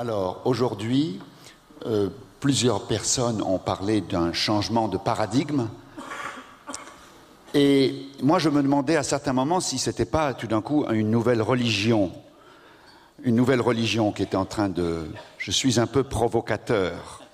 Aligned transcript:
Alors, 0.00 0.42
aujourd'hui, 0.44 1.18
euh, 1.84 2.08
plusieurs 2.38 2.86
personnes 2.86 3.42
ont 3.42 3.58
parlé 3.58 4.00
d'un 4.00 4.32
changement 4.32 4.86
de 4.86 4.96
paradigme. 4.96 5.66
Et 7.52 8.06
moi, 8.22 8.38
je 8.38 8.48
me 8.48 8.62
demandais 8.62 8.94
à 8.94 9.02
certains 9.02 9.32
moments 9.32 9.58
si 9.58 9.76
ce 9.76 9.90
n'était 9.90 10.04
pas 10.04 10.34
tout 10.34 10.46
d'un 10.46 10.60
coup 10.60 10.86
une 10.92 11.10
nouvelle 11.10 11.42
religion. 11.42 12.12
Une 13.24 13.34
nouvelle 13.34 13.60
religion 13.60 14.12
qui 14.12 14.22
était 14.22 14.36
en 14.36 14.44
train 14.44 14.68
de. 14.68 15.10
Je 15.36 15.50
suis 15.50 15.80
un 15.80 15.88
peu 15.88 16.04
provocateur. 16.04 17.24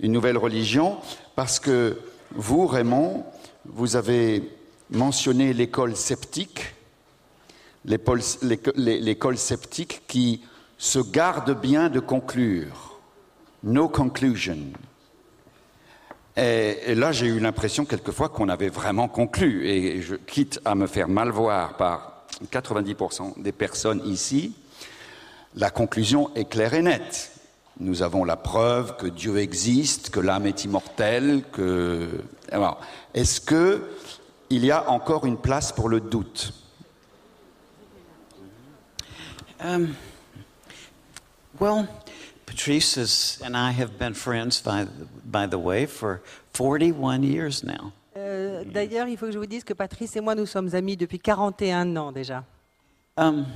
Une 0.00 0.10
nouvelle 0.10 0.36
religion, 0.36 0.96
parce 1.36 1.60
que 1.60 1.96
vous, 2.34 2.66
Raymond, 2.66 3.24
vous 3.66 3.94
avez 3.94 4.42
mentionné 4.90 5.52
l'école 5.52 5.94
sceptique, 5.94 6.74
l'école 7.84 9.38
sceptique 9.38 10.02
qui 10.08 10.40
se 10.84 10.98
garde 10.98 11.58
bien 11.58 11.88
de 11.88 11.98
conclure. 11.98 13.00
No 13.62 13.88
conclusion. 13.88 14.58
Et, 16.36 16.94
là, 16.94 17.10
j'ai 17.10 17.26
eu 17.26 17.40
l'impression 17.40 17.86
quelquefois 17.86 18.28
qu'on 18.28 18.50
avait 18.50 18.68
vraiment 18.68 19.08
conclu. 19.08 19.66
Et 19.66 20.02
je 20.02 20.14
quitte 20.14 20.60
à 20.66 20.74
me 20.74 20.86
faire 20.86 21.08
mal 21.08 21.30
voir 21.30 21.78
par 21.78 22.26
90% 22.52 23.40
des 23.40 23.52
personnes 23.52 24.02
ici. 24.04 24.54
La 25.54 25.70
conclusion 25.70 26.30
est 26.34 26.44
claire 26.44 26.74
et 26.74 26.82
nette. 26.82 27.32
Nous 27.80 28.02
avons 28.02 28.24
la 28.24 28.36
preuve 28.36 28.96
que 28.96 29.06
Dieu 29.06 29.38
existe, 29.38 30.10
que 30.10 30.20
l'âme 30.20 30.46
est 30.46 30.64
immortelle, 30.64 31.44
que. 31.50 32.10
Est-ce 33.14 33.40
que 33.40 33.88
il 34.50 34.66
y 34.66 34.70
a 34.70 34.90
encore 34.90 35.24
une 35.24 35.38
place 35.38 35.72
pour 35.72 35.88
le 35.88 36.00
doute? 36.00 36.52
Um, 39.64 39.94
Well, 41.60 41.86
Patrice 42.46 42.96
is, 42.96 43.40
and 43.44 43.56
I 43.56 43.70
have 43.70 43.96
been 43.96 44.14
friends, 44.14 44.60
by, 44.60 44.86
by 45.24 45.46
the 45.46 45.58
way, 45.58 45.86
for 45.86 46.20
41 46.52 47.22
years 47.22 47.62
now. 47.62 47.92
Euh, 48.16 48.64
D'ailleurs, 48.64 49.08
il 49.08 49.16
faut 49.16 49.26
que 49.26 49.32
je 49.32 49.38
vous 49.38 49.46
dise 49.46 49.62
que 49.64 49.74
Patrice 49.74 50.16
et 50.16 50.20
moi, 50.20 50.34
nous 50.34 50.46
sommes 50.46 50.74
amis 50.74 50.96
depuis 50.96 51.18
41 51.18 51.96
ans 51.96 52.12
déjà. 52.12 52.44
Um, 53.16 53.46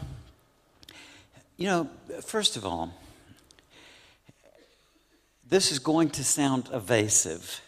you 1.57 1.67
know, 1.67 1.89
first 2.25 2.57
of 2.57 2.65
all, 2.65 2.91
this 5.49 5.73
is 5.73 5.81
going 5.81 6.11
to 6.11 6.23
sound 6.23 6.69
evasive, 6.73 7.61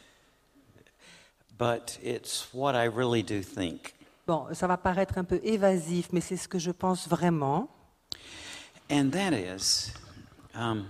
but 1.58 1.98
it's 2.02 2.46
what 2.52 2.76
I 2.76 2.84
really 2.84 3.22
do 3.22 3.42
think. 3.42 3.94
Bon, 4.26 4.46
ça 4.52 4.68
va 4.68 4.76
paraître 4.76 5.18
un 5.18 5.24
peu 5.24 5.40
évasif, 5.42 6.10
mais 6.12 6.20
c'est 6.20 6.36
ce 6.36 6.46
que 6.46 6.60
je 6.60 6.70
pense 6.70 7.08
vraiment. 7.08 7.68
And 8.88 9.10
that 9.10 9.32
is, 9.32 9.92
um, 10.60 10.86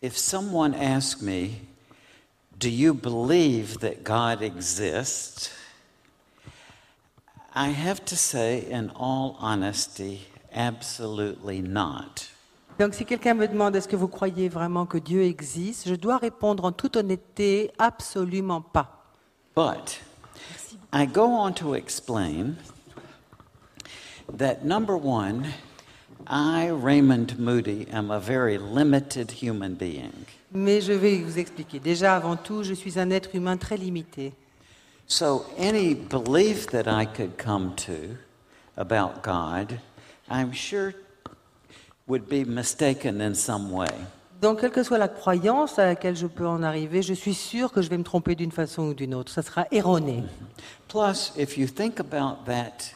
if 0.00 0.16
someone 0.16 0.74
asks 0.74 1.20
me, 1.20 1.60
Do 2.58 2.70
you 2.70 2.94
believe 2.94 3.80
that 3.80 4.04
God 4.04 4.42
exists? 4.42 5.50
I 7.54 7.68
have 7.68 8.04
to 8.06 8.16
say, 8.16 8.64
in 8.68 8.90
all 8.90 9.36
honesty, 9.38 10.26
absolutely 10.52 11.60
not. 11.60 12.28
Donc 12.78 12.94
si 12.94 13.04
quelqu'un 13.04 13.34
me 13.34 13.46
demande 13.46 13.76
est-ce 13.76 13.86
que 13.86 13.96
vous 13.96 14.08
croyez 14.08 14.48
vraiment 14.48 14.86
que 14.86 14.98
Dieu 14.98 15.22
existe, 15.22 15.88
je 15.88 15.94
dois 15.94 16.16
répondre 16.16 16.64
en 16.64 16.72
toute 16.72 16.96
honnêteté 16.96 17.70
absolument 17.78 18.60
pas. 18.60 19.04
But 19.54 20.00
I 20.92 21.06
go 21.06 21.26
on 21.26 21.52
to 21.54 21.74
explain 21.74 22.56
that 24.38 24.64
number 24.64 24.96
one, 24.96 25.46
I, 26.26 26.70
Raymond 26.70 27.38
Moody, 27.38 27.86
am 27.92 28.10
a 28.10 28.18
very 28.18 28.58
limited 28.58 29.30
human 29.30 29.74
being. 29.74 30.26
Mais 30.52 30.80
je 30.80 30.92
vais 30.92 31.18
vous 31.18 31.38
expliquer. 31.38 31.80
Déjà, 31.80 32.16
avant 32.16 32.36
tout, 32.36 32.62
je 32.62 32.74
suis 32.74 32.98
un 32.98 33.10
être 33.10 33.34
humain 33.34 33.56
très 33.56 33.76
limité. 33.76 34.32
So 35.06 35.44
any 35.58 35.94
belief 35.94 36.66
that 36.68 36.86
I 36.86 37.04
could 37.04 37.36
come 37.36 37.74
to 37.86 38.16
about 38.76 39.22
God, 39.22 39.78
I'm 40.30 40.52
sure 40.52 40.94
would 42.06 42.28
be 42.28 42.44
mistaken 42.44 43.20
in 43.20 43.34
some 43.34 43.70
way. 43.70 43.90
Donc, 44.40 44.60
quelle 44.60 44.70
que 44.70 44.82
soit 44.82 44.98
la 44.98 45.08
croyance 45.08 45.78
à 45.78 45.86
laquelle 45.86 46.16
je 46.16 46.26
peux 46.26 46.46
en 46.46 46.62
arriver, 46.62 47.02
je 47.02 47.14
suis 47.14 47.34
sûr 47.34 47.72
que 47.72 47.80
je 47.80 47.88
vais 47.88 47.96
me 47.96 48.04
tromper 48.04 48.34
d'une 48.34 48.52
façon 48.52 48.88
ou 48.88 48.94
d'une 48.94 49.14
autre. 49.14 49.32
Ça 49.32 49.42
sera 49.42 49.66
erroné. 49.70 50.22
Plus, 50.88 51.32
if 51.36 51.56
you 51.56 51.66
think 51.66 51.98
about 51.98 52.44
that 52.46 52.94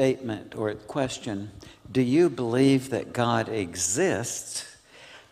statement 0.00 0.56
or 0.56 0.72
question, 0.86 1.50
do 1.92 2.00
you 2.00 2.30
believe 2.30 2.88
that 2.88 3.12
God 3.12 3.50
exists? 3.50 4.64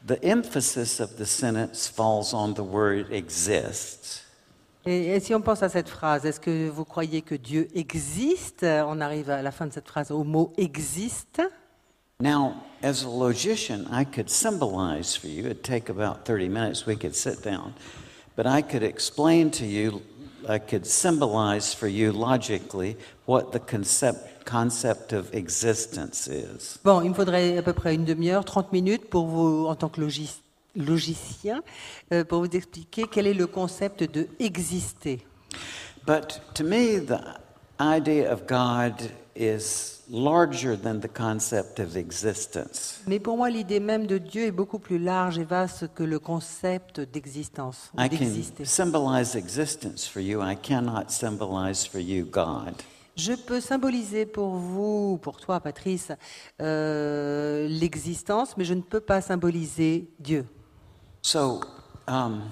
The 0.04 0.22
emphasis 0.22 1.00
of 1.00 1.16
the 1.16 1.24
sentence 1.24 1.88
falls 1.88 2.34
on 2.34 2.54
the 2.54 2.62
word 2.62 3.10
exists. 3.10 4.24
Et, 4.84 5.16
et 5.16 5.20
si 5.20 5.34
on 5.34 5.40
pense 5.40 5.62
à 5.62 5.70
cette 5.70 5.88
phrase, 5.88 6.26
est-ce 6.26 6.38
que 6.38 6.68
vous 6.68 6.84
croyez 6.84 7.22
que 7.22 7.34
Dieu 7.34 7.68
existe 7.74 8.64
On 8.64 9.00
arrive 9.00 9.30
à 9.30 9.42
la 9.42 9.50
fin 9.50 9.66
de 9.66 9.72
cette 9.72 9.88
phrase 9.88 10.10
au 10.10 10.22
mot 10.22 10.52
existe. 10.58 11.42
Now, 12.20 12.54
as 12.82 13.04
a 13.04 13.08
logician, 13.08 13.86
I 13.90 14.04
could 14.04 14.28
symbolize 14.28 15.16
for 15.16 15.28
you, 15.28 15.46
it'd 15.46 15.64
take 15.64 15.88
about 15.88 16.26
30 16.26 16.48
minutes, 16.48 16.86
we 16.86 16.96
could 16.96 17.14
sit 17.14 17.42
down, 17.42 17.72
but 18.36 18.46
I 18.46 18.60
could 18.60 18.82
explain 18.82 19.50
to 19.52 19.64
you, 19.64 20.02
I 20.48 20.58
could 20.58 20.86
symbolize 20.86 21.74
for 21.74 21.88
you 21.88 22.12
logically 22.12 22.96
what 23.26 23.52
the 23.52 23.60
concept, 23.60 24.37
concept 24.48 25.12
of 25.12 25.32
existence 25.34 26.26
is. 26.28 26.78
Bon, 26.84 27.02
il 27.02 27.10
me 27.10 27.14
faudrait 27.14 27.58
à 27.58 27.62
peu 27.62 27.72
près 27.72 27.94
une 27.94 28.04
demi-heure, 28.04 28.44
30 28.44 28.72
minutes 28.72 29.08
pour 29.10 29.26
vous, 29.26 29.66
en 29.66 29.74
tant 29.74 29.88
que 29.88 30.00
logis- 30.00 30.42
logicien, 30.76 31.62
euh, 32.12 32.24
pour 32.24 32.40
vous 32.40 32.56
expliquer 32.56 33.04
quel 33.10 33.26
est 33.26 33.34
le 33.34 33.46
concept 33.46 34.02
de 34.04 34.28
exister. 34.38 35.26
But 36.06 36.40
to 36.54 36.64
me, 36.64 37.00
the 37.00 37.20
idea 37.80 38.32
of 38.32 38.46
God 38.46 38.94
is 39.36 39.98
larger 40.10 40.76
than 40.76 41.00
the 41.00 41.08
concept 41.12 41.78
of 41.80 41.96
existence. 41.96 43.00
Mais 43.06 43.18
pour 43.20 43.36
moi, 43.36 43.50
l'idée 43.50 43.78
même 43.80 44.06
de 44.06 44.16
Dieu 44.18 44.44
est 44.46 44.50
beaucoup 44.50 44.78
plus 44.78 44.98
large 44.98 45.38
et 45.38 45.44
vaste 45.44 45.88
que 45.94 46.02
le 46.02 46.18
concept 46.18 47.00
d'existence, 47.00 47.90
I 47.98 48.08
can 48.08 48.64
symbolize 48.64 49.36
existence 49.36 50.06
for 50.08 50.20
you, 50.22 50.40
I 50.42 50.56
cannot 50.56 51.10
symbolize 51.10 51.84
for 51.86 52.00
you 52.00 52.24
God. 52.24 52.74
Je 53.18 53.32
peux 53.32 53.60
symboliser 53.60 54.26
pour 54.26 54.50
vous, 54.50 55.18
pour 55.20 55.38
toi, 55.38 55.58
Patrice, 55.58 56.12
euh, 56.62 57.66
l'existence, 57.66 58.56
mais 58.56 58.64
je 58.64 58.74
ne 58.74 58.80
peux 58.80 59.00
pas 59.00 59.20
symboliser 59.20 60.08
Dieu. 60.20 60.46
So, 61.22 61.60
um, 62.06 62.42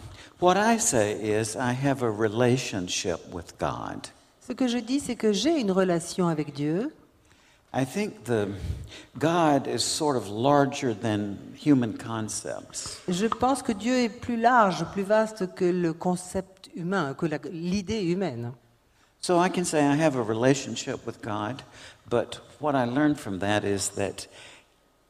what 0.41 0.57
I 0.57 0.81
say 0.81 1.13
is, 1.23 1.55
I 1.57 1.73
have 1.73 2.03
a 2.03 2.11
relationship 2.11 3.21
with 3.33 3.55
God. 3.61 4.09
Ce 4.41 4.53
que 4.53 4.67
je 4.67 4.79
dis, 4.79 4.99
c'est 4.99 5.15
que 5.15 5.33
j'ai 5.33 5.61
une 5.61 5.71
relation 5.71 6.27
avec 6.27 6.53
Dieu. 6.53 6.93
I 7.73 7.85
think 7.87 8.25
the 8.25 8.49
God 9.19 9.69
is 9.69 9.85
sort 9.85 10.17
of 10.17 10.29
larger 10.29 10.95
than 10.95 11.37
human 11.65 11.93
concepts. 11.97 13.03
Je 13.07 13.27
pense 13.27 13.63
que 13.63 13.71
Dieu 13.71 13.95
est 13.99 14.09
plus 14.09 14.37
large, 14.37 14.85
plus 14.93 15.05
vaste 15.05 15.55
que 15.55 15.65
le 15.65 15.93
concept 15.93 16.71
humain, 16.75 17.15
que 17.15 17.27
l'idée 17.53 18.03
humaine. 18.03 18.51
So 19.27 19.41
I 19.41 19.49
can 19.49 19.65
say 19.65 19.85
I 19.85 19.97
have 19.97 20.15
a 20.15 20.23
relationship 20.23 21.05
with 21.05 21.21
God, 21.21 21.65
but 22.09 22.39
what 22.61 22.77
I 22.77 22.85
learned 22.85 23.19
from 23.19 23.41
that 23.41 23.65
is 23.65 23.89
that 23.97 24.29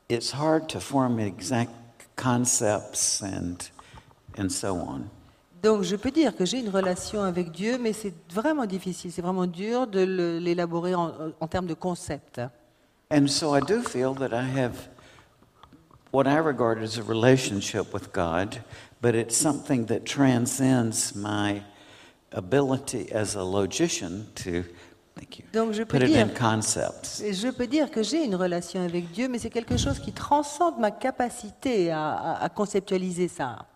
it's 0.08 0.30
hard 0.30 0.70
to 0.70 0.80
form 0.80 1.18
exact 1.18 1.72
concepts 2.16 3.20
and 3.20 3.70
and 4.38 4.50
so 4.50 4.76
on. 4.76 5.10
Donc 5.62 5.82
je 5.82 5.96
peux 5.96 6.10
dire 6.10 6.34
que 6.34 6.46
j'ai 6.46 6.60
une 6.60 6.70
relation 6.70 7.24
avec 7.24 7.52
Dieu, 7.52 7.76
mais 7.76 7.92
c'est 7.92 8.14
vraiment 8.32 8.64
difficile, 8.64 9.12
c'est 9.12 9.20
vraiment 9.20 9.46
dur 9.46 9.86
de 9.86 10.00
l'élaborer 10.40 10.94
en, 10.94 11.12
en 11.38 11.46
termes 11.46 11.66
de 11.66 11.74
concept. 11.74 12.40
And 13.10 13.28
so 13.28 13.54
I 13.54 13.60
do 13.60 13.82
feel 13.82 14.14
that 14.14 14.32
I 14.32 14.44
have 14.58 14.88
what 16.10 16.26
I 16.26 16.38
regard 16.38 16.82
as 16.82 16.96
a 16.96 17.02
relationship 17.02 17.92
with 17.92 18.14
God, 18.14 18.62
but 19.02 19.14
it's 19.14 19.36
something 19.36 19.84
that 19.88 20.06
transcends 20.06 21.14
my 21.14 21.60
ability 22.36 23.10
as 23.12 23.34
a 23.36 23.42
logician 23.42 24.26
to 24.34 24.62
thank 25.16 25.38
you. 25.38 25.44
Donc 25.52 25.72
je 25.72 25.82
peux 25.82 25.98
Put 25.98 26.04
it 26.08 26.16
in 26.16 26.26
dire, 26.26 26.34
concepts. 26.34 27.22
je 27.30 27.48
peux 27.50 27.66
dire 27.66 27.90
que 27.90 28.02
j'ai 28.02 28.24
une 28.24 28.34
relation 28.36 28.82
avec 28.84 29.10
Dieu, 29.12 29.28
mais 29.28 29.38
c'est 29.38 29.50
quelque 29.50 29.76
chose 29.76 29.98
qui 29.98 30.12
transcende 30.12 30.78
ma 30.78 30.90
capacité 30.90 31.90
à, 31.90 32.12
à- 32.12 32.44
à 32.44 32.48
conceptualiser 32.48 33.28
ça. 33.28 33.66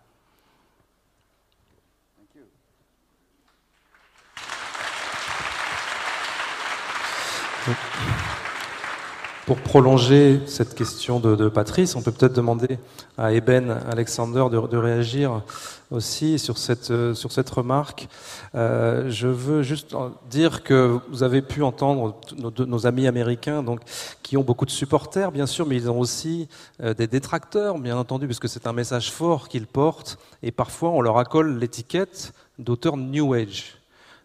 Pour 9.47 9.57
prolonger 9.57 10.39
cette 10.45 10.75
question 10.75 11.19
de, 11.19 11.49
Patrice, 11.49 11.95
on 11.95 12.03
peut 12.03 12.11
peut-être 12.11 12.35
demander 12.35 12.77
à 13.17 13.33
Eben 13.33 13.75
Alexander 13.89 14.45
de, 14.51 14.77
réagir 14.77 15.41
aussi 15.89 16.37
sur 16.37 16.59
cette, 16.59 16.91
euh, 16.91 17.15
sur 17.15 17.31
cette 17.31 17.49
remarque. 17.49 18.07
Euh, 18.53 19.09
je 19.09 19.27
veux 19.27 19.63
juste 19.63 19.95
dire 20.29 20.61
que 20.63 20.99
vous 21.09 21.23
avez 21.23 21.41
pu 21.41 21.63
entendre 21.63 22.15
nos, 22.37 22.51
nos, 22.65 22.85
amis 22.85 23.07
américains, 23.07 23.63
donc, 23.63 23.81
qui 24.21 24.37
ont 24.37 24.43
beaucoup 24.43 24.65
de 24.65 24.71
supporters, 24.71 25.31
bien 25.31 25.47
sûr, 25.47 25.65
mais 25.65 25.75
ils 25.75 25.89
ont 25.89 25.99
aussi 25.99 26.47
euh, 26.81 26.93
des 26.93 27.07
détracteurs, 27.07 27.79
bien 27.79 27.97
entendu, 27.97 28.27
puisque 28.27 28.47
c'est 28.47 28.67
un 28.67 28.73
message 28.73 29.11
fort 29.11 29.49
qu'ils 29.49 29.67
portent, 29.67 30.19
et 30.43 30.51
parfois 30.51 30.91
on 30.91 31.01
leur 31.01 31.17
accole 31.17 31.57
l'étiquette 31.57 32.31
d'auteur 32.59 32.95
New 32.95 33.33
Age. 33.33 33.77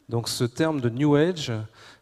Donc 0.09 0.29
ce 0.29 0.45
terme 0.45 0.81
de 0.81 0.91
New 0.91 1.17
Age, 1.17 1.53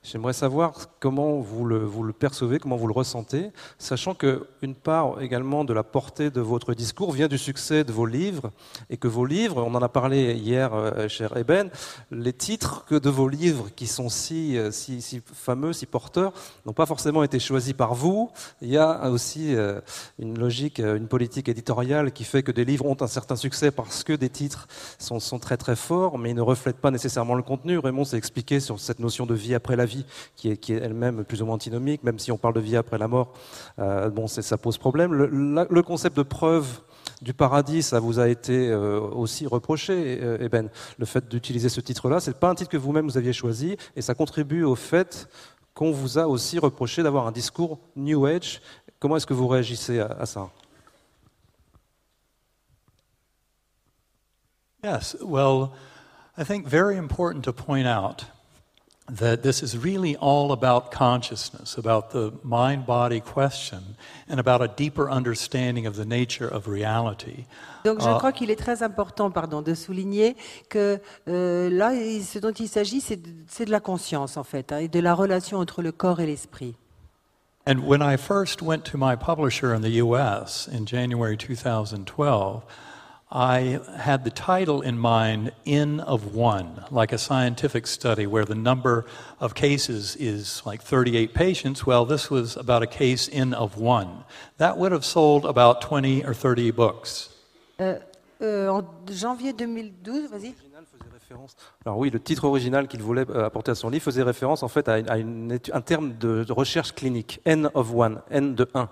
J'aimerais 0.05 0.35
savoir 0.35 0.75
comment 1.01 1.41
vous 1.41 1.65
le, 1.65 2.12
percevez, 2.12 2.59
comment 2.59 2.77
vous 2.77 2.87
le 2.87 2.93
ressentez, 2.93 3.51
sachant 3.79 4.15
qu'une 4.15 4.75
part 4.75 5.23
également 5.23 5.65
de 5.65 5.73
la 5.73 5.83
portée 5.83 6.29
de 6.29 6.43
votre 6.43 6.75
discours 6.75 7.11
vient 7.11 7.27
du 7.27 7.39
succès 7.39 7.85
de 7.85 7.93
vos 7.93 8.05
livres, 8.05 8.53
et 8.91 8.99
que 8.99 9.09
vos 9.09 9.25
livres, 9.25 9.65
on 9.67 9.75
en 9.75 9.81
a 9.81 9.89
parlé 9.89 10.35
hier, 10.35 10.75
euh, 10.75 11.09
cher 11.09 11.35
Eben, 11.39 11.71
les 12.11 12.35
titres 12.35 12.85
que 12.85 12.97
de 12.97 13.09
vos 13.09 13.29
livres 13.29 13.71
qui 13.75 13.87
sont 13.87 14.11
si, 14.11 14.59
euh, 14.59 14.71
si 14.71 15.23
fameux, 15.33 15.73
si 15.73 15.87
porteurs, 15.87 16.35
n'ont 16.67 16.75
pas 16.75 16.85
forcément 16.85 17.23
été 17.23 17.39
choisis 17.39 17.73
par 17.73 17.95
vous. 17.95 18.31
Il 18.61 18.69
y 18.69 18.77
a 18.77 19.09
aussi 19.09 19.56
euh, 19.56 19.81
une 20.19 20.39
logique, 20.39 20.81
une 20.81 21.09
politique 21.09 21.49
éditoriale 21.49 22.12
qui 22.12 22.25
fait 22.25 22.43
que 22.43 22.53
des 22.53 22.67
livres 22.67 22.85
ont 22.85 22.97
un 23.01 23.06
certain 23.06 23.37
succès 23.37 23.71
parce 23.71 24.05
que 24.05 24.12
des 24.12 24.29
titres 24.29 24.69
sont, 24.99 25.19
sont 25.19 25.39
très 25.39 25.56
très 25.56 25.77
forts, 25.77 26.19
mais 26.19 26.31
ils 26.33 26.37
ne 26.37 26.43
reflètent 26.43 26.77
pas 26.77 26.91
nécessairement 26.91 27.37
le 27.37 27.43
contenu. 27.43 27.79
Raymond 27.79 28.05
s'est 28.05 28.19
expliqué 28.19 28.61
sur 28.61 28.79
cette 28.79 28.99
notion 28.99 29.25
de 29.25 29.35
vie 29.35 29.55
après 29.55 29.77
la 29.77 29.87
vie 29.87 29.94
qui 30.37 30.50
est, 30.50 30.70
elle-même 30.70 31.25
plus 31.25 31.43
ou 31.43 31.46
moins 31.46 31.55
antinomique, 31.55 32.02
même 32.02 32.19
si 32.19 32.32
on 32.32 32.38
parle 32.38 32.55
de 32.55 32.61
vie 32.61 32.76
après 32.76 32.99
la 32.99 33.08
mort, 33.08 33.32
euh, 33.79 34.11
bon, 34.11 34.26
ça 34.26 34.58
pose 34.58 34.79
problème. 34.79 35.12
Le, 35.12 35.82
concept 35.82 36.17
de 36.17 36.23
preuve 36.23 36.81
du 37.23 37.35
paradis, 37.35 37.82
ça 37.82 38.00
vous 38.00 38.19
a 38.19 38.29
été 38.29 38.69
euh, 38.69 39.00
aussi 39.00 39.46
reproché, 39.46 40.19
euh. 40.23 40.62
Le 40.99 41.06
fait 41.06 41.29
d'utiliser 41.29 41.69
ce 41.69 41.81
titre-là, 41.81 42.20
c'est 42.20 42.38
pas 42.38 42.49
un 42.49 42.55
titre 42.55 42.70
que 42.70 42.76
vous-même 42.76 43.06
vous 43.06 43.19
aviez 43.19 43.32
choisi, 43.32 43.76
et 43.96 44.02
ça 44.02 44.14
contribue 44.14 44.64
au 44.64 44.75
fait 44.75 45.29
qu'on 45.75 45.91
vous 45.91 46.19
a 46.19 46.26
aussi 46.26 46.58
reproché 46.58 47.02
d'avoir 47.02 47.26
un 47.26 47.32
discours 47.32 47.79
New 47.96 48.26
Age. 48.26 48.61
Comment 49.00 49.17
est-ce 49.17 49.26
que 49.26 49.35
vous 49.35 49.49
réagissez 49.49 50.00
à, 50.00 50.06
à 50.06 50.26
ça? 50.26 50.49
Yes, 54.82 55.17
well, 55.23 55.73
I 56.37 56.44
think 56.44 56.67
very 56.67 56.99
important 56.99 57.44
to 57.44 57.52
point 57.52 57.87
out 57.87 58.26
that 59.06 59.43
this 59.43 59.62
is 59.62 59.77
really 59.77 60.17
all 60.17 60.53
about 60.53 60.91
consciousness, 60.91 61.77
about 61.77 62.11
the 62.11 62.33
mind 62.43 62.87
body 62.87 63.21
question, 63.21 63.97
and 64.29 64.41
about 64.41 64.62
a 64.62 64.69
deeper 64.69 65.11
understanding 65.11 65.87
of 65.87 65.97
the 65.97 66.06
nature 66.06 66.49
of 66.49 66.67
reality. 66.67 67.45
Donc 67.85 68.01
je 68.01 68.09
uh, 68.09 68.17
crois 68.17 68.33
qu'il 68.33 68.51
est 68.51 68.56
très 68.56 68.83
important 68.83 69.31
pardon, 69.31 69.61
de 69.61 69.75
souligner 69.75 70.37
que 70.71 71.01
euh, 71.29 71.69
là, 71.69 71.91
ce 72.23 72.39
dont 72.39 72.53
il 72.53 72.69
s'agit, 72.69 73.03
c'est 73.03 73.17
de, 73.17 73.65
de, 73.65 73.71
la 73.71 73.81
conscience 73.81 74.39
en 74.39 74.45
fait, 74.45 74.73
hein, 74.73 74.79
et 74.79 74.89
de 74.89 75.01
la 75.01 75.15
relation 75.15 75.59
entre 75.59 75.83
le 75.83 75.93
corps 75.93 76.21
et 76.21 76.27
l'esprit. 76.27 76.75
And 77.67 77.87
when 77.87 78.03
I 78.03 78.17
first 78.17 78.62
went 78.62 78.85
to 78.91 78.99
my 78.99 79.17
publisher 79.17 79.75
in 79.75 79.81
the 79.81 80.03
US 80.03 80.69
in 80.69 80.87
January 80.87 81.37
2012, 81.37 82.62
I 83.35 83.81
had 83.99 84.23
the 84.23 84.31
title 84.31 84.81
in 84.81 84.97
mind, 84.97 85.51
N 85.67 85.99
of 85.99 86.37
One, 86.37 86.85
like 86.93 87.13
a 87.13 87.19
scientific 87.19 87.89
study 87.89 88.29
where 88.29 88.45
the 88.45 88.55
number 88.55 89.07
of 89.41 89.55
cases 89.57 90.15
is 90.21 90.63
like 90.65 90.81
38 90.81 91.35
patients. 91.35 91.85
Well, 91.85 92.05
this 92.07 92.31
was 92.31 92.57
about 92.57 92.85
a 92.85 92.87
case 92.87 93.29
N 93.33 93.53
of 93.53 93.77
one. 93.77 94.25
That 94.59 94.79
would 94.79 94.93
have 94.93 95.05
sold 95.05 95.45
about 95.47 95.81
20 95.81 96.25
or 96.25 96.33
30 96.33 96.71
books. 96.71 97.31
Euh, 97.81 97.99
euh, 98.41 98.69
en 98.69 98.85
janvier 99.11 99.53
2012, 99.53 100.31
vas-y. 100.31 100.55
Alors 101.85 101.99
oui, 101.99 102.11
le 102.11 102.21
titre 102.21 102.45
original 102.45 102.87
qu'il 102.87 103.03
voulait 103.03 103.29
euh, 103.29 103.45
apporter 103.45 103.73
à 103.73 103.75
son 103.75 103.91
livre 103.91 104.05
faisait 104.05 104.23
référence 104.23 104.63
en 104.63 104.69
fait 104.69 104.89
à, 104.89 104.99
une, 104.99 105.11
à 105.11 105.19
une, 105.19 105.59
un 105.73 105.81
terme 105.81 106.13
de, 106.17 106.45
de 106.45 106.53
recherche 106.53 106.93
clinique, 106.95 107.41
N 107.45 107.69
of 107.75 107.93
one, 107.93 108.21
N 108.31 108.55
de 108.55 108.69
1. 108.75 108.89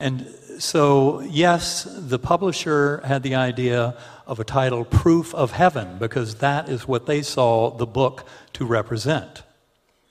And 0.00 0.18
so, 0.58 1.20
yes, 1.22 1.86
the 2.08 2.18
publisher 2.18 3.00
had 3.04 3.22
the 3.22 3.34
idea 3.34 3.94
of 4.26 4.40
a 4.40 4.44
title, 4.44 4.84
Proof 4.84 5.34
of 5.34 5.52
Heaven, 5.52 5.98
because 5.98 6.36
that 6.36 6.68
is 6.68 6.88
what 6.88 7.06
they 7.06 7.22
saw 7.22 7.70
the 7.70 7.86
book 7.86 8.24
to 8.54 8.66
represent. 8.66 9.44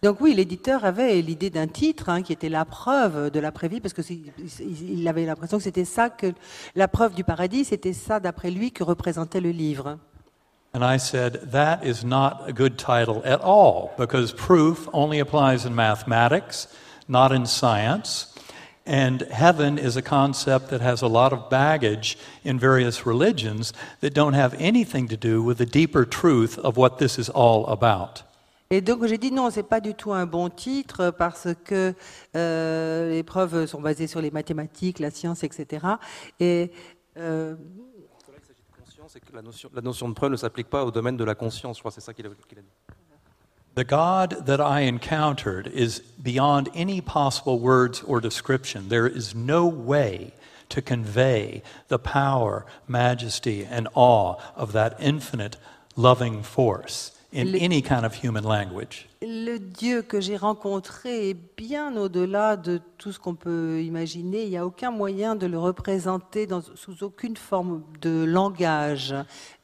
Donc 0.04 0.20
oui, 0.20 0.34
l'éditeur 0.34 0.84
avait 0.84 1.22
l'idée 1.22 1.50
d'un 1.50 1.68
titre 1.68 2.10
hein, 2.10 2.22
qui 2.24 2.34
était 2.34 2.50
la 2.50 2.66
preuve 2.66 3.32
de 3.32 3.40
l'après-vie, 3.40 3.80
parce 3.80 3.94
qu'il 3.94 5.08
avait 5.08 5.26
l'impression 5.26 5.58
que 5.58 5.64
c'était 5.64 5.86
ça, 5.86 6.10
que 6.10 6.34
la 6.76 6.90
preuve 6.90 7.14
du 7.14 7.24
paradis, 7.24 7.64
c'était 7.64 7.94
ça, 7.94 8.20
d'après 8.20 8.52
lui, 8.52 8.72
que 8.72 8.84
représentait 8.84 9.40
le 9.40 9.52
livre. 9.52 9.98
And 10.76 10.82
I 10.84 10.98
said, 10.98 11.52
that 11.52 11.86
is 11.86 12.04
not 12.04 12.46
a 12.48 12.52
good 12.52 12.78
title 12.78 13.22
at 13.24 13.40
all, 13.44 13.92
because 13.98 14.34
proof 14.34 14.90
only 14.92 15.22
applies 15.22 15.66
in 15.66 15.74
mathematics, 15.74 16.68
not 17.08 17.32
in 17.32 17.46
science. 17.46 18.33
And 18.86 19.22
heaven 19.32 19.78
is 19.78 19.96
a 19.96 20.02
concept 20.02 20.70
that 20.70 20.82
has 20.82 21.02
a 21.02 21.08
lot 21.08 21.32
of 21.32 21.50
baggage 21.50 22.18
in 22.44 22.60
various 22.60 23.06
religions 23.06 23.72
that 24.02 24.14
don't 24.14 24.34
have 24.34 24.54
anything 24.60 25.08
to 25.08 25.16
do 25.16 25.42
with 25.42 25.58
the 25.58 25.66
deeper 25.66 26.04
truth 26.04 26.60
of 26.60 26.76
what 26.76 26.98
this 26.98 27.18
is 27.18 27.30
all 27.30 27.66
about. 27.68 28.24
Et 28.70 28.82
donc 28.82 29.06
j'ai 29.06 29.18
dit 29.18 29.32
non, 29.32 29.52
c'est 29.52 29.64
pas 29.64 29.80
du 29.80 29.94
tout 29.94 30.12
un 30.12 30.26
bon 30.26 30.50
titre 30.50 31.12
parce 31.12 31.48
que 31.64 31.94
euh, 32.36 33.10
les 33.10 33.24
preuves 33.24 33.68
sont 33.68 33.80
basées 33.80 34.08
sur 34.08 34.20
les 34.20 34.32
mathématiques, 34.32 35.00
la 35.00 35.12
science, 35.12 35.44
etc. 35.44 35.86
Et 36.40 36.72
euh, 37.18 37.56
la 39.34 39.42
notion, 39.42 39.70
la 39.74 39.82
notion 39.82 40.10
de 40.10 40.14
preuve 40.14 40.32
ne 40.32 40.36
s'applique 40.36 40.70
pas 40.70 40.84
au 40.84 40.92
domaine 40.92 41.18
de 41.18 41.24
la 41.24 41.36
conscience. 41.36 41.78
Je 41.78 41.82
crois 41.82 41.92
que 41.92 41.96
c'est 41.96 42.02
ça 42.02 42.14
qu'il 42.14 42.26
a, 42.26 42.30
qu 42.30 42.58
a 42.58 42.62
dit. 42.62 42.68
The 43.76 43.84
God 43.84 44.46
that 44.46 44.62
I 44.62 44.82
encountered 44.82 45.68
is 45.68 46.00
beyond 46.00 46.70
any 46.76 47.02
possible 47.02 47.60
words 47.60 48.02
or 48.02 48.22
description. 48.22 48.90
There 48.90 49.08
is 49.08 49.34
no 49.34 49.66
way 49.66 50.34
to 50.70 50.82
convey 50.82 51.64
the 51.88 52.00
power, 52.00 52.66
majesty, 52.88 53.66
and 53.66 53.88
awe 53.96 54.36
of 54.56 54.74
that 54.74 54.96
infinite 55.00 55.58
loving 55.96 56.44
force. 56.44 57.12
in 57.32 57.56
any 57.56 57.82
kind 57.82 58.06
of 58.06 58.14
human 58.14 58.44
language. 58.44 59.08
Le 59.26 59.58
Dieu 59.58 60.02
que 60.02 60.20
j'ai 60.20 60.36
rencontré 60.36 61.30
est 61.30 61.38
bien 61.56 61.96
au-delà 61.96 62.58
de 62.58 62.82
tout 62.98 63.14
ce 63.14 63.20
qu'on 63.20 63.36
peut 63.36 63.82
imaginer. 63.82 64.44
Il 64.44 64.50
n'y 64.50 64.58
a 64.58 64.66
aucun 64.66 64.92
moyen 64.92 65.38
de 65.38 65.46
le 65.46 65.58
représenter 65.58 66.46
dans, 66.46 66.62
sous 66.76 67.06
aucune 67.06 67.38
forme 67.38 67.84
de 68.02 68.26
langage. 68.26 69.16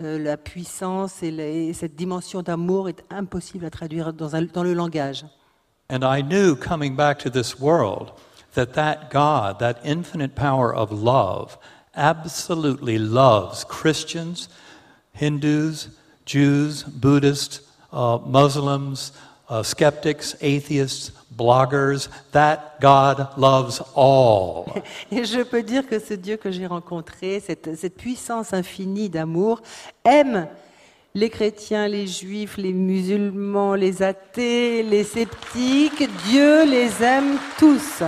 Euh, 0.01 0.17
la 0.17 0.37
puissance 0.37 1.21
et, 1.23 1.31
la, 1.31 1.45
et, 1.45 1.73
cette 1.73 1.97
dimension 1.97 2.41
d'amour 2.41 2.87
est 2.87 3.03
impossible 3.09 3.65
à 3.65 3.69
traduire 3.69 4.13
dans, 4.13 4.33
un, 4.33 4.43
dans 4.43 4.63
le 4.63 4.73
langage. 4.73 5.25
And 5.91 6.05
I 6.05 6.21
knew 6.21 6.55
coming 6.55 6.95
back 6.95 7.17
to 7.23 7.29
this 7.29 7.59
world 7.59 8.13
that 8.53 8.67
that 8.75 9.09
God, 9.11 9.59
that 9.59 9.81
infinite 9.83 10.35
power 10.35 10.73
of 10.73 10.89
love, 10.89 11.57
absolutely 11.95 12.97
loves 12.97 13.65
Christians, 13.65 14.47
Hindus, 15.13 15.89
Jews, 16.25 16.83
Buddhists, 16.83 17.59
uh, 17.91 18.19
Muslims, 18.25 19.11
skeptics, 19.63 20.35
atheists, 20.41 21.11
bloggers, 21.35 22.09
that 22.31 22.79
God 22.81 23.27
loves 23.37 23.81
all. 23.95 24.65
Et 25.11 25.23
je 25.25 25.43
peux 25.43 25.63
dire 25.63 25.87
que 25.87 25.99
ce 25.99 26.13
Dieu 26.13 26.37
que 26.37 26.51
j'ai 26.51 26.67
rencontré, 26.67 27.39
cette, 27.39 27.75
cette 27.77 27.95
puissance 27.95 28.53
infinie 28.53 29.09
d'amour, 29.09 29.61
aime 30.03 30.47
les 31.15 31.29
chrétiens, 31.29 31.87
les 31.87 32.07
juifs, 32.07 32.57
les 32.57 32.73
musulmans, 32.73 33.73
les 33.73 34.03
athées, 34.03 34.83
les 34.83 35.03
sceptiques. 35.03 36.07
Dieu 36.27 36.65
les 36.65 37.03
aime 37.03 37.37
tous. 37.57 38.03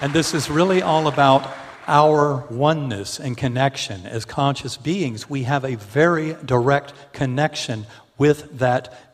And 0.00 0.12
this 0.12 0.34
is 0.34 0.50
really 0.50 0.82
all 0.82 1.06
about 1.06 1.42
our 1.88 2.44
oneness 2.50 3.20
and 3.20 3.36
connection 3.36 4.06
as 4.06 4.24
conscious 4.24 4.76
beings, 4.76 5.30
we 5.30 5.44
have 5.44 5.64
a 5.64 5.76
very 5.76 6.36
direct 6.44 6.92
connection 7.12 7.86
with 8.18 8.58
that 8.58 9.05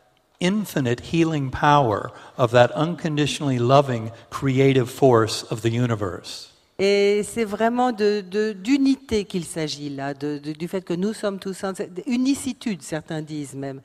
infinite 0.43 1.11
healing 1.11 1.49
power 1.49 2.11
of 2.37 2.51
that 2.51 2.71
unconditionally 2.75 3.57
loving 3.57 4.11
creative 4.29 4.89
force 4.89 5.43
of 5.49 5.61
the 5.61 5.71
universe. 5.71 6.49
Et 6.79 7.21
c'est 7.23 7.45
vraiment 7.45 7.91
d'unité 7.91 9.23
de, 9.23 9.27
qu'il 9.27 9.45
s'agit 9.45 9.89
là, 9.89 10.13
de, 10.13 10.39
de, 10.39 10.53
du 10.53 10.67
fait 10.67 10.81
que 10.81 10.93
nous 10.93 11.13
sommes 11.13 11.39
tous 11.39 11.63
un, 11.63 11.73
unicitude, 12.07 12.81
certains 12.81 13.21
disent 13.21 13.53
même. 13.53 13.81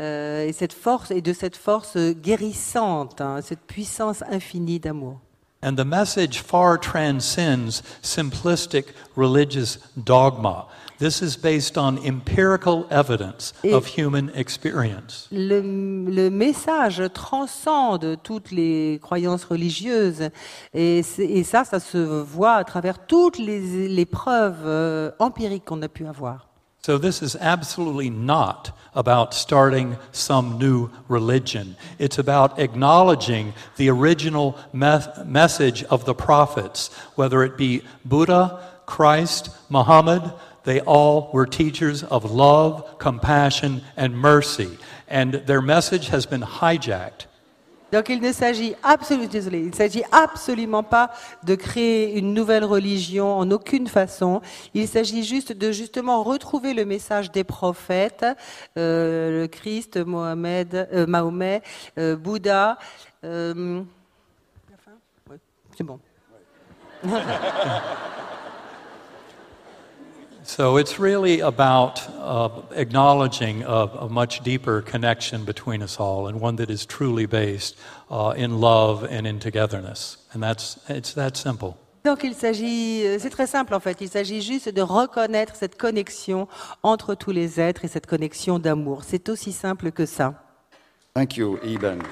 Euh, 0.00 0.46
et 0.46 0.52
cette 0.52 0.72
force 0.72 1.12
et 1.12 1.20
de 1.20 1.32
cette 1.32 1.56
force 1.56 1.96
guérissante, 1.96 3.20
hein, 3.20 3.40
cette 3.40 3.60
puissance 3.60 4.22
infinie 4.28 4.80
d'amour. 4.80 5.20
And 5.62 5.76
the 5.76 5.84
message 5.86 6.42
far 6.42 6.78
transcends 6.78 7.82
simplistic 8.02 8.86
religious 9.16 9.78
dogma. 9.96 10.66
This 10.98 11.22
is 11.22 11.36
based 11.36 11.76
on 11.76 11.98
empirical 12.06 12.86
evidence 12.90 13.52
Et- 13.64 13.72
of 13.74 13.86
human 13.86 14.30
experience. 14.34 15.26
Le, 15.32 15.60
le 15.60 16.30
message 16.30 17.02
transcende 17.12 18.16
toutes 18.22 18.52
les 18.52 19.00
croyances 19.02 19.44
religieuses 19.44 20.30
et, 20.72 21.02
et 21.18 21.44
ça, 21.44 21.64
ça 21.64 21.80
se 21.80 21.98
voit 21.98 22.54
à 22.54 22.64
travers 22.64 23.06
toutes 23.06 23.38
les, 23.38 23.88
les 23.88 24.06
preuves 24.06 24.62
euh, 24.64 25.10
empiriques 25.18 25.64
qu'on 25.64 25.82
a 25.82 25.88
pu 25.88 26.06
avoir. 26.06 26.46
So, 26.86 26.98
this 26.98 27.22
is 27.22 27.34
absolutely 27.40 28.10
not 28.10 28.70
about 28.94 29.32
starting 29.32 29.96
some 30.12 30.58
new 30.58 30.90
religion. 31.08 31.76
It's 31.98 32.18
about 32.18 32.58
acknowledging 32.58 33.54
the 33.78 33.88
original 33.88 34.54
me- 34.74 35.00
message 35.24 35.84
of 35.88 36.04
the 36.04 36.12
prophets, 36.14 36.90
whether 37.16 37.42
it 37.42 37.56
be 37.56 37.82
Buddha, 38.04 38.60
Christ, 38.86 39.48
Muhammad, 39.70 40.30
they 40.64 40.80
all 40.80 41.30
were 41.32 41.46
teachers 41.46 42.02
of 42.04 42.30
love, 42.30 42.98
compassion, 42.98 43.82
and 43.96 44.10
mercy. 44.10 44.78
And 45.08 45.34
their 45.46 45.62
message 45.62 46.08
has 46.08 46.26
been 46.26 46.42
hijacked. 46.42 47.28
Donc 47.92 48.08
il 48.08 48.20
ne 48.20 48.32
s'agit 48.32 48.74
absolument, 48.82 49.28
désolé, 49.28 49.60
il 49.60 49.72
s'agit 49.72 50.02
absolument 50.10 50.82
pas 50.82 51.12
de 51.44 51.54
créer 51.54 52.18
une 52.18 52.34
nouvelle 52.34 52.64
religion 52.64 53.38
en 53.38 53.48
aucune 53.52 53.86
façon. 53.86 54.40
Il 54.74 54.88
s'agit 54.88 55.22
juste 55.22 55.52
de 55.52 55.70
justement 55.70 56.24
retrouver 56.24 56.74
le 56.74 56.84
message 56.84 57.30
des 57.30 57.44
prophètes, 57.44 58.26
euh, 58.76 59.42
le 59.42 59.46
Christ, 59.46 59.96
Mohamed, 59.98 60.88
euh, 60.92 61.06
Mahomet, 61.06 61.62
euh, 61.96 62.16
Bouddha. 62.16 62.78
euh, 63.22 63.82
c'est 65.76 65.84
bon. 65.84 66.00
So 70.46 70.76
it's 70.76 70.98
really 70.98 71.40
about 71.40 72.06
uh, 72.20 72.50
acknowledging 72.76 73.62
a, 73.62 73.88
a 74.00 74.08
much 74.08 74.40
deeper 74.42 74.82
connection 74.82 75.44
between 75.44 75.82
us 75.82 75.98
all, 75.98 76.26
and 76.28 76.40
one 76.40 76.56
that 76.56 76.70
is 76.70 76.84
truly 76.86 77.26
based 77.26 77.76
uh, 78.10 78.34
in 78.36 78.60
love 78.60 79.04
and 79.10 79.26
in 79.26 79.40
togetherness. 79.40 80.18
And 80.32 80.42
that's 80.42 80.78
it's 80.88 81.14
that 81.14 81.36
simple. 81.36 81.76
Donc 82.04 82.22
il 82.22 82.34
s'agit, 82.34 83.06
euh, 83.06 83.18
c'est 83.18 83.30
très 83.30 83.46
simple 83.46 83.74
en 83.74 83.80
fait, 83.80 84.02
il 84.02 84.10
s'agit 84.10 84.42
juste 84.42 84.68
de 84.68 84.82
reconnaître 84.82 85.56
cette 85.56 85.78
connexion 85.78 86.48
entre 86.82 87.14
tous 87.14 87.30
les 87.30 87.58
êtres 87.58 87.86
et 87.86 87.88
cette 87.88 88.06
connexion 88.06 88.58
d'amour. 88.58 89.04
C'est 89.06 89.30
aussi 89.30 89.52
simple 89.52 89.90
que 89.90 90.04
ça. 90.04 90.34
Thank 91.14 91.38
you, 91.38 91.58
Eben. 91.62 92.02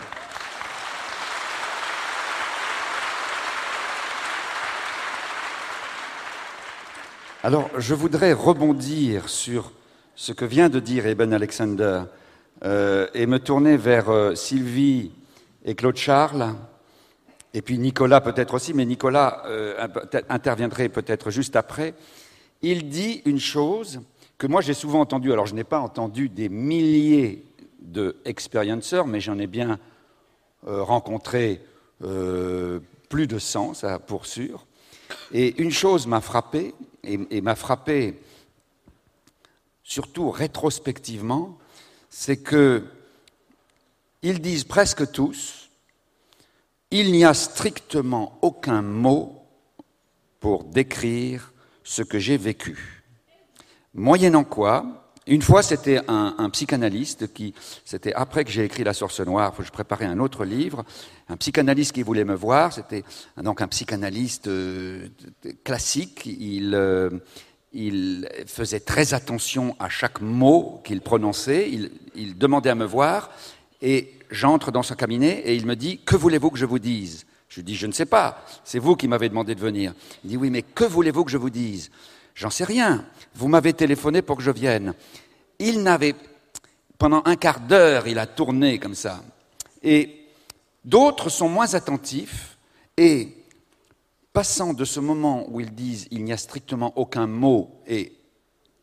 Alors, 7.45 7.69
je 7.77 7.95
voudrais 7.95 8.33
rebondir 8.33 9.29
sur 9.29 9.73
ce 10.15 10.31
que 10.31 10.45
vient 10.45 10.69
de 10.69 10.79
dire 10.79 11.07
Eben 11.09 11.33
Alexander 11.33 12.05
euh, 12.65 13.09
et 13.15 13.27
me 13.27 13.41
tourner 13.41 13.77
vers 13.77 14.11
euh, 14.11 14.37
Sylvie 14.37 15.11
et 15.65 15.75
Claude 15.75 15.97
Charles, 15.97 16.55
et 17.53 17.61
puis 17.61 17.79
Nicolas 17.81 18.21
peut-être 18.21 18.55
aussi, 18.55 18.75
mais 18.75 18.85
Nicolas 18.85 19.43
euh, 19.47 19.89
interviendrait 20.29 20.89
peut-être 20.89 21.33
juste 21.33 21.57
après. 21.57 21.95
Il 22.63 22.89
dit 22.89 23.23
une 23.25 23.41
chose 23.41 24.03
que 24.39 24.47
moi 24.47 24.61
j'ai 24.61 24.75
souvent 24.75 25.01
entendue, 25.01 25.33
alors 25.33 25.47
je 25.47 25.57
n'ai 25.57 25.65
pas 25.65 25.81
entendu 25.81 26.29
des 26.29 26.49
milliers 26.49 27.45
de 27.81 28.19
experienceurs, 28.25 29.09
mais 29.09 29.19
j'en 29.19 29.41
ai 29.41 29.49
bien 29.49 29.81
rencontré 30.65 31.61
plus 33.09 33.27
de 33.27 33.39
100, 33.41 33.75
ça 33.75 33.99
pour 33.99 34.27
sûr. 34.27 34.65
Et 35.33 35.61
une 35.61 35.73
chose 35.73 36.07
m'a 36.07 36.21
frappé, 36.21 36.73
et, 37.05 37.41
m'a 37.41 37.55
frappé 37.55 38.21
surtout 39.83 40.31
rétrospectivement, 40.31 41.59
c'est 42.09 42.37
que 42.37 42.85
ils 44.23 44.41
disent 44.41 44.65
presque 44.65 45.11
tous, 45.11 45.71
il 46.91 47.11
n'y 47.11 47.25
a 47.25 47.35
strictement 47.35 48.39
aucun 48.43 48.83
mot 48.83 49.45
pour 50.39 50.65
décrire 50.65 51.53
ce 51.83 52.03
que 52.03 52.19
j'ai 52.19 52.37
vécu. 52.37 53.03
Moyennant 53.95 54.45
quoi, 54.45 55.02
une 55.27 55.43
fois, 55.43 55.63
c'était 55.63 56.01
un, 56.09 56.35
un 56.39 56.51
psychanalyste 56.51 57.33
qui, 57.33 57.55
c'était 57.85 58.13
après 58.13 58.45
que 58.45 58.51
j'ai 58.51 58.65
écrit 58.65 58.83
La 58.83 58.93
Source 58.93 59.21
Noire, 59.21 59.55
je 59.61 59.71
préparais 59.71 60.07
un 60.07 60.19
autre 60.19 60.45
livre, 60.45 60.85
un 61.29 61.37
psychanalyste 61.37 61.93
qui 61.93 62.03
voulait 62.03 62.25
me 62.25 62.35
voir, 62.35 62.73
c'était 62.73 63.05
donc 63.37 63.61
un 63.61 63.69
psychanalyste 63.69 64.49
euh, 64.49 65.09
classique, 65.63 66.27
il, 66.27 66.75
euh, 66.75 67.11
il 67.73 68.29
faisait 68.47 68.81
très 68.81 69.15
attention 69.15 69.77
à 69.79 69.89
chaque 69.89 70.21
mot 70.21 70.81
qu'il 70.85 71.01
prononçait, 71.01 71.71
il, 71.71 71.93
il 72.15 72.37
demandait 72.37 72.71
à 72.71 72.75
me 72.75 72.85
voir, 72.85 73.31
et 73.81 74.15
j'entre 74.31 74.73
dans 74.73 74.83
son 74.83 74.95
cabinet 74.95 75.43
et 75.45 75.55
il 75.55 75.67
me 75.67 75.77
dit, 75.77 76.01
que 76.05 76.17
voulez-vous 76.17 76.51
que 76.51 76.59
je 76.59 76.67
vous 76.67 76.79
dise? 76.79 77.27
Je 77.49 77.57
lui 77.57 77.65
dis, 77.65 77.75
je 77.75 77.87
ne 77.87 77.93
sais 77.93 78.07
pas, 78.07 78.45
c'est 78.65 78.79
vous 78.79 78.97
qui 78.97 79.07
m'avez 79.09 79.29
demandé 79.29 79.55
de 79.55 79.61
venir. 79.61 79.93
Il 80.25 80.31
dit, 80.31 80.37
oui, 80.39 80.49
mais 80.49 80.63
que 80.63 80.85
voulez-vous 80.85 81.25
que 81.25 81.31
je 81.31 81.37
vous 81.37 81.51
dise? 81.51 81.91
J'en 82.35 82.51
sais 82.51 82.65
rien. 82.65 83.05
Vous 83.35 83.49
m'avez 83.49 83.73
téléphoné 83.73 84.23
pour 84.23 84.37
que 84.37 84.43
je 84.43 84.51
vienne. 84.51 84.95
Il 85.59 85.83
n'avait, 85.83 86.15
pendant 86.99 87.23
un 87.25 87.37
quart 87.37 87.61
d'heure, 87.61 88.07
il 88.07 88.19
a 88.19 88.27
tourné 88.27 88.79
comme 88.79 88.95
ça. 88.95 89.23
Et 89.83 90.27
d'autres 90.85 91.29
sont 91.29 91.49
moins 91.49 91.75
attentifs 91.75 92.57
et, 92.97 93.29
passant 94.33 94.75
de 94.75 94.85
ce 94.85 95.01
moment 95.01 95.47
où 95.49 95.61
ils 95.61 95.75
disent 95.75 96.09
il 96.11 96.25
n'y 96.25 96.33
a 96.33 96.37
strictement 96.37 96.93
aucun 96.97 97.27
mot 97.27 97.83
et 97.87 98.13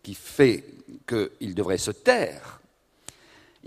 qui 0.03 0.13
fait 0.13 0.63
qu'ils 1.07 1.55
devraient 1.55 1.77
se 1.77 1.91
taire, 1.91 2.58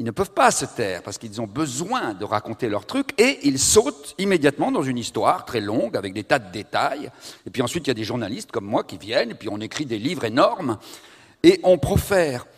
ils 0.02 0.04
ne 0.04 0.10
peuvent 0.10 0.32
pas 0.32 0.50
se 0.50 0.64
taire 0.64 1.00
parce 1.04 1.16
qu'ils 1.16 1.40
ont 1.40 1.46
besoin 1.46 2.12
de 2.12 2.24
raconter 2.24 2.68
leur 2.68 2.86
truc 2.86 3.14
et 3.20 3.38
ils 3.44 3.60
sautent 3.60 4.16
immédiatement 4.18 4.72
dans 4.72 4.82
une 4.82 4.98
histoire 4.98 5.44
très 5.44 5.60
longue 5.60 5.96
avec 5.96 6.12
des 6.12 6.24
tas 6.24 6.40
de 6.40 6.50
détails. 6.50 7.08
Et 7.46 7.50
puis 7.50 7.62
ensuite, 7.62 7.86
il 7.86 7.90
y 7.90 7.92
a 7.92 7.94
des 7.94 8.02
journalistes 8.02 8.50
comme 8.50 8.64
moi 8.64 8.82
qui 8.82 8.98
viennent 8.98 9.30
et 9.30 9.34
puis 9.34 9.48
on 9.48 9.60
écrit 9.60 9.86
des 9.86 10.00
livres 10.00 10.24
énormes 10.24 10.76
et 11.44 11.60
on 11.62 11.78
profère 11.78 12.48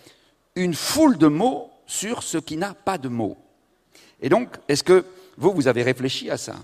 une 0.57 0.73
foule 0.73 1.19
de 1.19 1.27
mots 1.27 1.71
sur 1.87 2.23
ce 2.23 2.39
qui 2.39 2.57
n'a 2.57 2.73
pas 2.73 2.97
de 2.97 3.09
mots. 3.09 3.37
Et 4.23 4.31
donc, 4.31 4.49
est-ce 4.67 4.83
que 4.83 5.05
vous, 5.37 5.53
vous 5.53 5.69
avez 5.69 5.83
réfléchi 5.83 6.31
à 6.31 6.39
ça? 6.39 6.55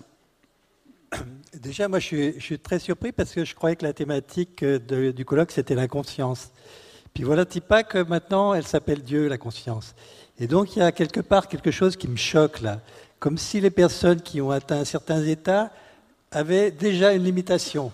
Déjà, 1.52 1.88
moi, 1.88 1.98
je 1.98 2.38
suis, 2.38 2.58
très 2.58 2.78
surpris 2.78 3.12
parce 3.12 3.34
que 3.34 3.44
je 3.44 3.54
croyais 3.54 3.76
que 3.76 3.84
la 3.84 3.92
thématique 3.92 4.62
euh, 4.62 5.12
du 5.12 5.26
colloque, 5.26 5.50
c'était 5.50 5.74
la 5.74 5.88
conscience. 5.88 6.52
Puis 7.12 7.22
voilà, 7.22 7.44
pas 7.44 7.82
que 7.82 7.98
maintenant, 7.98 8.54
elle 8.54 8.66
s'appelle 8.66 9.02
Dieu, 9.02 9.28
la 9.28 9.36
conscience. 9.36 9.94
Et 10.40 10.46
donc, 10.46 10.74
il 10.74 10.78
y 10.78 10.82
a 10.82 10.90
quelque 10.90 11.20
part 11.20 11.48
quelque 11.48 11.70
chose 11.70 11.96
qui 11.96 12.08
me 12.08 12.16
choque 12.16 12.62
là. 12.62 12.80
Comme 13.18 13.36
si 13.36 13.60
les 13.60 13.70
personnes 13.70 14.22
qui 14.22 14.40
ont 14.40 14.50
atteint 14.50 14.86
certains 14.86 15.22
états 15.22 15.70
avaient 16.30 16.70
déjà 16.70 17.12
une 17.12 17.24
limitation. 17.24 17.92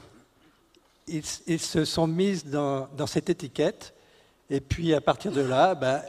Ils, 1.09 1.25
se 1.61 1.85
sont 1.85 2.07
mis 2.07 2.43
dans, 2.45 2.89
dans 2.97 3.07
cette 3.07 3.31
étiquette, 3.31 3.95
et 4.49 4.61
puis 4.61 4.95
à 4.95 5.01
partir 5.01 5.33
de 5.33 5.41
là, 5.41 5.75
ben, 5.75 6.03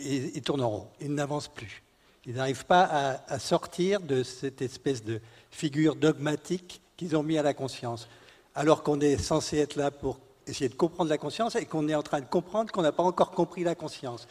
ils, 0.00 0.36
ils 0.36 0.42
tourneront, 0.42 0.86
ils 1.00 1.12
n'avancent 1.12 1.48
plus. 1.48 1.82
Ils 2.26 2.34
n'arrivent 2.34 2.66
pas 2.66 2.82
à, 2.82 3.32
à 3.32 3.38
sortir 3.38 4.00
de 4.00 4.22
cette 4.22 4.62
espèce 4.62 5.04
de 5.04 5.20
figure 5.50 5.94
dogmatique 5.96 6.80
qu'ils 6.96 7.16
ont 7.16 7.22
mis 7.22 7.38
à 7.38 7.42
la 7.42 7.54
conscience. 7.54 8.08
Alors 8.54 8.82
qu'on 8.82 9.00
est 9.00 9.16
censé 9.16 9.58
être 9.58 9.76
là 9.76 9.90
pour 9.90 10.20
essayer 10.46 10.68
de 10.68 10.74
comprendre 10.74 11.10
la 11.10 11.18
conscience 11.18 11.56
et 11.56 11.66
qu'on 11.66 11.88
est 11.88 11.94
en 11.94 12.02
train 12.02 12.20
de 12.20 12.26
comprendre 12.26 12.70
qu'on 12.72 12.82
n'a 12.82 12.92
pas 12.92 13.02
encore 13.02 13.32
compris 13.32 13.64
la 13.64 13.74
conscience. 13.74 14.28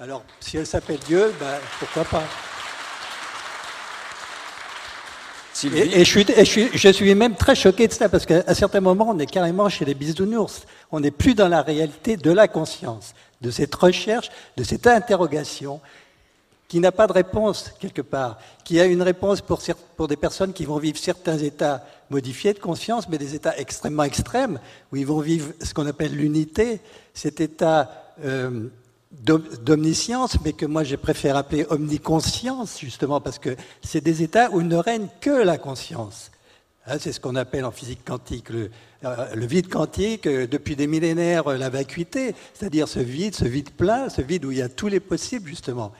Alors, 0.00 0.24
si 0.40 0.56
elle 0.56 0.66
s'appelle 0.66 0.98
Dieu, 1.06 1.32
ben, 1.38 1.56
pourquoi 1.78 2.04
pas 2.04 2.24
et, 5.62 6.00
et 6.00 6.04
je, 6.04 6.10
suis, 6.10 6.26
et 6.32 6.44
je, 6.44 6.50
suis, 6.50 6.68
je 6.74 6.88
suis 6.88 7.14
même 7.14 7.36
très 7.36 7.54
choqué 7.54 7.86
de 7.86 7.92
ça, 7.92 8.08
parce 8.08 8.26
qu'à 8.26 8.54
certains 8.54 8.80
moments, 8.80 9.10
on 9.10 9.18
est 9.20 9.26
carrément 9.26 9.68
chez 9.68 9.84
les 9.84 9.94
bisounours. 9.94 10.66
On 10.90 10.98
n'est 10.98 11.12
plus 11.12 11.34
dans 11.34 11.46
la 11.46 11.62
réalité 11.62 12.16
de 12.16 12.30
la 12.32 12.48
conscience, 12.48 13.14
de 13.40 13.52
cette 13.52 13.74
recherche, 13.74 14.30
de 14.56 14.64
cette 14.64 14.88
interrogation, 14.88 15.80
qui 16.66 16.80
n'a 16.80 16.90
pas 16.90 17.06
de 17.06 17.12
réponse 17.12 17.72
quelque 17.78 18.02
part, 18.02 18.38
qui 18.64 18.80
a 18.80 18.84
une 18.84 19.00
réponse 19.00 19.40
pour, 19.42 19.62
pour 19.96 20.08
des 20.08 20.16
personnes 20.16 20.52
qui 20.52 20.64
vont 20.64 20.78
vivre 20.78 20.98
certains 20.98 21.38
états 21.38 21.84
modifiés 22.10 22.52
de 22.52 22.58
conscience, 22.58 23.08
mais 23.08 23.16
des 23.16 23.36
états 23.36 23.56
extrêmement 23.56 24.02
extrêmes, 24.02 24.58
où 24.92 24.96
ils 24.96 25.06
vont 25.06 25.20
vivre 25.20 25.52
ce 25.62 25.72
qu'on 25.72 25.86
appelle 25.86 26.16
l'unité, 26.16 26.80
cet 27.14 27.40
état 27.40 28.12
euh, 28.24 28.68
d'omniscience, 29.22 30.38
mais 30.44 30.52
que 30.52 30.66
moi 30.66 30.84
j'ai 30.84 30.96
préféré 30.96 31.38
appeler 31.38 31.66
omniconscience, 31.70 32.78
justement, 32.80 33.20
parce 33.20 33.38
que 33.38 33.56
c'est 33.82 34.02
des 34.02 34.22
états 34.22 34.50
où 34.50 34.62
ne 34.62 34.76
règne 34.76 35.08
que 35.20 35.30
la 35.30 35.58
conscience. 35.58 36.30
Hein, 36.86 36.96
c'est 37.00 37.12
ce 37.12 37.20
qu'on 37.20 37.36
appelle 37.36 37.64
en 37.64 37.70
physique 37.70 38.04
quantique 38.04 38.50
le, 38.50 38.70
euh, 39.04 39.26
vide 39.36 39.68
quantique, 39.68 40.26
euh, 40.26 40.46
depuis 40.46 40.76
des 40.76 40.86
millénaires, 40.86 41.48
euh, 41.48 41.56
la 41.56 41.70
vacuité, 41.70 42.34
c'est-à-dire 42.52 42.88
ce 42.88 43.00
vide, 43.00 43.34
ce 43.34 43.46
vide 43.46 43.70
plein, 43.70 44.10
ce 44.10 44.20
vide 44.20 44.44
où 44.44 44.50
il 44.50 44.58
y 44.58 44.62
a 44.62 44.68
tous 44.68 44.88
les 44.88 45.00
possibles, 45.00 45.48
justement. 45.48 45.92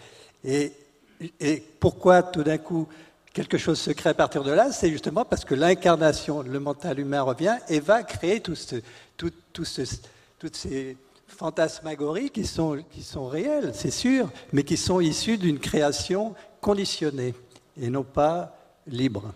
Et, 0.45 0.73
pourquoi 1.81 2.23
tout 2.23 2.43
d'un 2.43 2.59
coup 2.59 2.87
quelque 3.33 3.57
chose 3.57 3.79
se 3.79 3.91
crée 3.93 4.11
à 4.11 4.15
partir 4.15 4.45
de 4.45 4.53
là, 4.53 4.73
c'est 4.73 4.91
justement 4.91 5.25
parce 5.25 5.45
que 5.45 5.55
l'incarnation, 5.55 6.43
le 6.43 6.61
mental 6.61 7.01
humain 7.01 7.23
revient 7.23 7.57
et 7.69 7.81
va 7.81 8.03
créer 8.03 8.41
toutes 8.41 8.83
ces 10.53 10.97
fantasmagories 11.45 12.31
qui 12.31 12.47
sont, 12.47 12.83
qui 12.91 13.03
sont 13.03 13.29
réelles, 13.29 13.73
c'est 13.75 13.91
sûr, 13.91 14.31
mais 14.55 14.63
qui 14.63 14.79
sont 14.79 14.99
issues 14.99 15.37
d'une 15.37 15.59
création 15.59 16.35
conditionnée 16.63 17.35
et 17.79 17.91
non 17.91 18.03
pas 18.03 18.57
libre. 18.87 19.31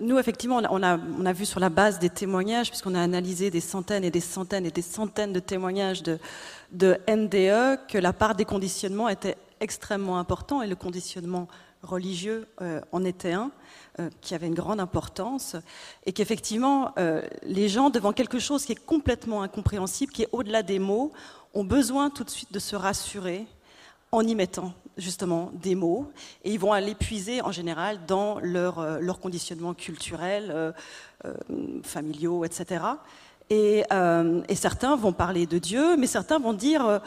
nous, 0.00 0.18
effectivement, 0.18 0.60
on 0.70 0.82
a, 0.82 1.32
vu 1.32 1.46
sur 1.46 1.60
la 1.60 1.70
base 1.70 1.98
des 1.98 2.10
témoignages, 2.10 2.68
puisqu'on 2.68 2.94
a 2.94 3.00
analysé 3.00 3.50
des 3.50 3.60
centaines 3.60 4.04
et 4.04 4.10
des 4.10 4.20
centaines 4.20 4.66
et 4.66 4.70
des 4.70 4.82
centaines 4.82 5.32
de 5.32 5.40
témoignages 5.40 6.02
de, 6.02 6.18
de 6.72 6.98
NDE, 7.08 7.86
que 7.88 7.98
la 7.98 8.12
part 8.12 8.34
des 8.34 8.44
conditionnements 8.44 9.08
était 9.08 9.36
extrêmement 9.60 10.18
important 10.18 10.60
et 10.62 10.66
le 10.66 10.76
conditionnement 10.76 11.48
religieux 11.82 12.46
euh, 12.60 12.80
en 12.92 13.04
était 13.04 13.32
un, 13.32 13.50
euh, 13.98 14.10
qui 14.20 14.34
avait 14.34 14.46
une 14.46 14.54
grande 14.54 14.80
importance, 14.80 15.56
et 16.06 16.12
qu'effectivement, 16.12 16.92
euh, 16.98 17.22
les 17.42 17.68
gens, 17.68 17.90
devant 17.90 18.12
quelque 18.12 18.38
chose 18.38 18.64
qui 18.64 18.72
est 18.72 18.84
complètement 18.84 19.42
incompréhensible, 19.42 20.12
qui 20.12 20.22
est 20.22 20.28
au-delà 20.32 20.62
des 20.62 20.78
mots, 20.78 21.12
ont 21.54 21.64
besoin 21.64 22.10
tout 22.10 22.24
de 22.24 22.30
suite 22.30 22.52
de 22.52 22.58
se 22.58 22.76
rassurer 22.76 23.46
en 24.10 24.26
y 24.26 24.34
mettant 24.34 24.72
justement 24.96 25.50
des 25.54 25.74
mots, 25.74 26.10
et 26.44 26.52
ils 26.52 26.58
vont 26.58 26.72
aller 26.72 26.94
puiser 26.94 27.42
en 27.42 27.52
général 27.52 28.00
dans 28.06 28.40
leur, 28.40 29.00
leur 29.00 29.20
conditionnement 29.20 29.74
culturel, 29.74 30.74
familiaux, 31.84 32.44
etc. 32.44 32.84
Et, 33.50 33.84
et, 34.48 34.54
certains 34.56 34.96
vont 34.96 35.12
parler 35.12 35.46
de 35.46 35.58
Dieu, 35.58 35.96
mais 35.96 36.08
certains 36.08 36.38
vont 36.38 36.54
dire, 36.54 37.00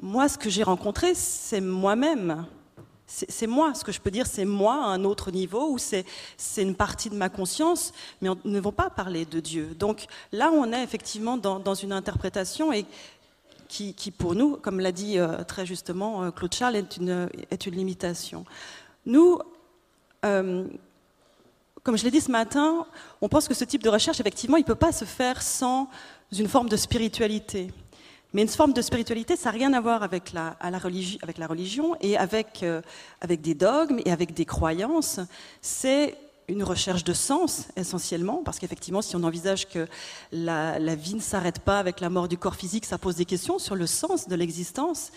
moi 0.00 0.28
ce 0.28 0.38
que 0.38 0.50
j'ai 0.50 0.64
rencontré, 0.64 1.14
c'est 1.14 1.60
moi-même. 1.60 2.46
C'est 3.06 3.46
moi, 3.46 3.72
ce 3.74 3.84
que 3.84 3.92
je 3.92 4.00
peux 4.00 4.10
dire, 4.10 4.26
c'est 4.26 4.44
moi 4.44 4.74
à 4.74 4.88
un 4.88 5.04
autre 5.04 5.30
niveau, 5.30 5.70
ou 5.70 5.78
c'est 5.78 6.04
une 6.56 6.74
partie 6.74 7.08
de 7.08 7.14
ma 7.14 7.28
conscience, 7.28 7.92
mais 8.20 8.28
on 8.28 8.36
ne 8.44 8.58
vont 8.58 8.72
pas 8.72 8.90
parler 8.90 9.24
de 9.24 9.38
Dieu. 9.38 9.76
Donc 9.78 10.06
là, 10.32 10.50
on 10.52 10.72
est 10.72 10.82
effectivement 10.82 11.36
dans, 11.36 11.60
dans 11.60 11.74
une 11.74 11.92
interprétation, 11.92 12.72
et 12.72 12.84
qui, 13.68 14.10
pour 14.10 14.34
nous, 14.34 14.56
comme 14.56 14.80
l'a 14.80 14.92
dit 14.92 15.18
euh, 15.18 15.42
très 15.44 15.66
justement 15.66 16.24
euh, 16.24 16.30
Claude 16.30 16.54
Charles, 16.54 16.76
est 16.76 16.96
une, 16.96 17.28
est 17.50 17.66
une 17.66 17.74
limitation. 17.74 18.44
Nous, 19.04 19.38
euh, 20.24 20.66
comme 21.82 21.96
je 21.96 22.04
l'ai 22.04 22.10
dit 22.10 22.20
ce 22.20 22.30
matin, 22.30 22.86
on 23.20 23.28
pense 23.28 23.46
que 23.46 23.54
ce 23.54 23.64
type 23.64 23.82
de 23.82 23.88
recherche, 23.88 24.18
effectivement, 24.20 24.56
il 24.56 24.62
ne 24.62 24.66
peut 24.66 24.74
pas 24.74 24.92
se 24.92 25.04
faire 25.04 25.42
sans 25.42 25.88
une 26.36 26.48
forme 26.48 26.68
de 26.68 26.76
spiritualité. 26.76 27.70
Mais 28.32 28.42
une 28.42 28.48
forme 28.48 28.72
de 28.72 28.82
spiritualité, 28.82 29.36
ça 29.36 29.50
n'a 29.50 29.58
rien 29.58 29.72
à 29.72 29.80
voir 29.80 30.02
avec 30.02 30.32
la, 30.32 30.56
la, 30.62 30.78
religion, 30.78 31.18
la 31.22 32.06
et 32.06 32.16
avec, 32.16 32.64
avec 33.20 33.40
des 33.40 33.54
dogmes 33.54 34.00
et 34.04 34.12
avec 34.12 34.34
des 34.34 34.44
croyances. 34.44 35.20
C'est 35.62 36.14
une 36.48 36.62
recherche 36.62 37.04
de 37.04 37.12
sens 37.12 37.68
essentiellement, 37.76 38.42
parce 38.44 38.58
qu'effectivement, 38.58 39.02
si 39.02 39.16
on 39.16 39.22
envisage 39.24 39.68
que 39.68 39.86
la, 40.32 40.78
vie 40.94 41.14
ne 41.14 41.20
s'arrête 41.20 41.60
pas 41.60 41.78
avec 41.78 42.00
la 42.00 42.10
mort 42.10 42.28
du 42.28 42.38
corps 42.38 42.54
physique, 42.54 42.84
ça 42.84 42.98
pose 42.98 43.16
des 43.16 43.24
questions 43.24 43.58
sur 43.58 43.74
le 43.74 43.86
sens 43.86 44.28
de 44.28 44.34
l'existence. 44.36 45.10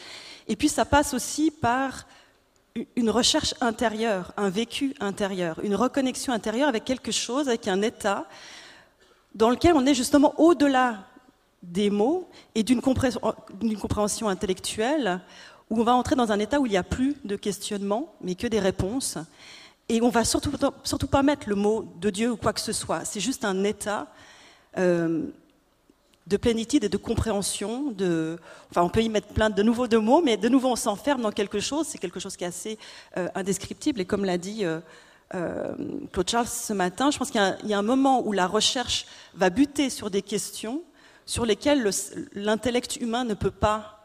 Et 0.48 0.56
puis 0.56 0.70
ça 0.70 0.86
passe 0.86 1.14
aussi 1.14 1.52
par 1.52 2.06
une 2.96 3.10
recherche 3.10 3.54
intérieure, 3.62 4.34
un 4.38 4.50
vécu 4.50 4.96
intérieur, 5.00 5.60
une 5.64 5.76
reconnexion 5.76 6.34
intérieure 6.34 6.70
avec 6.70 6.86
quelque 6.86 7.12
chose, 7.12 7.48
avec 7.48 7.68
un 7.68 7.82
état 7.82 8.26
dans 9.36 9.50
lequel 9.50 9.74
on 9.76 9.86
est 9.86 9.94
justement 9.94 10.34
au-delà 10.40 11.06
des 11.62 11.90
mots 11.90 12.30
et 12.56 12.64
d'une 12.64 12.82
compréhension 12.82 14.30
intellectuelle, 14.30 15.22
où 15.70 15.80
on 15.80 15.84
va 15.84 15.94
entrer 15.94 16.16
dans 16.16 16.32
un 16.32 16.40
état 16.40 16.60
où 16.60 16.66
il 16.66 16.72
n'y 16.72 16.78
a 16.78 16.84
plus 16.84 17.16
de 17.26 17.36
questionnement, 17.36 18.14
mais 18.22 18.36
que 18.36 18.48
des 18.48 18.60
réponses. 18.60 19.18
Et 19.88 20.02
on 20.02 20.10
va 20.10 20.24
surtout, 20.24 20.52
surtout 20.84 21.08
pas 21.08 21.24
mettre 21.24 21.50
le 21.50 21.56
mot 21.56 21.92
de 22.00 22.10
Dieu 22.10 22.32
ou 22.32 22.38
quoi 22.38 22.54
que 22.54 22.62
ce 22.62 22.72
soit. 22.72 23.06
C'est 23.06 23.20
juste 23.20 23.44
un 23.44 23.64
état 23.64 24.08
euh, 24.78 25.26
de 26.28 26.38
plénitude 26.38 26.84
et 26.84 26.90
de 26.90 26.98
compréhension. 26.98 27.92
De, 27.92 28.40
enfin, 28.70 28.84
on 28.84 28.90
peut 28.90 29.02
y 29.02 29.10
mettre 29.10 29.28
plein 29.28 29.50
de 29.50 29.64
nouveaux 29.64 29.88
de 29.88 29.98
mots, 29.98 30.22
mais 30.24 30.38
de 30.38 30.48
nouveau, 30.48 30.70
on 30.70 30.76
s'enferme 30.76 31.22
dans 31.22 31.32
quelque 31.32 31.60
chose. 31.60 31.88
C'est 31.88 31.98
quelque 31.98 32.20
chose 32.20 32.38
qui 32.38 32.44
est 32.44 32.48
assez 32.48 32.78
euh, 33.18 33.28
indescriptible. 33.36 34.00
Et 34.02 34.06
comme 34.06 34.26
l'a 34.26 34.38
dit 34.38 34.64
euh, 34.64 34.80
Claude 36.12 36.30
Charles 36.30 36.48
ce 36.48 36.74
matin, 36.74 37.12
je 37.12 37.18
pense 37.18 37.32
qu'il 37.32 37.42
y, 37.64 37.70
y, 37.70 37.74
a 37.74 37.78
un 37.78 37.84
moment 37.84 38.26
où 38.26 38.32
la 38.32 38.48
recherche 38.48 39.06
va 39.34 39.50
buter 39.50 39.90
sur 39.90 40.10
des 40.10 40.22
questions 40.22 40.84
sur 41.30 41.46
lesquelles 41.46 41.88
l'intellect 42.34 42.96
humain 42.96 43.24
ne 43.24 43.36
peut 43.36 43.52
pas 43.52 43.96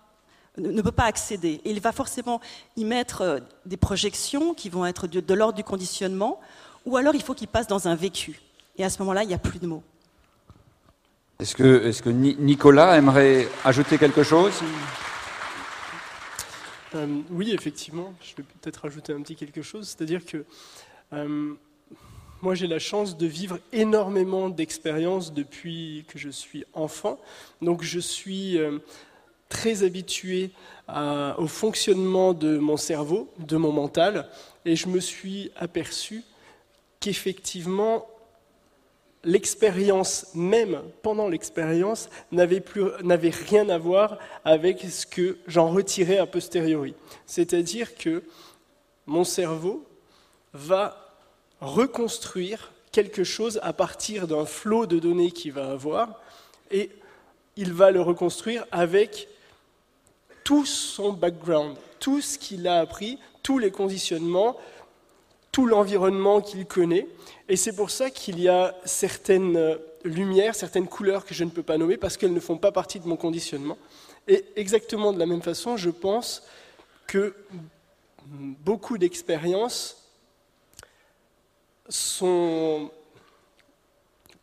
ne 0.58 0.82
peut 0.82 0.92
pas 0.92 1.04
accéder. 1.04 1.60
Et 1.64 1.70
il 1.70 1.80
va 1.80 1.90
forcément 1.90 2.40
y 2.76 2.84
mettre 2.84 3.22
euh, 3.22 3.40
des 3.66 3.78
projections 3.78 4.54
qui 4.54 4.68
vont 4.68 4.86
être 4.86 5.08
de, 5.08 5.34
l'ordre 5.34 5.56
du 5.56 5.64
conditionnement, 5.64 6.38
ou 6.84 6.96
alors 6.96 7.14
il 7.16 7.22
faut 7.22 7.34
qu'il 7.34 7.48
passe 7.48 7.66
dans 7.66 7.88
un 7.88 7.96
vécu. 7.96 8.40
Et 8.76 8.84
à 8.84 8.90
ce 8.90 9.00
moment-là, 9.00 9.24
il 9.24 9.28
n'y 9.28 9.34
a 9.34 9.38
plus 9.38 9.58
de 9.58 9.66
mots. 9.66 9.82
Est-ce 11.40 11.56
que, 11.56 11.86
est 11.86 12.00
que, 12.00 12.10
Nicolas 12.10 12.96
aimerait 12.96 13.48
ajouter 13.64 13.98
quelque 13.98 14.22
chose? 14.22 14.52
Euh, 16.94 17.06
Oui, 17.30 17.52
effectivement. 17.52 18.14
Je 18.20 18.36
vais 18.36 18.44
peut-être 18.60 18.84
ajouter 18.84 19.12
un 19.12 19.22
petit 19.22 19.34
quelque 19.34 19.62
chose. 19.62 19.88
C'est-à-dire 19.88 20.24
que 20.24 20.44
euh, 21.14 21.54
moi, 22.44 22.54
j'ai 22.54 22.66
la 22.66 22.78
chance 22.78 23.16
de 23.16 23.26
vivre 23.26 23.58
énormément 23.72 24.50
d'expériences 24.50 25.32
depuis 25.32 26.04
que 26.08 26.18
je 26.18 26.28
suis 26.28 26.66
enfant. 26.74 27.18
Donc, 27.62 27.82
je 27.82 27.98
suis 27.98 28.58
très 29.48 29.82
habitué 29.82 30.50
au 31.38 31.46
fonctionnement 31.46 32.34
de 32.34 32.58
mon 32.58 32.76
cerveau, 32.76 33.32
de 33.38 33.56
mon 33.56 33.72
mental, 33.72 34.28
et 34.66 34.76
je 34.76 34.88
me 34.88 35.00
suis 35.00 35.52
aperçu 35.56 36.22
qu'effectivement, 37.00 38.06
l'expérience 39.24 40.26
même, 40.34 40.82
pendant 41.00 41.28
l'expérience, 41.28 42.10
n'avait 42.30 42.62
rien 43.30 43.70
à 43.70 43.78
voir 43.78 44.18
avec 44.44 44.82
ce 44.82 45.06
que 45.06 45.38
j'en 45.46 45.70
retirais 45.70 46.18
a 46.18 46.26
posteriori. 46.26 46.94
C'est-à-dire 47.24 47.94
que 47.94 48.22
mon 49.06 49.24
cerveau 49.24 49.82
va 50.52 51.03
reconstruire 51.64 52.72
quelque 52.92 53.24
chose 53.24 53.58
à 53.62 53.72
partir 53.72 54.28
d'un 54.28 54.44
flot 54.44 54.86
de 54.86 54.98
données 54.98 55.30
qu'il 55.30 55.52
va 55.52 55.72
avoir, 55.72 56.20
et 56.70 56.90
il 57.56 57.72
va 57.72 57.90
le 57.90 58.00
reconstruire 58.00 58.66
avec 58.70 59.28
tout 60.44 60.66
son 60.66 61.12
background, 61.12 61.76
tout 61.98 62.20
ce 62.20 62.38
qu'il 62.38 62.68
a 62.68 62.80
appris, 62.80 63.18
tous 63.42 63.58
les 63.58 63.70
conditionnements, 63.70 64.56
tout 65.52 65.66
l'environnement 65.66 66.40
qu'il 66.40 66.66
connaît. 66.66 67.06
Et 67.48 67.56
c'est 67.56 67.74
pour 67.74 67.90
ça 67.90 68.10
qu'il 68.10 68.40
y 68.40 68.48
a 68.48 68.74
certaines 68.84 69.56
euh, 69.56 69.76
lumières, 70.04 70.54
certaines 70.54 70.88
couleurs 70.88 71.24
que 71.24 71.34
je 71.34 71.44
ne 71.44 71.50
peux 71.50 71.62
pas 71.62 71.78
nommer 71.78 71.96
parce 71.96 72.16
qu'elles 72.16 72.32
ne 72.32 72.40
font 72.40 72.58
pas 72.58 72.72
partie 72.72 73.00
de 73.00 73.06
mon 73.06 73.16
conditionnement. 73.16 73.78
Et 74.26 74.44
exactement 74.56 75.12
de 75.12 75.18
la 75.18 75.26
même 75.26 75.42
façon, 75.42 75.76
je 75.76 75.90
pense 75.90 76.42
que 77.06 77.34
beaucoup 78.26 78.98
d'expériences 78.98 80.03
sont 81.88 82.90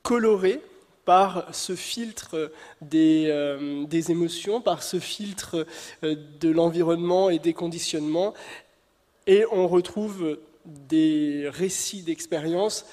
colorées 0.03 0.61
par 1.05 1.53
ce 1.53 1.75
filtre 1.75 2.51
des, 2.81 3.25
euh, 3.27 3.85
émotions, 4.09 4.61
par 4.61 4.83
ce 4.83 4.99
filtre 4.99 5.65
euh, 6.03 6.15
de 6.39 6.49
l'environnement 6.49 7.29
et 7.29 7.39
des 7.39 7.53
conditionnements, 7.53 8.33
et 9.27 9.45
on 9.51 9.67
retrouve 9.67 10.39
des 10.65 11.49
récits 11.49 12.03
d'expériences 12.03 12.85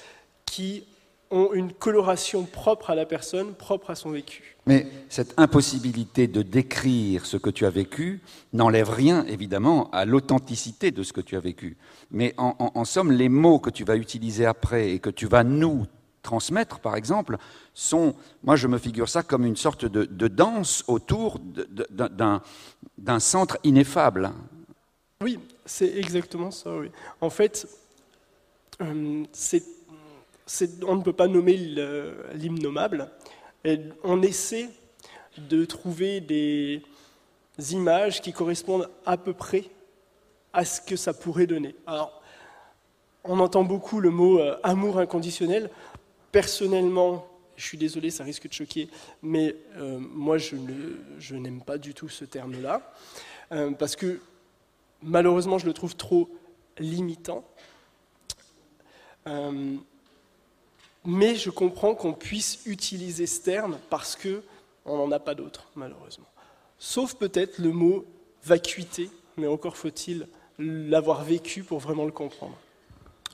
qui 0.45 0.83
ont 1.31 1.53
une 1.53 1.73
coloration 1.73 2.43
propre 2.43 2.89
à 2.89 2.95
la 2.95 3.05
personne, 3.05 3.53
propre 3.53 3.91
à 3.91 3.95
son 3.95 4.11
vécu. 4.11 4.57
Mais 4.65 4.87
cette 5.09 5.33
impossibilité 5.37 6.27
de 6.27 6.41
décrire 6.41 7.25
ce 7.25 7.37
que 7.37 7.49
tu 7.49 7.65
as 7.65 7.69
vécu 7.69 8.21
n'enlève 8.53 8.89
rien, 8.89 9.25
évidemment, 9.25 9.89
à 9.91 10.05
l'authenticité 10.05 10.91
de 10.91 11.03
ce 11.03 11.13
que 11.13 11.21
tu 11.21 11.35
as 11.35 11.39
vécu. 11.39 11.77
Mais 12.11 12.33
en, 12.37 12.55
en, 12.57 12.85
somme, 12.85 13.11
les 13.11 13.29
mots 13.29 13.59
que 13.59 13.69
tu 13.69 13.83
vas 13.83 13.95
utiliser 13.95 14.45
après 14.45 14.91
et 14.91 14.99
que 14.99 15.09
tu 15.09 15.27
vas 15.27 15.43
nous 15.43 15.85
transmettre, 16.21 16.79
par 16.79 16.95
exemple, 16.95 17.37
sont, 17.73 18.15
moi 18.43 18.55
je 18.55 18.67
me 18.67 18.77
figure 18.77 19.09
ça 19.09 19.23
comme 19.23 19.45
une 19.45 19.55
sorte 19.55 19.85
de, 19.85 20.27
danse 20.27 20.83
autour 20.87 21.39
d'un 21.39 23.19
centre 23.19 23.57
ineffable. 23.63 24.31
Oui, 25.21 25.39
c'est 25.65 25.97
exactement 25.97 26.51
ça, 26.51 26.75
oui. 26.75 26.91
En 27.21 27.29
fait, 27.29 27.67
euh, 28.81 29.23
on 30.87 30.95
ne 30.95 31.03
peut 31.03 31.13
pas 31.13 31.27
nommer 31.27 31.55
l'imnommable, 32.33 33.09
et 33.63 33.79
on 34.03 34.21
essaie 34.21 34.69
de 35.37 35.65
trouver 35.65 36.21
des 36.21 36.81
images 37.71 38.21
qui 38.21 38.33
correspondent 38.33 38.89
à 39.05 39.17
peu 39.17 39.33
près 39.33 39.65
à 40.53 40.65
ce 40.65 40.81
que 40.81 40.95
ça 40.95 41.13
pourrait 41.13 41.47
donner. 41.47 41.75
Alors, 41.85 42.21
on 43.23 43.39
entend 43.39 43.63
beaucoup 43.63 43.99
le 43.99 44.09
mot 44.09 44.39
euh, 44.39 44.57
amour 44.63 44.97
inconditionnel 44.97 45.69
personnellement, 46.31 47.27
Je 47.57 47.65
suis 47.65 47.77
désolé, 47.77 48.09
ça 48.09 48.23
risque 48.23 48.47
de 48.47 48.53
choquer, 48.53 48.87
mais 49.21 49.55
euh, 49.77 49.99
moi 49.99 50.37
je, 50.37 50.55
je 51.19 51.35
n'aime 51.35 51.61
pas 51.61 51.77
du 51.77 51.93
tout 51.93 52.07
ce 52.07 52.23
terme-là, 52.23 52.93
euh, 53.51 53.71
parce 53.71 53.97
que 53.97 54.21
malheureusement 55.03 55.57
je 55.57 55.65
le 55.65 55.73
trouve 55.73 55.95
trop 55.95 56.29
limitant. 56.77 57.43
Mais 61.05 61.35
je 61.35 61.49
comprends 61.49 61.95
qu'on 61.95 62.13
puisse 62.13 62.61
utiliser 62.65 63.25
ce 63.25 63.41
terme 63.41 63.77
parce 63.89 64.15
que 64.15 64.43
on 64.85 64.97
n'en 64.97 65.11
a 65.11 65.19
pas 65.19 65.35
d'autre, 65.35 65.69
malheureusement. 65.75 66.27
Sauf 66.77 67.15
peut-être 67.15 67.59
le 67.59 67.71
mot 67.71 68.05
vacuité, 68.43 69.09
mais 69.37 69.47
encore 69.47 69.77
faut-il 69.77 70.27
l'avoir 70.57 71.23
vécu 71.23 71.63
pour 71.63 71.79
vraiment 71.79 72.05
le 72.05 72.11
comprendre. 72.11 72.57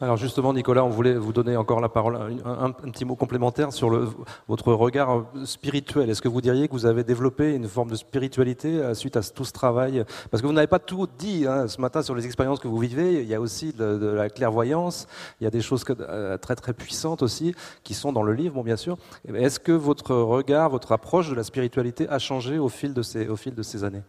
Alors 0.01 0.17
justement, 0.17 0.51
Nicolas, 0.51 0.84
on 0.84 0.89
voulait 0.89 1.13
vous 1.13 1.31
donner 1.31 1.55
encore 1.55 1.79
la 1.79 1.88
parole, 1.88 2.19
un, 2.43 2.71
petit 2.71 3.05
mot 3.05 3.15
complémentaire 3.15 3.71
sur 3.71 4.13
votre 4.45 4.73
regard 4.73 5.23
spirituel. 5.45 6.10
Est-ce 6.10 6.21
que 6.21 6.27
vous 6.27 6.41
diriez 6.41 6.67
que 6.67 6.73
vous 6.73 6.86
avez 6.86 7.05
développé 7.05 7.55
une 7.55 7.69
forme 7.69 7.91
de 7.91 7.95
spiritualité 7.95 8.67
euh, 8.67 8.93
suite 8.93 9.15
à 9.15 9.21
tout 9.21 9.45
ce 9.45 9.53
travail? 9.53 10.03
Parce 10.29 10.41
que 10.41 10.47
vous 10.47 10.53
n'avez 10.53 10.67
pas 10.67 10.79
tout 10.79 11.08
dit 11.17 11.45
hein, 11.47 11.69
ce 11.69 11.79
matin 11.79 12.01
sur 12.01 12.13
les 12.13 12.25
expériences 12.25 12.60
que 12.60 12.67
vous 12.67 12.77
vivez. 12.77 13.21
Il 13.21 13.29
y 13.29 13.34
a 13.34 13.39
aussi 13.39 13.71
de, 13.71 14.05
la 14.08 14.29
clairvoyance, 14.29 15.08
il 15.39 15.45
y 15.45 15.47
a 15.47 15.49
des 15.49 15.62
choses 15.62 15.86
euh, 16.01 16.38
très 16.38 16.55
très 16.55 16.73
puissantes 16.73 17.23
aussi 17.23 17.55
qui 17.86 17.93
sont 17.93 18.12
dans 18.12 18.23
le 18.23 18.34
livre, 18.34 18.55
bon, 18.55 18.63
bien 18.63 18.75
sûr. 18.75 18.97
Est-ce 19.34 19.62
que 19.62 19.71
votre 19.71 20.13
regard, 20.13 20.69
votre 20.71 20.91
approche 20.91 21.29
de 21.29 21.36
la 21.36 21.43
spiritualité 21.43 22.10
a 22.10 22.19
changé 22.19 22.60
au 22.60 22.67
fil 22.67 22.93
de 22.93 23.01
ces, 23.01 23.84
années? 23.86 24.03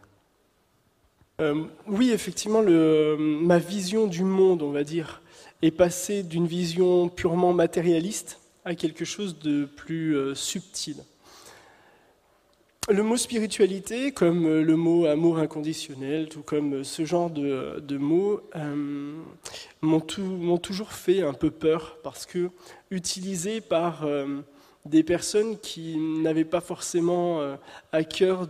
Euh, 1.40 1.62
Oui, 1.86 2.10
effectivement, 2.10 2.62
ma 2.64 3.58
vision 3.58 4.08
du 4.08 4.24
monde, 4.24 4.62
on 4.62 4.72
va 4.72 4.82
dire, 4.82 5.22
est 5.62 5.70
passé 5.70 6.22
d'une 6.22 6.46
vision 6.46 7.08
purement 7.08 7.52
matérialiste 7.52 8.40
à 8.64 8.74
quelque 8.74 9.04
chose 9.04 9.38
de 9.38 9.64
plus 9.64 10.16
euh, 10.16 10.34
subtil. 10.34 10.96
Le 12.88 13.02
mot 13.02 13.16
spiritualité, 13.16 14.12
comme 14.12 14.46
euh, 14.46 14.62
le 14.62 14.76
mot 14.76 15.06
amour 15.06 15.38
inconditionnel, 15.38 16.28
tout 16.28 16.42
comme 16.42 16.74
euh, 16.74 16.84
ce 16.84 17.04
genre 17.04 17.30
de, 17.30 17.96
mots, 17.96 18.40
m'ont 19.82 20.58
toujours 20.58 20.92
fait 20.92 21.22
un 21.22 21.32
peu 21.32 21.50
peur 21.50 21.98
parce 22.02 22.26
que 22.26 22.50
utilisés 22.90 23.60
par 23.60 24.06
des 24.84 25.02
personnes 25.02 25.58
qui 25.58 25.96
n'avaient 25.96 26.44
pas 26.44 26.60
forcément 26.60 27.40
à 27.92 28.04
cœur 28.04 28.48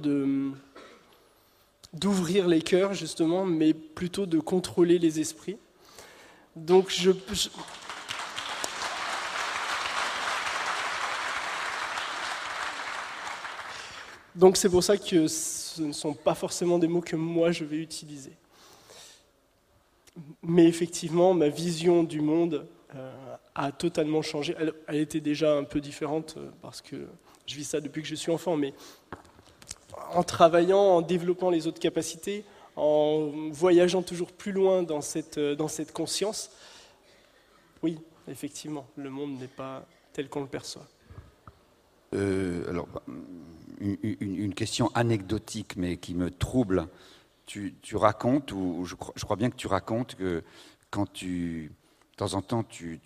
d'ouvrir 1.92 2.46
les 2.46 2.62
cœurs 2.62 2.94
justement, 2.94 3.44
mais 3.44 3.74
plutôt 3.74 4.26
de 4.26 4.38
contrôler 4.38 4.98
les 4.98 5.20
esprits. 5.20 5.58
Donc 6.56 6.90
je, 6.90 7.10
c'est 14.54 14.70
pour 14.70 14.82
ça 14.82 14.96
que 14.96 15.28
ce 15.28 15.82
ne 15.82 15.92
sont 15.92 16.14
pas 16.14 16.34
forcément 16.34 16.78
des 16.78 16.88
mots 16.88 17.02
que 17.02 17.14
moi 17.16 17.52
je 17.52 17.64
vais 17.64 17.76
utiliser. 17.76 18.32
Mais 20.42 20.64
effectivement, 20.64 21.34
ma 21.34 21.50
vision 21.50 22.02
du 22.02 22.22
monde 22.22 22.66
euh, 22.94 23.36
a 23.54 23.70
totalement 23.70 24.22
changé. 24.22 24.54
Elle, 24.58 24.72
elle, 24.88 24.96
était 24.96 25.20
déjà 25.20 25.54
un 25.58 25.64
peu 25.64 25.80
différente 25.80 26.36
euh, 26.38 26.48
parce 26.62 26.80
que 26.80 27.06
je 27.46 27.54
vis 27.54 27.64
ça 27.64 27.82
depuis 27.82 28.00
que 28.00 28.08
je 28.08 28.14
suis 28.14 28.32
enfant, 28.32 28.56
mais 28.56 28.72
en 30.14 30.22
travaillant, 30.22 30.80
en 30.80 31.02
développant 31.02 31.50
les 31.50 31.66
autres 31.66 31.80
capacités, 31.80 32.44
en 32.76 33.50
voyageant 33.50 34.02
toujours 34.02 34.32
plus 34.32 34.52
loin 34.52 34.82
dans 34.82 35.00
cette, 35.00 35.38
euh, 35.38 35.56
dans 35.56 35.68
cette 35.68 35.92
conscience, 35.92 36.50
oui, 37.82 37.98
effectivement, 38.28 38.86
le 38.96 39.10
monde 39.10 39.38
n'est 39.38 39.48
pas 39.48 39.86
tel 40.12 40.28
qu'on 40.28 40.42
le 40.42 40.46
perçoit. 40.46 40.86
Euh, 42.14 42.68
alors, 42.68 42.88
une, 43.80 44.54
question 44.54 44.90
anecdotique, 44.94 45.76
mais 45.76 45.96
qui 45.96 46.14
me 46.14 46.30
trouble. 46.30 46.88
Tu, 47.46 47.72
racontes, 47.94 48.52
ou 48.52 48.84
je 48.84 48.94
crois, 48.96 49.36
bien 49.36 49.50
que 49.50 49.56
tu 49.56 49.68
racontes 49.68 50.16
que 50.16 50.42
quand 50.90 51.12
tu, 51.12 51.70
de 52.12 52.16
temps 52.16 52.34
en 52.34 52.42
temps, 52.42 52.64
tu, 52.64 53.00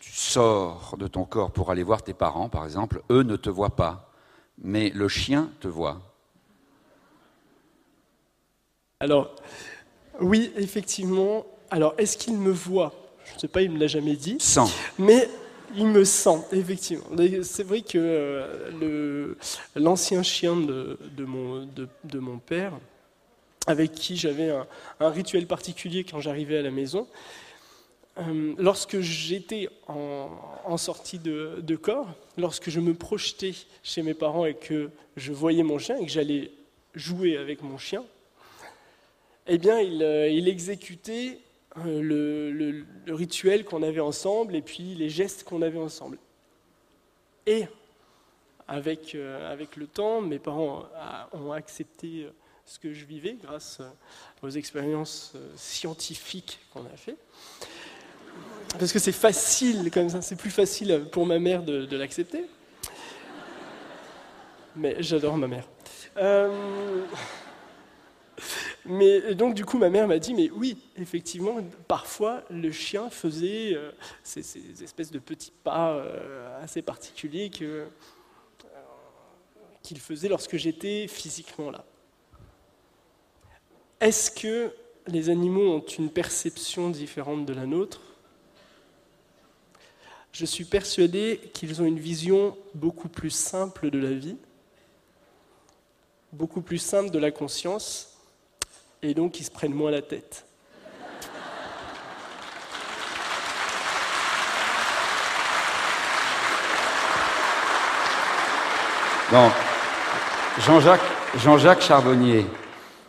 sors 0.00 0.96
de 0.98 1.06
ton 1.06 1.24
corps 1.24 1.50
pour 1.50 1.70
aller 1.70 1.82
voir 1.82 2.02
tes 2.02 2.12
parents, 2.12 2.48
par 2.48 2.64
exemple, 2.64 3.02
eux 3.10 3.22
ne 3.22 3.36
te 3.36 3.48
voient 3.48 3.76
pas, 3.76 4.12
mais 4.58 4.90
le 4.90 5.08
chien 5.08 5.50
te 5.60 5.68
voit. 5.68 6.15
Alors, 9.00 9.34
oui, 10.20 10.52
effectivement. 10.56 11.44
Alors, 11.70 11.94
est-ce 11.98 12.16
qu'il 12.16 12.38
me 12.38 12.50
voit? 12.50 12.94
Je 13.26 13.34
ne 13.34 13.38
sais 13.40 13.48
pas, 13.48 13.60
il 13.60 13.70
ne 13.70 13.74
me 13.74 13.80
l'a 13.80 13.88
jamais 13.88 14.16
dit. 14.16 14.38
Sent. 14.40 14.72
Mais 14.98 15.28
il 15.76 15.86
me 15.86 16.02
sent, 16.02 16.38
effectivement. 16.52 17.04
C'est 17.42 17.62
vrai 17.62 17.82
que 17.82 17.98
euh, 17.98 19.34
l'ancien 19.74 20.22
chien 20.22 20.56
de, 20.56 20.96
mon, 21.18 21.68
de, 22.04 22.18
mon, 22.18 22.38
père, 22.38 22.72
avec 23.66 23.92
qui 23.92 24.16
j'avais 24.16 24.48
un, 24.48 25.10
rituel 25.10 25.46
particulier 25.46 26.04
quand 26.04 26.20
j'arrivais 26.20 26.56
à 26.56 26.62
la 26.62 26.70
maison, 26.70 27.06
euh, 28.16 28.54
lorsque 28.56 29.00
j'étais 29.00 29.68
en, 29.88 30.78
sortie 30.78 31.18
de, 31.18 31.56
de, 31.60 31.76
corps, 31.76 32.08
lorsque 32.38 32.70
je 32.70 32.80
me 32.80 32.94
projetais 32.94 33.52
chez 33.82 34.00
mes 34.00 34.14
parents 34.14 34.46
et 34.46 34.54
que 34.54 34.88
je 35.18 35.34
voyais 35.34 35.64
mon 35.64 35.76
chien 35.76 35.98
et 35.98 36.06
que 36.06 36.12
j'allais 36.12 36.50
jouer 36.94 37.36
avec 37.36 37.62
mon 37.62 37.76
chien, 37.76 38.02
eh 39.46 39.58
bien, 39.58 39.80
il, 39.80 40.02
euh, 40.02 40.46
exécutait 40.46 41.38
euh, 41.78 42.00
le, 42.02 43.14
rituel 43.14 43.64
qu'on 43.64 43.82
avait 43.82 44.00
ensemble 44.00 44.56
et 44.56 44.62
puis 44.62 44.94
les 44.94 45.08
gestes 45.08 45.44
qu'on 45.44 45.62
avait 45.62 45.78
ensemble. 45.78 46.18
Et 47.46 47.66
avec, 48.66 49.14
euh, 49.14 49.52
avec 49.52 49.76
le 49.76 49.86
temps, 49.86 50.20
mes 50.20 50.40
parents 50.40 50.84
ont 51.32 51.52
accepté 51.52 52.28
ce 52.64 52.80
que 52.80 52.92
je 52.92 53.04
vivais 53.04 53.36
grâce 53.40 53.80
aux 54.42 54.50
expériences 54.50 55.34
scientifiques 55.54 56.58
qu'on 56.72 56.84
a 56.86 56.96
fait. 56.96 57.16
Parce 58.78 58.92
que 58.92 58.98
c'est 58.98 59.12
facile 59.12 59.90
comme 59.92 60.08
ça, 60.08 60.20
c'est 60.20 60.36
plus 60.36 60.50
facile 60.50 61.06
pour 61.12 61.24
ma 61.24 61.38
mère 61.38 61.62
de, 61.62 61.96
l'accepter. 61.96 62.44
Mais 64.74 64.96
j'adore 64.98 65.36
ma 65.36 65.46
mère. 65.46 65.68
Mais 68.88 69.34
donc, 69.34 69.54
du 69.54 69.64
coup, 69.64 69.78
ma 69.78 69.90
mère 69.90 70.06
m'a 70.06 70.18
dit, 70.18 70.32
mais 70.32 70.50
oui, 70.50 70.78
effectivement, 70.96 71.56
parfois, 71.88 72.44
le 72.50 72.70
chien 72.70 73.10
faisait 73.10 73.74
euh, 73.74 73.90
ces, 74.22 74.82
espèces 74.82 75.10
de 75.10 75.18
petits 75.18 75.52
pas 75.64 75.94
euh, 75.94 76.62
assez 76.62 76.82
particuliers 76.82 77.50
euh, 77.62 77.86
qu'il 79.82 79.98
faisait 79.98 80.28
lorsque 80.28 80.56
j'étais 80.56 81.08
physiquement 81.08 81.70
là. 81.70 81.84
Est-ce 84.00 84.30
que 84.30 84.72
les 85.08 85.30
animaux 85.30 85.72
ont 85.72 85.80
une 85.80 86.10
perception 86.10 86.90
différente 86.90 87.44
de 87.44 87.54
la 87.54 87.66
nôtre? 87.66 88.02
Je 90.30 90.44
suis 90.44 90.64
persuadé 90.64 91.40
qu'ils 91.54 91.80
ont 91.82 91.86
une 91.86 91.98
vision 91.98 92.56
beaucoup 92.74 93.08
plus 93.08 93.30
simple 93.30 93.90
de 93.90 93.98
la 93.98 94.12
vie, 94.12 94.36
beaucoup 96.32 96.60
plus 96.60 96.78
simple 96.78 97.10
de 97.10 97.18
la 97.18 97.30
conscience, 97.30 98.15
et 99.02 99.14
donc 99.14 99.40
ils 99.40 99.44
se 99.44 99.50
prennent 99.50 99.74
moins 99.74 99.90
la 99.90 100.02
tête. 100.02 100.44
Donc, 109.32 109.52
Jean-Jacques 110.60 111.00
Jean 111.36 111.58
Charbonnier, 111.80 112.46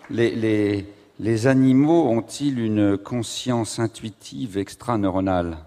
les, 0.09 0.35
les, 0.35 0.85
les 1.19 1.47
animaux 1.47 2.09
ont-ils 2.09 2.59
une 2.59 2.97
conscience 2.97 3.79
intuitive 3.79 4.57
extraneuronale? 4.57 5.57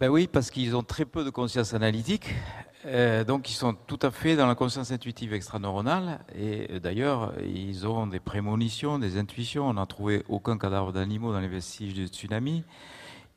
Ben 0.00 0.08
oui, 0.08 0.26
parce 0.26 0.50
qu'ils 0.50 0.74
ont 0.74 0.82
très 0.82 1.04
peu 1.04 1.24
de 1.24 1.30
conscience 1.30 1.74
analytique. 1.74 2.34
Euh, 2.86 3.24
donc 3.24 3.50
ils 3.50 3.54
sont 3.54 3.74
tout 3.86 3.98
à 4.02 4.10
fait 4.10 4.36
dans 4.36 4.46
la 4.46 4.54
conscience 4.54 4.90
intuitive 4.90 5.32
extraneuronale 5.32 6.20
et 6.36 6.68
euh, 6.70 6.80
d'ailleurs 6.80 7.32
ils 7.42 7.86
ont 7.86 8.06
des 8.06 8.20
prémonitions, 8.20 8.98
des 8.98 9.16
intuitions. 9.16 9.68
On 9.68 9.74
n'a 9.74 9.86
trouvé 9.86 10.22
aucun 10.28 10.58
cadavre 10.58 10.92
d'animaux 10.92 11.32
dans 11.32 11.40
les 11.40 11.48
vestiges 11.48 11.94
du 11.94 12.06
tsunami. 12.08 12.62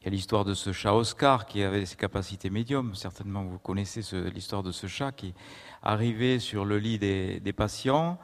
Il 0.02 0.06
y 0.06 0.08
a 0.08 0.12
l'histoire 0.12 0.44
de 0.44 0.54
ce 0.54 0.74
chat 0.74 0.94
Oscar 0.94 1.46
qui 1.46 1.64
avait 1.64 1.86
ses 1.86 1.96
capacités 1.96 2.50
médium. 2.50 2.94
Certainement 2.94 3.44
vous 3.44 3.58
connaissez 3.58 4.02
l'histoire 4.34 4.64
de 4.64 4.72
ce 4.72 4.88
chat 4.88 5.14
qui 5.14 5.34
arrivait 5.82 6.40
sur 6.40 6.66
le 6.66 6.78
lit 6.78 7.00
des, 7.00 7.40
des, 7.40 7.54
patients 7.54 8.18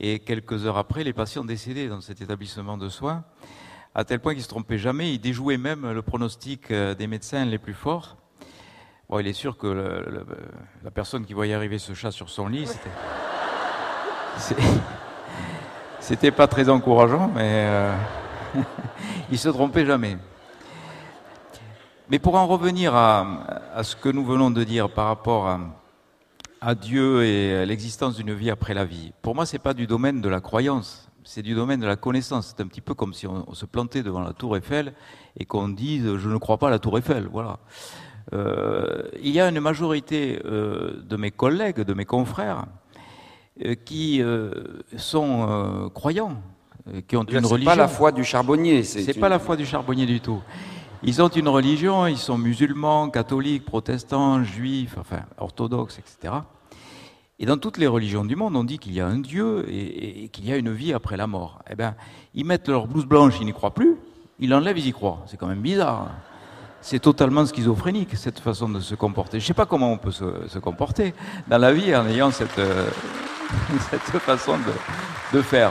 et 0.00 0.20
quelques 0.20 0.64
heures 0.64 0.78
après 0.78 1.04
les 1.04 1.12
patients 1.12 1.44
décédaient 1.44 1.88
dans 1.88 2.00
cet 2.00 2.22
établissement 2.22 2.78
de 2.78 2.88
soins 2.88 3.24
à 3.94 4.04
tel 4.04 4.20
point 4.20 4.32
qu'il 4.34 4.42
se 4.42 4.48
trompait 4.48 4.78
jamais. 4.78 5.14
Il 5.14 5.18
déjouait 5.18 5.58
même 5.58 5.90
le 5.90 6.02
pronostic 6.02 6.70
euh, 6.70 6.94
des 6.94 7.06
médecins 7.06 7.44
les 7.44 7.58
plus 7.58 7.74
forts 7.74 8.16
il 9.18 9.26
est 9.26 9.32
sûr 9.32 9.56
que 9.56 9.66
la 10.82 10.90
personne 10.90 11.24
qui 11.26 11.34
voyait 11.34 11.54
arriver 11.54 11.78
ce 11.78 11.94
chat 11.94 12.10
sur 12.10 12.30
son 12.30 12.48
lit, 12.48 12.66
c'était. 16.00 16.30
Pas 16.30 16.46
très 16.46 16.68
encourageant, 16.68 17.30
mais 17.34 17.66
euh, 17.66 17.94
il 19.30 19.38
se 19.38 19.48
trompait 19.48 19.86
jamais. 19.86 20.16
Mais 22.10 22.18
pour 22.18 22.34
en 22.34 22.46
revenir 22.46 22.94
à, 22.94 23.82
ce 23.82 23.96
que 23.96 24.08
nous 24.08 24.24
venons 24.24 24.50
de 24.50 24.64
dire 24.64 24.90
par 24.90 25.06
rapport 25.06 25.48
à, 26.60 26.74
Dieu 26.74 27.24
et 27.24 27.66
l'existence 27.66 28.16
d'une 28.16 28.34
vie 28.34 28.50
après 28.50 28.74
la 28.74 28.84
vie, 28.84 29.12
pour 29.22 29.34
moi, 29.34 29.46
ce 29.46 29.54
n'est 29.54 29.58
pas 29.58 29.74
du 29.74 29.86
domaine 29.86 30.20
de 30.20 30.28
la 30.28 30.40
croyance, 30.40 31.08
c'est 31.24 31.42
du 31.42 31.54
domaine 31.54 31.80
de 31.80 31.86
la 31.86 31.96
connaissance. 31.96 32.54
C'est 32.54 32.62
un 32.62 32.66
petit 32.66 32.80
peu 32.80 32.94
comme 32.94 33.14
si 33.14 33.26
on, 33.26 33.54
se 33.54 33.66
plantait 33.66 34.02
devant 34.02 34.20
la 34.20 34.32
tour 34.32 34.56
Eiffel 34.56 34.94
et 35.36 35.44
qu'on 35.44 35.68
dise 35.68 36.16
je 36.16 36.28
ne 36.28 36.36
crois 36.36 36.58
pas 36.58 36.68
à 36.68 36.70
la 36.70 36.78
tour 36.78 36.98
Eiffel. 36.98 37.28
Voilà. 37.32 37.58
Euh, 38.32 39.02
il 39.22 39.30
y 39.30 39.40
a 39.40 39.48
une 39.48 39.60
majorité 39.60 40.40
euh, 40.44 41.02
de 41.02 41.16
mes 41.16 41.30
collègues, 41.30 41.80
de 41.80 41.94
mes 41.94 42.04
confrères, 42.04 42.66
euh, 43.64 43.74
qui 43.74 44.22
sont 44.96 45.90
croyants, 45.94 46.42
qui 47.06 47.16
ont 47.16 47.24
une 47.24 47.46
religion. 47.46 47.58
C'est 47.58 47.64
pas 47.64 47.76
la 47.76 47.88
foi 47.88 48.12
du 48.12 48.24
charbonnier. 48.24 48.82
C'est 48.82 49.18
pas 49.18 49.28
la 49.28 49.38
foi 49.38 49.56
du 49.56 49.66
charbonnier 49.66 50.06
du 50.06 50.20
tout. 50.20 50.40
Ils 51.04 51.20
ont 51.20 51.28
une 51.28 51.48
religion, 51.48 52.06
ils 52.06 52.16
sont 52.16 52.38
musulmans, 52.38 53.10
catholiques, 53.10 53.64
protestants, 53.64 54.44
juifs, 54.44 54.96
enfin 54.98 55.22
orthodoxes, 55.36 55.98
etc. 55.98 56.34
Et 57.40 57.46
dans 57.46 57.56
toutes 57.56 57.78
les 57.78 57.88
religions 57.88 58.24
du 58.24 58.36
monde, 58.36 58.54
on 58.54 58.62
dit 58.62 58.78
qu'il 58.78 58.92
y 58.92 59.00
a 59.00 59.06
un 59.08 59.18
Dieu 59.18 59.66
et, 59.68 60.28
qu'il 60.28 60.46
y 60.46 60.52
a 60.52 60.56
une 60.56 60.72
vie 60.72 60.92
après 60.92 61.16
la 61.16 61.26
mort. 61.26 61.60
Eh 61.68 61.74
bien, 61.74 61.96
ils 62.34 62.44
mettent 62.44 62.68
leur 62.68 62.86
blouse 62.86 63.04
blanche, 63.04 63.34
ils 63.40 63.46
n'y 63.46 63.52
croient 63.52 63.74
plus. 63.74 63.96
Ils 64.38 64.48
l'enlèvent, 64.48 64.78
ils 64.78 64.86
y 64.86 64.92
croient. 64.92 65.24
C'est 65.26 65.36
quand 65.36 65.48
même 65.48 65.60
bizarre. 65.60 66.12
C'est 66.84 66.98
totalement 66.98 67.46
schizophrénique, 67.46 68.16
cette 68.16 68.40
façon 68.40 68.68
de 68.68 68.80
se 68.80 68.96
comporter. 68.96 69.38
Je 69.38 69.44
ne 69.44 69.46
sais 69.46 69.54
pas 69.54 69.66
comment 69.66 69.92
on 69.92 69.98
peut 69.98 70.10
se, 70.10 70.58
comporter 70.58 71.14
dans 71.46 71.58
la 71.58 71.72
vie 71.72 71.94
en 71.94 72.04
ayant 72.08 72.32
cette, 72.32 72.58
euh, 72.58 72.90
façon 74.18 74.58
de, 75.32 75.40
faire. 75.42 75.70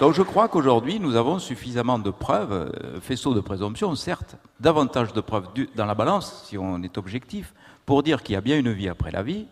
Donc 0.00 0.14
je 0.14 0.22
crois 0.22 0.48
qu'aujourd'hui, 0.48 0.98
nous 0.98 1.16
avons 1.16 1.38
suffisamment 1.38 1.98
de 1.98 2.10
preuves, 2.10 2.52
euh, 2.52 2.98
faisceaux 3.02 3.34
de 3.34 3.40
présomption, 3.40 3.94
certes, 3.94 4.36
davantage 4.58 5.12
de 5.12 5.20
preuves 5.20 5.48
dans 5.76 5.86
la 5.86 5.94
balance, 5.94 6.44
si 6.46 6.56
on 6.56 6.82
est 6.82 6.96
objectif, 6.96 7.52
pour 7.84 8.02
dire 8.02 8.22
qu'il 8.22 8.32
y 8.32 8.36
a 8.36 8.40
bien 8.40 8.58
une 8.58 8.72
vie 8.72 8.88
après 8.88 9.10
la 9.10 9.22
vie, 9.22 9.46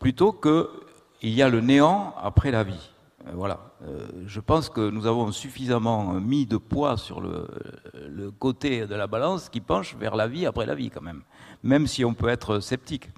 plutôt 0.00 0.32
qu'il 0.32 1.30
y 1.30 1.40
a 1.40 1.48
le 1.48 1.60
néant 1.60 2.16
après 2.20 2.50
la 2.50 2.64
vie. 2.64 2.91
Euh, 3.26 3.32
voilà. 3.34 3.60
Euh, 3.86 4.06
je 4.26 4.40
pense 4.40 4.68
que 4.68 4.90
nous 4.90 5.06
avons 5.06 5.32
suffisamment 5.32 6.14
mis 6.14 6.46
de 6.46 6.56
poids 6.56 6.96
sur 6.96 7.20
le, 7.20 7.46
côté 8.38 8.86
de 8.86 8.94
la 8.94 9.06
balance 9.06 9.48
qui 9.48 9.60
penche 9.60 9.96
vers 9.96 10.16
la 10.16 10.26
vie 10.26 10.46
après 10.46 10.66
la 10.66 10.74
vie, 10.74 10.90
quand 10.90 11.02
même. 11.02 11.22
Même 11.62 11.86
si 11.86 12.04
on 12.04 12.14
peut 12.14 12.28
être 12.28 12.60
sceptique. 12.60 13.10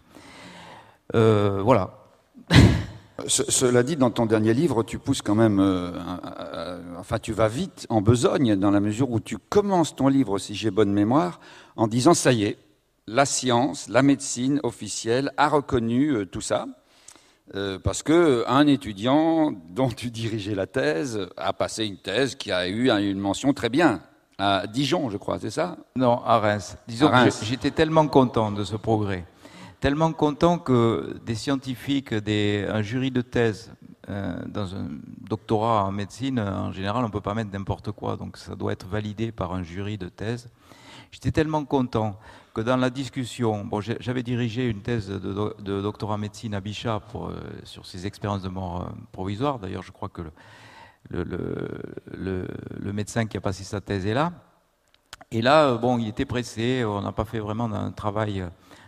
voilà. 1.12 2.00
Cela 3.28 3.84
dit, 3.84 3.96
dans 3.96 4.10
ton 4.10 4.26
dernier 4.26 4.52
livre, 4.54 4.82
tu 4.82 4.98
pousses 4.98 5.22
quand 5.22 5.36
même, 5.36 5.60
euh, 5.60 5.92
enfin, 6.98 7.20
tu 7.20 7.32
vas 7.32 7.46
vite 7.46 7.86
en 7.88 8.00
besogne 8.00 8.56
dans 8.56 8.72
la 8.72 8.80
mesure 8.80 9.10
où 9.10 9.20
tu 9.20 9.38
commences 9.38 9.94
ton 9.94 10.08
livre, 10.08 10.38
si 10.38 10.54
j'ai 10.56 10.72
bonne 10.72 10.92
mémoire, 10.92 11.38
en 11.76 11.86
disant 11.86 12.14
ça 12.14 12.32
y 12.32 12.42
est, 12.44 12.58
la 13.06 13.24
science, 13.24 13.88
la 13.88 14.02
médecine 14.02 14.58
officielle 14.64 15.30
a 15.36 15.48
reconnu 15.48 16.10
euh, 16.10 16.26
tout 16.26 16.40
ça, 16.40 16.66
euh, 17.54 17.78
parce 17.78 18.02
que 18.02 18.44
un 18.46 18.66
étudiant 18.66 19.52
dont 19.70 19.88
tu 19.88 20.10
dirigeais 20.10 20.54
la 20.54 20.66
thèse 20.66 21.28
a 21.36 21.52
passé 21.52 21.86
une 21.86 21.98
thèse 21.98 22.34
qui 22.34 22.52
a 22.52 22.68
eu 22.68 22.90
une 22.90 23.18
mention 23.18 23.52
très 23.52 23.68
bien 23.68 24.00
à 24.38 24.66
Dijon, 24.66 25.10
je 25.10 25.16
crois, 25.16 25.38
c'est 25.38 25.50
ça? 25.50 25.76
Non, 25.94 26.20
à 26.24 26.38
Reims. 26.40 26.76
Disons 26.88 27.08
que 27.08 27.30
j'étais 27.44 27.70
tellement 27.70 28.08
content 28.08 28.50
de 28.50 28.64
ce 28.64 28.74
progrès 28.76 29.24
tellement 29.84 30.14
content 30.14 30.58
que 30.58 31.20
des 31.26 31.34
scientifiques, 31.34 32.14
des, 32.14 32.66
un 32.70 32.80
jury 32.80 33.10
de 33.10 33.20
thèse 33.20 33.70
euh, 34.08 34.34
dans 34.46 34.74
un 34.74 34.88
doctorat 35.28 35.84
en 35.84 35.92
médecine, 35.92 36.40
en 36.40 36.72
général, 36.72 37.04
on 37.04 37.08
ne 37.08 37.12
peut 37.12 37.20
pas 37.20 37.34
mettre 37.34 37.50
n'importe 37.52 37.92
quoi, 37.92 38.16
donc 38.16 38.38
ça 38.38 38.54
doit 38.54 38.72
être 38.72 38.86
validé 38.86 39.30
par 39.30 39.52
un 39.52 39.62
jury 39.62 39.98
de 39.98 40.08
thèse. 40.08 40.48
J'étais 41.10 41.32
tellement 41.32 41.66
content 41.66 42.18
que 42.54 42.60
dans 42.60 42.76
la 42.76 42.90
discussion, 42.90 43.64
bon, 43.64 43.80
j'avais 43.80 44.22
dirigé 44.22 44.68
une 44.68 44.80
thèse 44.80 45.08
de, 45.08 45.80
doctorat 45.82 46.14
en 46.14 46.18
médecine 46.18 46.54
à 46.54 46.60
Bichat 46.60 47.02
euh, 47.16 47.36
sur 47.64 47.84
ces 47.84 48.06
expériences 48.06 48.42
de 48.42 48.48
mort 48.48 48.82
euh, 48.82 48.92
provisoire. 49.10 49.58
D'ailleurs, 49.58 49.82
je 49.82 49.90
crois 49.90 50.08
que 50.08 50.22
le, 51.10 51.24
le, 52.12 52.92
médecin 52.92 53.26
qui 53.26 53.36
a 53.36 53.40
passé 53.40 53.64
sa 53.64 53.80
thèse 53.80 54.06
est 54.06 54.14
là. 54.14 54.32
Et 55.30 55.42
là, 55.42 55.74
bon, 55.74 55.98
il 55.98 56.08
était 56.08 56.24
pressé, 56.24 56.84
on 56.84 57.02
n'a 57.02 57.12
pas 57.12 57.24
fait 57.24 57.40
vraiment 57.40 57.64
un 57.64 57.90
travail 57.90 58.44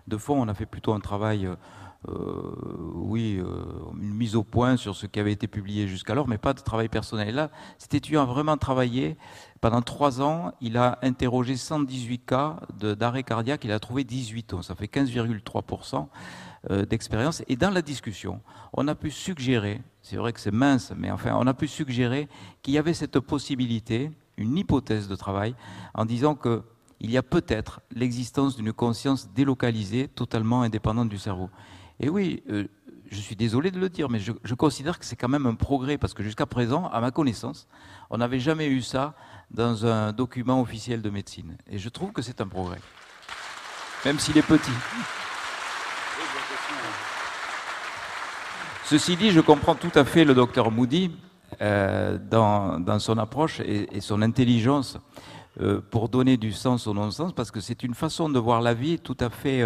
de 0.06 0.16
fond, 0.16 0.40
on 0.40 0.48
a 0.48 0.54
fait 0.54 0.66
plutôt 0.66 0.92
un 0.92 1.00
travail, 1.00 1.46
euh, 1.46 1.50
euh, 1.52 1.56
oui, 2.94 3.38
euh, 3.38 3.64
une 4.00 4.14
mise 4.14 4.36
au 4.36 4.44
point 4.44 4.76
sur 4.76 4.94
ce 4.94 5.06
qui 5.06 5.18
avait 5.18 5.32
été 5.32 5.46
publié 5.48 5.88
jusqu'alors, 5.88 6.28
mais 6.28 6.38
pas 6.38 6.52
de 6.52 6.60
travail 6.60 6.88
personnel. 6.88 7.34
Là, 7.34 7.50
cet 7.78 7.94
étudiant 7.94 8.22
a 8.22 8.26
vraiment 8.26 8.56
travaillé. 8.56 9.16
Pendant 9.60 9.82
trois 9.82 10.20
ans, 10.20 10.52
il 10.60 10.76
a 10.76 10.98
interrogé 11.02 11.56
118 11.56 12.18
cas 12.26 12.60
d'arrêt 12.78 13.22
cardiaque, 13.22 13.64
il 13.64 13.72
a 13.72 13.78
trouvé 13.78 14.04
18 14.04 14.54
ans, 14.54 14.62
ça 14.62 14.74
fait 14.74 14.86
15,3% 14.86 16.08
d'expérience. 16.86 17.42
Et 17.48 17.56
dans 17.56 17.70
la 17.70 17.82
discussion, 17.82 18.40
on 18.72 18.86
a 18.86 18.94
pu 18.94 19.10
suggérer, 19.10 19.80
c'est 20.02 20.16
vrai 20.16 20.32
que 20.32 20.40
c'est 20.40 20.52
mince, 20.52 20.92
mais 20.96 21.10
enfin, 21.10 21.34
on 21.36 21.46
a 21.46 21.54
pu 21.54 21.68
suggérer 21.68 22.28
qu'il 22.62 22.74
y 22.74 22.78
avait 22.78 22.94
cette 22.94 23.18
possibilité, 23.18 24.10
une 24.36 24.58
hypothèse 24.58 25.08
de 25.08 25.16
travail, 25.16 25.54
en 25.94 26.04
disant 26.04 26.34
que 26.34 26.62
il 27.00 27.10
y 27.10 27.16
a 27.16 27.22
peut-être 27.22 27.80
l'existence 27.90 28.56
d'une 28.56 28.72
conscience 28.72 29.30
délocalisée, 29.32 30.08
totalement 30.08 30.62
indépendante 30.62 31.08
du 31.08 31.18
cerveau. 31.18 31.50
Et 32.00 32.08
oui, 32.08 32.42
euh, 32.50 32.66
je 33.10 33.20
suis 33.20 33.36
désolé 33.36 33.70
de 33.70 33.78
le 33.78 33.88
dire, 33.88 34.10
mais 34.10 34.18
je, 34.18 34.54
considère 34.54 34.98
que 34.98 35.04
c'est 35.04 35.16
quand 35.16 35.28
même 35.28 35.46
un 35.46 35.54
progrès, 35.54 35.98
parce 35.98 36.14
que 36.14 36.22
jusqu'à 36.22 36.46
présent, 36.46 36.88
à 36.88 37.00
ma 37.00 37.10
connaissance, 37.10 37.66
on 38.10 38.18
n'avait 38.18 38.40
jamais 38.40 38.66
eu 38.66 38.82
ça 38.82 39.14
dans 39.50 39.86
un 39.86 40.12
document 40.12 40.60
officiel 40.60 41.02
de 41.02 41.10
médecine. 41.10 41.56
Et 41.70 41.78
je 41.78 41.88
trouve 41.88 42.12
que 42.12 42.22
c'est 42.22 42.40
un 42.40 42.48
progrès, 42.48 42.80
même 44.04 44.18
s'il 44.18 44.36
est 44.36 44.42
petit. 44.42 44.70
Ceci 48.84 49.16
dit, 49.16 49.30
je 49.30 49.40
comprends 49.40 49.74
tout 49.74 49.90
à 49.94 50.04
fait 50.04 50.24
le 50.24 50.34
docteur 50.34 50.70
Moody 50.70 51.10
euh, 51.60 52.18
dans, 52.18 52.98
son 52.98 53.18
approche 53.18 53.60
et 53.60 54.00
son 54.00 54.22
intelligence 54.22 54.98
euh, 55.58 55.80
pour 55.80 56.10
donner 56.10 56.36
du 56.36 56.52
sens 56.52 56.86
au 56.86 56.92
non-sens, 56.92 57.32
parce 57.32 57.50
que 57.50 57.60
c'est 57.60 57.82
une 57.82 57.94
façon 57.94 58.28
de 58.28 58.38
voir 58.38 58.60
la 58.60 58.74
vie 58.74 58.98
tout 58.98 59.16
à 59.20 59.30
fait 59.30 59.62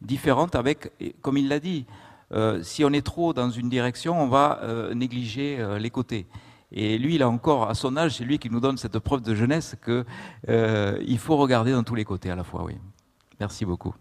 différente 0.00 0.54
avec, 0.54 0.92
comme 1.20 1.36
il 1.36 1.48
l'a 1.48 1.60
dit, 1.60 1.86
euh, 2.32 2.62
si 2.62 2.84
on 2.84 2.92
est 2.92 3.04
trop 3.04 3.32
dans 3.32 3.50
une 3.50 3.68
direction, 3.68 4.20
on 4.20 4.28
va 4.28 4.60
négliger 4.94 5.64
les 5.78 5.90
côtés. 5.90 6.26
Et 6.72 6.98
lui, 6.98 7.16
il 7.16 7.22
a 7.22 7.28
encore, 7.28 7.68
à 7.68 7.74
son 7.74 7.96
âge, 7.96 8.16
c'est 8.16 8.24
lui 8.24 8.38
qui 8.38 8.48
nous 8.48 8.60
donne 8.60 8.76
cette 8.76 8.98
preuve 9.00 9.22
de 9.22 9.34
jeunesse 9.34 9.74
qu'il 9.84 11.18
faut 11.18 11.36
regarder 11.36 11.72
dans 11.72 11.82
tous 11.82 11.96
les 11.96 12.04
côtés 12.04 12.30
à 12.30 12.36
la 12.36 12.44
fois. 12.44 12.64
Oui. 12.64 12.74
Merci 13.40 13.64
beaucoup. 13.64 13.94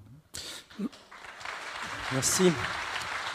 Merci. 2.11 2.51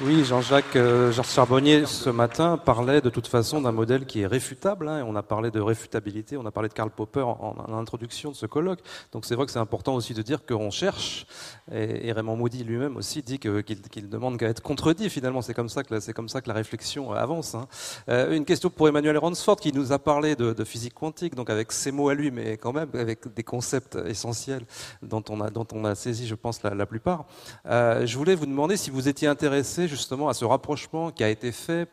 Oui, 0.00 0.24
Jean-Jacques 0.24 0.74
euh, 0.74 1.12
Charbonnier 1.12 1.86
ce 1.86 2.10
matin 2.10 2.56
parlait 2.56 3.00
de 3.00 3.10
toute 3.10 3.28
façon 3.28 3.60
d'un 3.60 3.70
modèle 3.70 4.06
qui 4.06 4.22
est 4.22 4.26
réfutable. 4.26 4.88
Hein, 4.88 5.04
on 5.06 5.14
a 5.14 5.22
parlé 5.22 5.52
de 5.52 5.60
réfutabilité, 5.60 6.36
on 6.36 6.44
a 6.46 6.50
parlé 6.50 6.68
de 6.68 6.74
Karl 6.74 6.90
Popper 6.90 7.20
en, 7.20 7.54
introduction 7.72 8.32
de 8.32 8.34
ce 8.34 8.46
colloque. 8.46 8.80
Donc 9.12 9.24
c'est 9.24 9.36
vrai 9.36 9.46
que 9.46 9.52
c'est 9.52 9.60
important 9.60 9.94
aussi 9.94 10.12
de 10.12 10.20
dire 10.22 10.44
qu'on 10.44 10.72
cherche. 10.72 11.26
Et, 11.70 12.10
Raymond 12.10 12.34
Moody 12.34 12.64
lui-même 12.64 12.96
aussi 12.96 13.22
dit 13.22 13.38
qu'il 13.38 14.08
demande 14.08 14.36
qu'à 14.36 14.48
être 14.48 14.62
contredit. 14.62 15.08
Finalement, 15.10 15.42
c'est 15.42 15.54
comme 15.54 15.68
ça 15.68 15.84
que 15.84 15.94
la 15.94 16.54
réflexion 16.54 17.12
avance. 17.12 17.54
Hein. 17.54 17.68
Euh, 18.08 18.34
une 18.34 18.44
question 18.44 18.70
pour 18.70 18.88
Emmanuel 18.88 19.16
Ransford 19.16 19.60
qui 19.60 19.72
nous 19.72 19.92
a 19.92 20.00
parlé 20.00 20.34
de, 20.34 20.64
physique 20.64 20.94
quantique, 20.94 21.36
donc 21.36 21.50
avec 21.50 21.70
ses 21.70 21.92
mots 21.92 22.08
à 22.08 22.14
lui, 22.14 22.32
mais 22.32 22.56
quand 22.56 22.72
même 22.72 22.88
avec 22.94 23.32
des 23.32 23.44
concepts 23.44 23.96
essentiels 24.06 24.64
dont 25.02 25.22
on 25.30 25.84
a 25.84 25.94
saisi, 25.94 26.26
je 26.26 26.34
pense, 26.34 26.64
la, 26.64 26.86
plupart. 26.86 27.26
Euh, 27.66 28.04
je 28.06 28.18
voulais 28.18 28.34
vous 28.34 28.46
demander 28.46 28.76
si 28.76 28.90
vous 28.90 29.06
étiez 29.08 29.28
intéressé 29.28 29.83
justement 29.88 30.28
à 30.28 30.34
ce 30.34 30.44
rapprochement 30.44 31.10
qui 31.10 31.24
a 31.24 31.28
été 31.28 31.52
fait 31.52 31.88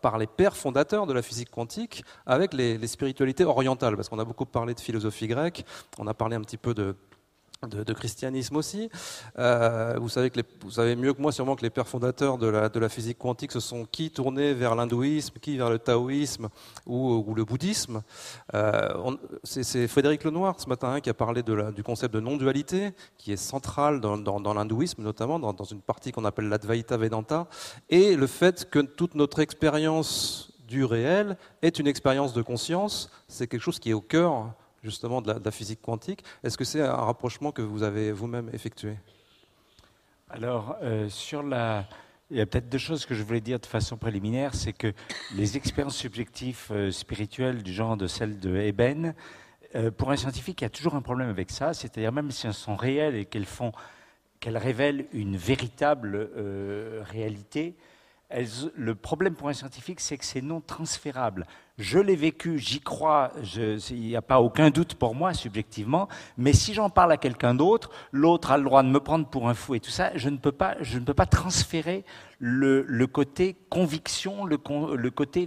par 0.00 0.18
les 0.18 0.26
pères 0.26 0.56
fondateurs 0.56 1.06
de 1.06 1.12
la 1.12 1.22
physique 1.22 1.50
quantique 1.50 2.04
avec 2.24 2.54
les, 2.54 2.84
spiritualités 2.86 3.44
orientales, 3.44 3.96
parce 3.96 4.08
qu'on 4.08 4.18
a 4.18 4.24
beaucoup 4.24 4.46
parlé 4.46 4.74
de 4.74 4.80
philosophie 4.80 5.26
grecque, 5.26 5.64
on 5.98 6.06
a 6.06 6.14
parlé 6.14 6.36
un 6.36 6.40
petit 6.40 6.56
peu 6.56 6.72
de, 6.72 6.96
de, 7.62 7.92
christianisme 7.92 8.56
aussi. 8.56 8.90
Euh, 9.38 9.96
vous, 9.98 10.08
savez 10.08 10.96
mieux 10.96 11.12
que 11.14 11.22
moi 11.22 11.32
sûrement 11.32 11.56
que 11.56 11.62
les 11.62 11.70
pères 11.70 11.88
fondateurs 11.88 12.38
de 12.38 12.48
la, 12.48 12.88
physique 12.88 13.18
quantique 13.18 13.52
se 13.52 13.60
sont 13.60 13.84
qui 13.84 14.10
tournés 14.10 14.54
vers 14.54 14.74
l'hindouisme, 14.74 15.34
qui 15.40 15.56
vers 15.56 15.70
le 15.70 15.78
taoïsme 15.78 16.48
ou, 16.86 17.34
le 17.34 17.44
bouddhisme. 17.44 18.02
Euh, 18.54 19.16
c'est 19.42 19.88
Frédéric 19.88 20.24
Lenoir 20.24 20.60
ce 20.60 20.68
matin 20.68 20.92
hein, 20.92 21.00
qui 21.00 21.10
a 21.10 21.14
parlé 21.14 21.42
du 21.42 21.82
concept 21.82 22.14
de 22.14 22.20
non-dualité, 22.20 22.92
qui 23.18 23.32
est 23.32 23.36
central 23.36 24.00
dans 24.00 24.54
l'hindouisme 24.54 25.02
notamment, 25.02 25.38
dans, 25.38 25.52
dans, 25.52 25.64
une 25.64 25.80
partie 25.80 26.12
qu'on 26.12 26.24
appelle 26.24 26.48
l'Advaita 26.48 26.96
Vedanta, 26.96 27.46
et 27.88 28.16
le 28.16 28.26
fait 28.26 28.68
que 28.70 28.80
toute 28.80 29.14
notre 29.14 29.40
expérience 29.40 30.52
du 30.66 30.84
réel 30.84 31.36
est 31.62 31.78
une 31.78 31.86
expérience 31.86 32.32
de 32.32 32.42
conscience, 32.42 33.10
c'est 33.28 33.46
quelque 33.46 33.62
chose 33.62 33.78
qui 33.78 33.90
est 33.90 33.94
au 33.94 34.00
cœur 34.00 34.52
justement 34.86 35.20
de 35.20 35.32
la, 35.44 35.50
physique 35.50 35.82
quantique. 35.82 36.22
Est-ce 36.42 36.56
que 36.56 36.64
c'est 36.64 36.80
un 36.80 36.94
rapprochement 36.94 37.52
que 37.52 37.60
vous 37.60 37.82
avez 37.82 38.12
vous-même 38.12 38.48
effectué? 38.52 38.96
Alors, 40.30 40.76
euh, 40.82 41.08
sur 41.08 41.42
la... 41.42 41.84
Il 42.30 42.36
y 42.36 42.40
a 42.40 42.46
peut-être 42.46 42.68
deux 42.68 42.78
choses 42.78 43.06
que 43.06 43.14
je 43.14 43.22
voulais 43.22 43.40
dire 43.40 43.60
de 43.60 43.66
façon 43.66 43.96
préliminaire, 43.96 44.54
c'est 44.54 44.72
que 44.72 44.92
les 45.34 45.56
expériences 45.56 45.96
subjectives 45.96 46.66
euh, 46.70 46.90
spirituelles 46.90 47.62
du 47.62 47.72
genre 47.72 47.96
de 47.96 48.06
celle 48.06 48.38
de 48.38 48.56
Eben 48.56 49.14
Euh, 49.74 49.90
pour 49.90 50.10
un 50.10 50.16
scientifique, 50.16 50.60
il 50.60 50.64
y 50.64 50.66
a 50.66 50.70
toujours 50.70 50.94
un 50.94 51.02
problème 51.02 51.28
avec 51.28 51.50
ça, 51.50 51.74
c'est-à-dire 51.74 52.12
même 52.12 52.30
si 52.30 52.46
elles 52.46 52.54
sont 52.54 52.76
réelles 52.76 53.16
et 53.16 53.26
qu'elles 53.26 53.52
font, 53.58 53.72
qu'elles 54.40 54.56
révèlent 54.56 55.06
une 55.12 55.36
véritable 55.36 56.30
réalité, 57.10 57.74
le 58.30 58.94
problème 58.94 59.34
pour 59.34 59.48
un 59.48 59.52
scientifique, 59.52 60.00
c'est 60.00 60.18
que 60.18 60.24
c'est 60.24 60.42
non 60.42 60.60
transférable. 60.60 61.46
Je 61.78 61.98
l'ai 61.98 62.16
vécu, 62.16 62.58
j'y 62.58 62.80
crois, 62.80 63.32
il 63.90 64.00
n'y 64.00 64.16
a 64.16 64.22
pas 64.22 64.40
aucun 64.40 64.70
doute 64.70 64.94
pour 64.94 65.14
moi 65.14 65.34
subjectivement, 65.34 66.08
mais 66.36 66.52
si 66.52 66.72
j'en 66.74 66.90
parle 66.90 67.12
à 67.12 67.18
quelqu'un 67.18 67.54
d'autre, 67.54 67.90
l'autre 68.12 68.50
a 68.50 68.56
le 68.56 68.64
droit 68.64 68.82
de 68.82 68.88
me 68.88 68.98
prendre 68.98 69.28
pour 69.28 69.48
un 69.48 69.54
fou 69.54 69.74
et 69.74 69.80
tout 69.80 69.90
ça, 69.90 70.10
je 70.16 70.28
ne 70.28 70.38
peux 70.38 70.52
pas, 70.52 70.76
je 70.80 70.98
ne 70.98 71.04
peux 71.04 71.14
pas 71.14 71.26
transférer 71.26 72.04
le, 72.38 73.04
côté 73.06 73.56
conviction, 73.68 74.44
le, 74.44 74.56
côté 74.56 75.46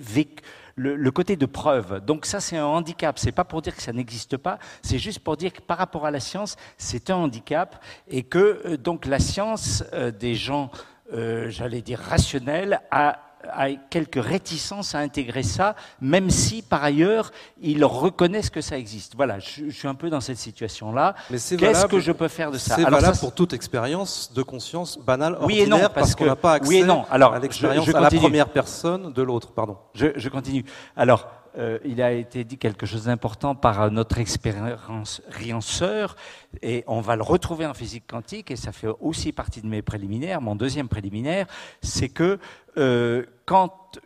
le 0.75 1.11
côté 1.11 1.35
de 1.35 1.45
preuve. 1.45 1.99
Donc 2.05 2.25
ça, 2.25 2.39
c'est 2.39 2.57
un 2.57 2.65
handicap. 2.65 3.19
C'est 3.19 3.31
pas 3.31 3.43
pour 3.43 3.61
dire 3.61 3.75
que 3.75 3.81
ça 3.81 3.91
n'existe 3.91 4.37
pas, 4.37 4.59
c'est 4.81 4.99
juste 4.99 5.19
pour 5.19 5.35
dire 5.35 5.51
que 5.51 5.61
par 5.61 5.77
rapport 5.77 6.05
à 6.05 6.11
la 6.11 6.19
science, 6.19 6.55
c'est 6.77 7.09
un 7.09 7.15
handicap 7.15 7.83
et 8.07 8.23
que 8.23 8.61
euh, 8.65 8.77
donc 8.77 9.05
la 9.05 9.19
science 9.19 9.83
euh, 9.93 10.11
des 10.11 10.35
gens, 10.35 10.71
euh, 11.13 11.49
j'allais 11.49 11.81
dire 11.81 11.99
rationnels, 11.99 12.81
a 12.91 13.19
a 13.53 13.69
quelques 13.89 14.21
réticences 14.21 14.95
à 14.95 14.99
intégrer 14.99 15.43
ça, 15.43 15.73
même 16.01 16.29
si 16.29 16.61
par 16.61 16.83
ailleurs 16.83 17.31
ils 17.61 17.85
reconnaissent 17.85 18.49
que 18.49 18.59
ça 18.59 18.77
existe. 18.77 19.13
Voilà, 19.15 19.39
je, 19.39 19.69
je 19.69 19.75
suis 19.75 19.87
un 19.87 19.95
peu 19.95 20.09
dans 20.09 20.19
cette 20.19 20.37
situation-là. 20.37 21.15
Mais 21.31 21.37
c'est 21.37 21.55
Qu'est-ce 21.55 21.71
valable- 21.71 21.91
que 21.93 21.99
je 22.01 22.11
peux 22.11 22.27
faire 22.27 22.51
de 22.51 22.57
ça 22.57 22.75
C'est 22.75 22.83
valable 22.83 23.15
ça, 23.15 23.19
pour 23.21 23.33
toute 23.33 23.53
expérience 23.53 24.33
de 24.33 24.43
conscience 24.43 24.99
banale, 24.99 25.37
Oui 25.43 25.59
et 25.59 25.67
non, 25.67 25.77
ordinaire, 25.77 25.93
parce 25.93 26.07
parce 26.07 26.15
qu'on 26.15 26.25
n'a 26.25 26.35
pas 26.35 26.53
accès 26.55 26.67
oui 26.69 26.77
et 26.79 26.83
non. 26.83 27.05
Alors, 27.09 27.33
à 27.33 27.39
l'expérience 27.39 27.85
je- 27.85 27.91
je 27.93 27.95
à 27.97 28.01
la 28.01 28.09
première 28.11 28.49
personne 28.49 29.13
de 29.13 29.21
l'autre. 29.21 29.53
Pardon. 29.53 29.77
Je, 29.93 30.07
je 30.17 30.27
continue. 30.27 30.65
Alors, 30.97 31.29
euh, 31.57 31.79
il 31.85 32.01
a 32.01 32.11
été 32.11 32.43
dit 32.43 32.57
quelque 32.57 32.85
chose 32.85 33.05
d'important 33.05 33.55
par 33.55 33.91
notre 33.91 34.17
expérienceur, 34.19 36.15
et 36.61 36.83
on 36.87 37.01
va 37.01 37.15
le 37.15 37.23
retrouver 37.23 37.65
en 37.65 37.73
physique 37.73 38.05
quantique, 38.07 38.51
et 38.51 38.55
ça 38.55 38.71
fait 38.71 38.89
aussi 38.99 39.31
partie 39.31 39.61
de 39.61 39.67
mes 39.67 39.81
préliminaires. 39.81 40.41
Mon 40.41 40.55
deuxième 40.55 40.87
préliminaire, 40.87 41.47
c'est 41.81 42.09
que 42.09 42.39
euh, 42.77 43.25
quand 43.45 43.99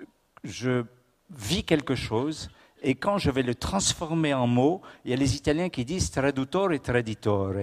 je 0.44 0.84
vis 1.30 1.64
quelque 1.64 1.96
chose, 1.96 2.50
et 2.84 2.96
quand 2.96 3.18
je 3.18 3.32
vais 3.32 3.44
le 3.44 3.56
transformer 3.56 4.34
en 4.34 4.46
mots, 4.46 4.82
il 5.06 5.12
y 5.12 5.14
a 5.14 5.18
les 5.18 5.36
Italiens 5.36 5.70
qui 5.70 5.86
disent 5.86 6.12
traduttore 6.12 6.74
et 6.74 6.80
traditore. 6.80 7.54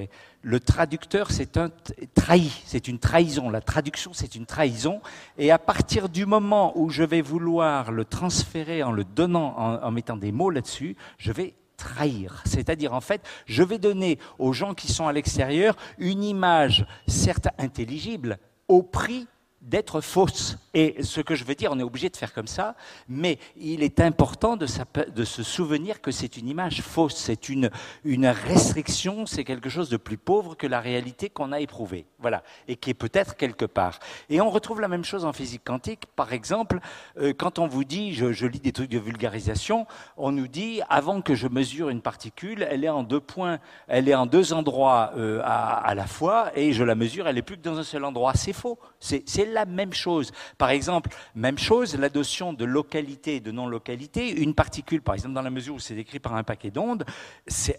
Le 0.42 0.60
traducteur, 0.60 1.30
c'est 1.30 1.58
un 1.58 1.70
trahi, 2.14 2.50
c'est 2.64 2.88
une 2.88 2.98
trahison. 2.98 3.50
La 3.50 3.60
traduction, 3.60 4.12
c'est 4.14 4.34
une 4.34 4.46
trahison. 4.46 5.02
Et 5.36 5.50
à 5.50 5.58
partir 5.58 6.08
du 6.08 6.24
moment 6.24 6.72
où 6.78 6.88
je 6.88 7.02
vais 7.02 7.20
vouloir 7.20 7.92
le 7.92 8.06
transférer 8.06 8.82
en 8.82 8.92
le 8.92 9.04
donnant, 9.04 9.54
en, 9.58 9.82
en 9.82 9.90
mettant 9.90 10.16
des 10.16 10.32
mots 10.32 10.50
là-dessus, 10.50 10.96
je 11.18 11.32
vais 11.32 11.54
trahir. 11.76 12.42
C'est-à-dire, 12.46 12.94
en 12.94 13.00
fait, 13.02 13.22
je 13.44 13.62
vais 13.62 13.78
donner 13.78 14.18
aux 14.38 14.54
gens 14.54 14.72
qui 14.72 14.90
sont 14.90 15.06
à 15.06 15.12
l'extérieur 15.12 15.76
une 15.98 16.24
image, 16.24 16.86
certes 17.06 17.48
intelligible, 17.58 18.38
au 18.68 18.82
prix 18.82 19.26
d'être 19.60 20.00
fausse. 20.00 20.56
Et 20.72 21.02
ce 21.02 21.20
que 21.20 21.34
je 21.34 21.44
veux 21.44 21.54
dire, 21.54 21.70
on 21.72 21.78
est 21.78 21.84
obligé 21.84 22.08
de 22.08 22.16
faire 22.16 22.32
comme 22.32 22.46
ça, 22.46 22.76
mais 23.08 23.38
il 23.56 23.82
est 23.82 24.00
important 24.00 24.56
de, 24.56 24.66
se 24.66 25.42
souvenir 25.42 26.00
que 26.00 26.10
c'est 26.10 26.36
une 26.36 26.48
image 26.48 26.80
fausse, 26.80 27.16
c'est 27.16 27.48
une, 27.48 27.70
restriction, 28.04 29.26
c'est 29.26 29.44
quelque 29.44 29.68
chose 29.68 29.90
de 29.90 29.96
plus 29.96 30.16
pauvre 30.16 30.54
que 30.54 30.66
la 30.66 30.80
réalité 30.80 31.28
qu'on 31.28 31.52
a 31.52 31.60
éprouvée. 31.60 32.06
Voilà. 32.18 32.42
Et 32.68 32.76
qui 32.76 32.90
est 32.90 32.94
peut-être 32.94 33.36
quelque 33.36 33.64
part. 33.64 33.98
Et 34.28 34.40
on 34.40 34.48
retrouve 34.48 34.80
la 34.80 34.88
même 34.88 35.04
chose 35.04 35.24
en 35.24 35.32
physique 35.32 35.62
quantique. 35.64 36.06
Par 36.16 36.32
exemple, 36.32 36.78
euh, 37.18 37.34
quand 37.36 37.58
on 37.58 37.66
vous 37.66 37.84
dit, 37.84 38.14
je, 38.14 38.46
lis 38.46 38.60
des 38.60 38.72
trucs 38.72 38.90
de 38.90 38.98
vulgarisation, 38.98 39.86
on 40.16 40.32
nous 40.32 40.48
dit, 40.48 40.80
avant 40.88 41.20
que 41.20 41.34
je 41.34 41.48
mesure 41.48 41.90
une 41.90 42.00
particule, 42.00 42.66
elle 42.70 42.84
est 42.84 42.88
en 42.88 43.02
deux 43.02 43.20
points, 43.20 43.58
elle 43.88 44.08
est 44.08 44.14
en 44.14 44.26
deux 44.26 44.52
endroits 44.52 45.12
euh, 45.16 45.42
à, 45.44 45.94
la 45.94 46.06
fois, 46.06 46.50
et 46.54 46.72
je 46.72 46.84
la 46.84 46.94
mesure, 46.94 47.26
elle 47.26 47.38
est 47.38 47.42
plus 47.42 47.56
que 47.56 47.62
dans 47.62 47.78
un 47.78 47.84
seul 47.84 48.04
endroit. 48.04 48.32
C'est 48.34 48.52
faux. 48.52 48.78
C'est 49.00 49.49
la 49.52 49.66
même 49.66 49.92
chose. 49.92 50.32
Par 50.58 50.70
exemple, 50.70 51.10
même 51.34 51.58
chose, 51.58 51.96
la 51.96 52.08
notion 52.08 52.52
de 52.52 52.64
localité 52.64 53.36
et 53.36 53.40
de 53.40 53.50
non-localité. 53.50 54.40
Une 54.42 54.54
particule, 54.54 55.02
par 55.02 55.14
exemple, 55.14 55.34
dans 55.34 55.42
la 55.42 55.50
mesure 55.50 55.74
où 55.74 55.78
c'est 55.78 55.94
décrit 55.94 56.18
par 56.18 56.34
un 56.34 56.42
paquet 56.42 56.70
d'ondes, 56.70 57.04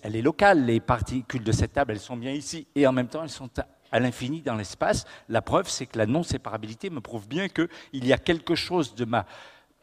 elle 0.04 0.16
est 0.16 0.22
locale. 0.22 0.66
Les 0.66 0.80
particules 0.80 1.44
de 1.44 1.52
cette 1.52 1.74
table, 1.74 1.92
elles 1.94 2.00
sont 2.00 2.18
bien 2.18 2.32
ici, 2.32 2.68
et 2.76 2.86
en 2.88 2.92
même 2.92 3.08
temps, 3.08 3.24
elles 3.24 3.30
sont 3.30 3.50
à- 3.60 4.00
l'infini 4.00 4.42
dans 4.42 4.56
l'espace. 4.56 5.06
La 5.28 5.42
preuve, 5.42 5.68
c'est 5.68 5.86
que 5.86 5.98
la 5.98 6.06
non-séparabilité 6.06 6.90
me 6.90 7.02
prouve 7.02 7.28
bien 7.28 7.50
qu'il 7.50 7.68
y 8.06 8.14
a 8.14 8.18
quelque 8.18 8.56
chose 8.56 8.96
de 8.96 9.04
ma, 9.04 9.26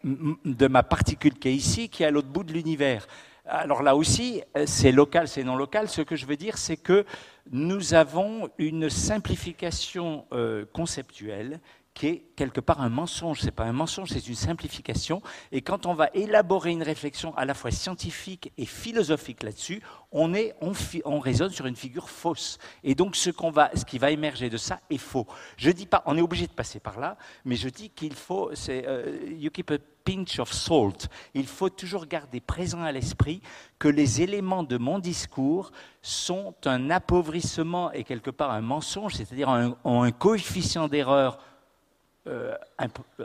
de 0.02 0.66
ma 0.66 0.82
particule 0.82 1.34
qui 1.34 1.48
est 1.48 1.54
ici, 1.54 1.88
qui 1.90 2.04
est 2.04 2.06
à 2.06 2.10
l'autre 2.10 2.28
bout 2.28 2.42
de 2.44 2.52
l'univers. 2.54 3.06
Alors 3.44 3.82
là 3.82 3.96
aussi, 3.96 4.42
c'est 4.66 4.92
local, 4.92 5.26
c'est 5.26 5.44
non 5.44 5.56
local. 5.56 5.88
Ce 5.88 6.02
que 6.02 6.16
je 6.16 6.26
veux 6.26 6.36
dire, 6.36 6.58
c'est 6.58 6.76
que 6.76 7.04
nous 7.50 7.94
avons 7.94 8.50
une 8.58 8.90
simplification 8.90 10.26
euh, 10.32 10.66
conceptuelle 10.72 11.60
qui 11.98 12.06
est 12.06 12.24
quelque 12.36 12.60
part 12.60 12.80
un 12.80 12.88
mensonge. 12.88 13.40
C'est 13.40 13.50
pas 13.50 13.64
un 13.64 13.72
mensonge, 13.72 14.10
c'est 14.10 14.28
une 14.28 14.36
simplification. 14.36 15.20
Et 15.50 15.62
quand 15.62 15.84
on 15.84 15.94
va 15.94 16.08
élaborer 16.14 16.70
une 16.70 16.84
réflexion 16.84 17.36
à 17.36 17.44
la 17.44 17.54
fois 17.54 17.72
scientifique 17.72 18.52
et 18.56 18.66
philosophique 18.66 19.42
là-dessus, 19.42 19.82
on, 20.12 20.32
est, 20.32 20.54
on, 21.04 21.18
raisonne 21.18 21.50
sur 21.50 21.66
une 21.66 21.74
figure 21.74 22.08
fausse. 22.08 22.58
Et 22.84 22.94
donc 22.94 23.16
ce, 23.16 23.30
qu'on 23.30 23.50
va, 23.50 23.70
ce 23.74 23.84
qui 23.84 23.98
va 23.98 24.12
émerger 24.12 24.48
de 24.48 24.56
ça 24.56 24.78
est 24.88 24.98
faux. 24.98 25.26
Je 25.56 25.70
dis 25.70 25.86
pas, 25.86 26.04
on 26.06 26.16
est 26.16 26.20
obligé 26.20 26.46
de 26.46 26.52
passer 26.52 26.78
par 26.78 27.00
là, 27.00 27.18
mais 27.44 27.56
je 27.56 27.68
dis 27.68 27.90
qu'il 27.90 28.14
faut, 28.14 28.50
c'est 28.54 28.86
euh, 28.86 29.34
you 29.36 29.50
keep 29.50 29.72
a 29.72 29.78
pinch 30.04 30.38
of 30.38 30.52
salt. 30.52 31.08
Il 31.34 31.46
faut 31.46 31.68
toujours 31.68 32.06
garder 32.06 32.40
présent 32.40 32.82
à 32.82 32.92
l'esprit 32.92 33.42
que 33.78 33.88
les 33.88 34.22
éléments 34.22 34.62
de 34.62 34.78
mon 34.78 35.00
discours 35.00 35.72
sont 36.00 36.54
un 36.64 36.90
appauvrissement 36.90 37.90
et 37.92 38.04
quelque 38.04 38.30
part 38.30 38.52
un 38.52 38.60
mensonge, 38.60 39.14
c'est-à-dire 39.14 39.48
ont 39.84 40.02
un 40.02 40.12
coefficient 40.12 40.86
d'erreur 40.86 41.38
euh, 42.26 42.54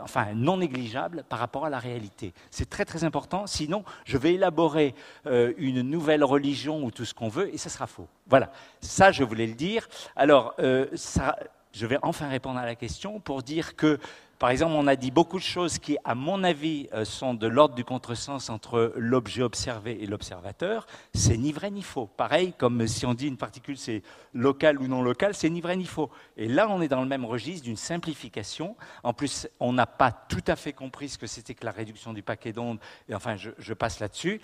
enfin 0.01 0.27
non 0.33 0.57
négligeable 0.57 1.23
par 1.27 1.39
rapport 1.39 1.65
à 1.65 1.69
la 1.69 1.79
réalité. 1.79 2.33
C'est 2.51 2.69
très 2.69 2.85
très 2.85 3.03
important, 3.03 3.47
sinon 3.47 3.83
je 4.05 4.17
vais 4.17 4.35
élaborer 4.35 4.95
euh, 5.25 5.53
une 5.57 5.81
nouvelle 5.81 6.23
religion 6.23 6.83
ou 6.83 6.91
tout 6.91 7.03
ce 7.03 7.13
qu'on 7.13 7.27
veut 7.27 7.53
et 7.53 7.57
ça 7.57 7.69
sera 7.69 7.87
faux. 7.87 8.07
Voilà, 8.27 8.51
ça 8.81 9.11
je 9.11 9.23
voulais 9.23 9.47
le 9.47 9.55
dire. 9.55 9.89
Alors, 10.15 10.53
euh, 10.59 10.87
ça, 10.93 11.35
je 11.73 11.85
vais 11.87 11.97
enfin 12.03 12.29
répondre 12.29 12.59
à 12.59 12.65
la 12.65 12.75
question 12.75 13.19
pour 13.19 13.41
dire 13.41 13.75
que, 13.75 13.99
par 14.39 14.49
exemple, 14.49 14.73
on 14.75 14.87
a 14.87 14.95
dit 14.95 15.11
beaucoup 15.11 15.37
de 15.37 15.43
choses 15.43 15.77
qui, 15.77 15.97
à 16.03 16.15
mon 16.15 16.43
avis, 16.43 16.89
euh, 16.93 17.05
sont 17.05 17.33
de 17.33 17.47
l'ordre 17.47 17.75
du 17.75 17.85
contresens 17.85 18.49
entre 18.49 18.93
l'objet 18.95 19.41
observé 19.41 20.03
et 20.03 20.05
l'observateur. 20.05 20.85
C'est 21.13 21.37
ni 21.37 21.51
vrai 21.51 21.71
ni 21.71 21.81
faux. 21.81 22.07
Pareil, 22.17 22.53
comme 22.57 22.85
si 22.87 23.05
on 23.05 23.13
dit 23.13 23.27
une 23.27 23.37
particule 23.37 23.77
c'est 23.77 24.01
local 24.33 24.79
ou 24.79 24.87
non 24.87 25.01
local, 25.01 25.33
c'est 25.33 25.49
ni 25.49 25.61
vrai 25.61 25.77
ni 25.77 25.85
faux. 25.85 26.09
Et 26.35 26.47
là, 26.47 26.67
on 26.69 26.81
est 26.81 26.87
dans 26.87 27.01
le 27.01 27.07
même 27.07 27.25
registre 27.25 27.63
d'une 27.63 27.77
simplification. 27.77 28.75
En 29.03 29.13
plus, 29.13 29.47
on 29.59 29.71
n'a 29.71 29.85
pas 29.85 30.11
tout 30.11 30.43
à 30.47 30.55
fait 30.55 30.73
compris 30.73 31.09
ce 31.09 31.17
que 31.17 31.27
c'était 31.27 31.53
que 31.53 31.65
la 31.65 31.71
réduction 31.71 32.11
du 32.11 32.23
paquet 32.23 32.51
d'ondes. 32.51 32.79
Et 33.07 33.15
enfin, 33.15 33.35
je, 33.37 33.73
passe 33.73 33.99
là-dessus. 33.99 34.41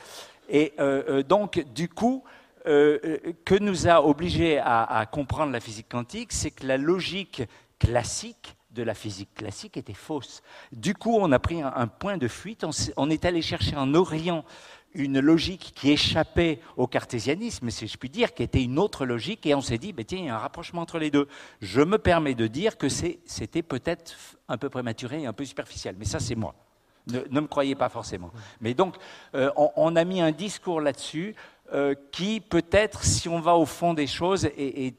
Et 0.49 0.73
euh, 0.80 1.04
euh, 1.10 1.23
donc, 1.23 1.63
du 1.73 1.89
coup, 1.89 2.23
que 2.65 3.58
nous 3.60 3.88
a 3.88 4.04
obligés 4.04 4.60
à 4.60 5.08
comprendre 5.12 5.52
la 5.52 5.60
physique 5.60 5.88
quantique, 5.89 6.32
c'est 6.32 6.52
que 6.52 6.67
la 6.67 6.78
logique 6.78 7.41
classique 7.80 8.56
de 8.72 8.84
la 8.84 8.94
physique 8.94 9.34
classique 9.34 9.78
était 9.78 9.94
fausse. 9.94 10.42
Du 10.72 10.94
coup, 10.94 11.18
on 11.20 11.32
a 11.32 11.40
pris 11.40 11.62
un, 11.62 11.88
point 11.88 12.18
de 12.18 12.28
fuite, 12.28 12.66
on, 12.98 13.10
est 13.10 13.26
allé 13.26 13.42
chercher 13.42 13.76
en 13.76 13.94
Orient 13.96 14.46
une 14.94 15.20
logique 15.20 15.74
qui 15.76 15.92
échappait 15.92 16.60
au 16.78 16.88
cartésianisme, 16.88 17.70
si 17.70 17.88
je 17.88 17.98
puis 17.98 18.10
dire, 18.10 18.34
qui 18.34 18.44
était 18.44 18.64
une 18.64 18.80
autre 18.80 19.06
logique, 19.06 19.46
et 19.46 19.56
on 19.56 19.62
s'est 19.62 19.78
dit, 19.78 19.94
ben, 19.94 20.06
tiens, 20.06 20.20
il 20.20 20.26
y 20.26 20.30
a 20.30 20.36
un 20.36 20.40
rapprochement 20.40 20.82
entre 20.82 21.00
les 21.00 21.12
deux. 21.12 21.28
Je 21.62 21.82
me 21.82 21.98
permets 21.98 22.36
de 22.36 22.48
dire 22.48 22.78
que 22.78 22.90
c'était 22.90 23.62
peut-être 23.62 24.16
un 24.48 24.58
peu 24.58 24.70
prématuré 24.70 25.24
et 25.24 25.26
un 25.26 25.34
peu 25.34 25.46
superficiel, 25.46 25.96
mais 25.98 26.06
ça 26.06 26.20
c'est 26.20 26.36
moi. 26.36 26.56
Ne, 27.08 27.42
me 27.42 27.48
croyez 27.48 27.76
pas 27.76 27.90
forcément. 27.90 28.32
Mais 28.62 28.76
donc, 28.76 28.96
euh, 29.34 29.52
on, 29.56 29.96
a 29.96 30.04
mis 30.04 30.22
un 30.22 30.32
discours 30.32 30.80
là-dessus 30.80 31.36
euh, 31.74 31.96
qui, 32.12 32.40
peut-être, 32.40 33.04
si 33.04 33.28
on 33.28 33.40
va 33.40 33.56
au 33.56 33.66
fond 33.66 33.96
des 33.96 34.06
choses, 34.06 34.46
est- 34.46 34.94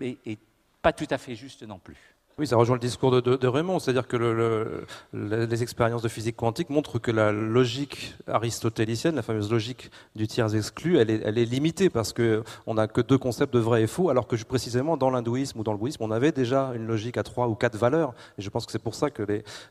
est 0.00 0.38
pas 0.80 0.92
tout 0.92 1.08
à 1.10 1.18
fait 1.18 1.34
juste 1.34 1.62
non 1.62 1.78
plus. 1.78 1.98
Oui, 2.40 2.46
ça 2.46 2.56
rejoint 2.56 2.76
le 2.76 2.80
discours 2.80 3.10
de, 3.20 3.46
Raymond, 3.46 3.80
c'est-à-dire 3.80 4.08
que 4.08 4.16
le- 4.16 4.32
le- 4.32 4.86
le- 5.12 5.44
les 5.44 5.62
expériences 5.62 6.00
de 6.00 6.08
physique 6.08 6.36
quantique 6.36 6.70
montrent 6.70 6.98
que 6.98 7.10
la 7.10 7.32
logique 7.32 8.14
aristotélicienne, 8.26 9.14
la 9.14 9.20
fameuse 9.20 9.50
logique 9.50 9.90
du 10.16 10.26
tiers 10.26 10.54
exclu, 10.54 10.96
elle 10.96 11.10
est, 11.10 11.44
limitée 11.44 11.90
parce 11.90 12.14
que 12.14 12.42
on 12.66 12.72
n'a 12.72 12.88
que 12.88 13.02
deux 13.02 13.18
concepts 13.18 13.52
de 13.52 13.58
vrai 13.58 13.82
et 13.82 13.86
faux, 13.86 14.08
alors 14.08 14.26
que 14.26 14.42
précisément 14.42 14.96
dans 14.96 15.10
l'hindouisme 15.10 15.58
ou 15.58 15.64
dans 15.64 15.72
le 15.72 15.78
bouddhisme, 15.78 16.02
on 16.02 16.10
avait 16.10 16.32
déjà 16.32 16.72
une 16.74 16.86
logique 16.86 17.18
à 17.18 17.22
trois 17.22 17.46
ou 17.46 17.54
quatre 17.54 17.76
valeurs. 17.76 18.14
Et 18.38 18.42
je 18.42 18.48
pense 18.48 18.64
que 18.64 18.72
c'est 18.72 18.78
pour 18.78 18.94
ça 18.94 19.10
que 19.10 19.22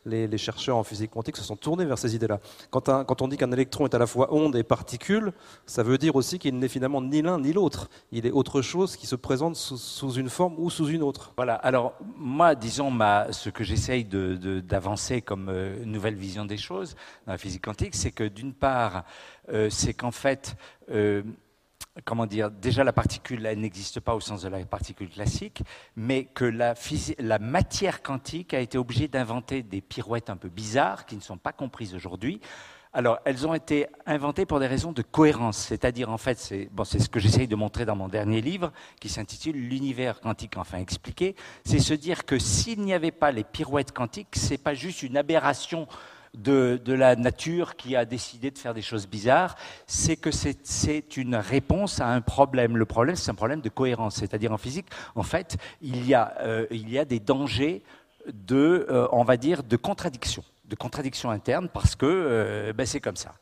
les, 0.06 0.38
chercheurs 0.38 0.76
en 0.76 0.84
physique 0.84 1.10
quantique 1.10 1.38
se 1.38 1.42
sont 1.42 1.56
tournés 1.56 1.86
vers 1.86 1.98
ces 1.98 2.14
idées-là. 2.14 2.38
Quand 2.70 3.20
on 3.20 3.26
dit 3.26 3.36
qu'un 3.36 3.50
électron 3.50 3.86
est 3.86 3.94
à 3.96 3.98
la 3.98 4.06
fois 4.06 4.28
onde 4.32 4.54
et 4.54 4.62
particule, 4.62 5.32
ça 5.66 5.82
veut 5.82 5.98
dire 5.98 6.14
aussi 6.14 6.38
qu'il 6.38 6.56
n'est 6.56 6.68
finalement 6.68 7.02
ni 7.02 7.20
l'un 7.20 7.40
ni 7.40 7.52
l'autre. 7.52 7.90
Il 8.12 8.26
est 8.26 8.30
autre 8.30 8.62
chose 8.62 8.94
qui 8.94 9.08
se 9.08 9.16
présente 9.16 9.56
sous, 9.56 9.76
sous 9.76 10.12
une 10.12 10.28
forme 10.28 10.54
ou 10.56 10.70
sous 10.70 10.86
une 10.86 11.02
autre. 11.02 11.32
Voilà, 11.36 11.56
alors 11.56 11.94
moi, 12.16 12.54
disons, 12.60 12.96
ce 13.32 13.50
que 13.50 13.64
j'essaye 13.64 14.04
d'avancer 14.04 15.22
comme 15.22 15.48
euh, 15.48 15.84
nouvelle 15.84 16.14
vision 16.14 16.44
des 16.44 16.56
choses 16.56 16.94
dans 17.26 17.32
la 17.32 17.38
physique 17.38 17.64
quantique, 17.64 17.94
c'est 17.94 18.12
que 18.12 18.24
d'une 18.24 18.54
part, 18.54 19.04
euh, 19.52 19.68
c'est 19.70 19.94
qu'en 19.94 20.12
fait, 20.12 20.56
euh, 20.90 21.22
comment 22.04 22.26
dire, 22.26 22.50
déjà 22.50 22.84
la 22.84 22.92
particule 22.92 23.42
n'existe 23.56 24.00
pas 24.00 24.14
au 24.14 24.20
sens 24.20 24.42
de 24.42 24.48
la 24.48 24.64
particule 24.64 25.08
classique, 25.08 25.62
mais 25.96 26.24
que 26.24 26.44
la 26.44 27.38
matière 27.38 28.02
quantique 28.02 28.54
a 28.54 28.60
été 28.60 28.78
obligée 28.78 29.08
d'inventer 29.08 29.62
des 29.62 29.80
pirouettes 29.80 30.30
un 30.30 30.36
peu 30.36 30.48
bizarres 30.48 31.06
qui 31.06 31.16
ne 31.16 31.22
sont 31.22 31.38
pas 31.38 31.52
comprises 31.52 31.94
aujourd'hui. 31.94 32.40
Alors, 32.92 33.20
elles 33.24 33.46
ont 33.46 33.54
été 33.54 33.86
inventées 34.04 34.46
pour 34.46 34.58
des 34.58 34.66
raisons 34.66 34.90
de 34.90 35.02
cohérence, 35.02 35.58
c'est-à-dire 35.58 36.10
en 36.10 36.18
fait, 36.18 36.38
c'est 36.38 36.68
ce 36.98 37.08
que 37.08 37.20
j'essaye 37.20 37.46
de 37.46 37.54
montrer 37.54 37.84
dans 37.84 37.94
mon 37.94 38.08
dernier 38.08 38.40
livre, 38.40 38.72
qui 39.00 39.08
s'intitule 39.08 39.54
L'univers 39.54 40.20
quantique 40.20 40.56
enfin 40.56 40.78
expliqué. 40.78 41.36
C'est 41.64 41.78
se 41.78 41.94
dire 41.94 42.24
que 42.24 42.40
s'il 42.40 42.80
n'y 42.80 42.92
avait 42.92 43.12
pas 43.12 43.30
les 43.30 43.44
pirouettes 43.44 43.92
quantiques, 43.92 44.34
c'est 44.34 44.58
pas 44.58 44.74
juste 44.74 45.04
une 45.04 45.16
aberration 45.16 45.86
de, 46.34 46.80
la 46.86 47.14
nature 47.14 47.76
qui 47.76 47.94
a 47.94 48.04
décidé 48.04 48.50
de 48.50 48.58
faire 48.58 48.74
des 48.74 48.82
choses 48.82 49.06
bizarres, 49.06 49.54
c'est 49.86 50.16
que 50.16 50.32
c'est- 50.32 51.16
une 51.16 51.36
réponse 51.36 52.00
à 52.00 52.08
un 52.08 52.20
problème. 52.20 52.76
Le 52.76 52.86
problème, 52.86 53.14
c'est 53.14 53.30
un 53.30 53.34
problème 53.34 53.60
de 53.60 53.68
cohérence, 53.68 54.16
c'est-à-dire 54.16 54.50
en 54.52 54.58
physique, 54.58 54.86
en 55.14 55.22
fait, 55.22 55.58
il 55.80 56.04
y 56.06 56.14
a, 56.14 56.34
euh, 56.40 56.66
des 57.04 57.20
dangers 57.20 57.84
de, 58.32 58.86
euh, 58.90 59.06
on 59.12 59.22
va 59.22 59.36
dire, 59.36 59.62
de 59.62 59.76
contradiction 59.76 60.42
de 60.70 60.76
contradiction 60.76 61.30
interne 61.30 61.68
parce 61.68 61.96
que 61.96 62.06
euh, 62.06 62.72
ben, 62.72 62.86
c'est 62.86 63.00
comme 63.00 63.16
ça. 63.16 63.34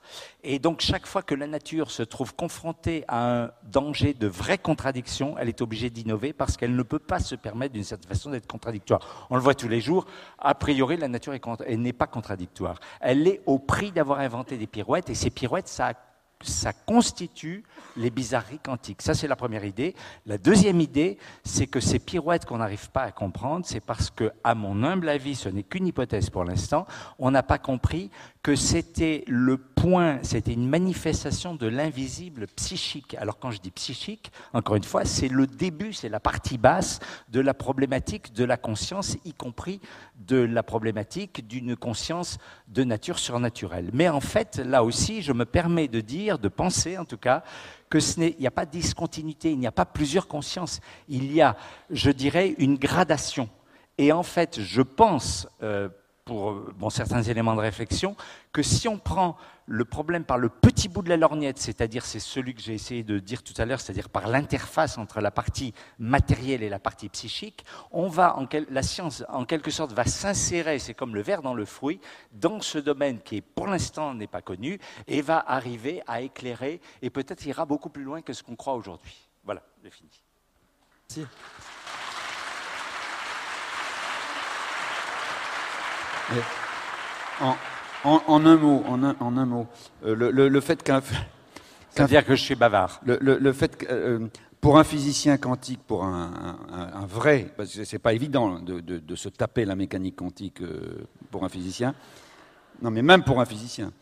Et 0.43 0.59
donc 0.59 0.81
chaque 0.81 1.07
fois 1.07 1.23
que 1.23 1.35
la 1.35 1.47
nature 1.47 1.91
se 1.91 2.03
trouve 2.03 2.35
confrontée 2.35 3.05
à 3.07 3.43
un 3.43 3.51
danger 3.63 4.15
de 4.15 4.27
vraie 4.27 4.59
contradiction, 4.59 5.37
elle 5.39 5.49
est 5.49 5.61
obligée 5.61 5.91
d'innover 5.91 6.33
parce 6.33 6.57
qu'elle 6.57 6.75
ne 6.75 6.83
peut 6.83 6.99
pas 6.99 7.21
se 7.21 7.35
permettre 7.35 7.75
d'une 7.75 7.85
certaine 7.85 8.09
façon 8.09 8.31
d'être 8.31 8.47
contradictoire. 8.47 9.27
On 9.31 9.37
le 9.37 9.43
voit 9.43 9.55
tous 9.55 9.69
les 9.69 9.81
jours, 9.81 10.07
a 10.39 10.55
priori 10.55 10.97
la 10.97 11.09
nature 11.09 11.35
n'est 11.69 11.93
pas 11.93 12.07
contradictoire. 12.07 12.81
Elle 13.01 13.29
est 13.29 13.43
au 13.45 13.59
prix 13.59 13.93
d'avoir 13.93 14.21
inventé 14.21 14.57
des 14.57 14.67
pirouettes 14.67 15.11
et 15.11 15.15
ces 15.15 15.31
pirouettes, 15.31 15.69
ça 15.69 15.93
ça 16.43 16.73
constitue 16.73 17.65
les 17.97 18.11
bizarreries 18.11 18.61
quantiques. 18.61 19.03
Ça, 19.03 19.15
c'est 19.15 19.27
la 19.27 19.37
première 19.37 19.65
idée. 19.65 19.95
La 20.27 20.39
deuxième 20.39 20.81
idée, 20.81 21.19
c'est 21.45 21.67
que 21.67 21.81
ces 21.81 21.99
pirouettes 21.99 22.45
qu'on 22.45 22.59
n'arrive 22.59 22.91
pas 22.91 23.03
à 23.03 23.11
comprendre, 23.11 23.67
c'est 23.67 23.81
parce 23.81 24.11
que, 24.11 24.31
à 24.45 24.55
mon 24.55 24.83
humble 24.85 25.09
avis, 25.09 25.35
ce 25.35 25.49
n'est 25.49 25.65
qu'une 25.65 25.87
hypothèse 25.87 26.31
pour 26.31 26.45
l'instant, 26.45 26.87
on 27.19 27.31
n'a 27.31 27.43
pas 27.43 27.59
compris 27.59 28.11
que 28.43 28.55
c'était 28.55 29.25
le 29.27 29.57
point, 29.57 30.21
c'était 30.23 30.53
une 30.53 30.69
manifestation 30.69 31.55
de 31.55 31.67
l'invisible 31.67 32.47
psychique. 32.57 33.15
Alors 33.19 33.39
quand 33.39 33.51
je 33.51 33.61
dis 33.61 33.71
psychique, 33.71 34.31
encore 34.53 34.77
une 34.77 34.85
fois, 34.85 35.05
c'est 35.05 35.29
le 35.29 35.47
début, 35.47 35.93
c'est 35.93 36.09
la 36.09 36.21
partie 36.21 36.59
basse 36.59 37.01
de 37.29 37.41
la 37.41 37.55
problématique 37.55 38.33
de 38.33 38.45
la 38.45 38.57
conscience, 38.57 39.17
y 39.25 39.33
compris 39.33 39.81
de 40.17 40.37
la 40.37 40.63
problématique 40.63 41.47
d'une 41.47 41.77
conscience 41.77 42.39
de 42.69 42.85
nature 42.85 43.19
surnaturelle. 43.19 43.91
Mais 43.93 44.09
en 44.09 44.21
fait, 44.21 44.59
là 44.59 44.85
aussi, 44.85 45.23
je 45.23 45.33
me 45.33 45.45
permets 45.45 45.89
de 45.89 46.01
dire, 46.01 46.39
de 46.39 46.49
penser 46.49 46.97
en 46.97 47.05
tout 47.05 47.19
cas, 47.19 47.43
que 47.91 48.01
ce 48.01 48.21
n'est, 48.21 48.35
il 48.39 48.41
n'y 48.41 48.47
a 48.47 48.53
pas 48.53 48.67
de 48.67 48.71
discontinuité, 48.71 49.51
il 49.51 49.59
n'y 49.59 49.67
a 49.67 49.73
pas 49.73 49.87
plusieurs 49.87 50.29
consciences, 50.29 50.81
il 51.09 51.33
y 51.33 51.41
a, 51.41 51.57
je 51.91 52.11
dirais, 52.11 52.55
une 52.59 52.77
gradation. 52.77 53.49
Et 53.97 54.13
en 54.13 54.23
fait, 54.23 54.61
je 54.61 54.83
pense, 54.83 55.49
euh, 55.63 55.89
pour 56.29 56.51
euh, 56.51 56.91
certains 56.91 57.23
éléments 57.23 57.55
de 57.55 57.61
réflexion, 57.61 58.15
que 58.53 58.63
si 58.63 58.87
on 58.87 58.99
prend 58.99 59.39
le 59.65 59.87
problème 59.87 60.25
par 60.25 60.37
le 60.37 60.51
petit 60.51 60.89
bout 60.89 61.01
de 61.01 61.09
la 61.09 61.17
lorgnette, 61.17 61.59
c'est-à-dire 61.59 62.05
c'est 62.05 62.21
celui 62.21 62.55
que 62.55 62.61
j'ai 62.61 62.75
essayé 62.75 63.03
de 63.03 63.19
dire 63.19 63.43
tout 63.43 63.55
à 63.57 63.65
l'heure, 63.65 63.81
c'est-à-dire 63.81 64.11
par 64.11 64.29
l'interface 64.29 64.99
entre 64.99 65.23
la 65.23 65.31
partie 65.31 65.73
matérielle 65.99 66.63
et 66.63 66.69
la 66.69 66.79
partie 66.79 67.09
psychique, 67.09 67.65
on 67.93 68.09
va 68.09 68.37
la 68.69 68.83
science 68.83 69.25
en 69.31 69.47
quelque 69.47 69.71
sorte 69.71 69.93
va 69.93 70.05
s'insérer, 70.05 70.79
c'est 70.79 70.95
comme 70.95 71.15
le 71.15 71.23
verre 71.23 71.41
dans 71.41 71.55
le 71.55 71.65
fruit, 71.65 71.99
dans 72.33 72.61
ce 72.61 72.77
domaine 72.77 73.21
qui 73.21 73.41
pour 73.41 73.67
l'instant 73.67 74.13
n'est 74.15 74.27
pas 74.27 74.43
connu 74.43 74.79
et 75.07 75.23
va 75.23 75.43
arriver 75.47 76.03
à 76.07 76.21
éclairer 76.21 76.83
et 77.01 77.09
peut-être 77.09 77.47
ira 77.47 77.65
beaucoup 77.65 77.89
plus 77.89 78.05
loin 78.05 78.21
que 78.21 78.35
ce 78.35 78.43
qu'on 78.43 78.57
croit 78.57 78.75
aujourd'hui. 78.75 79.17
Voilà, 79.45 79.63
j'ai 79.83 79.91
fini. 79.91 80.11
Merci. 81.09 81.27
En, 87.41 87.55
en- 88.05 88.23
en 88.27 88.47
un 88.47 88.57
mot, 88.57 88.83
en 88.87 89.03
un, 89.03 89.17
en 89.21 89.37
un 89.37 89.47
mot, 89.47 89.67
euh, 90.05 90.15
le, 90.15 90.31
le- 90.31 90.49
le 90.49 90.61
fait 90.61 90.83
qu'un 90.83 91.01
Ça 91.91 92.03
veut 92.03 92.09
dire 92.09 92.25
que 92.25 92.37
je 92.37 92.43
suis 92.43 92.55
bavard. 92.55 93.01
le, 93.05 93.53
fait 93.53 93.77
que, 93.77 93.87
euh, 93.89 94.27
pour 94.61 94.79
un 94.79 94.85
physicien 94.85 95.37
quantique, 95.39 95.81
pour 95.87 96.05
un, 96.05 96.59
un- 96.73 97.01
un 97.03 97.07
vrai, 97.07 97.53
parce 97.57 97.75
que 97.75 97.85
c'est 97.85 97.99
pas 97.99 98.13
évident 98.13 98.59
de, 98.61 98.81
de- 98.81 98.99
de 98.99 99.15
se 99.17 99.29
taper 99.29 99.65
la 99.65 99.75
mécanique 99.77 100.17
quantique 100.17 100.61
euh, 100.61 101.07
pour 101.31 101.45
un 101.45 101.49
physicien. 101.49 101.95
Non, 102.83 102.91
mais 102.91 103.03
même 103.03 103.25
pour 103.25 103.41
un 103.41 103.45
physicien. 103.45 103.93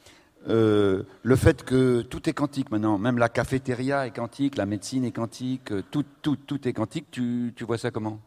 Euh, 0.49 1.03
le 1.23 1.37
fait 1.37 1.65
que 1.65 2.03
tout 2.03 2.29
est 2.29 2.33
quantique 2.33 2.71
maintenant, 2.71 2.99
même 2.99 3.19
la 3.19 3.29
cafétéria 3.29 4.07
est 4.07 4.11
quantique, 4.15 4.57
la 4.57 4.67
médecine 4.67 5.05
est 5.05 5.13
quantique, 5.13 5.73
euh, 5.73 5.83
tout, 5.91 6.05
tout, 6.23 6.37
tout 6.37 6.69
est 6.69 6.73
quantique. 6.73 7.07
Tu, 7.11 7.53
tu 7.57 7.65
vois 7.65 7.79
ça 7.79 7.91
comment? 7.91 8.21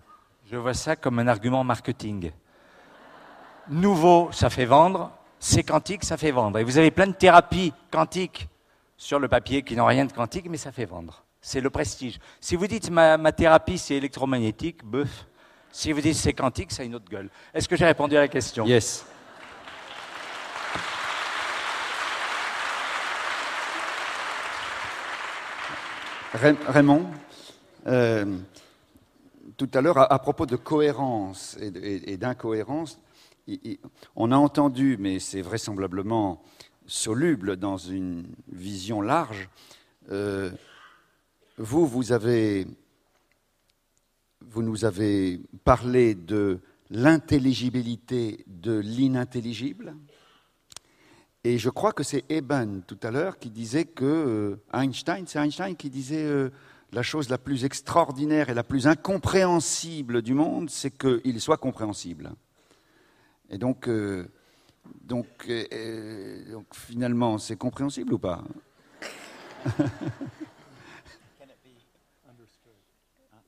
Je 0.51 0.57
vois 0.57 0.73
ça 0.73 0.95
comme 0.95 1.19
un 1.19 1.27
argument 1.27 1.63
marketing. 1.63 2.31
Nouveau, 3.69 4.29
ça 4.31 4.49
fait 4.49 4.65
vendre. 4.65 5.11
C'est 5.39 5.63
quantique, 5.63 6.03
ça 6.03 6.17
fait 6.17 6.31
vendre. 6.31 6.59
Et 6.59 6.63
vous 6.63 6.77
avez 6.77 6.91
plein 6.91 7.07
de 7.07 7.13
thérapies 7.13 7.73
quantiques 7.91 8.49
sur 8.97 9.19
le 9.19 9.27
papier 9.27 9.61
qui 9.63 9.75
n'ont 9.75 9.85
rien 9.85 10.05
de 10.05 10.11
quantique, 10.11 10.47
mais 10.49 10.57
ça 10.57 10.71
fait 10.71 10.85
vendre. 10.85 11.23
C'est 11.41 11.61
le 11.61 11.69
prestige. 11.69 12.19
Si 12.41 12.55
vous 12.57 12.67
dites 12.67 12.89
ma, 12.89 13.17
ma 13.17 13.31
thérapie 13.31 13.77
c'est 13.77 13.95
électromagnétique, 13.95 14.83
bœuf. 14.83 15.25
Si 15.71 15.93
vous 15.93 16.01
dites 16.01 16.15
c'est 16.15 16.33
quantique, 16.33 16.71
ça 16.71 16.81
a 16.81 16.85
une 16.85 16.95
autre 16.95 17.09
gueule. 17.09 17.29
Est-ce 17.53 17.69
que 17.69 17.77
j'ai 17.77 17.85
répondu 17.85 18.17
à 18.17 18.21
la 18.21 18.27
question? 18.27 18.65
Yes. 18.65 19.05
Ray- 26.33 26.57
Raymond, 26.67 27.05
euh, 27.87 28.37
tout 29.57 29.69
à 29.73 29.81
l'heure, 29.81 29.97
à, 29.97 30.13
à 30.13 30.19
propos 30.19 30.45
de 30.45 30.55
cohérence 30.55 31.57
et 31.59 32.17
d'incohérence, 32.17 32.99
on 34.15 34.31
a 34.31 34.37
entendu, 34.37 34.97
mais 34.99 35.19
c'est 35.19 35.41
vraisemblablement 35.41 36.43
soluble 36.85 37.57
dans 37.57 37.77
une 37.77 38.27
vision 38.51 39.01
large, 39.01 39.49
euh, 40.11 40.51
vous, 41.57 41.85
vous 41.85 42.11
avez, 42.11 42.67
vous 44.41 44.63
nous 44.63 44.85
avez 44.85 45.39
parlé 45.63 46.15
de 46.15 46.59
l'intelligibilité 46.89 48.43
de 48.47 48.79
l'inintelligible. 48.79 49.95
Et 51.43 51.57
je 51.57 51.69
crois 51.69 51.93
que 51.93 52.03
c'est 52.03 52.25
Eben 52.29 52.81
tout 52.85 52.97
à 53.03 53.11
l'heure 53.11 53.39
qui 53.39 53.49
disait 53.49 53.85
que 53.85 54.05
euh, 54.05 54.55
Einstein, 54.73 55.25
c'est 55.27 55.39
Einstein 55.39 55.75
qui 55.75 55.89
disait 55.89 56.25
euh, 56.25 56.49
la 56.91 57.03
chose 57.03 57.29
la 57.29 57.37
plus 57.37 57.65
extraordinaire 57.65 58.49
et 58.49 58.53
la 58.53 58.63
plus 58.63 58.87
incompréhensible 58.87 60.21
du 60.21 60.33
monde, 60.33 60.69
c'est 60.69 60.97
qu'il 60.97 61.39
soit 61.39 61.57
compréhensible. 61.57 62.31
Et 63.49 63.57
donc, 63.57 63.87
euh, 63.87 64.27
donc, 65.01 65.27
euh, 65.49 65.65
euh, 65.73 66.51
donc 66.51 66.73
finalement, 66.73 67.37
c'est 67.37 67.55
compréhensible 67.57 68.13
ou 68.13 68.19
pas? 68.19 68.43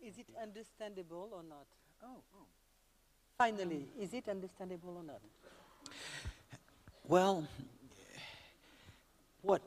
Is 0.04 0.18
it 0.18 0.28
understandable 0.42 1.30
or 1.32 1.44
not? 1.44 1.68
Oh, 2.04 2.22
Finally, 3.38 3.88
is 3.98 4.14
it 4.14 4.28
understandable 4.28 4.98
or 4.98 5.04
not? 5.04 5.22
Well, 7.08 7.48
what 9.42 9.62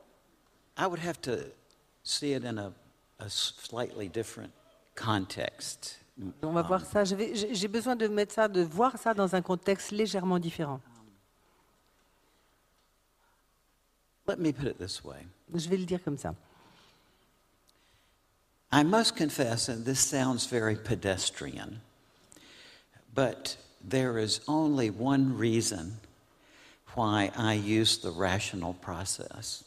I 0.77 0.87
would 0.87 0.99
have 0.99 1.19
to 1.21 1.51
see 2.03 2.33
it 2.33 2.43
in 2.43 2.57
a, 2.57 2.73
a 3.19 3.29
slightly 3.29 4.07
different 4.07 4.53
context. 4.95 5.97
On 6.41 6.53
va 6.53 6.61
voir 6.61 6.85
ça. 6.85 7.03
J'ai 7.03 7.53
j'ai 7.53 7.67
besoin 7.67 7.95
de 7.95 8.07
mettre 8.07 8.33
ça, 8.33 8.47
de 8.47 8.61
voir 8.61 8.97
ça 8.97 9.13
dans 9.13 9.35
un 9.35 9.41
contexte 9.41 9.91
légèrement 9.91 10.39
différent. 10.39 10.79
Let 14.27 14.39
me 14.39 14.51
put 14.51 14.67
it 14.67 14.77
this 14.77 15.03
way. 15.03 15.27
Je 15.53 15.69
vais 15.69 15.77
le 15.77 15.85
dire 15.85 16.01
comme 16.03 16.17
ça. 16.17 16.33
I 18.71 18.83
must 18.83 19.15
confess, 19.15 19.69
and 19.69 19.85
this 19.85 19.99
sounds 19.99 20.47
very 20.47 20.75
pedestrian, 20.75 21.81
but 23.13 23.57
there 23.81 24.17
is 24.17 24.41
only 24.47 24.89
one 24.89 25.37
reason 25.37 25.99
why 26.95 27.31
I 27.37 27.53
use 27.53 27.97
the 27.97 28.11
rational 28.11 28.73
process. 28.73 29.64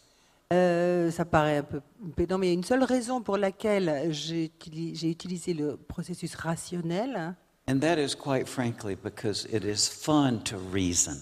Euh, 0.53 1.11
ça 1.11 1.27
paraît 1.27 1.59
un 1.59 1.63
peu 1.63 1.81
pédant, 2.17 2.39
mais 2.39 2.47
il 2.47 2.51
y 2.51 2.53
a 2.53 2.55
une 2.55 2.65
seule 2.65 2.83
raison 2.85 3.21
pour 3.21 3.37
laquelle 3.37 4.09
j'ai 4.13 4.47
utili- 4.47 4.95
j'ai 4.99 5.11
utilisé 5.11 5.53
le 5.53 5.77
processus 5.77 6.35
rationnel. 6.35 7.35
And 7.69 7.79
that 7.81 7.99
is 8.01 8.15
quite 8.17 8.49
frankly 8.49 8.97
because 8.97 9.47
it 9.53 9.63
is 9.63 9.89
fun 9.91 10.39
to 10.45 10.57
reason. 10.73 11.17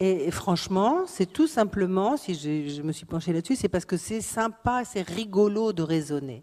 Et, 0.00 0.26
et 0.28 0.30
franchement, 0.30 1.06
c'est 1.06 1.30
tout 1.30 1.46
simplement, 1.46 2.16
si 2.16 2.34
je, 2.34 2.74
je 2.74 2.82
me 2.82 2.92
suis 2.92 3.04
penché 3.04 3.34
là-dessus, 3.34 3.56
c'est 3.56 3.68
parce 3.68 3.84
que 3.84 3.98
c'est 3.98 4.22
sympa, 4.22 4.82
c'est 4.84 5.02
rigolo 5.02 5.74
de 5.74 5.82
raisonner. 5.82 6.42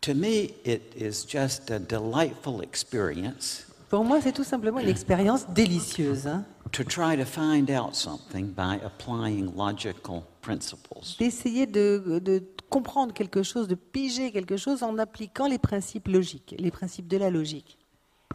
To 0.00 0.14
me, 0.14 0.50
it 0.64 0.82
is 0.96 1.24
just 1.28 1.70
a 1.70 1.78
delightful 1.78 2.60
experience 2.62 3.65
Pour 3.88 4.04
moi, 4.04 4.20
c'est 4.20 4.32
tout 4.32 4.44
simplement 4.44 4.80
une 4.80 4.88
expérience 4.88 5.46
délicieuse. 5.48 6.26
hein. 6.26 6.44
to 6.72 6.82
try 6.82 7.16
to 7.16 7.24
find 7.24 7.70
out 7.70 7.94
something 7.94 8.52
by 8.52 8.78
applying 8.84 9.54
logical 9.56 10.22
principles. 10.42 11.16
D'essayer 11.18 11.64
de, 11.66 12.18
de 12.18 12.42
comprendre 12.68 13.14
quelque 13.14 13.42
chose, 13.44 13.68
de 13.68 13.76
piger 13.76 14.32
quelque 14.32 14.56
chose 14.56 14.82
en 14.82 14.98
appliquant 14.98 15.46
les 15.46 15.58
principes 15.58 16.08
logiques, 16.08 16.54
les 16.58 16.72
principes 16.72 17.06
de 17.06 17.16
la 17.18 17.30
logique. 17.30 17.78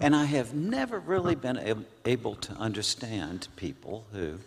And 0.01 0.13
I 0.15 0.25
have 0.25 0.55
never 0.55 0.99
really 1.05 1.35
been 1.35 1.57
ab- 1.57 1.83
able 2.05 2.35
to 2.37 2.53
understand 2.57 3.49
people 3.57 4.03
who 4.13 4.37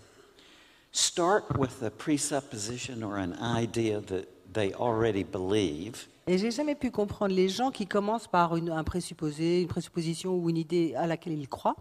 start 0.90 1.44
with 1.58 1.82
a 1.82 1.90
presupposition 1.90 3.02
or 3.04 3.18
an 3.18 3.34
idea 3.40 4.00
that 4.00 4.26
they 4.52 4.72
already 4.72 5.22
believe 5.22 6.08
Et 6.26 6.38
j'ai 6.38 6.50
jamais 6.50 6.74
pu 6.74 6.90
comprendre 6.90 7.34
les 7.34 7.48
gens 7.48 7.70
qui 7.70 7.86
commencent 7.86 8.28
par 8.28 8.56
une- 8.56 8.70
un 8.70 8.84
présupposé, 8.84 9.60
une 9.60 9.68
présupposition 9.68 10.34
ou 10.34 10.48
une 10.48 10.56
idée 10.56 10.94
à 10.96 11.06
laquelle 11.06 11.34
ils 11.38 11.48
croient, 11.48 11.76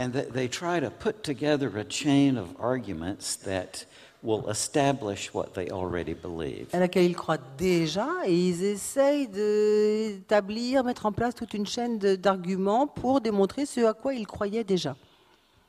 and 0.00 0.10
that 0.10 0.32
they 0.34 0.48
try 0.48 0.80
to 0.80 0.90
put 0.90 1.22
together 1.22 1.70
a 1.78 1.84
chain 1.88 2.36
of 2.36 2.48
arguments 2.60 3.38
that 3.44 3.86
will 4.24 4.42
establish 4.50 5.32
what 5.32 5.50
they 5.54 5.70
already 5.70 6.14
believe. 6.14 6.66
à 6.72 6.80
laquelle 6.80 7.04
ils 7.04 7.14
croient 7.14 7.38
déjà, 7.56 8.08
et 8.26 8.34
ils 8.36 8.64
essayent 8.64 9.28
d'établir, 9.28 10.82
mettre 10.82 11.06
en 11.06 11.12
place 11.12 11.34
toute 11.36 11.54
une 11.54 11.66
chaîne 11.66 11.98
d'arguments 11.98 12.88
pour 12.88 13.20
démontrer 13.20 13.66
ce 13.66 13.84
à 13.84 13.92
quoi 13.94 14.14
ils 14.14 14.26
croyaient 14.26 14.64
déjà. 14.64 14.96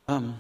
Um, 0.08 0.34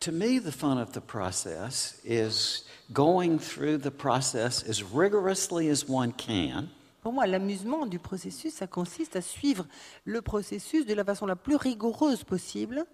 to 0.00 0.12
me, 0.12 0.38
the 0.38 0.52
fun 0.52 0.78
of 0.78 0.92
the 0.92 1.00
process 1.00 2.00
is 2.04 2.64
going 2.92 3.38
through 3.38 3.78
the 3.78 3.90
process 3.90 4.62
as 4.68 4.82
rigorously 4.82 5.68
as 5.68 5.84
one 5.88 6.12
can 6.12 6.68
Pour 7.02 7.12
moi, 7.14 7.26
l'amusement 7.26 7.86
du 7.86 7.98
processus, 7.98 8.54
ça 8.54 8.66
consiste 8.66 9.16
à 9.16 9.22
suivre 9.22 9.64
le 10.04 10.20
processus 10.20 10.84
de 10.84 10.92
la 10.94 11.02
façon 11.04 11.24
la 11.26 11.36
plus 11.36 11.56
rigoureuse 11.56 12.24
possible 12.24 12.84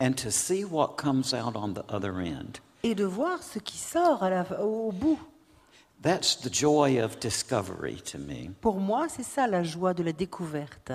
and 0.00 0.12
to 0.16 0.30
see 0.30 0.62
what 0.64 0.96
comes 0.96 1.32
out 1.32 1.56
on 1.56 1.72
the 1.72 1.84
other 1.88 2.20
end. 2.20 2.60
et 2.82 2.94
de 2.94 3.04
voir 3.04 3.42
ce 3.42 3.58
qui 3.58 3.78
sort 3.78 4.22
à 4.22 4.28
la- 4.30 4.62
au 4.62 4.92
bout. 4.92 5.18
That's 6.02 6.36
the 6.38 6.52
joy 6.52 7.00
of 7.02 7.18
discovery 7.18 7.96
to 8.12 8.18
me. 8.18 8.50
Pour 8.60 8.78
moi, 8.78 9.08
c'est 9.08 9.22
ça 9.22 9.46
la 9.46 9.62
joie 9.64 9.94
de 9.94 10.02
la 10.02 10.12
découverte. 10.12 10.92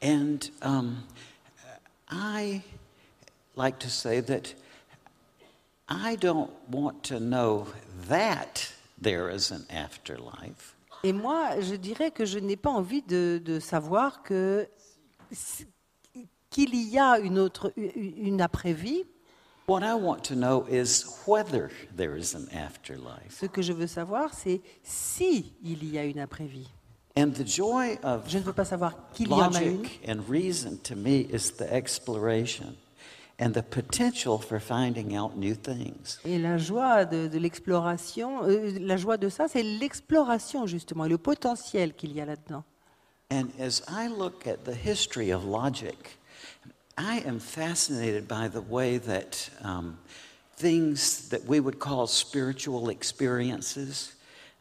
And 0.00 0.38
um, 0.62 1.02
I 2.10 2.62
like 3.58 3.78
to 3.80 3.90
say 3.90 4.20
that 4.20 4.54
I 5.88 6.16
don't 6.16 6.50
want 6.70 7.02
to 7.04 7.18
know 7.18 7.66
that 8.08 8.72
there 9.00 9.28
is 9.30 9.50
an 9.50 9.66
afterlife. 9.70 10.76
Et 11.04 11.12
moi, 11.12 11.60
je 11.60 11.76
dirais 11.76 12.10
que 12.10 12.24
je 12.24 12.38
n'ai 12.38 12.56
pas 12.56 12.70
envie 12.70 13.02
de, 13.02 13.40
de 13.44 13.60
savoir 13.60 14.22
que 14.22 14.68
qu'il 16.50 16.74
y 16.74 16.98
a 16.98 17.18
une 17.18 17.38
autre, 17.38 17.72
une 17.76 18.40
après-vie. 18.40 19.04
What 19.68 19.82
I 19.82 19.92
want 19.94 20.24
to 20.24 20.34
know 20.34 20.64
is 20.66 21.04
whether 21.26 21.70
there 21.94 22.16
is 22.16 22.34
an 22.34 22.48
afterlife. 22.54 23.38
Ce 23.38 23.46
que 23.46 23.60
je 23.60 23.72
veux 23.74 23.86
savoir, 23.86 24.32
c'est 24.32 24.62
si 24.82 25.52
il 25.62 25.84
y 25.84 25.98
a 25.98 26.04
une 26.04 26.18
après-vie. 26.20 26.68
And 27.16 27.32
the 27.32 27.46
joy 27.46 27.98
of 28.02 28.28
Je 28.28 28.38
ne 28.38 28.44
veux 28.44 28.52
pas 28.54 28.64
savoir 28.64 28.94
qu'il 29.12 29.28
y 29.28 29.32
en 29.32 29.52
a 29.52 29.62
une. 29.62 29.82
logic 29.82 30.00
and 30.08 30.20
reason 30.28 30.78
to 30.84 30.96
me 30.96 31.26
is 31.30 31.52
the 31.58 31.70
exploration 31.70 32.74
and 33.38 33.54
the 33.54 33.62
potential 33.62 34.38
for 34.38 34.58
finding 34.58 35.14
out 35.14 35.36
new 35.36 35.54
things. 35.54 36.18
Et 36.24 36.38
la 36.38 36.58
joie 36.58 37.04
de, 37.04 37.28
de 37.28 37.38
l'exploration, 37.38 38.42
euh, 38.44 38.78
la 38.80 38.96
joie 38.96 39.16
de 39.16 39.28
ça, 39.28 39.46
c'est 39.48 39.62
l'exploration 39.62 40.66
justement 40.66 41.04
et 41.04 41.08
le 41.08 41.18
potentiel 41.18 41.94
qu'il 41.94 42.12
y 42.12 42.20
a 42.20 42.24
là-dedans. 42.24 42.64
And 43.30 43.50
as 43.60 43.82
I 43.88 44.08
look 44.08 44.46
at 44.46 44.64
the 44.64 44.74
history 44.74 45.30
of 45.30 45.44
logic, 45.44 46.18
I 46.96 47.22
am 47.26 47.38
fascinated 47.38 48.26
by 48.26 48.48
the 48.48 48.62
way 48.62 48.98
that 48.98 49.50
um, 49.62 49.98
things 50.56 51.28
that 51.28 51.44
we 51.46 51.60
would 51.60 51.78
call 51.78 52.06
spiritual 52.06 52.88
experiences 52.88 54.14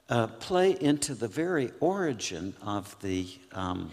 uh, 0.10 0.28
play 0.40 0.78
into 0.80 1.16
the 1.16 1.28
very 1.28 1.72
origin 1.80 2.54
of 2.62 2.96
the, 3.02 3.28
um, 3.54 3.92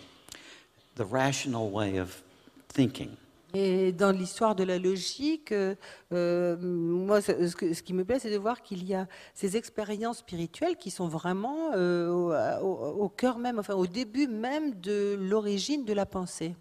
the 0.97 1.05
rational 1.05 1.71
way 1.71 1.97
of 1.97 2.23
thinking. 2.69 3.17
Et 3.55 3.93
dans 3.93 4.11
l'histoire 4.11 4.57
de 4.57 4.65
la 4.65 4.79
logique, 4.79 5.53
euh, 5.53 5.77
euh, 6.13 6.57
moi, 6.61 7.23
ce, 7.23 7.83
qui 7.83 7.95
me 7.95 8.05
plaît, 8.05 8.19
c'est 8.19 8.31
de 8.31 8.37
voir 8.37 8.63
qu'il 8.63 8.85
y 8.85 8.95
a 8.95 9.07
ces 9.33 9.57
expériences 9.57 10.19
spirituelles 10.19 10.77
qui 10.77 10.91
sont 10.91 11.07
vraiment 11.07 11.71
euh, 11.75 12.59
au, 12.61 13.09
cœur 13.09 13.39
même, 13.39 13.61
enfin 13.61 13.75
au 13.75 13.87
début 13.87 14.27
même 14.27 14.75
de 14.81 15.17
l'origine 15.21 15.85
de 15.85 15.93
la 15.93 16.05
pensée. 16.05 16.57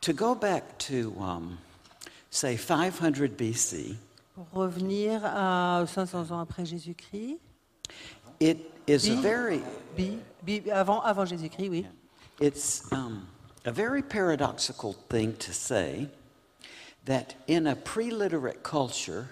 To 0.00 0.14
go 0.14 0.34
back 0.34 0.78
to, 0.78 1.12
um, 1.20 1.58
say, 2.30 2.56
500 2.56 3.12
BC, 3.38 3.94
Pour 4.34 4.46
revenir 4.52 5.20
à 5.24 5.84
500 5.86 6.30
ans 6.30 6.40
après 6.40 6.64
Jésus-Christ, 6.64 7.38
it 8.40 8.58
is 8.88 9.10
a 9.10 9.20
very 9.20 9.60
avant 10.72 11.24
Jésus-Christ, 11.26 11.68
oui. 11.68 11.86
It's 12.40 12.82
um, 12.90 13.26
a 13.64 13.72
very 13.72 14.02
paradoxical 14.02 14.92
thing 15.08 15.34
to 15.36 15.52
say 15.52 16.08
that 17.06 17.34
in 17.46 17.66
a 17.66 17.76
pre-literate 17.76 18.62
culture, 18.62 19.28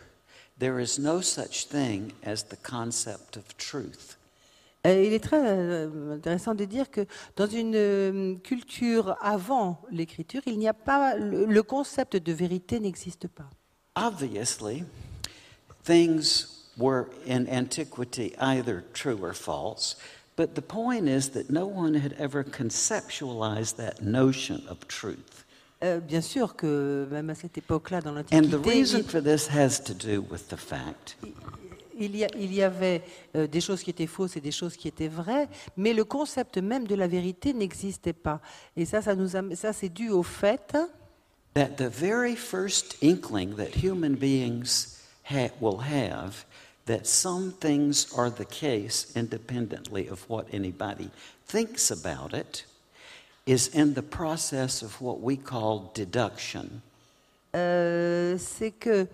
there 0.58 0.78
is 0.78 0.98
no 0.98 1.20
such 1.20 1.66
thing 1.66 2.12
as 2.22 2.44
the 2.44 2.56
concept 2.56 3.36
of 3.36 3.56
truth. 3.56 4.16
Il 4.84 5.12
est 5.12 5.22
très 5.22 5.38
euh, 5.40 6.14
intéressant 6.16 6.54
de 6.54 6.64
dire 6.64 6.90
que 6.90 7.06
dans 7.36 7.46
une 7.46 7.74
euh, 7.76 8.34
culture 8.42 9.16
avant 9.20 9.80
l'écriture, 9.92 10.42
il 10.46 10.58
n'y 10.58 10.66
a 10.66 10.74
pas 10.74 11.14
le 11.14 11.62
concept 11.62 12.16
de 12.16 12.32
vérité 12.32 12.80
n'existe 12.80 13.28
pas. 13.28 13.48
Obviously, 13.94 14.84
things 15.84 16.68
were 16.76 17.06
in 17.26 17.46
antiquity 17.48 18.34
either 18.40 18.82
true 18.92 19.18
or 19.22 19.34
false, 19.34 19.96
but 20.36 20.54
the 20.54 20.62
point 20.62 21.06
is 21.08 21.30
that 21.32 21.50
no 21.50 21.66
one 21.66 21.94
had 21.94 22.14
ever 22.18 22.42
conceptualized 22.44 23.76
that 23.76 24.02
notion 24.02 24.62
of 24.68 24.78
truth. 24.88 25.44
Euh, 25.82 25.98
bien 26.00 26.20
sûr 26.20 26.54
que 26.54 27.08
même 27.10 27.28
à 27.30 27.34
cette 27.34 27.58
époque-là, 27.58 28.00
dans 28.00 28.10
And 28.16 28.22
the 28.22 28.52
l'Antiquité, 28.52 28.56
reason 28.70 28.98
il, 28.98 29.04
for 29.04 29.20
this 29.22 29.48
has 29.50 29.80
to 29.84 29.92
do 29.94 30.22
with 30.30 30.48
the 30.48 30.56
fact 30.56 31.16
il 31.98 32.16
y, 32.16 32.24
a- 32.24 32.28
il 32.36 32.52
y 32.54 32.62
avait 32.62 33.02
euh, 33.36 33.46
des 33.46 33.60
choses 33.60 33.82
qui 33.82 33.90
étaient 33.90 34.06
fausses 34.06 34.36
et 34.36 34.40
des 34.40 34.50
choses 34.50 34.76
qui 34.76 34.88
étaient 34.88 35.08
vraies, 35.08 35.48
mais 35.76 35.92
le 35.92 36.04
concept 36.04 36.56
même 36.58 36.86
de 36.86 36.94
la 36.94 37.06
vérité 37.06 37.52
n'existait 37.52 38.14
pas. 38.14 38.40
Et 38.76 38.86
ça, 38.86 39.02
ça, 39.02 39.14
nous 39.14 39.36
am- 39.36 39.54
ça 39.54 39.72
c'est 39.72 39.88
dû 39.90 40.08
au 40.08 40.22
fait 40.22 40.74
that 41.54 41.66
the 41.76 41.82
very 41.88 42.34
first 42.34 42.96
inkling 43.02 43.54
that 43.56 43.76
human 43.76 44.14
beings 44.14 44.96
ha- 45.30 45.50
will 45.60 45.80
have 45.80 46.44
that 46.86 47.06
some 47.06 47.52
things 47.52 48.12
are 48.16 48.30
the 48.30 48.44
case 48.44 49.12
independently 49.14 50.08
of 50.08 50.28
what 50.28 50.46
anybody 50.52 51.10
thinks 51.46 51.90
about 51.90 52.34
it 52.34 52.64
is 53.46 53.68
in 53.68 53.94
the 53.94 54.02
process 54.02 54.82
of 54.82 55.00
what 55.00 55.20
we 55.20 55.36
call 55.36 55.90
deduction. 55.94 56.82
Euh, 57.54 58.36
c'est 58.38 58.70
que 58.70 59.06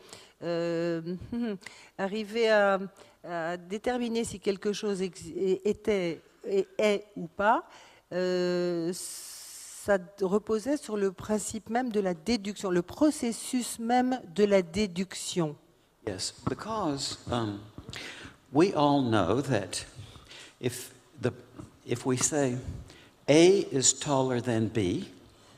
euh, 0.42 1.16
arriver 1.98 2.48
à, 2.48 2.78
à 3.24 3.56
déterminer 3.56 4.24
si 4.24 4.38
quelque 4.38 4.72
chose 4.72 5.02
était 5.02 6.20
est, 6.44 6.68
est 6.78 7.06
ou 7.16 7.26
pas, 7.26 7.64
euh, 8.12 8.92
ça 8.92 9.98
reposait 10.20 10.76
sur 10.76 10.96
le 10.96 11.12
principe 11.12 11.70
même 11.70 11.90
de 11.90 12.00
la 12.00 12.14
déduction, 12.14 12.70
le 12.70 12.82
processus 12.82 13.78
même 13.78 14.20
de 14.34 14.44
la 14.44 14.62
déduction. 14.62 15.56
Yes, 16.08 16.32
because 16.48 17.18
um, 17.30 17.60
we 18.50 18.72
all 18.72 19.02
know 19.02 19.42
that 19.42 19.84
if, 20.58 20.90
the, 21.20 21.32
if 21.86 22.06
we 22.06 22.16
say 22.16 22.56
A 23.28 23.58
is 23.70 23.92
taller 23.92 24.40
than 24.40 24.68
B, 24.68 25.10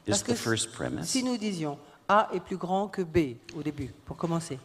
is 0.07 0.22
the 0.22 0.32
que 0.32 0.34
first 0.34 0.72
premise. 0.72 1.09
si 1.09 1.22
nous 1.22 1.38
disions 1.38 1.78
A 2.09 2.28
est 2.34 2.40
plus 2.40 2.57
grand 2.57 2.88
que 2.88 3.03
B 3.05 3.36
au 3.57 3.62
début, 3.62 3.92
pour 4.05 4.16
commencer, 4.16 4.59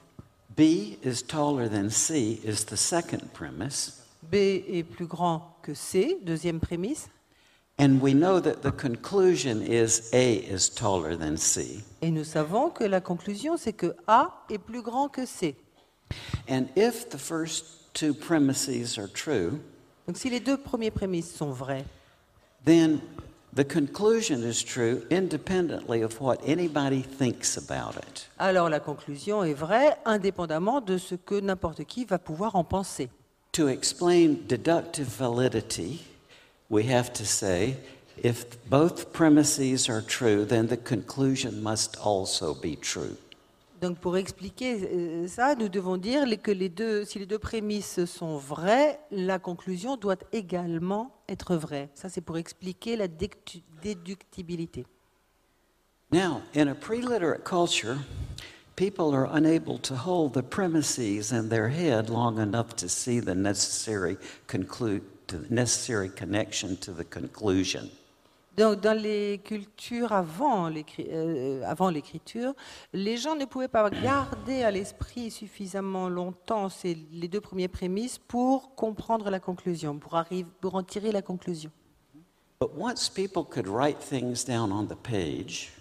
B 0.56 0.98
is 1.04 1.22
taller 1.22 1.70
than 1.70 1.92
C 1.92 2.40
is 2.44 2.66
the 2.66 2.78
second 2.78 3.32
premise. 3.34 4.02
B 4.24 4.64
est 4.68 4.84
plus 4.84 5.06
grand 5.06 5.56
que 5.62 5.76
C, 5.76 6.18
deuxième 6.24 6.60
prémisse, 6.60 7.10
And 7.78 8.00
we 8.02 8.14
know 8.14 8.40
that 8.40 8.62
the 8.62 8.72
conclusion 8.72 9.62
is 9.62 10.10
A 10.14 10.36
is 10.36 10.70
taller 10.70 11.16
than 11.16 11.38
C. 11.38 11.84
et 12.02 12.10
nous 12.10 12.24
savons 12.24 12.72
que 12.72 12.86
la 12.86 13.02
conclusion 13.02 13.56
c'est 13.56 13.74
que 13.74 13.94
A 14.08 14.46
est 14.50 14.58
plus 14.58 14.82
grand 14.82 15.10
que 15.10 15.28
C. 15.28 15.56
And 16.48 16.68
if 16.76 17.10
the 17.10 17.18
first 17.18 17.94
two 17.94 18.14
premises 18.14 18.98
are 18.98 19.08
true, 19.08 19.60
Donc 20.08 20.18
si 20.18 20.30
les 20.30 20.40
deux 20.40 20.58
premiers 20.58 20.92
prémices 20.92 21.32
sont 21.34 21.52
vraies, 21.52 21.86
then 22.64 23.02
the 23.56 23.64
conclusion 23.64 24.44
is 24.44 24.64
true 24.64 25.04
independently 25.10 26.02
of 26.04 26.20
what 26.22 26.38
anybody 26.46 27.02
thinks 27.02 27.58
about 27.58 27.96
it. 27.98 28.28
alors 28.38 28.70
la 28.70 28.80
conclusion 28.80 29.44
est 29.44 29.54
vraie 29.54 29.98
indépendamment 30.06 30.82
de 30.82 30.98
ce 30.98 31.16
que 31.16 31.40
n'importe 31.40 31.86
qui 31.86 32.06
va 32.06 32.20
pouvoir 32.20 32.56
en 32.56 32.64
penser. 32.64 33.10
To 33.54 33.68
explain 33.68 34.36
deductive 34.48 35.08
validity, 35.08 36.02
we 36.70 36.84
have 36.84 37.12
to 37.14 37.24
say 37.26 37.78
if 38.22 38.46
both 38.70 39.12
premises 39.14 39.90
are 39.90 40.02
true, 40.02 40.46
then 40.46 40.68
the 40.68 40.78
conclusion 40.78 41.64
must 41.64 41.98
also 42.04 42.54
be 42.54 42.76
true. 42.76 43.18
Donc 43.82 44.00
pour 44.00 44.18
expliquer 44.18 44.82
euh, 44.84 45.28
ça, 45.28 45.56
nous 45.56 45.70
devons 45.70 45.98
dire 45.98 46.24
que 46.42 46.52
les 46.52 46.70
deux, 46.70 47.04
si 47.06 47.20
les 47.20 47.26
deux 47.26 47.40
prémices 47.40 48.06
sont 48.06 48.38
vraies, 48.38 49.00
la 49.12 49.38
conclusion 49.40 49.98
doit 49.98 50.16
également 50.32 51.12
être 51.28 51.56
vraie. 51.56 51.90
Ça, 51.94 52.08
c'est 52.10 52.22
pour 52.22 52.38
expliquer 52.38 52.96
la 52.96 53.08
déductibilité. 53.08 54.86
Now, 56.12 56.42
in 56.56 56.68
a 56.68 56.76
pre 56.76 57.02
literate 57.02 57.44
culture, 57.44 57.98
people 58.76 59.14
are 59.14 59.28
unable 59.34 59.80
to 59.80 59.96
hold 59.96 60.34
the 60.34 60.44
premises 60.44 61.32
in 61.32 61.50
their 61.50 61.70
head 61.70 62.10
long 62.10 62.40
enough 62.40 62.76
to 62.78 62.88
see 62.88 63.20
the 63.20 63.36
necessary, 63.36 64.18
conclude, 64.48 65.02
to 65.28 65.38
the 65.38 65.54
necessary 65.54 66.10
connection 66.10 66.78
to 66.78 66.92
the 66.92 67.04
conclusion. 67.04 67.90
Donc, 68.58 68.80
dans 68.80 68.98
les 68.98 69.42
cultures 69.44 70.14
euh, 70.14 71.62
avant 71.66 71.90
l'écriture, 71.90 72.54
les 72.94 73.18
gens 73.18 73.36
ne 73.36 73.44
pouvaient 73.46 73.68
pas 73.68 73.90
garder 73.90 74.64
à 74.64 74.72
l'esprit 74.72 75.30
suffisamment 75.30 76.08
longtemps 76.08 76.70
ces, 76.70 76.98
les 77.12 77.28
deux 77.28 77.42
premières 77.42 77.70
prémices 77.70 78.18
pour 78.18 78.74
comprendre 78.76 79.30
la 79.30 79.40
conclusion, 79.40 79.98
pour, 80.00 80.16
arriver, 80.16 80.48
pour 80.62 80.76
en 80.76 80.84
tirer 80.84 81.12
la 81.12 81.22
conclusion. 81.22 81.70
But 82.60 82.72
once 82.78 83.10
people 83.10 83.44
could 83.44 83.68
write 83.68 84.00
things 84.00 84.46
down 84.46 84.72
on 84.72 84.88
the 84.88 84.96
page, 84.96 85.74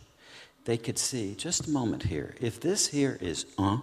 they 0.64 0.76
could 0.76 0.98
see 0.98 1.36
just 1.38 1.68
a 1.68 1.70
moment 1.70 2.02
here. 2.02 2.34
If 2.40 2.58
this 2.58 2.88
here 2.88 3.16
is 3.20 3.46
un, 3.58 3.82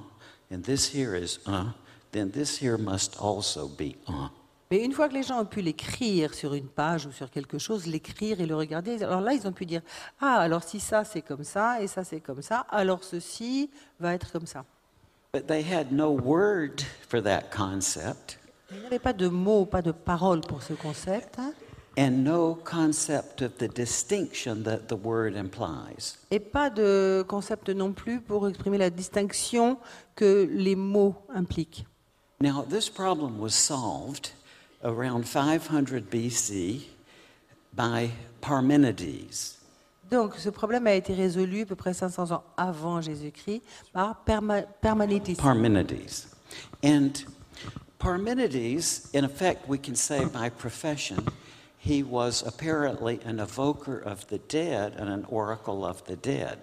and 0.52 0.64
this 0.64 0.94
here 0.94 1.16
is 1.16 1.40
un, 1.46 1.74
then 2.12 2.32
this 2.32 2.58
here 2.58 2.78
must 2.78 3.16
also 3.22 3.70
be 3.70 3.96
un. 4.08 4.30
Mais 4.72 4.86
une 4.86 4.94
fois 4.94 5.10
que 5.10 5.14
les 5.14 5.24
gens 5.24 5.42
ont 5.42 5.46
pu 5.46 5.60
l'écrire 5.62 6.34
sur 6.34 6.54
une 6.54 6.68
page 6.68 7.06
ou 7.06 7.12
sur 7.12 7.30
quelque 7.30 7.58
chose, 7.58 7.88
l'écrire 7.88 8.40
et 8.40 8.46
le 8.46 8.56
regarder, 8.56 9.04
alors 9.04 9.20
là, 9.20 9.34
ils 9.34 9.46
ont 9.46 9.52
pu 9.52 9.66
dire 9.66 9.82
Ah, 10.22 10.38
alors 10.38 10.64
si 10.64 10.80
ça 10.80 11.04
c'est 11.04 11.22
comme 11.22 11.44
ça 11.44 11.82
et 11.82 11.88
ça 11.88 12.06
c'est 12.06 12.22
comme 12.22 12.42
ça, 12.42 12.66
alors 12.70 13.04
ceci 13.04 13.70
va 14.00 14.14
être 14.14 14.32
comme 14.32 14.48
ça. 14.48 14.64
But 15.34 15.48
they 15.48 15.62
had 15.62 15.92
no 15.92 16.10
word 16.12 16.82
for 17.10 17.22
that 17.22 17.44
concept 17.56 18.40
Il 18.72 18.80
n'y 18.80 18.86
avait 18.86 19.00
pas 19.00 19.12
de 19.14 19.28
mots, 19.28 19.66
pas 19.66 19.82
de 19.82 19.92
paroles 19.92 20.40
pour 20.40 20.64
ce 20.64 20.72
concept, 20.74 21.38
hein, 21.38 21.52
and 21.98 22.24
no 22.24 22.58
concept 22.64 23.42
of 23.42 23.58
the 23.58 23.68
distinction 23.74 24.64
that 24.64 24.88
the 24.88 24.98
word 25.04 25.36
implies. 25.36 26.18
et 26.32 26.40
pas 26.40 26.70
de 26.70 27.26
concept 27.28 27.68
non 27.70 27.92
plus 27.92 28.22
pour 28.22 28.48
exprimer 28.48 28.78
la 28.78 28.90
distinction 28.90 29.78
que 30.16 30.50
les 30.50 30.78
mots 30.78 31.16
impliquent. 31.36 31.86
Now, 32.42 32.64
this 32.64 32.90
problem 32.90 33.38
was 33.40 33.52
solved 33.52 34.32
around 34.84 35.26
500 35.26 36.02
BC 36.10 36.82
by 37.74 38.10
Parmenides. 38.42 39.58
Donc 40.10 40.36
ce 40.38 40.50
problème 40.50 40.88
a 40.88 40.94
été 40.94 41.14
résolu 41.14 41.62
à 41.62 41.66
peu 41.66 41.76
près 41.76 41.94
500 41.94 42.32
ans 42.32 42.44
avant 42.58 43.00
Jésus-Christ 43.02 43.62
par 43.94 44.22
Perma- 44.26 44.66
Parmenides. 44.82 45.38
Parmenides. 45.38 46.28
And 46.84 47.12
Parmenides, 47.98 49.10
in 49.14 49.24
effect, 49.24 49.68
we 49.70 49.78
can 49.80 49.96
say 49.96 50.26
by 50.26 50.50
profession, 50.50 51.18
he 51.78 52.04
was 52.04 52.44
apparently 52.46 53.20
an 53.26 53.40
evoker 53.40 54.02
of 54.06 54.26
the 54.28 54.40
dead 54.50 54.94
and 55.00 55.08
an 55.08 55.24
oracle 55.30 55.86
of 55.86 56.04
the 56.06 56.16
dead. 56.16 56.58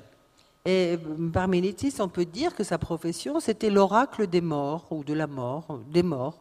Et 0.66 0.98
Parménitis, 1.32 1.94
on 2.00 2.08
peut 2.08 2.26
dire 2.26 2.54
que 2.54 2.64
sa 2.64 2.76
profession, 2.76 3.40
c'était 3.40 3.70
l'oracle 3.70 4.26
des 4.26 4.42
morts, 4.42 4.86
ou 4.90 5.02
de 5.04 5.14
la 5.14 5.26
mort, 5.26 5.78
des 5.90 6.02
morts. 6.02 6.38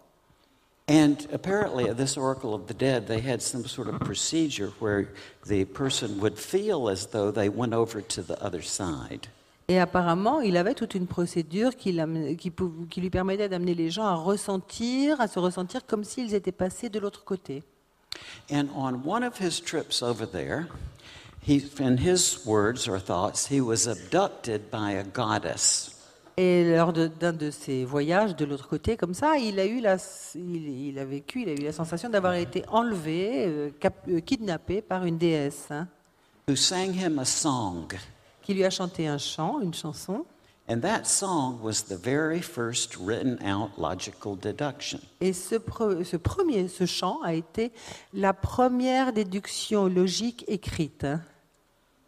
And 0.90 1.28
apparently, 1.34 1.90
at 1.90 1.98
this 1.98 2.16
oracle 2.16 2.54
of 2.54 2.68
the 2.68 2.74
dead, 2.74 3.08
they 3.08 3.20
had 3.20 3.42
some 3.42 3.66
sort 3.66 3.90
of 3.90 4.00
procedure 4.00 4.72
where 4.80 5.10
the 5.46 5.66
person 5.66 6.20
would 6.22 6.40
feel 6.40 6.88
as 6.88 7.08
though 7.08 7.30
they 7.30 7.50
went 7.50 7.74
over 7.74 8.02
to 8.02 8.22
the 8.22 8.42
other 8.42 8.62
side. 8.62 9.28
Et 9.70 9.80
apparemment, 9.80 10.40
il 10.40 10.56
avait 10.56 10.76
toute 10.76 10.96
une 10.96 11.08
procédure 11.08 11.76
qui, 11.76 12.00
qui 12.38 12.52
qui 12.90 13.02
lui 13.02 13.10
permettait 13.10 13.50
d'amener 13.50 13.76
les 13.76 13.90
gens 13.90 14.06
à 14.06 14.16
ressentir, 14.16 15.20
à 15.20 15.28
se 15.28 15.40
ressentir 15.40 15.86
comme 15.86 16.06
s'ils 16.06 16.34
étaient 16.34 16.54
passés 16.54 16.88
de 16.88 17.00
l'autre 17.00 17.26
côté. 17.26 17.64
And 18.50 18.70
on 18.74 19.04
one 19.04 19.24
of 19.24 19.42
his 19.42 19.60
trips 19.60 20.02
over 20.02 20.26
there, 20.26 20.70
he, 21.42 21.62
in 21.80 21.98
his 21.98 22.46
words 22.46 22.88
or 22.88 22.98
thoughts, 22.98 23.48
he 23.48 23.60
was 23.60 23.88
abducted 23.88 24.72
by 24.72 24.92
a 24.92 25.04
goddess. 25.04 25.97
Et 26.40 26.76
lors 26.76 26.94
d'un 26.94 27.34
de 27.34 27.50
ses 27.50 27.84
voyages 27.84 28.36
de 28.36 28.46
l'autre 28.46 28.68
côté, 28.68 28.96
comme 28.96 29.16
ça, 29.16 29.38
il 29.38 29.60
a, 29.60 29.66
eu 29.66 29.80
la, 29.82 29.98
il, 30.36 30.88
il 30.90 31.00
a 31.00 31.06
vécu, 31.06 31.42
il 31.42 31.50
a 31.50 31.54
eu 31.54 31.64
la 31.66 31.72
sensation 31.72 32.10
d'avoir 32.10 32.36
été 32.36 32.64
enlevé, 32.68 33.46
euh, 33.48 33.70
cap- 33.80 34.06
euh, 34.08 34.20
kidnappé 34.20 34.82
par 34.84 35.04
une 35.06 35.18
déesse, 35.18 35.66
hein, 35.72 35.88
who 36.48 36.56
sang 36.56 36.94
him 36.94 37.18
a 37.18 37.26
song. 37.26 37.88
qui 38.44 38.54
lui 38.54 38.64
a 38.64 38.70
chanté 38.70 39.08
un 39.08 39.18
chant, 39.18 39.60
une 39.62 39.74
chanson. 39.74 40.26
And 40.70 40.82
that 40.82 41.06
song 41.06 41.60
was 41.64 41.86
the 41.90 41.96
very 42.00 42.42
first 42.42 42.98
written 43.00 43.40
out 43.42 43.72
logical 43.80 44.36
deduction. 44.40 45.00
Et 45.22 45.34
ce, 45.34 45.56
pre- 45.56 46.04
ce 46.04 46.18
premier, 46.18 46.68
ce 46.68 46.86
chant 46.86 47.20
a 47.24 47.34
été 47.34 47.72
la 48.14 48.34
première 48.34 49.12
déduction 49.12 49.88
logique 49.88 50.46
écrite. 50.48 51.04
hein. 51.04 51.22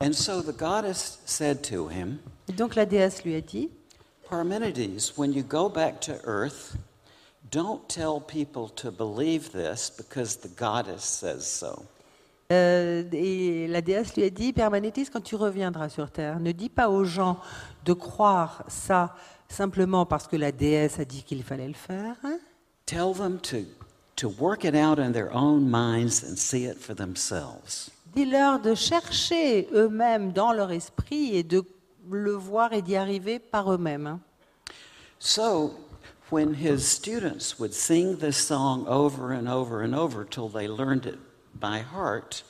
And 0.02 0.14
so 0.14 0.42
the 0.44 0.56
goddess 0.56 1.20
said 1.26 1.62
to 1.72 1.90
him, 1.90 2.18
Et 2.48 2.54
donc 2.54 2.76
la 2.76 2.86
déesse 2.86 3.24
lui 3.24 3.34
a 3.36 3.42
dit, 3.42 3.70
Parmenides, 4.30 5.14
when 5.18 5.34
you 5.34 5.42
go 5.44 5.70
back 5.70 6.00
to 6.02 6.20
earth, 6.24 6.78
don't 7.50 7.88
tell 7.90 8.20
people 8.22 8.70
to 8.76 8.92
believe 8.92 9.52
this 9.52 9.90
because 9.90 10.36
the 10.38 10.50
goddess 10.50 11.04
says 11.04 11.46
so. 11.46 11.84
euh, 12.52 13.04
et 13.12 13.68
la 13.68 13.82
déesse 13.82 14.16
lui 14.16 14.24
a 14.24 14.30
dit, 14.30 14.54
Permanétis, 14.54 15.10
quand 15.12 15.22
tu 15.24 15.36
reviendras 15.36 15.90
sur 15.90 16.12
Terre, 16.12 16.40
ne 16.40 16.52
dis 16.52 16.70
pas 16.70 16.90
aux 16.90 17.04
gens 17.06 17.40
de 17.86 17.94
croire 17.94 18.64
ça 18.68 19.16
simplement 19.48 20.06
parce 20.06 20.28
que 20.28 20.36
la 20.36 20.52
déesse 20.52 21.00
a 21.00 21.06
dit 21.06 21.24
qu'il 21.24 21.44
fallait 21.44 21.68
le 21.68 21.74
faire. 21.74 22.16
hein. 22.24 22.38
Tell 22.86 23.14
them 23.14 23.40
to, 23.42 23.58
to 24.16 24.30
work 24.40 24.64
it 24.64 24.76
out 24.76 25.00
in 25.00 25.12
their 25.12 25.32
own 25.34 25.68
minds 25.70 26.24
and 26.24 26.36
see 26.38 26.66
it 26.66 26.78
for 26.80 26.96
themselves. 26.96 27.90
Dis-leur 28.16 28.60
de 28.60 28.74
chercher 28.76 29.68
eux-mêmes 29.74 30.32
dans 30.34 30.52
leur 30.54 30.72
esprit 30.72 31.36
et 31.36 31.44
de 31.44 31.64
le 32.18 32.34
voir 32.34 32.74
et 32.74 32.82
d'y 32.82 32.96
arriver 32.96 33.40
par 33.40 33.72
eux-mêmes. 33.72 34.20
So, 35.20 35.76
when 36.30 36.54
his 36.54 36.88
students 36.88 37.60
would 37.60 37.74
sing 37.74 38.18
this 38.18 38.38
song 38.38 38.86
over 38.88 39.32
and 39.32 39.48
over 39.48 39.82
and 39.82 39.96
over 39.96 40.24
till 40.24 40.48
they 40.48 40.68
learned 40.68 41.06
it 41.06 41.18
by 41.60 41.80
heart, 41.80 42.44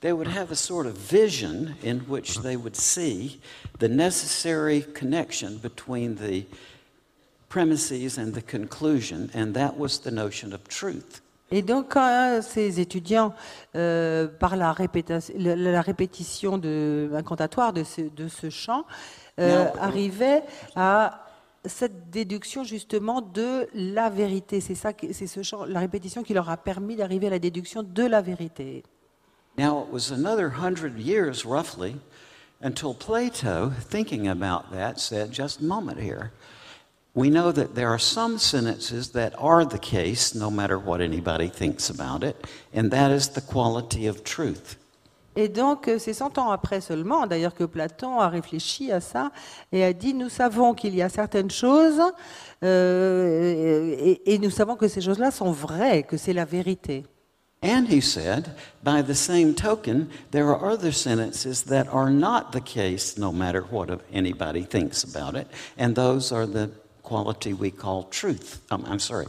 they 0.00 0.12
would 0.12 0.28
have 0.28 0.50
a 0.50 0.56
sort 0.56 0.86
of 0.86 0.96
vision 0.96 1.76
in 1.82 2.00
which 2.00 2.38
they 2.38 2.56
would 2.56 2.76
see 2.76 3.40
the 3.78 3.88
necessary 3.88 4.82
connection 4.94 5.58
between 5.58 6.16
the 6.16 6.46
premises 7.48 8.18
and 8.18 8.34
the 8.34 8.42
conclusion, 8.42 9.30
and 9.34 9.54
that 9.54 9.76
was 9.76 10.00
the 10.00 10.10
notion 10.10 10.52
of 10.52 10.68
truth. 10.68 11.20
Et 11.50 11.62
donc, 11.62 11.92
quand 11.92 12.40
ces 12.42 12.80
étudiants, 12.80 13.32
euh, 13.76 14.26
par 14.26 14.56
la, 14.56 14.74
la- 15.36 15.80
répétition 15.80 16.58
de, 16.58 17.10
incantatoire 17.14 17.72
de 17.72 17.84
ce, 17.84 18.00
de 18.02 18.26
ce 18.28 18.50
chant, 18.50 18.84
euh, 19.38 19.66
arrivaient 19.80 20.42
à 20.74 21.22
cette 21.64 22.10
déduction 22.10 22.64
justement 22.64 23.20
de 23.20 23.68
la 23.74 24.08
vérité. 24.10 24.60
C'est 24.60 24.74
ça, 24.74 24.90
c'est 25.12 25.26
ce 25.26 25.42
chant, 25.42 25.64
la 25.64 25.80
répétition 25.80 26.22
qui 26.22 26.34
leur 26.34 26.48
a 26.50 26.56
permis 26.56 26.96
d'arriver 26.96 27.28
à 27.28 27.30
la 27.30 27.38
déduction 27.38 27.82
de 27.82 28.02
la 28.04 28.20
vérité. 28.20 28.82
Now, 29.58 29.84
it 29.84 29.92
was 29.92 30.12
another 30.12 30.50
hundred 30.50 30.98
years, 30.98 31.44
roughly, 31.46 31.96
until 32.62 32.92
Plato, 32.94 33.70
thinking 33.90 34.28
about 34.28 34.70
that, 34.72 34.98
said, 34.98 35.32
just 35.32 35.60
a 35.60 35.64
moment 35.64 35.98
here. 35.98 36.30
We 37.16 37.30
know 37.30 37.50
that 37.50 37.74
there 37.74 37.88
are 37.88 37.98
some 37.98 38.36
sentences 38.36 39.12
that 39.12 39.32
are 39.38 39.64
the 39.64 39.78
case, 39.78 40.34
no 40.34 40.50
matter 40.50 40.78
what 40.78 41.00
anybody 41.00 41.48
thinks 41.48 41.88
about 41.88 42.22
it, 42.22 42.36
and 42.74 42.90
that 42.90 43.10
is 43.10 43.30
the 43.30 43.40
quality 43.40 44.06
of 44.06 44.22
truth. 44.22 44.76
Et 45.34 45.48
donc, 45.48 45.88
euh, 45.88 45.98
c'est 45.98 46.12
100 46.12 46.36
ans 46.36 46.50
après 46.50 46.82
seulement, 46.82 47.26
d'ailleurs, 47.26 47.54
que 47.54 47.64
Platon 47.64 48.20
a 48.20 48.28
réfléchi 48.28 48.92
à 48.92 49.00
ça 49.00 49.30
et 49.72 49.82
a 49.82 49.94
dit, 49.94 50.12
nous 50.12 50.28
savons 50.28 50.74
qu'il 50.74 50.94
y 50.94 51.00
a 51.00 51.08
certaines 51.08 51.50
choses, 51.50 52.02
euh, 52.62 53.94
et, 53.98 54.34
et 54.34 54.38
nous 54.38 54.50
savons 54.50 54.76
que 54.76 54.86
ces 54.86 55.00
choses-là 55.00 55.30
sont 55.30 55.52
vraies, 55.52 56.02
que 56.02 56.18
c'est 56.18 56.34
la 56.34 56.44
vérité. 56.44 57.04
And 57.62 57.86
he 57.88 58.02
said, 58.02 58.50
by 58.84 59.02
the 59.02 59.14
same 59.14 59.54
token, 59.54 60.08
there 60.30 60.48
are 60.50 60.62
other 60.62 60.92
sentences 60.92 61.64
that 61.64 61.86
are 61.90 62.10
not 62.10 62.52
the 62.52 62.60
case, 62.60 63.16
no 63.16 63.32
matter 63.32 63.62
what 63.70 63.86
anybody 64.12 64.62
thinks 64.62 65.02
about 65.02 65.34
it, 65.34 65.46
and 65.78 65.94
those 65.94 66.30
are 66.30 66.46
the 66.46 66.70
quality 67.06 67.52
we 67.52 67.70
call 67.70 68.02
truth. 68.10 68.60
Um, 68.70 68.84
I'm 68.86 68.98
sorry, 68.98 69.26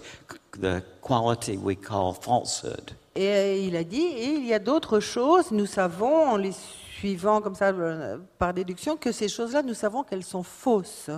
the 0.59 0.83
quality 1.01 1.57
we 1.57 1.75
call 1.75 2.13
falsehood. 2.13 2.93
Et 3.15 3.65
il 3.67 3.75
a 3.75 3.83
dit, 3.83 4.01
et 4.01 4.35
il 4.35 4.45
y 4.45 4.53
a 4.53 4.59
d'autres 4.59 4.99
choses, 4.99 5.51
nous 5.51 5.65
savons, 5.65 6.29
en 6.29 6.37
les 6.37 6.53
suivant 6.99 7.41
comme 7.41 7.55
ça 7.55 7.67
euh, 7.69 8.17
par 8.39 8.53
déduction, 8.53 8.97
que 8.97 9.11
ces 9.11 9.27
choses-là, 9.27 9.61
nous 9.61 9.73
savons 9.75 10.03
qu'elles 10.03 10.25
sont 10.25 10.43
fausses. 10.43 11.09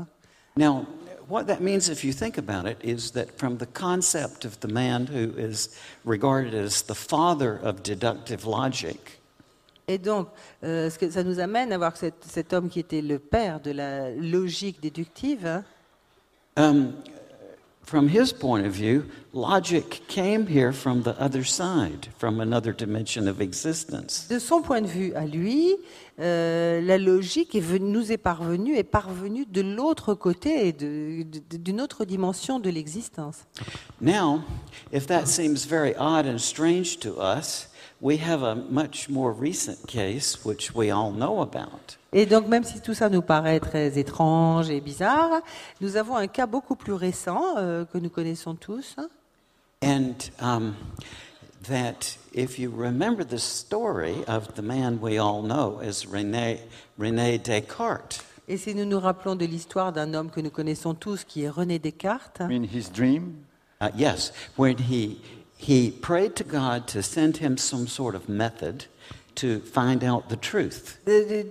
Now, 0.57 0.85
what 1.29 1.45
that 1.45 1.61
means, 1.61 1.89
if 1.89 2.03
you 2.03 2.11
think 2.11 2.37
about 2.37 2.67
it, 2.67 2.77
is 2.83 3.11
that 3.11 3.37
from 3.37 3.57
the 3.57 3.65
concept 3.65 4.45
of 4.45 4.59
the 4.59 4.67
man 4.67 5.07
who 5.07 5.31
is 5.37 5.69
regarded 6.05 6.53
as 6.53 6.83
the 6.83 6.95
father 6.95 7.59
of 7.63 7.81
deductive 7.83 8.45
logic, 8.45 9.19
Et 9.87 9.97
donc, 9.97 10.27
euh, 10.63 10.87
ce 10.91 10.99
que 10.99 11.09
ça 11.09 11.23
nous 11.23 11.39
amène 11.39 11.73
à 11.73 11.77
voir 11.79 11.97
cet, 11.97 12.23
cet 12.23 12.53
homme 12.53 12.69
qui 12.69 12.79
était 12.79 13.01
le 13.01 13.17
père 13.17 13.59
de 13.59 13.71
la 13.71 14.11
logique 14.11 14.79
déductive, 14.81 15.47
hein, 15.47 15.63
Um, 16.59 16.91
from 17.83 18.09
his 18.09 18.33
point 18.33 18.65
of 18.67 18.73
view, 18.73 19.05
logic 19.33 20.03
came 20.09 20.45
here 20.45 20.73
from 20.73 21.03
the 21.03 21.15
other 21.19 21.43
side, 21.43 22.09
from 22.17 22.41
another 22.41 22.73
dimension 22.73 23.27
of 23.29 23.39
existence. 23.41 24.27
de 24.29 24.39
son 24.39 24.61
point 24.61 24.81
de 24.81 24.87
vue 24.87 25.13
à 25.15 25.25
lui, 25.25 25.77
euh, 26.19 26.81
la 26.81 26.97
logique 26.97 27.55
est 27.55 27.61
venue- 27.61 27.89
nous 27.91 28.11
est 28.11 28.17
parvenue, 28.17 28.75
est 28.75 28.83
parvenue 28.83 29.45
de 29.45 29.61
l'autre 29.61 30.13
côté, 30.15 30.67
et 30.67 30.73
de- 30.73 31.23
de- 31.23 31.57
d'une 31.57 31.79
autre 31.79 32.03
dimension 32.03 32.59
de 32.59 32.69
l'existence. 32.69 33.45
Now, 34.01 34.41
if 34.91 35.07
that 35.07 35.25
seems 35.27 35.65
very 35.65 35.95
odd 35.97 36.27
and 36.27 36.39
strange 36.39 36.99
to 36.99 37.15
us, 37.21 37.69
we 38.01 38.17
have 38.19 38.43
a 38.43 38.55
much 38.69 39.07
more 39.09 39.31
recent 39.33 39.87
case 39.87 40.43
which 40.43 40.75
we 40.75 40.91
all 40.91 41.11
know 41.11 41.41
about. 41.41 41.98
Et 42.11 42.25
donc, 42.25 42.47
même 42.47 42.63
si 42.63 42.81
tout 42.81 42.93
ça 42.93 43.09
nous 43.09 43.21
paraît 43.21 43.59
très 43.59 43.99
étrange 43.99 44.69
et 44.69 44.81
bizarre, 44.81 45.41
nous 45.79 45.95
avons 45.95 46.15
un 46.15 46.27
cas 46.27 46.47
beaucoup 46.47 46.75
plus 46.75 46.93
récent 46.93 47.43
euh, 47.57 47.85
que 47.85 47.97
nous 47.97 48.09
connaissons 48.09 48.55
tous. 48.55 48.95
And 49.81 50.15
um, 50.41 50.75
that 51.67 52.17
if 52.33 52.59
you 52.59 52.71
remember 52.71 53.23
the 53.23 53.39
story 53.39 54.23
of 54.27 54.55
the 54.55 54.61
man 54.61 54.99
we 55.01 55.17
all 55.17 55.41
know 55.41 55.79
as 55.81 56.05
Rene 56.05 56.57
Descartes, 57.37 58.23
Et 58.51 58.57
si 58.57 58.73
nous 58.73 58.85
nous 58.85 58.99
rappelons 58.99 59.35
de 59.35 59.45
l'histoire 59.45 59.93
d'un 59.93 60.15
homme 60.15 60.31
que 60.31 60.41
nous 60.41 60.49
connaissons 60.49 60.95
tous, 60.95 61.23
qui 61.23 61.43
est 61.43 61.49
René 61.49 61.77
Descartes, 61.77 62.41
In 62.41 62.63
his 62.63 62.89
dream, 62.91 63.45
uh, 63.79 63.89
yes, 63.95 64.33
when 64.57 64.75
he, 64.79 65.21
he 65.59 65.91
prayed 65.91 66.33
to 66.33 66.43
God 66.43 66.87
to 66.87 67.03
send 67.03 67.37
him 67.37 67.57
some 67.57 67.87
sort 67.87 68.15
of 68.15 68.27
method 68.27 68.85
to 69.41 69.59
find 69.59 70.03
out 70.03 70.27
the 70.29 70.39
truth. 70.39 70.99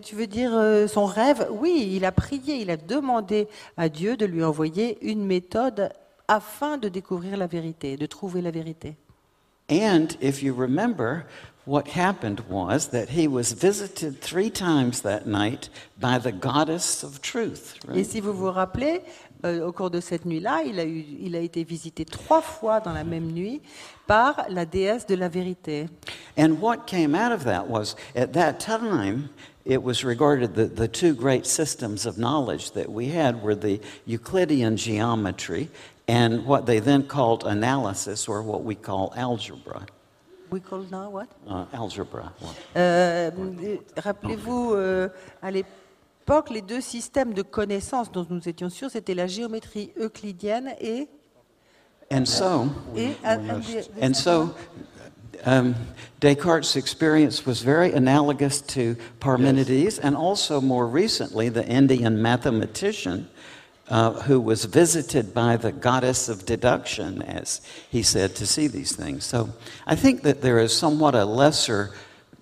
tu 0.02 0.14
veux 0.14 0.26
dire 0.26 0.52
euh, 0.54 0.86
son 0.86 1.06
rêve? 1.06 1.48
Oui, 1.50 1.92
il 1.94 2.04
a 2.04 2.12
prié, 2.12 2.56
il 2.56 2.70
a 2.70 2.76
demandé 2.76 3.48
à 3.76 3.88
Dieu 3.88 4.16
de 4.16 4.26
lui 4.26 4.42
envoyer 4.44 4.98
une 5.02 5.24
méthode 5.24 5.90
afin 6.28 6.76
de 6.76 6.88
découvrir 6.88 7.36
la 7.36 7.46
vérité, 7.46 7.96
de 7.96 8.06
trouver 8.06 8.42
la 8.42 8.50
vérité. 8.50 8.96
And 9.70 10.16
if 10.20 10.42
you 10.42 10.54
remember, 10.54 11.26
what 11.66 11.88
happened 11.88 12.40
was 12.48 12.88
that 12.88 13.10
he 13.10 13.28
was 13.28 13.52
visited 13.52 14.20
three 14.20 14.50
times 14.50 15.02
that 15.02 15.26
night 15.26 15.68
by 16.00 16.18
the 16.18 16.32
goddess 16.32 17.04
of 17.04 17.20
truth. 17.20 17.74
Et 17.88 17.92
right? 17.92 18.06
si 18.06 18.20
vous 18.20 18.32
vous 18.32 18.50
rappelez, 18.50 19.02
euh, 19.44 19.66
au 19.66 19.72
cours 19.72 19.90
de 19.90 20.00
cette 20.00 20.24
nuit-là, 20.24 20.62
il, 20.64 20.78
a 20.80 20.84
eu- 20.84 21.04
il 21.20 21.36
a 21.36 21.40
été 21.40 21.64
visité 21.64 22.04
trois 22.04 22.40
fois 22.42 22.80
dans 22.80 22.92
la 22.92 23.04
même 23.04 23.30
nuit 23.32 23.60
par 24.06 24.44
la 24.48 24.64
déesse 24.64 25.06
de 25.06 25.14
la 25.14 25.28
vérité. 25.28 25.86
And 26.38 26.56
what 26.60 26.86
came 26.86 27.14
out 27.14 27.32
of 27.32 27.44
that 27.44 27.68
was, 27.68 27.94
at 28.16 28.28
that 28.32 28.54
time, 28.58 29.28
it 29.66 29.82
was 29.82 30.02
regarded 30.04 30.54
that 30.54 30.76
the 30.76 30.88
two 30.88 31.14
great 31.14 31.46
systems 31.46 32.06
of 32.06 32.16
knowledge 32.16 32.72
that 32.72 32.88
we 32.90 33.08
had 33.14 33.42
were 33.42 33.54
the 33.54 33.80
Euclidean 34.06 34.76
geometry 34.76 35.68
and 36.08 36.46
what 36.46 36.64
they 36.64 36.80
then 36.80 37.02
called 37.06 37.44
analysis, 37.44 38.28
or 38.28 38.42
what 38.42 38.64
we 38.64 38.74
call 38.74 39.12
algebra. 39.14 39.84
We 40.50 40.60
call 40.60 40.86
now 40.90 41.10
what? 41.10 41.28
Uh, 41.46 41.66
algebra. 41.74 42.32
Euh, 42.74 43.30
Rappelez-vous, 43.98 44.72
euh, 44.74 45.10
à 45.42 45.50
l'époque, 45.50 45.70
les 46.50 46.62
deux 46.62 46.80
systèmes 46.80 47.34
de 47.34 47.42
connaissances 47.42 48.10
dont 48.12 48.26
nous 48.28 48.48
étions 48.48 48.70
sûrs, 48.70 48.90
c'était 48.90 49.14
la 49.14 49.26
géométrie 49.26 49.92
euclidienne 49.98 50.74
et... 50.80 51.08
And 52.10 52.24
so, 52.26 52.68
et 52.96 53.16
and- 53.22 53.50
and 53.50 53.60
the- 53.60 54.02
And 54.02 54.14
so, 54.14 54.54
um, 55.44 55.74
Descartes' 56.20 56.74
experience 56.76 57.44
was 57.44 57.62
very 57.62 57.92
analogous 57.92 58.62
to 58.68 58.96
Parmenides, 59.20 59.98
and 59.98 60.16
also 60.16 60.60
more 60.60 60.86
recently, 60.86 61.50
the 61.50 61.66
Indian 61.66 62.22
mathematician 62.22 63.28
uh, 63.90 64.12
who 64.22 64.40
was 64.40 64.64
visited 64.64 65.34
by 65.34 65.56
the 65.56 65.70
goddess 65.70 66.28
of 66.30 66.44
deduction, 66.46 67.22
as 67.22 67.60
he 67.90 68.02
said, 68.02 68.34
to 68.36 68.46
see 68.46 68.68
these 68.68 68.96
things. 68.96 69.24
So 69.26 69.50
I 69.86 69.94
think 69.94 70.22
that 70.22 70.40
there 70.40 70.58
is 70.58 70.72
somewhat 70.76 71.14
a 71.14 71.24
lesser 71.24 71.90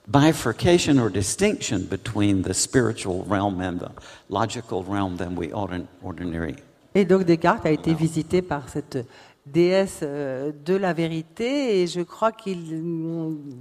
bifurcation 0.06 0.98
or 0.98 1.10
distinction 1.10 1.80
between 1.88 2.42
the 2.42 2.52
spiritual 2.54 3.24
realm 3.28 3.60
and 3.60 3.78
the 3.78 3.90
logical 4.30 4.82
realm 4.82 5.16
than 5.16 5.36
we 5.36 5.48
ordin- 5.52 5.86
ordinary 6.02 6.54
Et 6.94 7.04
donc 7.04 7.24
Descartes 7.24 7.66
a 7.66 7.70
été 7.70 7.92
visité 7.92 8.40
par 8.40 8.68
cette 8.68 8.98
déesse 9.44 10.00
euh, 10.02 10.50
de 10.64 10.74
la 10.74 10.92
vérité, 10.92 11.82
et 11.82 11.86
je 11.86 12.00
crois 12.00 12.32
qu'il... 12.32 12.80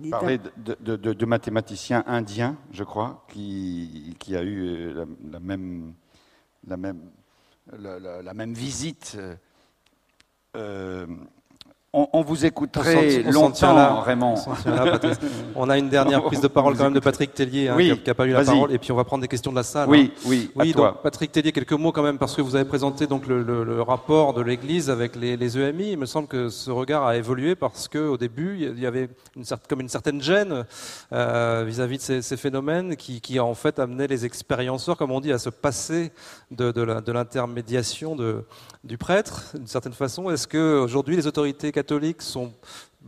parlait 0.09 0.39
de, 0.57 0.75
de, 0.79 0.95
de, 0.95 1.13
de 1.13 1.25
mathématiciens 1.25 2.03
indiens, 2.07 2.55
je 2.71 2.83
crois, 2.83 3.25
qui, 3.31 4.15
qui 4.19 4.35
a 4.35 4.41
eu 4.41 4.61
euh, 4.63 4.93
la, 4.93 5.05
la 5.33 5.39
même, 5.39 5.93
la, 6.65 6.77
même, 6.77 7.01
la, 7.77 7.99
la- 7.99 8.21
la 8.21 8.33
même 8.33 8.53
visite. 8.53 9.15
euh, 9.19 9.35
euh, 10.55 11.05
on, 11.95 12.07
on 12.13 12.21
vous 12.21 12.45
écouterait 12.45 13.23
On 13.27 13.31
longtemps, 13.31 13.73
là. 13.73 14.01
Raymond. 14.01 14.35
On 14.65 14.69
là. 14.69 14.99
On 15.55 15.69
a 15.69 15.77
une 15.77 15.89
dernière 15.89 16.21
prise 16.23 16.41
de 16.41 16.47
parole 16.47 16.75
quand 16.77 16.83
même 16.85 16.93
de 16.93 16.99
Patrick 16.99 17.33
Tellier, 17.33 17.69
hein, 17.69 17.75
Oui, 17.77 17.97
qui 18.03 18.09
n'a 18.09 18.13
pas 18.13 18.25
eu 18.25 18.31
la 18.31 18.43
parole, 18.43 18.71
et 18.73 18.77
puis 18.77 18.91
on 18.91 18.95
va 18.95 19.03
prendre 19.05 19.21
des 19.21 19.27
questions 19.27 19.51
de 19.51 19.55
la 19.55 19.63
salle. 19.63 19.89
Oui, 19.89 20.11
hein. 20.15 20.21
oui, 20.25 20.51
à 20.57 20.61
Oui, 20.61 20.73
toi. 20.73 20.99
Patrick 21.01 21.31
Tellier, 21.31 21.51
quelques 21.51 21.71
mots 21.73 21.91
quand 21.91 22.03
même, 22.03 22.17
parce 22.17 22.35
que 22.35 22.41
vous 22.41 22.55
avez 22.55 22.65
présenté 22.65 23.07
donc 23.07 23.27
le, 23.27 23.41
le- 23.41 23.63
le 23.63 23.81
rapport 23.81 24.33
de 24.33 24.41
l'Église 24.41 24.89
avec 24.89 25.15
les, 25.15 25.37
les 25.37 25.57
EMI. 25.57 25.91
Il 25.91 25.97
me 25.97 26.05
semble 26.05 26.27
que 26.27 26.49
ce 26.49 26.69
regard 26.71 27.05
a 27.05 27.15
évolué 27.15 27.55
parce 27.55 27.87
qu'au 27.87 28.17
début, 28.17 28.57
il 28.59 28.79
y 28.79 28.85
avait 28.85 29.09
une 29.35 29.43
comme 29.69 29.81
une 29.81 29.89
certaine 29.89 30.21
gêne 30.21 30.65
euh, 31.13 31.63
vis-à-vis 31.65 31.97
de 31.97 32.01
ces, 32.01 32.21
ces 32.21 32.37
phénomènes 32.37 32.95
qui, 32.97 33.21
qui 33.21 33.39
en 33.39 33.53
fait 33.53 33.79
amenaient 33.79 34.07
les 34.07 34.25
expérienceurs, 34.25 34.97
comme 34.97 35.11
on 35.11 35.21
dit, 35.21 35.31
à 35.31 35.37
se 35.39 35.49
passer 35.49 36.11
de, 36.51 36.71
l'intermédiation 37.11 38.15
de- 38.15 38.43
du 38.83 38.97
prêtre, 38.97 39.45
d'une 39.55 39.67
certaine 39.67 39.93
façon. 39.93 40.29
Est-ce 40.29 40.47
qu'aujourd'hui, 40.47 41.15
les 41.15 41.27
autorités 41.27 41.71
catholiques 41.71 41.84
sont 42.19 42.53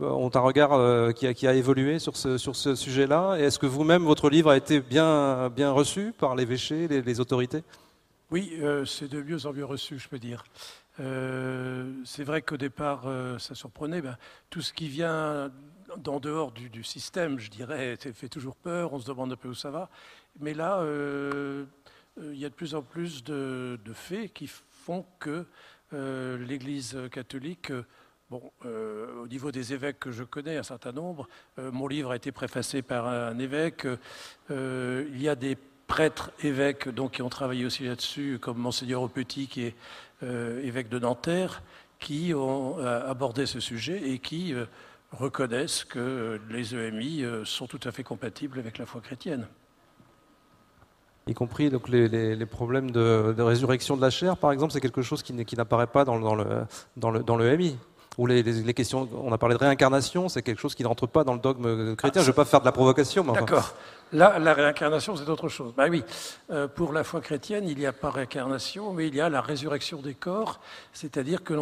ont 0.00 0.30
un 0.32 0.40
regard 0.40 0.74
euh, 0.74 1.10
qui, 1.10 1.46
a, 1.46 1.54
évolué 1.54 1.98
sur 1.98 2.16
ce, 2.16 2.38
sujet-là. 2.76 3.36
Et 3.38 3.42
Est-ce 3.42 3.58
que 3.58 3.66
vous-même, 3.66 4.04
votre 4.04 4.30
livre 4.30 4.50
a 4.50 4.56
été 4.56 4.80
bien, 4.80 5.50
reçu 5.70 6.12
par 6.16 6.36
l'évêché, 6.36 6.86
les, 6.86 7.02
les 7.02 7.20
autorités? 7.20 7.64
Oui, 8.30 8.52
euh, 8.60 8.84
c'est 8.84 9.08
de 9.08 9.20
mieux 9.22 9.46
en 9.46 9.52
mieux 9.52 9.64
reçu, 9.64 9.98
je 9.98 10.08
peux 10.08 10.18
dire. 10.18 10.44
Euh, 11.00 11.92
c'est 12.04 12.24
vrai 12.24 12.42
qu'au 12.42 12.56
départ, 12.56 13.02
euh, 13.06 13.38
ça 13.38 13.54
surprenait. 13.54 14.00
Ben, 14.00 14.16
tout 14.50 14.60
ce 14.60 14.72
qui 14.72 14.88
vient 14.88 15.50
d'en 15.96 16.20
dehors 16.20 16.52
du, 16.52 16.84
système, 16.84 17.38
je 17.38 17.50
dirais, 17.50 17.96
fait 17.96 18.28
toujours 18.28 18.56
peur. 18.56 18.92
On 18.92 19.00
se 19.00 19.06
demande 19.06 19.32
un 19.32 19.36
peu 19.36 19.48
où 19.48 19.54
ça 19.54 19.70
va. 19.70 19.88
Mais 20.40 20.54
là, 20.54 20.78
euh, 20.78 21.64
euh, 22.20 22.30
il 22.32 22.38
y 22.38 22.44
a 22.44 22.48
de 22.48 22.54
plus 22.54 22.74
en 22.74 22.82
plus 22.82 23.24
de, 23.24 23.78
faits 23.94 24.32
qui 24.32 24.48
font 24.70 25.04
que 25.18 25.46
euh, 25.94 26.38
l'Église 26.44 26.96
catholique, 27.10 27.70
euh, 27.70 27.84
bon, 28.30 28.42
euh, 28.64 29.22
au 29.22 29.28
niveau 29.28 29.50
des 29.50 29.72
évêques 29.72 29.98
que 30.00 30.10
je 30.10 30.24
connais, 30.24 30.56
un 30.56 30.62
certain 30.62 30.92
nombre, 30.92 31.28
euh, 31.58 31.70
mon 31.72 31.86
livre 31.88 32.10
a 32.10 32.16
été 32.16 32.32
préfacé 32.32 32.82
par 32.82 33.06
un 33.06 33.38
évêque. 33.38 33.86
euh, 34.50 35.08
il 35.12 35.22
y 35.22 35.28
a 35.28 35.34
des 35.34 35.56
prêtres 35.86 36.30
évêques 36.42 36.88
donc, 36.88 37.12
qui 37.12 37.22
ont 37.22 37.30
travaillé 37.30 37.64
aussi 37.64 37.84
là-dessus, 37.84 38.38
comme 38.40 38.58
Monseigneur 38.58 39.02
Aupetit, 39.02 39.46
qui 39.46 39.62
est 39.62 39.74
évêque 40.20 40.88
de 40.88 40.98
Nanterre, 40.98 41.62
qui 41.98 42.34
ont 42.34 42.78
abordé 42.78 43.46
ce 43.46 43.60
sujet 43.60 44.10
et 44.10 44.18
qui 44.18 44.52
reconnaissent 45.12 45.84
que 45.84 46.40
les 46.50 46.74
EMI 46.74 47.24
sont 47.44 47.66
tout 47.66 47.80
à 47.84 47.92
fait 47.92 48.02
compatibles 48.02 48.58
avec 48.58 48.76
la 48.76 48.84
foi 48.84 49.00
chrétienne. 49.00 49.46
y 51.26 51.32
compris 51.32 51.70
donc, 51.70 51.88
les, 51.88 52.44
problèmes 52.44 52.90
de, 52.90 53.40
résurrection 53.40 53.96
de 53.96 54.02
la 54.02 54.10
chair, 54.10 54.36
par 54.36 54.52
exemple, 54.52 54.74
c'est 54.74 54.82
quelque 54.82 55.00
chose 55.00 55.22
qui, 55.22 55.32
n'apparaît 55.56 55.86
pas 55.86 56.04
dans, 56.04 56.20
dans, 56.20 56.34
le, 56.34 56.66
dans, 56.98 57.10
le, 57.10 57.22
le 57.22 57.56
MI. 57.56 57.78
On 58.18 59.32
a 59.32 59.38
parlé 59.38 59.54
de 59.54 59.60
réincarnation, 59.60 60.28
c'est 60.28 60.42
quelque 60.42 60.60
chose 60.60 60.74
qui 60.74 60.82
ne 60.82 60.88
rentre 60.88 61.06
pas 61.06 61.22
dans 61.22 61.34
le 61.34 61.38
dogme 61.38 61.94
chrétien. 61.94 62.20
Je 62.20 62.26
ne 62.26 62.32
vais 62.32 62.36
pas 62.36 62.44
faire 62.44 62.58
de 62.60 62.64
la 62.64 62.72
provocation, 62.72 63.22
D'accord. 63.24 63.74
Là, 64.12 64.40
la 64.40 64.54
réincarnation, 64.54 65.14
c'est 65.14 65.28
autre 65.28 65.48
chose. 65.48 65.72
Bah 65.76 65.86
oui, 65.88 66.02
euh, 66.50 66.66
pour 66.66 66.92
la 66.92 67.04
foi 67.04 67.20
chrétienne, 67.20 67.68
il 67.68 67.78
n'y 67.78 67.86
a 67.86 67.92
pas 67.92 68.10
réincarnation, 68.10 68.92
mais 68.92 69.06
il 69.06 69.14
y 69.14 69.20
a 69.20 69.28
la 69.28 69.40
résurrection 69.40 70.00
des 70.00 70.14
corps, 70.14 70.60
c'est-à-dire 70.92 71.44
que 71.44 71.54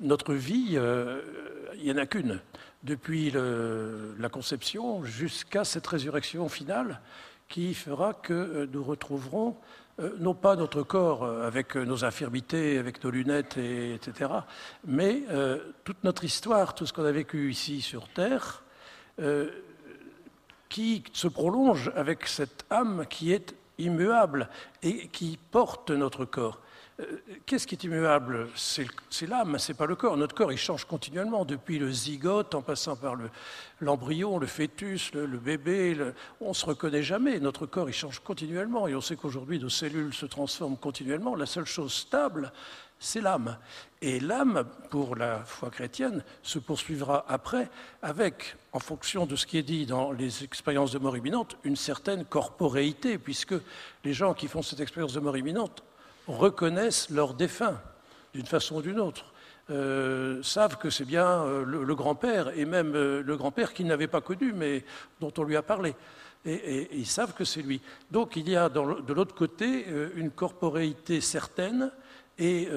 notre 0.00 0.34
vie, 0.34 0.72
euh, 0.74 1.22
il 1.76 1.84
n'y 1.84 1.92
en 1.92 1.96
a 1.96 2.06
qu'une, 2.06 2.40
depuis 2.82 3.32
la 3.32 4.28
conception 4.28 5.04
jusqu'à 5.04 5.64
cette 5.64 5.86
résurrection 5.86 6.48
finale, 6.50 7.00
qui 7.52 7.74
fera 7.74 8.14
que 8.14 8.32
euh, 8.32 8.66
nous 8.72 8.82
retrouverons 8.82 9.56
non 10.18 10.34
pas 10.34 10.56
notre 10.56 10.82
corps 10.82 11.24
euh, 11.24 11.46
avec 11.46 11.76
euh, 11.76 11.84
nos 11.84 12.04
infirmités, 12.04 12.78
avec 12.78 13.02
nos 13.04 13.10
lunettes, 13.10 13.58
et, 13.58 13.94
etc., 13.94 14.30
mais 14.86 15.22
euh, 15.30 15.58
toute 15.84 16.02
notre 16.04 16.24
histoire, 16.24 16.74
tout 16.74 16.86
ce 16.86 16.92
qu'on 16.92 17.04
a 17.04 17.12
vécu 17.12 17.50
ici 17.50 17.80
sur 17.80 18.08
Terre, 18.08 18.62
euh, 19.20 19.50
qui 20.68 21.04
se 21.12 21.28
prolonge 21.28 21.92
avec 21.94 22.26
cette 22.26 22.64
âme 22.70 23.04
qui 23.08 23.32
est 23.32 23.54
immuable 23.78 24.48
et 24.82 25.08
qui 25.08 25.38
porte 25.50 25.90
notre 25.90 26.24
corps. 26.24 26.61
Euh, 27.02 27.20
qu'est-ce 27.46 27.66
qui 27.66 27.74
est 27.74 27.84
immuable? 27.84 28.48
C'est 28.54 29.26
l'âme, 29.26 29.58
c'est 29.58 29.74
pas 29.74 29.86
le 29.86 29.96
corps. 29.96 30.16
Notre 30.16 30.34
corps, 30.34 30.52
il 30.52 30.58
change 30.58 30.84
continuellement, 30.84 31.44
depuis 31.44 31.78
le 31.78 31.90
zygote, 31.90 32.54
en 32.54 32.62
passant 32.62 32.96
par 32.96 33.16
l'embryon, 33.80 34.38
le, 34.38 34.46
fœtus, 34.46 35.12
le, 35.12 35.26
bébé. 35.26 35.96
on 36.40 36.50
ne 36.50 36.54
se 36.54 36.66
reconnaît 36.66 37.02
jamais. 37.02 37.40
Notre 37.40 37.66
corps, 37.66 37.88
il 37.88 37.94
change 37.94 38.20
continuellement. 38.20 38.88
Et 38.88 38.94
on 38.94 39.00
sait 39.00 39.16
qu'aujourd'hui, 39.16 39.58
nos 39.58 39.68
cellules 39.68 40.14
se 40.14 40.26
transforment 40.26 40.76
continuellement. 40.76 41.34
La 41.34 41.46
seule 41.46 41.66
chose 41.66 41.92
stable, 41.92 42.52
c'est 42.98 43.20
l'âme. 43.20 43.58
Et 44.00 44.20
l'âme, 44.20 44.64
pour 44.90 45.16
la 45.16 45.44
foi 45.44 45.70
chrétienne, 45.70 46.24
se 46.42 46.58
poursuivra 46.58 47.24
après 47.28 47.68
avec, 48.00 48.56
en 48.72 48.78
fonction 48.78 49.26
de 49.26 49.36
ce 49.36 49.46
qui 49.46 49.58
est 49.58 49.62
dit 49.62 49.86
dans 49.86 50.12
les 50.12 50.44
expériences 50.44 50.92
de 50.92 50.98
mort 50.98 51.16
imminente, 51.16 51.56
une 51.64 51.76
certaine 51.76 52.24
corporéité, 52.24 53.18
puisque 53.18 53.54
les 54.04 54.14
gens 54.14 54.34
qui 54.34 54.46
font 54.46 54.62
cette 54.62 54.80
expérience 54.80 55.14
de 55.14 55.20
mort 55.20 55.36
imminente 55.36 55.82
reconnaissent 56.26 57.10
leurs 57.10 57.34
défunts 57.34 57.80
d'une 58.34 58.46
façon 58.46 58.76
ou 58.76 58.82
d'une 58.82 59.00
autre. 59.00 59.32
Euh, 59.70 60.42
savent 60.42 60.76
que 60.76 60.90
c'est 60.90 61.04
bien 61.04 61.44
euh, 61.44 61.64
le, 61.64 61.94
grand-père, 61.94 62.50
et 62.58 62.64
même 62.64 62.94
euh, 62.96 63.22
le 63.22 63.36
grand-père 63.36 63.72
qu'ils 63.72 63.86
n'avaient 63.86 64.08
pas 64.08 64.20
connu, 64.20 64.52
mais 64.52 64.84
dont 65.20 65.32
on 65.38 65.44
lui 65.44 65.56
a 65.56 65.62
parlé. 65.62 65.94
Et, 66.44 66.88
ils 66.92 67.06
savent 67.06 67.32
que 67.32 67.44
c'est 67.44 67.62
lui. 67.62 67.80
Donc 68.10 68.34
il 68.34 68.50
y 68.50 68.56
a 68.56 68.68
de 68.68 69.12
l'autre 69.12 69.34
côté 69.34 69.86
une 70.16 70.32
corporéité 70.32 71.20
certaine, 71.20 71.92
et 72.36 72.68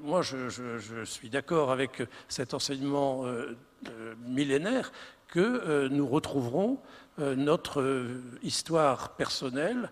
moi 0.00 0.22
je, 0.22 1.04
suis 1.04 1.28
d'accord 1.30 1.72
avec 1.72 2.00
cet 2.28 2.54
enseignement 2.54 3.24
millénaire 4.24 4.92
que 5.26 5.88
nous 5.88 6.06
retrouverons 6.06 6.78
notre 7.18 8.06
histoire 8.44 9.16
personnelle 9.16 9.90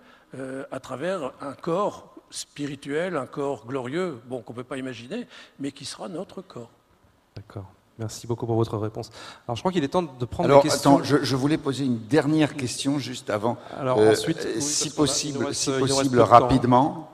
à 0.70 0.78
travers 0.78 1.32
un 1.40 1.54
corps 1.54 2.17
spirituel, 2.30 3.16
un 3.16 3.26
corps 3.26 3.66
glorieux, 3.66 4.20
bon, 4.26 4.42
qu'on 4.42 4.52
ne 4.52 4.58
peut 4.58 4.64
pas 4.64 4.76
imaginer, 4.76 5.26
mais 5.58 5.72
qui 5.72 5.84
sera 5.84 6.08
notre 6.08 6.42
corps. 6.42 6.70
D'accord. 7.36 7.66
Merci 7.98 8.28
beaucoup 8.28 8.46
pour 8.46 8.54
votre 8.54 8.76
réponse. 8.76 9.10
Alors, 9.46 9.56
je 9.56 9.62
crois 9.62 9.72
qu'il 9.72 9.82
est 9.82 9.88
temps 9.88 10.02
de 10.02 10.24
prendre 10.24 10.48
Alors, 10.48 10.64
la 10.64 10.70
question. 10.70 10.98
Attends, 10.98 11.04
je, 11.04 11.36
voulais 11.36 11.58
poser 11.58 11.84
une 11.84 11.98
dernière 11.98 12.54
question 12.54 13.00
juste 13.00 13.28
avant. 13.28 13.58
Alors, 13.76 13.98
euh, 13.98 14.12
ensuite, 14.12 14.60
si 14.60 14.90
possible, 14.90 15.52
si 15.52 15.70
possible 15.70 16.20
rapidement. 16.20 17.10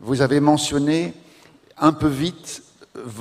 Vous 0.00 0.20
avez 0.20 0.40
mentionné 0.40 1.14
un 1.76 1.92
peu 1.92 2.08
vite 2.08 2.62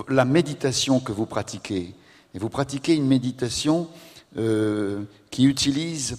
la 0.09 0.25
méditation 0.25 0.99
que 0.99 1.11
vous 1.11 1.25
pratiquez. 1.25 1.93
Et 2.33 2.39
vous 2.39 2.49
pratiquez 2.49 2.95
une 2.95 3.07
méditation 3.07 3.87
euh, 4.37 5.03
qui 5.31 5.45
utilise 5.45 6.17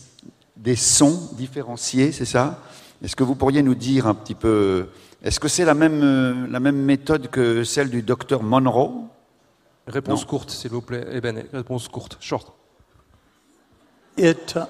des 0.56 0.76
sons 0.76 1.30
différenciés, 1.34 2.12
c'est 2.12 2.24
ça? 2.24 2.60
Est-ce 3.02 3.16
que 3.16 3.24
vous 3.24 3.34
pourriez 3.34 3.62
nous 3.62 3.74
dire 3.74 4.06
un 4.06 4.14
petit 4.14 4.34
peu, 4.34 4.88
est-ce 5.22 5.38
que 5.40 5.48
c'est 5.48 5.64
la 5.64 5.74
même, 5.74 6.00
euh, 6.02 6.46
la 6.50 6.60
même 6.60 6.76
méthode 6.76 7.28
que 7.28 7.64
celle 7.64 7.90
du 7.90 8.02
docteur 8.02 8.42
Monroe? 8.42 9.08
Réponse 9.86 10.24
courte, 10.24 10.50
s'il 10.50 10.70
vous 10.70 10.82
plaît. 10.82 11.06
Eh 11.12 11.20
ben, 11.20 11.44
réponse 11.52 11.88
courte, 11.88 12.18
short. 12.20 12.52
It, 14.18 14.56
uh, 14.56 14.66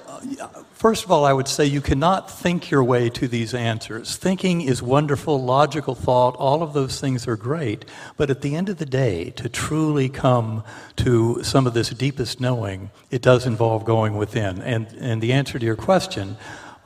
first 0.75 1.07
of 1.07 1.11
all, 1.11 1.25
I 1.25 1.33
would 1.33 1.49
say 1.49 1.65
you 1.65 1.81
cannot 1.81 2.31
think 2.31 2.71
your 2.71 2.85
way 2.85 3.09
to 3.09 3.27
these 3.27 3.55
answers. 3.55 4.17
Thinking 4.17 4.61
is 4.61 4.83
wonderful, 4.83 5.43
logical 5.43 5.95
thought, 5.95 6.37
all 6.37 6.63
of 6.63 6.75
those 6.75 7.01
things 7.01 7.27
are 7.27 7.35
great. 7.35 7.87
But 8.19 8.29
at 8.29 8.43
the 8.43 8.55
end 8.55 8.69
of 8.69 8.77
the 8.77 8.85
day, 8.85 9.31
to 9.37 9.49
truly 9.49 10.11
come 10.11 10.65
to 10.97 11.43
some 11.43 11.67
of 11.67 11.73
this 11.73 11.89
deepest 11.89 12.41
knowing, 12.41 12.91
it 13.11 13.23
does 13.23 13.47
involve 13.47 13.87
going 13.87 14.19
within. 14.19 14.61
And, 14.61 14.87
and 15.01 15.23
the 15.23 15.33
answer 15.33 15.59
to 15.59 15.65
your 15.65 15.77
question, 15.77 16.37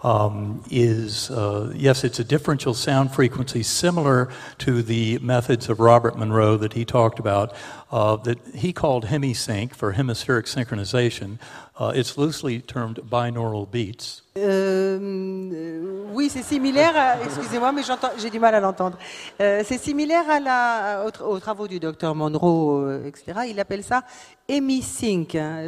um, 0.03 0.62
is 0.70 1.30
uh, 1.30 1.72
yes, 1.74 2.05
it's 2.05 2.18
a 2.18 2.24
differential 2.24 2.74
sound 2.74 3.12
frequency 3.12 3.62
similar 3.62 4.30
to 4.59 4.82
the 4.82 5.18
methods 5.18 5.68
of 5.68 5.80
Robert 5.80 6.18
Monroe 6.18 6.57
that 6.57 6.72
he 6.72 6.84
talked 6.84 7.18
about, 7.18 7.55
uh, 7.90 8.16
that 8.16 8.38
he 8.55 8.72
called 8.72 9.07
hemisync 9.07 9.74
for 9.74 9.92
hemispheric 9.92 10.46
synchronization. 10.46 11.38
Uh, 11.81 11.91
it's 11.95 12.18
loosely 12.18 12.61
termed 12.61 13.01
binaural 13.11 13.66
beats. 13.66 14.23
Euh, 14.37 16.03
oui, 16.12 16.29
c'est 16.29 16.43
similaire. 16.43 17.18
Excusez-moi, 17.25 17.73
mais 17.73 17.81
j'ai 18.18 18.29
du 18.29 18.39
mal 18.39 18.55
à 18.55 18.61
l'entendre. 18.61 18.99
Euh, 19.41 19.62
c'est 19.64 19.79
similaire 19.79 20.29
à 20.29 20.39
la, 20.39 21.07
aux, 21.25 21.41
travaux 21.41 21.66
du 21.66 21.81
docteur 21.81 22.14
Monroe, 22.14 22.85
euh, 22.85 23.07
etc. 23.07 23.41
Il 23.49 23.59
appelle 23.59 23.83
ça 23.83 24.03
hémisync, 24.49 25.35
hein, 25.35 25.62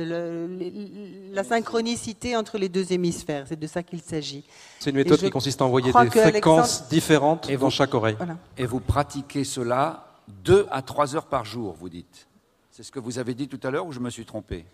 la 1.32 1.42
synchronicité 1.42 2.36
entre 2.36 2.58
les 2.58 2.68
deux 2.68 2.92
hémisphères. 2.92 3.46
C'est 3.48 3.58
de 3.58 3.66
ça 3.66 3.82
qu'il 3.82 4.02
s'agit. 4.02 4.44
C'est 4.80 4.90
une 4.90 4.96
méthode 4.96 5.20
qui 5.20 5.30
consiste 5.30 5.62
à 5.62 5.64
envoyer 5.64 5.90
des 5.90 6.10
fréquences 6.10 6.86
différentes 6.88 7.50
dans 7.50 7.70
chaque 7.70 7.94
oreille. 7.94 8.18
Et 8.58 8.66
vous 8.66 8.80
pratiquez 8.80 9.44
cela 9.44 10.04
deux 10.44 10.66
à 10.70 10.82
trois 10.82 11.16
heures 11.16 11.26
par 11.26 11.46
jour, 11.46 11.74
vous 11.80 11.88
dites. 11.88 12.28
C'est 12.70 12.82
ce 12.82 12.92
que 12.92 13.00
vous 13.00 13.18
avez 13.18 13.32
dit 13.32 13.48
tout 13.48 13.60
à 13.62 13.70
l'heure 13.70 13.86
ou 13.86 13.92
je 13.92 14.00
me 14.00 14.10
suis 14.10 14.26
trompé? 14.26 14.66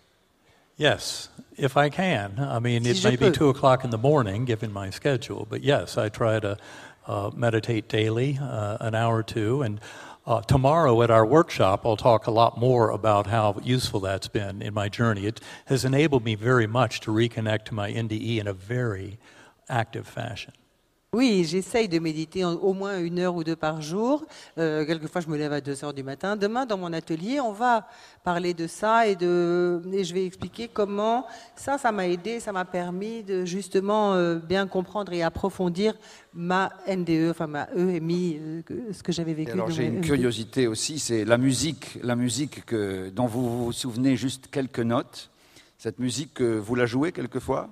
Yes, 0.77 1.29
if 1.57 1.77
I 1.77 1.89
can. 1.89 2.39
I 2.39 2.59
mean, 2.59 2.85
it 2.85 3.03
may 3.03 3.15
be 3.15 3.31
2 3.31 3.49
o'clock 3.49 3.83
in 3.83 3.89
the 3.89 3.97
morning, 3.97 4.45
given 4.45 4.73
my 4.73 4.89
schedule, 4.89 5.45
but 5.49 5.61
yes, 5.63 5.97
I 5.97 6.09
try 6.09 6.39
to 6.39 6.57
uh, 7.05 7.31
meditate 7.35 7.87
daily, 7.87 8.39
uh, 8.41 8.77
an 8.79 8.95
hour 8.95 9.17
or 9.17 9.23
two. 9.23 9.61
And 9.61 9.79
uh, 10.25 10.41
tomorrow 10.41 11.01
at 11.01 11.11
our 11.11 11.25
workshop, 11.25 11.85
I'll 11.85 11.97
talk 11.97 12.27
a 12.27 12.31
lot 12.31 12.57
more 12.57 12.89
about 12.89 13.27
how 13.27 13.59
useful 13.63 13.99
that's 13.99 14.27
been 14.27 14.61
in 14.61 14.73
my 14.73 14.87
journey. 14.87 15.25
It 15.25 15.41
has 15.65 15.83
enabled 15.83 16.23
me 16.23 16.35
very 16.35 16.67
much 16.67 16.99
to 17.01 17.11
reconnect 17.11 17.65
to 17.65 17.73
my 17.73 17.91
NDE 17.91 18.39
in 18.39 18.47
a 18.47 18.53
very 18.53 19.19
active 19.67 20.07
fashion. 20.07 20.53
Oui, 21.13 21.43
j'essaye 21.43 21.89
de 21.89 21.99
méditer 21.99 22.45
au 22.45 22.71
moins 22.71 22.97
une 22.97 23.19
heure 23.19 23.35
ou 23.35 23.43
deux 23.43 23.57
par 23.57 23.81
jour. 23.81 24.23
Euh, 24.57 24.85
quelquefois, 24.85 25.19
je 25.19 25.27
me 25.27 25.37
lève 25.37 25.51
à 25.51 25.59
2 25.59 25.83
heures 25.83 25.93
du 25.93 26.03
matin. 26.03 26.37
Demain, 26.37 26.65
dans 26.65 26.77
mon 26.77 26.93
atelier, 26.93 27.41
on 27.41 27.51
va 27.51 27.85
parler 28.23 28.53
de 28.53 28.65
ça 28.65 29.05
et, 29.07 29.17
de, 29.17 29.81
et 29.91 30.05
je 30.05 30.13
vais 30.13 30.25
expliquer 30.25 30.69
comment 30.69 31.27
ça, 31.53 31.77
ça 31.77 31.91
m'a 31.91 32.07
aidé, 32.07 32.39
ça 32.39 32.53
m'a 32.53 32.63
permis 32.63 33.23
de 33.23 33.43
justement 33.43 34.13
euh, 34.13 34.37
bien 34.37 34.67
comprendre 34.67 35.11
et 35.11 35.21
approfondir 35.21 35.95
ma 36.33 36.71
NDE, 36.87 37.29
enfin 37.29 37.47
ma 37.47 37.67
EMI, 37.75 38.39
euh, 38.39 38.93
ce 38.93 39.03
que 39.03 39.11
j'avais 39.11 39.33
vécu. 39.33 39.51
alors, 39.51 39.69
j'ai 39.69 39.87
une 39.87 39.99
curiosité 39.99 40.65
aussi, 40.67 40.97
c'est 40.97 41.25
la 41.25 41.37
musique, 41.37 41.99
la 42.03 42.15
musique 42.15 42.65
que, 42.65 43.09
dont 43.09 43.25
vous 43.25 43.65
vous 43.65 43.73
souvenez 43.73 44.15
juste 44.15 44.47
quelques 44.49 44.79
notes. 44.79 45.29
Cette 45.77 45.99
musique, 45.99 46.41
vous 46.41 46.75
la 46.75 46.85
jouez 46.85 47.11
quelquefois 47.11 47.67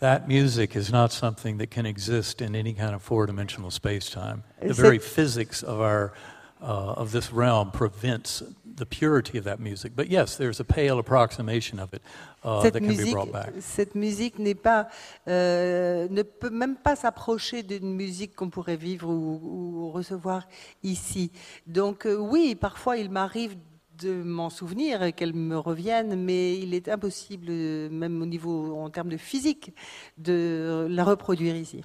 That 0.00 0.28
music 0.28 0.76
is 0.76 0.92
not 0.92 1.12
something 1.12 1.58
that 1.58 1.70
can 1.70 1.84
exist 1.84 2.40
in 2.40 2.54
any 2.54 2.72
kind 2.72 2.94
of 2.94 3.02
four-dimensional 3.02 3.70
space-time. 3.70 4.44
The 4.62 4.72
very 4.72 4.98
physics 4.98 5.62
of 5.62 5.80
our 5.80 6.12
uh, 6.60 6.94
of 6.96 7.12
this 7.12 7.32
realm 7.32 7.70
prevents 7.70 8.42
the 8.64 8.86
purity 8.86 9.38
of 9.38 9.44
that 9.44 9.60
music. 9.60 9.92
But 9.94 10.08
yes, 10.08 10.36
there's 10.36 10.60
a 10.60 10.64
pale 10.64 10.98
approximation 10.98 11.78
of 11.78 11.92
it 11.94 12.02
uh, 12.44 12.62
that 12.62 12.74
can 12.74 12.86
musique, 12.86 13.06
be 13.06 13.12
brought 13.12 13.32
back. 13.32 13.52
Cette 13.60 13.94
musique 13.94 14.38
n'est 14.38 14.54
pas, 14.54 14.88
euh, 15.26 16.08
ne 16.10 16.22
peut 16.22 16.50
même 16.50 16.76
pas 16.76 16.96
s'approcher 16.96 17.62
d'une 17.62 17.94
musique 17.94 18.34
qu'on 18.34 18.50
pourrait 18.50 18.76
vivre 18.76 19.08
ou, 19.08 19.40
ou, 19.42 19.90
recevoir 19.90 20.48
ici. 20.82 21.30
Donc 21.66 22.06
euh, 22.06 22.16
oui, 22.16 22.54
parfois 22.54 22.96
il 22.96 23.10
m'arrive 23.10 23.56
de 23.98 24.22
m'en 24.22 24.50
souvenir 24.50 25.02
et 25.02 25.12
qu'elles 25.12 25.34
me 25.34 25.58
reviennent, 25.58 26.14
mais 26.22 26.58
il 26.58 26.74
est 26.74 26.88
impossible, 26.88 27.50
même 27.90 28.22
au 28.22 28.26
niveau 28.26 28.76
en 28.76 28.90
termes 28.90 29.08
de 29.08 29.16
physique, 29.16 29.72
de 30.16 30.86
la 30.90 31.04
reproduire 31.04 31.56
ici. 31.56 31.82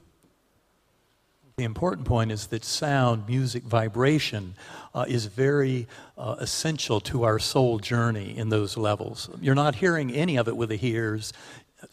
The 1.57 1.65
important 1.65 2.03
point 2.03 2.31
is 2.31 2.47
that 2.47 2.63
sound, 2.63 3.27
music, 3.27 3.63
vibration 3.63 4.55
uh, 4.95 5.05
is 5.07 5.27
very 5.27 5.87
uh, 6.17 6.35
essential 6.39 6.99
to 7.01 7.25
our 7.25 7.37
soul 7.37 7.77
journey 7.77 8.35
in 8.35 8.49
those 8.49 8.75
levels. 8.75 9.29
You're 9.39 9.53
not 9.53 9.75
hearing 9.75 10.09
any 10.09 10.35
of 10.35 10.47
it 10.47 10.57
with 10.57 10.69
the 10.69 10.79
ears, 10.81 11.31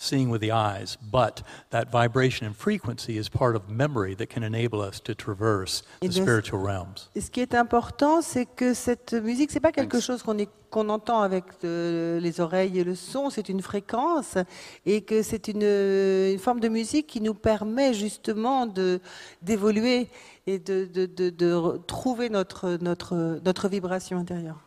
seeing 0.01 0.31
with 0.31 0.41
the 0.41 0.51
eyes, 0.51 0.97
but 1.13 1.43
that 1.71 1.91
vibration 1.93 2.47
and 2.47 2.57
frequency 2.57 3.19
is 3.19 3.29
part 3.29 3.55
of 3.55 3.69
memory 3.69 4.15
that 4.15 4.31
can 4.31 4.43
enable 4.43 4.81
us 4.81 4.99
to 5.01 5.15
traverse 5.15 5.83
the 6.01 6.11
spiritual 6.11 6.59
realms. 6.59 7.11
Et 7.15 7.21
ce 7.21 7.31
qui 7.31 7.41
est 7.41 7.55
important, 7.55 8.23
c'est 8.23 8.47
que 8.47 8.73
cette 8.73 9.13
musique, 9.13 9.51
c'est 9.53 9.61
pas 9.61 9.73
quelque 9.73 10.01
chose 10.01 10.23
qu'on 10.23 10.37
qu'on 10.71 10.89
entend 10.89 11.21
avec 11.21 11.45
de, 11.63 12.21
les 12.23 12.41
oreilles 12.41 12.79
et 12.79 12.85
le 12.85 12.95
son, 12.95 13.29
c'est 13.29 13.49
une 13.49 13.61
fréquence, 13.61 14.39
et 14.87 15.03
que 15.03 15.21
c'est 15.21 15.49
une, 15.49 15.65
une, 15.65 16.39
forme 16.39 16.61
de 16.61 16.69
musique 16.69 17.09
qui 17.09 17.21
nous 17.21 17.35
permet 17.35 17.93
justement 17.93 18.67
de 18.67 19.01
d'évoluer 19.43 20.09
et 20.47 20.61
de, 20.61 20.85
de, 20.85 21.07
de, 21.07 21.81
trouver 21.89 22.31
notre, 22.31 22.79
notre, 22.81 23.41
notre 23.45 23.69
vibration 23.69 24.19
intérieure. 24.19 24.61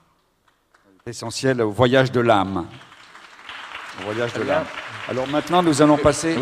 Essentiel 1.06 1.62
au 1.62 1.72
voyage 1.72 2.12
de 2.12 2.20
l'âme. 2.20 2.68
Au 4.02 4.04
voyage 4.04 4.34
de 4.34 4.44
l'âme. 4.44 4.66
Alors 5.10 5.28
maintenant, 5.28 5.62
nous 5.62 5.82
allons 5.82 5.98
passer. 5.98 6.36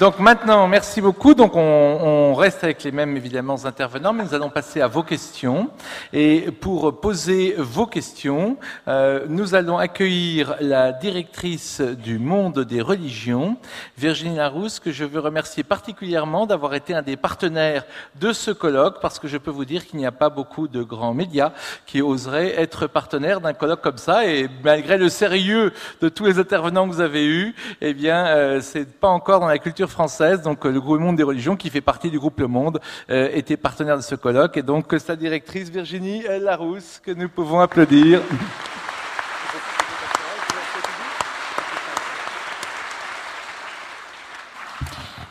Donc 0.00 0.18
maintenant, 0.18 0.66
merci 0.66 1.00
beaucoup. 1.00 1.34
Donc 1.34 1.54
on, 1.54 1.60
on, 1.60 2.34
reste 2.34 2.64
avec 2.64 2.82
les 2.82 2.90
mêmes 2.90 3.16
évidemment 3.16 3.64
intervenants, 3.64 4.12
mais 4.12 4.24
nous 4.24 4.34
allons 4.34 4.50
passer 4.50 4.80
à 4.80 4.88
vos 4.88 5.04
questions. 5.04 5.70
Et 6.12 6.50
pour 6.50 7.00
poser 7.00 7.54
vos 7.58 7.86
questions, 7.86 8.56
euh, 8.88 9.24
nous 9.28 9.54
allons 9.54 9.78
accueillir 9.78 10.56
la 10.60 10.90
directrice 10.90 11.80
du 11.80 12.18
monde 12.18 12.64
des 12.64 12.80
religions, 12.80 13.56
Virginie 13.96 14.34
Larousse, 14.34 14.80
que 14.80 14.90
je 14.90 15.04
veux 15.04 15.20
remercier 15.20 15.62
particulièrement 15.62 16.46
d'avoir 16.46 16.74
été 16.74 16.92
un 16.92 17.02
des 17.02 17.16
partenaires 17.16 17.84
de 18.18 18.32
ce 18.32 18.50
colloque, 18.50 19.00
parce 19.00 19.20
que 19.20 19.28
je 19.28 19.38
peux 19.38 19.52
vous 19.52 19.64
dire 19.64 19.86
qu'il 19.86 20.00
n'y 20.00 20.06
a 20.06 20.12
pas 20.12 20.28
beaucoup 20.28 20.66
de 20.66 20.82
grands 20.82 21.14
médias 21.14 21.52
qui 21.86 22.02
oseraient 22.02 22.60
être 22.60 22.88
partenaires 22.88 23.40
d'un 23.40 23.52
colloque 23.52 23.82
comme 23.82 23.98
ça. 23.98 24.26
Et 24.26 24.48
malgré 24.64 24.98
le 24.98 25.08
sérieux 25.08 25.72
de 26.00 26.08
tous 26.08 26.24
les 26.24 26.40
intervenants 26.40 26.88
que 26.88 26.94
vous 26.94 27.00
avez 27.00 27.24
eus, 27.24 27.54
eh 27.80 27.94
bien, 27.94 28.26
euh, 28.26 28.60
c'est 28.60 28.98
pas 28.98 29.08
encore 29.08 29.38
dans 29.38 29.46
la 29.46 29.58
culture 29.58 29.83
française. 29.86 30.42
Donc, 30.42 30.64
euh, 30.64 30.70
le 30.70 30.80
groupe 30.80 31.00
Monde 31.00 31.16
des 31.16 31.22
religions, 31.22 31.56
qui 31.56 31.70
fait 31.70 31.80
partie 31.80 32.10
du 32.10 32.18
groupe 32.18 32.40
Le 32.40 32.46
Monde, 32.46 32.80
euh, 33.10 33.28
était 33.32 33.56
partenaire 33.56 33.96
de 33.96 34.02
ce 34.02 34.14
colloque. 34.14 34.56
Et 34.56 34.62
donc, 34.62 34.94
sa 34.98 35.16
directrice, 35.16 35.68
Virginie 35.68 36.22
Larousse, 36.40 37.00
que 37.02 37.10
nous 37.10 37.28
pouvons 37.28 37.60
applaudir. 37.60 38.20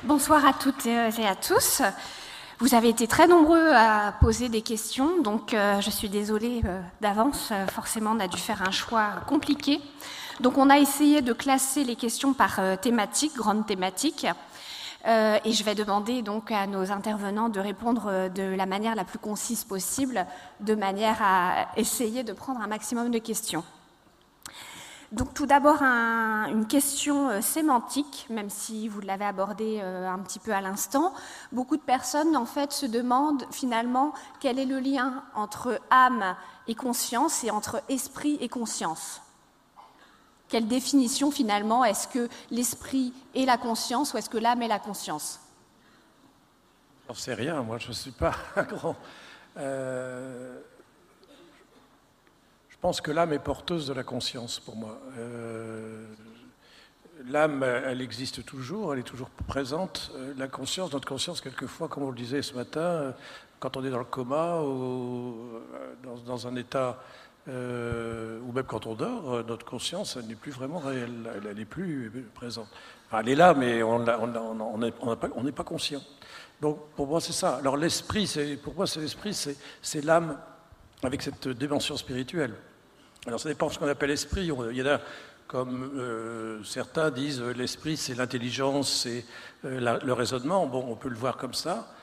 Bonsoir 0.04 0.46
à 0.46 0.54
toutes 0.54 0.86
et 0.86 1.28
à 1.28 1.36
tous. 1.36 1.82
Vous 2.60 2.76
avez 2.76 2.90
été 2.90 3.08
très 3.08 3.28
nombreux 3.28 3.72
à 3.74 4.14
poser 4.22 4.50
des 4.50 4.62
questions, 4.62 5.22
donc 5.22 5.56
je 5.56 5.90
suis 5.90 6.10
désolée 6.10 6.62
d'avance. 7.02 7.52
Forcément, 7.74 8.12
on 8.16 8.20
a 8.20 8.28
dû 8.28 8.38
faire 8.38 8.62
un 8.62 8.72
choix 8.72 9.08
compliqué. 9.28 9.82
Donc 10.40 10.58
on 10.58 10.70
a 10.70 10.80
essayé 10.80 11.22
de 11.22 11.32
classer 11.32 11.84
les 11.84 11.96
questions 11.96 12.34
par 12.34 12.60
euh, 12.60 12.76
thématique, 12.76 13.36
grande 13.36 13.68
thématique. 13.68 14.26
Euh, 15.06 15.38
et 15.44 15.52
je 15.52 15.64
vais 15.64 15.76
demander 15.76 16.22
donc 16.22 16.52
à 16.52 16.66
nos 16.66 16.92
intervenants 16.92 17.50
de 17.50 17.60
répondre 17.60 18.06
euh, 18.08 18.30
de 18.30 18.42
la 18.42 18.66
manière 18.66 18.96
la 18.96 19.04
plus 19.04 19.20
concise 19.20 19.64
possible, 19.64 20.26
de 20.60 20.76
manière 20.76 21.18
à 21.22 21.68
essayer 21.78 22.24
de 22.24 22.34
prendre 22.34 22.62
un 22.62 22.68
maximum 22.68 23.12
de 23.12 23.20
questions. 23.20 23.64
Donc 25.12 25.36
tout 25.36 25.46
d'abord 25.46 25.84
une 25.84 26.66
question 26.66 27.40
sémantique, 27.40 28.26
même 28.32 28.50
si 28.50 28.88
vous 28.88 29.00
l'avez 29.00 29.26
abordé 29.26 29.80
un 29.80 30.18
petit 30.18 30.40
peu 30.40 30.52
à 30.52 30.60
l'instant. 30.60 31.14
Beaucoup 31.52 31.78
de 31.78 31.84
personnes 31.84 32.36
en 32.36 32.48
fait 32.48 32.72
se 32.72 32.88
demandent 32.88 33.46
finalement 33.52 34.14
quel 34.40 34.58
est 34.58 34.66
le 34.66 34.80
lien 34.80 35.22
entre 35.36 35.80
âme 35.92 36.36
et 36.68 36.74
conscience 36.74 37.44
et 37.44 37.52
entre 37.52 37.84
esprit 37.90 38.40
et 38.42 38.50
conscience. 38.50 39.23
Quelle 40.54 40.68
définition 40.68 41.32
finalement 41.32 41.84
Est-ce 41.84 42.08
que 42.08 42.30
l'esprit 42.52 43.12
est 43.34 43.46
la 43.46 43.58
conscience 43.58 44.14
ou 44.14 44.20
est-ce 44.20 44.30
que 44.30 44.38
l'âme 44.38 44.62
est 44.62 44.68
la 44.68 44.78
conscience? 44.78 45.40
J'en 47.08 47.16
sais 47.16 47.34
rien, 47.34 47.64
moi 47.64 47.80
je 47.80 47.88
ne 47.88 47.94
suis 47.94 48.12
pas 48.12 48.36
un 48.56 48.62
grand. 48.62 48.96
Euh, 49.58 50.60
je 52.70 52.78
pense 52.80 53.02
que 53.02 53.10
l'âme 53.10 53.34
est 53.34 53.40
porteuse 53.40 53.88
de 53.88 53.94
la 53.94 54.04
conscience 54.04 54.60
pour 54.60 54.76
moi. 54.76 55.00
Euh, 55.18 56.06
l'âme, 57.26 57.64
elle 57.64 58.02
existe 58.02 58.46
toujours, 58.46 58.94
elle 58.94 59.00
est 59.00 59.02
toujours 59.02 59.32
présente. 59.48 60.12
Euh, 60.14 60.36
la 60.38 60.48
conscience, 60.48 60.94
notre 60.94 61.08
conscience, 61.08 61.42
quelquefois, 61.42 61.88
comme 61.88 62.04
on 62.04 62.12
le 62.12 62.16
disait 62.16 62.44
ce 62.44 62.54
matin, 62.54 63.16
quand 63.60 63.76
on 63.76 63.84
est 63.84 63.90
dans 63.90 63.98
le 63.98 64.06
coma 64.06 64.62
ou 64.62 65.50
dans 66.28 66.48
un 66.48 66.56
état 66.58 67.02
euh, 67.50 68.40
ou 68.48 68.54
même 68.54 68.64
quand 68.64 68.88
on 68.88 68.96
dort, 68.96 69.34
euh, 69.34 69.44
notre 69.46 69.66
conscience 69.66 70.16
n'est 70.16 70.36
plus 70.36 70.52
vraiment 70.52 70.80
réelle, 70.80 71.30
elle 71.46 71.58
n'est 71.58 71.66
plus 71.66 72.10
présente. 72.34 72.70
elle 73.12 73.28
est 73.28 73.36
là, 73.36 73.54
mais 73.54 73.84
on 73.84 74.00
n'est 74.78 75.52
pas, 75.52 75.64
conscient. 75.66 76.02
Donc 76.62 76.80
pour 76.96 77.06
moi 77.08 77.20
c'est 77.20 77.34
ça. 77.34 77.58
Alors 77.58 77.76
l'esprit, 77.76 78.32
pour 78.64 78.76
moi 78.76 78.88
c'est 78.88 79.02
l'esprit, 79.02 79.34
c'est 79.82 80.06
l'âme 80.06 80.40
avec 81.04 81.22
cette 81.22 81.50
dimension 81.50 81.98
spirituelle. 81.98 82.54
Alors 83.28 83.42
ça 83.42 83.50
dépend 83.50 83.68
de 83.68 83.74
ce 83.74 83.80
qu'on 83.80 83.90
appelle 83.90 84.12
esprit. 84.12 84.50
Il 84.72 84.78
y 84.78 84.82
en 84.82 84.88
a 84.88 85.02
comme 85.46 85.92
euh, 85.98 86.64
certains 86.64 87.12
disent 87.12 87.42
l'esprit 87.42 87.98
c'est 87.98 88.16
l'intelligence, 88.16 89.02
c'est 89.04 89.26
le 89.64 90.14
raisonnement. 90.14 90.66
Bon, 90.68 90.86
on 90.88 90.96
peut 90.96 91.10
le 91.10 91.18
voir 91.18 91.36
comme 91.36 91.54
ça. 91.54 91.94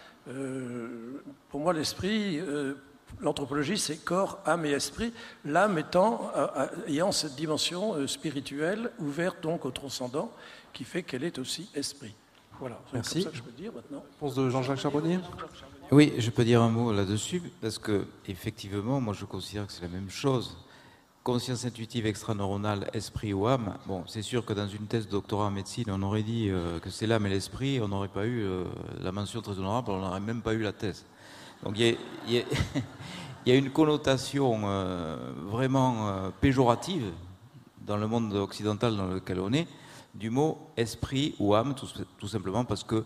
pour 1.49 1.61
moi 1.61 1.73
l'esprit 1.73 2.43
L'anthropologie, 3.21 3.77
c'est 3.77 3.97
corps, 3.97 4.39
âme 4.47 4.65
et 4.65 4.71
esprit, 4.71 5.13
l'âme 5.45 5.79
étant, 5.79 6.31
euh, 6.37 6.47
euh, 6.57 6.67
ayant 6.89 7.13
cette 7.13 7.35
dimension 7.35 7.95
euh, 7.95 8.07
spirituelle, 8.07 8.91
ouverte 8.99 9.43
donc 9.43 9.65
au 9.65 9.71
transcendant, 9.71 10.33
qui 10.73 10.85
fait 10.85 11.03
qu'elle 11.03 11.25
est 11.25 11.39
aussi 11.39 11.69
esprit. 11.75 12.15
Voilà, 12.59 12.81
c'est 12.87 12.93
comme 12.93 13.23
ça 13.23 13.31
que 13.31 13.37
je 13.37 13.43
peux 13.43 13.51
dire 13.53 13.73
maintenant. 13.75 14.03
Réponse 14.13 14.35
de 14.35 14.51
Jean-Jacques 14.51 14.79
Charbonnier 14.79 15.19
Oui, 15.91 16.13
je 16.19 16.31
peux 16.31 16.45
dire 16.45 16.63
un 16.63 16.69
mot 16.71 16.93
là-dessus, 16.93 17.43
parce 17.61 17.79
que, 17.79 18.07
effectivement, 18.27 19.01
moi 19.01 19.15
je 19.15 19.25
considère 19.25 19.67
que 19.67 19.73
c'est 19.73 19.83
la 19.83 19.89
même 19.89 20.11
chose. 20.11 20.57
Conscience 21.23 21.67
intuitive 21.67 22.07
extraneuronale, 22.07 22.91
esprit 22.95 23.35
ou 23.35 23.47
âme, 23.47 23.77
bon, 23.87 24.05
c'est 24.07 24.23
sûr 24.23 24.45
que 24.47 24.55
dans 24.55 24.69
une 24.69 24.87
thèse 24.87 25.07
de 25.07 25.13
doctorat 25.13 25.47
en 25.47 25.51
médecine, 25.51 25.85
on 25.89 26.03
aurait 26.03 26.23
dit 26.23 26.51
que 26.83 26.89
c'est 26.89 27.07
l'âme 27.07 27.27
et 27.27 27.29
l'esprit, 27.29 27.79
on 27.83 27.89
n'aurait 27.89 28.09
pas 28.09 28.27
eu 28.27 28.47
la 28.99 29.13
mention 29.13 29.43
très 29.43 29.59
honorable, 29.59 29.91
on 29.91 30.01
n'aurait 30.01 30.21
même 30.21 30.41
pas 30.41 30.55
eu 30.55 30.63
la 30.63 30.73
thèse. 30.73 31.05
Donc 31.65 31.79
il 31.79 31.97
y, 32.29 33.51
a, 33.51 33.55
une 33.55 33.71
connotation 33.71 34.61
euh, 34.65 35.17
vraiment 35.47 36.09
euh, 36.09 36.31
péjorative 36.41 37.11
dans 37.87 37.97
le 37.97 38.07
monde 38.07 38.35
occidental 38.35 38.97
dans 38.97 39.09
lequel 39.09 39.41
on 39.41 39.53
est 39.53 39.67
du 40.15 40.31
mot 40.31 40.59
esprit 40.77 41.35
ou 41.39 41.55
âme, 41.55 41.75
tout, 41.75 42.29
simplement 42.29 42.65
parce 42.65 42.85
que 42.85 43.05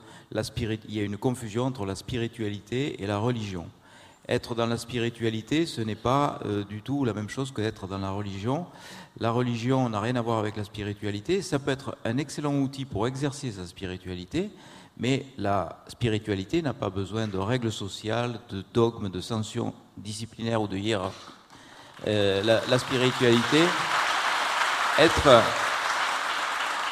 y 0.88 1.00
a 1.00 1.02
une 1.02 1.16
confusion 1.16 1.64
entre 1.64 1.84
la 1.84 1.94
spiritualité 1.94 3.02
et 3.02 3.06
la 3.06 3.18
religion. 3.18 3.66
Être 4.26 4.54
dans 4.54 4.66
la 4.66 4.78
spiritualité, 4.78 5.66
ce 5.66 5.82
n'est 5.82 5.96
pas 5.96 6.40
euh, 6.46 6.64
du 6.64 6.80
tout 6.80 7.04
la 7.04 7.12
même 7.12 7.28
chose 7.28 7.52
que 7.52 7.60
d'être 7.60 7.86
dans 7.86 7.98
la 7.98 8.10
religion. 8.10 8.64
La 9.18 9.30
religion 9.30 9.90
n'a 9.90 10.00
rien 10.00 10.16
à 10.16 10.22
voir 10.22 10.38
avec 10.38 10.56
la 10.56 10.64
spiritualité. 10.64 11.42
Ça 11.42 11.58
peut 11.58 11.70
être 11.70 11.98
un 12.06 12.16
excellent 12.16 12.56
outil 12.56 12.86
pour 12.86 13.06
exercer 13.06 13.52
sa 13.52 13.66
spiritualité, 13.66 14.50
mais 14.96 15.26
la 15.36 15.84
spiritualité 15.88 16.62
n'a 16.62 16.74
pas 16.74 16.90
besoin 16.90 17.26
de 17.26 17.38
règles 17.38 17.72
sociales, 17.72 18.38
de 18.48 18.64
dogmes, 18.72 19.08
de 19.08 19.20
sanctions 19.20 19.74
disciplinaires 19.96 20.62
ou 20.62 20.68
de 20.68 20.76
hiérarchie. 20.76 21.16
Euh, 22.06 22.42
la, 22.42 22.78
spiritualité, 22.78 23.62
être, 24.98 25.42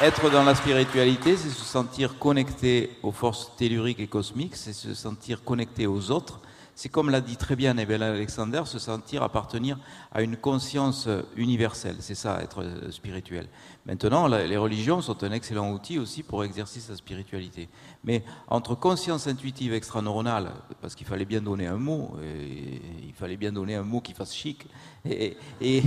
être 0.00 0.30
dans 0.30 0.44
la 0.44 0.54
spiritualité, 0.54 1.36
c'est 1.36 1.50
se 1.50 1.64
sentir 1.64 2.18
connecté 2.18 2.96
aux 3.02 3.12
forces 3.12 3.52
telluriques 3.56 4.00
et 4.00 4.06
cosmiques, 4.06 4.56
c'est 4.56 4.72
se 4.72 4.94
sentir 4.94 5.44
connecté 5.44 5.86
aux 5.86 6.10
autres, 6.10 6.40
c'est 6.74 6.88
comme 6.88 7.10
l'a 7.10 7.20
dit 7.20 7.36
très 7.36 7.56
bien 7.56 7.74
Nebel 7.74 8.02
Alexander, 8.02 8.62
se 8.64 8.78
sentir 8.78 9.22
appartenir 9.22 9.78
à 10.12 10.22
une 10.22 10.36
conscience 10.36 11.08
universelle. 11.36 11.96
C'est 12.00 12.14
ça, 12.14 12.40
être 12.42 12.64
spirituel. 12.90 13.48
Maintenant, 13.86 14.26
les 14.28 14.56
religions 14.56 15.00
sont 15.00 15.22
un 15.24 15.32
excellent 15.32 15.70
outil 15.72 15.98
aussi 15.98 16.22
pour 16.22 16.44
exercer 16.44 16.80
sa 16.80 16.96
spiritualité. 16.96 17.68
Mais 18.04 18.24
entre 18.48 18.74
conscience 18.74 19.26
intuitive 19.26 19.74
extraneuronale, 19.74 20.52
parce 20.80 20.94
qu'il 20.94 21.06
fallait 21.06 21.24
bien 21.24 21.40
donner 21.40 21.66
un 21.66 21.76
mot, 21.76 22.16
il 22.22 23.12
fallait 23.14 23.36
bien 23.36 23.52
donner 23.52 23.74
un 23.74 23.82
mot 23.82 24.00
qui 24.00 24.12
fasse 24.12 24.34
chic 24.34 24.66
et, 25.04 25.36
et, 25.60 25.82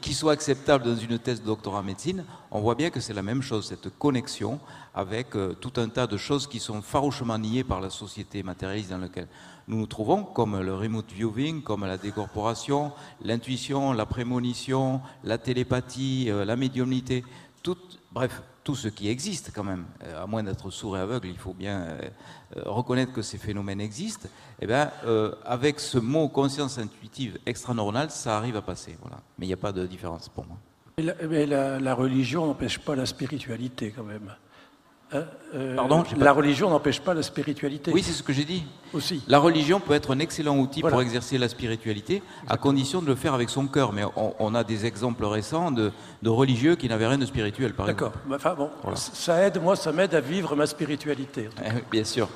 qui 0.00 0.14
soit 0.14 0.32
acceptable 0.32 0.84
dans 0.84 0.96
une 0.96 1.18
thèse 1.18 1.40
de 1.40 1.46
doctorat 1.46 1.80
en 1.80 1.82
médecine, 1.82 2.24
on 2.50 2.60
voit 2.60 2.74
bien 2.74 2.90
que 2.90 3.00
c'est 3.00 3.12
la 3.12 3.22
même 3.22 3.42
chose, 3.42 3.66
cette 3.66 3.96
connexion 3.98 4.58
avec 4.94 5.36
euh, 5.36 5.54
tout 5.54 5.72
un 5.76 5.88
tas 5.88 6.06
de 6.06 6.16
choses 6.16 6.46
qui 6.46 6.60
sont 6.60 6.82
farouchement 6.82 7.38
niées 7.38 7.64
par 7.64 7.80
la 7.80 7.90
société 7.90 8.42
matérialiste 8.42 8.90
dans 8.90 8.98
laquelle 8.98 9.28
nous 9.66 9.76
nous 9.76 9.86
trouvons, 9.86 10.24
comme 10.24 10.58
le 10.60 10.74
remote 10.74 11.12
viewing, 11.12 11.62
comme 11.62 11.84
la 11.84 11.98
décorporation, 11.98 12.92
l'intuition, 13.22 13.92
la 13.92 14.06
prémonition, 14.06 15.02
la 15.24 15.36
télépathie, 15.36 16.26
euh, 16.30 16.44
la 16.44 16.56
médiumnité, 16.56 17.22
tout, 17.62 17.76
bref, 18.12 18.42
tout 18.64 18.74
ce 18.74 18.88
qui 18.88 19.08
existe 19.08 19.52
quand 19.54 19.64
même, 19.64 19.84
euh, 20.04 20.22
à 20.24 20.26
moins 20.26 20.42
d'être 20.42 20.70
sourd 20.70 20.96
et 20.96 21.00
aveugle, 21.00 21.28
il 21.28 21.38
faut 21.38 21.54
bien 21.54 21.98
reconnaître 22.64 23.12
que 23.12 23.22
ces 23.22 23.36
phénomènes 23.36 23.80
existent, 23.80 24.26
et 24.26 24.64
eh 24.64 24.66
bien, 24.66 24.90
avec 25.44 25.80
ce 25.80 25.98
mot 25.98 26.28
conscience 26.28 26.78
intuitive 26.78 27.38
extraneuronale, 27.44 28.10
ça 28.10 28.38
arrive 28.38 28.56
à 28.56 28.62
passer. 28.62 28.96
Voilà. 29.02 29.18
Mais 29.38 29.44
il 29.44 29.48
n'y 29.48 29.54
a 29.54 29.58
pas 29.58 29.72
de 29.72 29.86
différence 29.86 30.30
pour 30.30 30.46
moi. 30.46 30.56
Mais 31.28 31.46
la, 31.46 31.78
la 31.78 31.94
religion 31.94 32.46
n'empêche 32.46 32.78
pas 32.78 32.96
la 32.96 33.06
spiritualité 33.06 33.92
quand 33.96 34.04
même. 34.04 34.34
Hein, 35.10 35.24
euh, 35.54 35.74
Pardon, 35.74 36.04
la 36.18 36.32
religion 36.32 36.68
n'empêche 36.68 37.00
pas 37.00 37.14
la 37.14 37.22
spiritualité. 37.22 37.90
Oui, 37.94 38.02
c'est 38.02 38.12
ce 38.12 38.22
que 38.22 38.32
j'ai 38.34 38.44
dit. 38.44 38.64
Aussi. 38.92 39.22
La 39.26 39.38
religion 39.38 39.80
peut 39.80 39.94
être 39.94 40.14
un 40.14 40.18
excellent 40.18 40.58
outil 40.58 40.82
pour 40.82 41.00
exercer 41.00 41.38
la 41.38 41.48
spiritualité, 41.48 42.22
à 42.46 42.58
condition 42.58 43.00
de 43.00 43.06
le 43.06 43.14
faire 43.14 43.32
avec 43.32 43.48
son 43.48 43.66
cœur. 43.68 43.92
Mais 43.92 44.02
on, 44.16 44.54
a 44.54 44.64
des 44.64 44.84
exemples 44.84 45.24
récents 45.24 45.70
de, 45.70 45.92
religieux 46.26 46.76
qui 46.76 46.88
n'avaient 46.88 47.06
rien 47.06 47.18
de 47.18 47.26
spirituel, 47.26 47.74
par 47.74 47.88
exemple. 47.88 48.18
D'accord. 48.28 48.36
Enfin 48.36 48.54
bon, 48.54 48.94
ça 48.94 49.42
aide, 49.46 49.62
moi, 49.62 49.76
ça 49.76 49.92
m'aide 49.92 50.14
à 50.14 50.20
vivre 50.20 50.54
ma 50.56 50.66
spiritualité. 50.66 51.48
Eh 51.64 51.82
bien 51.90 52.04
sûr. 52.04 52.28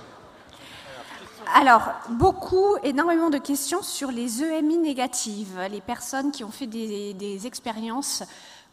Alors, 1.55 1.83
beaucoup, 2.09 2.77
énormément 2.83 3.29
de 3.29 3.37
questions 3.37 3.83
sur 3.83 4.11
les 4.11 4.43
EMI 4.43 4.79
négatives, 4.79 5.59
les 5.71 5.83
personnes 5.83 6.31
qui 6.33 6.45
ont 6.45 6.51
fait 6.51 6.67
des, 6.67 7.13
des 7.13 7.47
expériences 7.47 8.23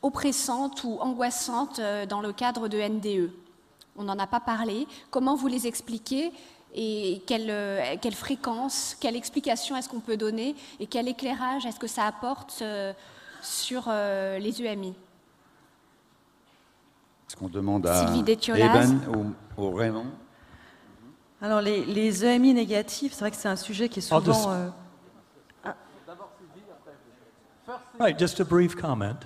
oppressantes 0.02 0.84
ou 0.84 0.98
angoissantes 1.00 1.80
euh, 1.80 2.06
dans 2.06 2.22
le 2.22 2.32
cadre 2.32 2.68
de 2.68 2.78
NDE. 2.78 3.32
On 3.98 4.04
n'en 4.04 4.18
a 4.18 4.28
pas 4.28 4.40
parlé. 4.40 4.88
Comment 5.12 5.36
vous 5.36 5.48
les 5.48 5.68
expliquez 5.68 6.32
et 6.76 7.22
quelle, 7.26 7.50
euh, 7.50 7.96
quelle 8.02 8.14
fréquence, 8.14 8.96
quelle 9.00 9.16
explication 9.16 9.76
est-ce 9.76 9.90
qu'on 9.90 10.00
peut 10.00 10.18
donner 10.18 10.56
et 10.80 10.88
quel 10.88 11.08
éclairage 11.08 11.66
est-ce 11.66 11.80
que 11.80 11.88
ça 11.88 12.06
apporte 12.06 12.60
euh, 12.62 12.94
sur 13.42 13.90
les 13.90 14.62
UMI 14.62 14.90
Est-ce 17.28 17.36
qu'on 17.38 17.48
demande 17.48 17.88
à. 17.88 18.14
Eben 18.14 19.02
ou, 19.16 19.62
ou 19.62 19.72
Raymond? 19.72 20.08
Alors 21.42 21.62
les, 21.62 21.86
les 21.86 22.26
EMI 22.26 22.54
négatifs, 22.54 23.14
c'est 23.14 23.22
vrai 23.22 23.32
que 23.32 23.38
c'est 23.38 23.48
un 23.48 23.56
sujet 23.56 23.88
qui 23.88 24.00
est 24.00 24.02
souvent... 24.02 24.74
just 28.18 28.40
a 28.42 28.44
brief 28.44 28.76
comment. 28.76 29.20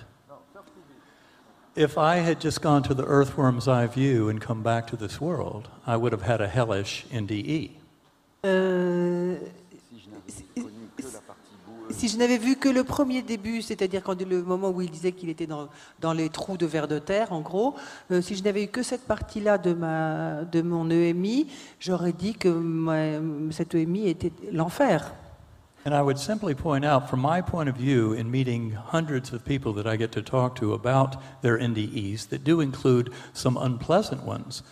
If 1.75 1.97
I 1.97 2.17
had 2.19 2.39
just 2.39 2.61
gone 2.61 2.83
to 2.83 2.93
the 2.93 3.03
earthworm's 3.03 3.67
eye 3.67 3.87
view 3.87 4.29
and 4.29 4.39
come 4.39 4.61
back 4.61 4.85
to 4.87 4.95
this 4.95 5.19
world, 5.19 5.69
I 5.87 5.95
would 5.97 6.13
have 6.13 6.21
had 6.21 6.39
a 6.39 6.47
hellish 6.47 7.05
NDE. 7.11 7.71
Euh, 8.45 9.37
si 11.89 12.07
je 12.09 12.17
n'avais 12.17 12.37
vu 12.37 12.57
que 12.57 12.69
le 12.69 12.83
premier 12.83 13.23
début, 13.23 13.61
c'est-à-dire 13.63 14.03
quand 14.03 14.21
le 14.21 14.43
moment 14.43 14.69
où 14.69 14.81
il 14.81 14.91
disait 14.91 15.13
qu'il 15.13 15.29
était 15.29 15.47
dans, 15.47 15.67
dans 15.99 16.13
les 16.13 16.29
trous 16.29 16.57
de 16.57 16.65
verre 16.67 16.87
de 16.87 16.99
terre, 16.99 17.31
en 17.33 17.41
gros, 17.41 17.73
euh, 18.11 18.21
si 18.21 18.35
je 18.35 18.43
n'avais 18.43 18.65
eu 18.65 18.67
que 18.67 18.83
cette 18.83 19.07
partie-là 19.07 19.57
de, 19.57 19.73
ma, 19.73 20.43
de 20.43 20.61
mon 20.61 20.89
EMI, 20.91 21.47
j'aurais 21.79 22.13
dit 22.13 22.35
que 22.35 22.49
ma- 22.49 23.19
cette 23.51 23.73
EMI 23.73 24.09
était 24.09 24.31
l'enfer. 24.51 25.13
And 25.85 25.93
I 25.93 26.01
would 26.01 26.17
simply 26.17 26.55
point 26.55 26.85
out, 26.85 27.09
from 27.09 27.19
my 27.19 27.41
point 27.41 27.67
of 27.67 27.75
view, 27.75 28.13
in 28.13 28.31
meeting 28.31 28.71
hundreds 28.71 29.33
of 29.33 29.43
people 29.43 29.73
that 29.73 29.85
I 29.85 29.97
get 29.97 30.11
to 30.13 30.21
talk 30.21 30.55
to 30.59 30.73
about 30.73 31.17
their 31.41 31.57
NDEs, 31.57 32.29
that 32.29 32.43
do 32.45 32.61
include 32.61 33.11
some 33.33 33.57
unpleasant 33.57 34.23
ones, 34.23 34.63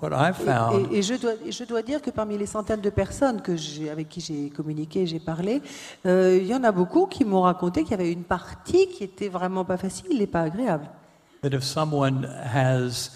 what 0.00 0.12
I've 0.12 0.36
found 0.36 0.92
et- 0.92 0.98
et 0.98 1.02
je, 1.02 1.14
dois, 1.16 1.32
et 1.44 1.50
je 1.52 1.64
dois 1.64 1.80
dire 1.82 2.00
que 2.02 2.10
parmi 2.10 2.36
les 2.36 2.46
centaines 2.46 2.82
de 2.82 2.90
personnes 2.90 3.40
que 3.40 3.56
j'ai- 3.56 3.88
avec 3.90 4.10
qui 4.10 4.20
j'ai 4.20 4.50
communiqué, 4.50 5.06
j'ai 5.06 5.18
parlé, 5.18 5.62
euh, 6.06 6.36
il 6.38 6.46
y 6.46 6.54
en 6.54 6.62
a 6.64 6.70
beaucoup 6.70 7.06
qui 7.06 7.24
m'ont 7.24 7.40
raconté 7.42 7.82
qu'il 7.82 7.92
y 7.92 7.94
avait 7.94 8.12
une 8.12 8.22
partie 8.24 8.88
qui 8.88 9.04
était 9.04 9.28
vraiment 9.28 9.64
pas 9.64 9.78
facile 9.78 10.20
et 10.20 10.26
pas 10.26 10.42
agréable. 10.42 10.86
that 11.42 11.50
if 11.54 11.62
someone 11.62 12.24
has 12.44 13.10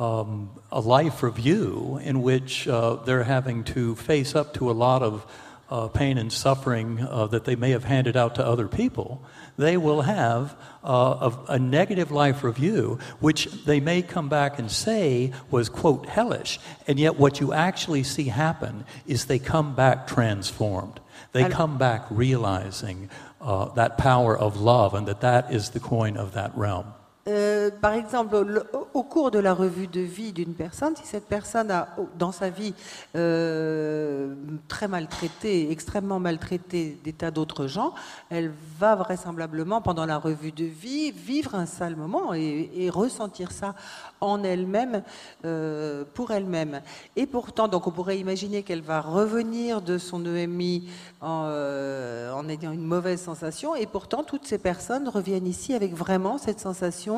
um, 0.00 0.48
a 0.72 0.80
life 0.80 1.22
review 1.22 1.98
in 2.04 2.16
which 2.22 2.66
uh, 2.68 2.96
they're 3.06 3.22
having 3.24 3.62
to 3.64 3.94
face 3.96 4.34
up 4.36 4.52
to 4.52 4.68
a 4.70 4.74
lot 4.74 5.00
of 5.02 5.24
uh, 5.70 5.88
pain 5.88 6.18
and 6.18 6.32
suffering 6.32 7.00
uh, 7.00 7.26
that 7.26 7.44
they 7.44 7.56
may 7.56 7.70
have 7.70 7.84
handed 7.84 8.16
out 8.16 8.34
to 8.36 8.46
other 8.46 8.68
people, 8.68 9.22
they 9.56 9.76
will 9.76 10.02
have 10.02 10.56
uh, 10.84 11.30
a, 11.48 11.52
a 11.52 11.58
negative 11.58 12.10
life 12.10 12.42
review, 12.42 12.98
which 13.20 13.46
they 13.64 13.80
may 13.80 14.00
come 14.00 14.28
back 14.28 14.58
and 14.58 14.70
say 14.70 15.32
was, 15.50 15.68
quote, 15.68 16.06
hellish. 16.06 16.58
And 16.86 16.98
yet, 16.98 17.18
what 17.18 17.40
you 17.40 17.52
actually 17.52 18.02
see 18.02 18.24
happen 18.24 18.84
is 19.06 19.26
they 19.26 19.38
come 19.38 19.74
back 19.74 20.06
transformed. 20.06 21.00
They 21.32 21.44
Alors- 21.44 21.56
come 21.56 21.78
back 21.78 22.06
realizing 22.10 23.10
uh, 23.40 23.66
that 23.74 23.98
power 23.98 24.36
of 24.36 24.56
love 24.56 24.94
and 24.94 25.06
that 25.06 25.20
that 25.20 25.52
is 25.52 25.70
the 25.70 25.80
coin 25.80 26.16
of 26.16 26.32
that 26.32 26.56
realm. 26.56 26.94
Euh, 27.28 27.70
par 27.82 27.92
exemple, 27.92 28.38
le- 28.40 28.64
au- 28.94 29.02
cours 29.02 29.30
de 29.30 29.38
la 29.38 29.52
revue 29.54 29.86
de 29.86 30.00
vie 30.00 30.32
d'une 30.32 30.54
personne, 30.54 30.94
si 30.96 31.06
cette 31.06 31.26
personne 31.26 31.70
a 31.70 31.88
dans 32.18 32.32
sa 32.32 32.48
vie 32.50 32.74
euh, 33.16 34.34
très 34.68 34.88
maltraité, 34.88 35.70
extrêmement 35.70 36.18
maltraité 36.20 36.98
des 37.04 37.12
tas 37.12 37.30
d'autres 37.30 37.66
gens, 37.66 37.92
elle 38.30 38.50
va 38.78 38.94
vraisemblablement, 38.96 39.80
pendant 39.82 40.06
la 40.06 40.18
revue 40.18 40.52
de 40.52 40.64
vie, 40.64 41.10
vivre 41.10 41.54
un 41.54 41.66
sale 41.66 41.96
moment 41.96 42.32
et, 42.34 42.88
ressentir 42.90 43.52
ça 43.52 43.74
en 44.20 44.42
elle-même, 44.42 45.02
euh, 45.44 46.04
pour 46.14 46.30
elle-même. 46.30 46.80
Et 47.16 47.26
pourtant, 47.26 47.68
donc 47.68 47.86
on 47.86 47.90
pourrait 47.90 48.18
imaginer 48.18 48.62
qu'elle 48.62 48.80
va 48.82 49.00
revenir 49.02 49.82
de 49.82 49.98
son 49.98 50.24
EMI 50.24 50.88
en 51.20 52.48
ayant 52.48 52.72
une 52.72 52.84
mauvaise 52.84 53.20
sensation, 53.20 53.74
et 53.74 53.86
pourtant 53.86 54.22
toutes 54.24 54.46
ces 54.46 54.58
personnes 54.58 55.08
reviennent 55.08 55.46
ici 55.46 55.74
avec 55.74 55.92
vraiment 55.94 56.38
cette 56.38 56.60
sensation 56.60 57.17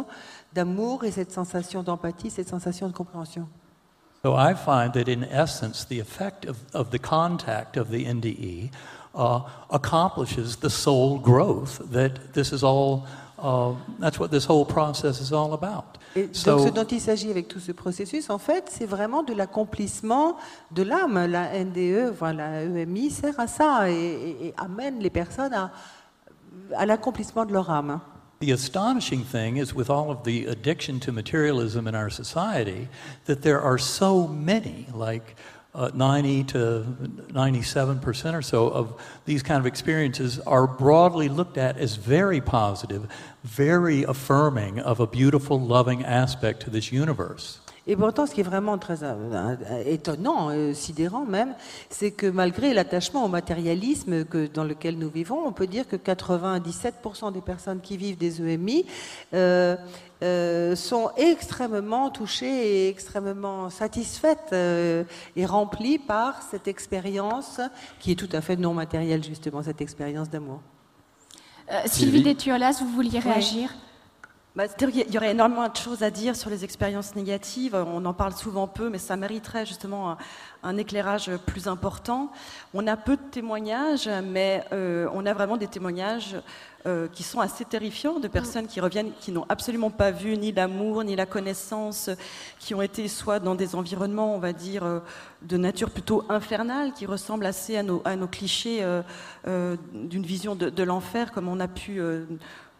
d'amour 0.52 1.04
et 1.04 1.10
cette 1.10 1.32
sensation 1.32 1.82
d'empathie, 1.82 2.30
cette 2.30 2.48
sensation 2.48 2.88
de 2.88 2.92
compréhension. 2.92 3.46
So 4.22 4.34
I 4.36 4.54
find 4.54 4.92
that 4.92 5.08
in 5.10 5.22
essence, 5.30 5.86
the 5.86 5.98
effect 6.00 6.46
of, 6.46 6.56
of 6.74 6.90
the 6.90 6.98
contact 7.00 7.76
of 7.78 7.88
the 7.90 8.04
NDE 8.06 8.70
uh, 9.14 9.40
accomplishes 9.70 10.56
the 10.60 10.68
soul 10.68 11.18
growth 11.18 11.80
that 11.90 12.32
this 12.34 12.52
is 12.52 12.62
all, 12.62 13.04
uh, 13.42 13.72
that's 13.98 14.18
what 14.18 14.28
this 14.30 14.44
whole 14.46 14.66
process 14.66 15.20
is 15.20 15.32
all 15.32 15.52
about. 15.54 15.96
Et 16.16 16.24
donc 16.26 16.34
So- 16.36 16.58
ce 16.58 16.68
dont 16.68 16.84
il 16.84 17.00
s'agit 17.00 17.30
avec 17.30 17.48
tout 17.48 17.60
ce 17.60 17.72
processus, 17.72 18.28
en 18.30 18.38
fait, 18.38 18.64
c'est 18.68 18.84
vraiment 18.84 19.22
de 19.22 19.32
l'accomplissement 19.32 20.36
de 20.72 20.82
l'âme. 20.82 21.24
La 21.26 21.54
NDE, 21.64 22.12
voilà, 22.18 22.64
la 22.66 22.80
EMI 22.82 23.10
sert 23.10 23.38
à 23.40 23.46
ça 23.46 23.88
et, 23.90 23.94
et- 23.94 24.46
et 24.48 24.54
amène 24.58 24.98
les 24.98 25.08
personnes 25.10 25.54
à, 25.54 25.70
à 26.76 26.84
l'accomplissement 26.84 27.46
de 27.46 27.52
leur 27.54 27.70
âme. 27.70 28.00
The 28.40 28.52
astonishing 28.52 29.24
thing 29.24 29.58
is, 29.58 29.74
with 29.74 29.90
all 29.90 30.10
of 30.10 30.24
the 30.24 30.46
addiction 30.46 30.98
to 31.00 31.12
materialism 31.12 31.86
in 31.86 31.94
our 31.94 32.08
society, 32.08 32.88
that 33.26 33.42
there 33.42 33.60
are 33.60 33.76
so 33.76 34.26
many, 34.26 34.86
like 34.94 35.36
uh, 35.74 35.90
90 35.92 36.44
to 36.44 36.86
97% 37.32 38.32
or 38.32 38.40
so, 38.40 38.70
of 38.70 38.98
these 39.26 39.42
kind 39.42 39.60
of 39.60 39.66
experiences 39.66 40.40
are 40.40 40.66
broadly 40.66 41.28
looked 41.28 41.58
at 41.58 41.76
as 41.76 41.96
very 41.96 42.40
positive, 42.40 43.12
very 43.44 44.04
affirming 44.04 44.78
of 44.80 45.00
a 45.00 45.06
beautiful, 45.06 45.60
loving 45.60 46.02
aspect 46.02 46.60
to 46.60 46.70
this 46.70 46.90
universe. 46.90 47.58
Et 47.90 47.96
pourtant, 47.96 48.24
ce 48.24 48.34
qui 48.34 48.40
est 48.40 48.44
vraiment 48.44 48.78
très 48.78 49.02
euh, 49.02 49.14
euh, 49.32 49.82
étonnant, 49.84 50.50
euh, 50.50 50.72
sidérant 50.74 51.24
même, 51.24 51.56
c'est 51.88 52.12
que 52.12 52.28
malgré 52.28 52.72
l'attachement 52.72 53.24
au 53.24 53.28
matérialisme 53.28 54.24
que, 54.24 54.46
dans 54.46 54.62
lequel 54.62 54.96
nous 54.96 55.10
vivons, 55.10 55.44
on 55.44 55.50
peut 55.50 55.66
dire 55.66 55.88
que 55.88 55.96
97% 55.96 57.32
des 57.32 57.40
personnes 57.40 57.80
qui 57.80 57.96
vivent 57.96 58.16
des 58.16 58.40
EMI 58.40 58.86
euh, 59.34 59.74
euh, 60.22 60.76
sont 60.76 61.10
extrêmement 61.16 62.10
touchées 62.10 62.84
et 62.84 62.88
extrêmement 62.90 63.70
satisfaites 63.70 64.50
euh, 64.52 65.02
et 65.34 65.44
remplies 65.44 65.98
par 65.98 66.42
cette 66.42 66.68
expérience 66.68 67.60
qui 67.98 68.12
est 68.12 68.16
tout 68.16 68.28
à 68.30 68.40
fait 68.40 68.54
non 68.54 68.72
matérielle, 68.72 69.24
justement, 69.24 69.64
cette 69.64 69.80
expérience 69.80 70.30
d'amour. 70.30 70.60
Euh, 71.72 71.80
Sylvie 71.86 72.22
Détiolas, 72.22 72.78
vous 72.80 72.88
vouliez 72.88 73.18
réagir 73.18 73.74
Bah, 74.56 74.66
qu'il 74.66 75.14
y 75.14 75.16
aurait 75.16 75.30
énormément 75.30 75.68
de 75.68 75.76
choses 75.76 76.02
à 76.02 76.10
dire 76.10 76.34
sur 76.34 76.50
les 76.50 76.64
expériences 76.64 77.14
négatives. 77.14 77.76
On 77.76 78.04
en 78.04 78.12
parle 78.12 78.32
souvent 78.32 78.66
peu, 78.66 78.90
mais 78.90 78.98
ça 78.98 79.16
mériterait 79.16 79.64
justement 79.64 80.16
un, 80.64 80.76
éclairage 80.76 81.30
plus 81.46 81.68
important. 81.68 82.32
On 82.74 82.88
a 82.88 82.96
peu 82.96 83.16
de 83.16 83.22
témoignages, 83.30 84.10
mais 84.24 84.64
euh, 84.72 85.08
on 85.14 85.24
a 85.24 85.34
vraiment 85.34 85.56
des 85.56 85.68
témoignages 85.68 86.34
euh, 86.84 87.06
qui 87.06 87.22
sont 87.22 87.38
assez 87.38 87.64
terrifiants 87.64 88.18
de 88.18 88.26
personnes 88.26 88.66
qui 88.66 88.80
reviennent, 88.80 89.12
qui 89.20 89.30
n'ont 89.30 89.46
absolument 89.48 89.90
pas 89.90 90.10
vu 90.10 90.36
ni 90.36 90.50
l'amour, 90.50 91.04
ni 91.04 91.14
la 91.14 91.26
connaissance, 91.26 92.10
qui 92.58 92.74
ont 92.74 92.82
été 92.82 93.06
soit 93.06 93.38
dans 93.38 93.54
des 93.54 93.76
environnements, 93.76 94.34
on 94.34 94.40
va 94.40 94.52
dire, 94.52 94.82
euh, 94.82 94.98
de 95.42 95.58
nature 95.58 95.90
plutôt 95.90 96.24
infernale, 96.28 96.92
qui 96.92 97.06
ressemblent 97.06 97.46
assez 97.46 97.76
à 97.76 97.84
nos, 97.84 98.00
clichés 98.26 98.84
d'une 99.46 100.26
vision 100.26 100.56
de, 100.56 100.82
l'enfer, 100.82 101.30
comme 101.30 101.46
on 101.46 101.60
a 101.60 101.68
pu 101.68 102.02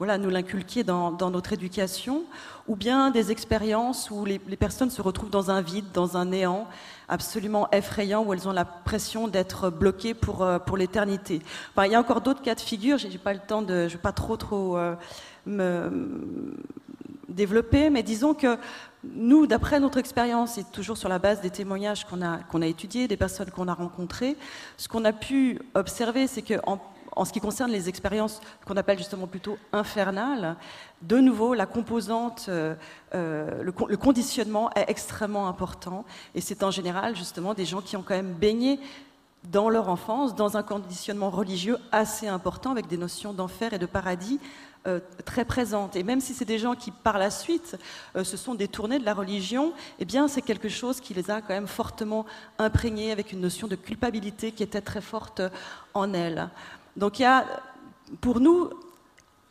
voilà, 0.00 0.16
nous 0.16 0.30
l'inculquer 0.30 0.82
dans, 0.82 1.30
notre 1.30 1.52
éducation, 1.52 2.24
ou 2.66 2.74
bien 2.74 3.10
des 3.10 3.30
expériences 3.30 4.10
où 4.10 4.24
les, 4.24 4.38
personnes 4.38 4.88
se 4.88 5.02
retrouvent 5.02 5.28
dans 5.28 5.50
un 5.50 5.60
vide, 5.60 5.84
dans 5.92 6.16
un 6.16 6.24
néant 6.24 6.66
absolument 7.06 7.70
effrayant, 7.70 8.24
où 8.24 8.32
elles 8.32 8.48
ont 8.48 8.52
l'impression 8.52 9.28
d'être 9.28 9.68
bloquées 9.68 10.14
pour, 10.14 10.42
euh, 10.42 10.58
pour 10.58 10.78
l'éternité. 10.78 11.42
Il 11.84 11.92
y 11.92 11.94
a 11.94 12.00
encore 12.00 12.22
d'autres 12.22 12.40
cas 12.40 12.54
de 12.54 12.60
figure, 12.60 12.96
j'ai 12.96 13.18
pas 13.18 13.34
le 13.34 13.40
temps 13.40 13.60
de, 13.60 13.88
je 13.88 13.92
vais 13.92 14.00
pas 14.00 14.12
trop 14.12 14.38
trop 14.38 14.78
euh, 14.78 14.94
me 15.44 16.56
développer, 17.28 17.90
mais 17.90 18.02
disons 18.02 18.32
que 18.32 18.56
nous, 19.04 19.46
d'après 19.46 19.80
notre 19.80 19.98
expérience, 19.98 20.56
et 20.56 20.64
toujours 20.64 20.96
sur 20.96 21.10
la 21.10 21.18
base 21.18 21.42
des 21.42 21.50
témoignages 21.50 22.06
qu'on 22.06 22.22
a, 22.22 22.38
qu'on 22.38 22.62
a 22.62 22.66
étudiés, 22.66 23.06
des 23.06 23.18
personnes 23.18 23.50
qu'on 23.50 23.68
a 23.68 23.74
rencontrées, 23.74 24.38
ce 24.78 24.88
qu'on 24.88 25.04
a 25.04 25.12
pu 25.12 25.58
observer, 25.74 26.26
c'est 26.26 26.42
que 26.42 26.54
en, 27.16 27.24
ce 27.24 27.32
qui 27.32 27.40
concerne 27.40 27.70
les 27.70 27.88
expériences 27.88 28.40
qu'on 28.66 28.76
appelle 28.76 28.98
justement 28.98 29.26
plutôt 29.26 29.58
infernales, 29.72 30.56
de 31.02 31.18
nouveau, 31.18 31.54
la 31.54 31.66
composante, 31.66 32.46
euh, 32.48 32.74
euh, 33.14 33.62
le, 33.62 33.72
con- 33.72 33.86
le 33.86 33.96
conditionnement 33.96 34.70
est 34.74 34.84
extrêmement 34.88 35.48
important, 35.48 36.04
et 36.34 36.40
c'est 36.40 36.62
en 36.62 36.70
général 36.70 37.16
justement 37.16 37.54
des 37.54 37.64
gens 37.64 37.80
qui 37.80 37.96
ont 37.96 38.02
quand 38.02 38.14
même 38.14 38.34
baigné 38.34 38.78
dans 39.50 39.70
leur 39.70 39.88
enfance, 39.88 40.34
dans 40.34 40.58
un 40.58 40.62
conditionnement 40.62 41.30
religieux 41.30 41.78
assez 41.92 42.28
important, 42.28 42.72
avec 42.72 42.86
des 42.88 42.98
notions 42.98 43.32
d'enfer 43.32 43.72
et 43.72 43.78
de 43.78 43.86
paradis 43.86 44.38
euh, 44.86 45.00
très 45.24 45.46
présentes. 45.46 45.96
Et 45.96 46.02
même 46.02 46.20
si 46.20 46.34
c'est 46.34 46.44
des 46.44 46.58
gens 46.58 46.74
qui, 46.74 46.90
par 46.90 47.16
la 47.18 47.30
suite, 47.30 47.78
se 48.14 48.36
sont 48.36 48.54
détournés 48.54 48.98
de 48.98 49.04
la 49.06 49.14
religion, 49.14 49.72
eh 49.98 50.04
bien, 50.04 50.28
c'est 50.28 50.42
quelque 50.42 50.68
chose 50.68 51.00
qui 51.00 51.14
les 51.14 51.30
a 51.30 51.40
quand 51.40 51.54
même 51.54 51.66
fortement 51.66 52.26
imprégnés, 52.58 53.12
avec 53.12 53.32
une 53.32 53.40
notion 53.40 53.66
de 53.66 53.76
culpabilité 53.76 54.52
qui 54.52 54.62
était 54.62 54.82
très 54.82 55.00
forte 55.00 55.40
en 55.94 56.12
elles. 56.12 56.50
Donc, 56.96 57.18
il 57.18 57.22
y 57.22 57.26
a, 57.26 57.46
pour 58.20 58.40
nous, 58.40 58.70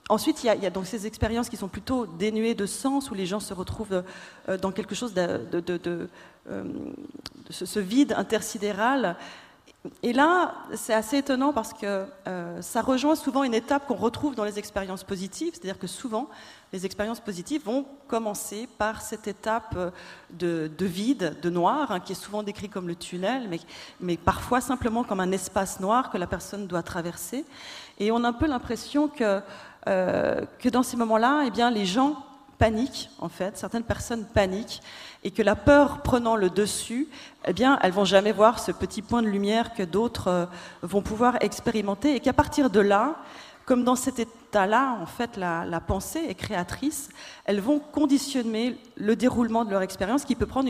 Ensuite, 0.10 0.44
il 0.44 0.48
y, 0.48 0.66
a, 0.66 0.70
donc 0.72 0.88
ces 0.88 1.06
expériences 1.06 1.50
qui 1.50 1.58
sont 1.58 1.68
plutôt 1.68 2.08
dénuées 2.08 2.56
de 2.56 2.66
sens, 2.66 3.12
où 3.12 3.14
les 3.14 3.28
gens 3.28 3.40
se 3.40 3.54
retrouvent 3.54 4.04
euh, 4.50 4.58
dans 4.58 4.72
quelque 4.72 4.96
chose 4.96 5.14
de, 5.14 6.10
euh, 6.50 6.64
ce, 7.52 7.80
vide 7.80 8.14
intersidéral. 8.18 9.16
Et 10.04 10.12
là, 10.12 10.56
c'est 10.74 10.94
assez 10.94 11.20
étonnant 11.20 11.54
parce 11.54 11.74
que 11.74 12.06
euh, 12.28 12.62
ça 12.62 12.82
rejoint 12.82 13.16
souvent 13.16 13.44
une 13.44 13.54
étape 13.54 13.88
qu'on 13.88 13.96
retrouve 13.96 14.36
dans 14.36 14.44
les 14.44 14.60
expériences 14.60 15.06
positives, 15.06 15.54
c'est-à-dire 15.54 15.80
que 15.80 15.88
souvent, 15.88 16.28
les 16.74 16.86
expériences 16.86 17.22
positives 17.22 17.64
vont 17.64 17.86
commencer 18.10 18.68
par 18.78 19.02
cette 19.02 19.28
étape 19.28 19.94
de, 20.32 20.70
de 20.78 20.86
vide, 20.86 21.38
de 21.42 21.50
noir, 21.50 21.92
hein, 21.92 22.02
qui 22.02 22.12
est 22.12 22.16
souvent 22.16 22.44
décrit 22.44 22.68
comme 22.68 22.90
le 22.90 22.96
tunnel, 22.96 23.48
mais, 23.50 23.60
mais 24.02 24.18
parfois 24.18 24.60
simplement 24.60 25.06
comme 25.06 25.22
un 25.22 25.32
espace 25.32 25.80
noir 25.80 26.12
que 26.12 26.18
la 26.18 26.28
personne 26.28 26.68
doit 26.68 26.84
traverser. 26.84 27.46
Et 28.00 28.12
on 28.12 28.24
a 28.26 28.28
un 28.28 28.34
peu 28.34 28.48
l'impression 28.48 29.08
que 29.08 29.42
euh, 29.88 30.46
que 30.60 30.70
dans 30.70 30.84
ces 30.84 30.98
moments-là, 30.98 31.44
eh 31.46 31.52
bien, 31.52 31.72
les 31.72 31.86
gens 31.86 32.18
paniquent, 32.58 33.10
en 33.20 33.30
fait, 33.30 33.58
certaines 33.58 33.84
personnes 33.84 34.26
paniquent, 34.26 34.82
et 35.24 35.32
que 35.32 35.42
la 35.42 35.56
peur 35.56 36.02
prenant 36.02 36.36
le 36.36 36.50
dessus, 36.50 37.08
eh 37.46 37.54
bien, 37.54 37.78
elles 37.82 37.92
vont 37.92 38.06
jamais 38.06 38.32
voir 38.32 38.60
ce 38.60 38.72
petit 38.72 39.02
point 39.02 39.22
de 39.22 39.28
lumière 39.28 39.74
que 39.74 39.84
d'autres 39.84 40.28
euh, 40.28 40.46
vont 40.82 41.02
pouvoir 41.02 41.38
expérimenter, 41.42 42.16
et 42.16 42.20
qu'à 42.20 42.34
partir 42.34 42.70
de 42.70 42.80
là, 42.80 43.16
comme 43.70 43.84
dans 43.84 43.96
cet 43.96 44.18
état-là, 44.18 44.98
en 45.00 45.06
fait, 45.06 45.38
la, 45.38 45.80
pensée 45.80 46.26
est 46.28 46.34
créatrice, 46.34 47.10
elles 47.46 47.62
vont 47.62 47.78
conditionner 47.78 48.76
le 48.96 49.16
déroulement 49.16 49.64
de 49.64 49.70
leur 49.70 49.84
expérience 49.84 50.26
qui 50.26 50.36
peut 50.36 50.48
prendre 50.48 50.70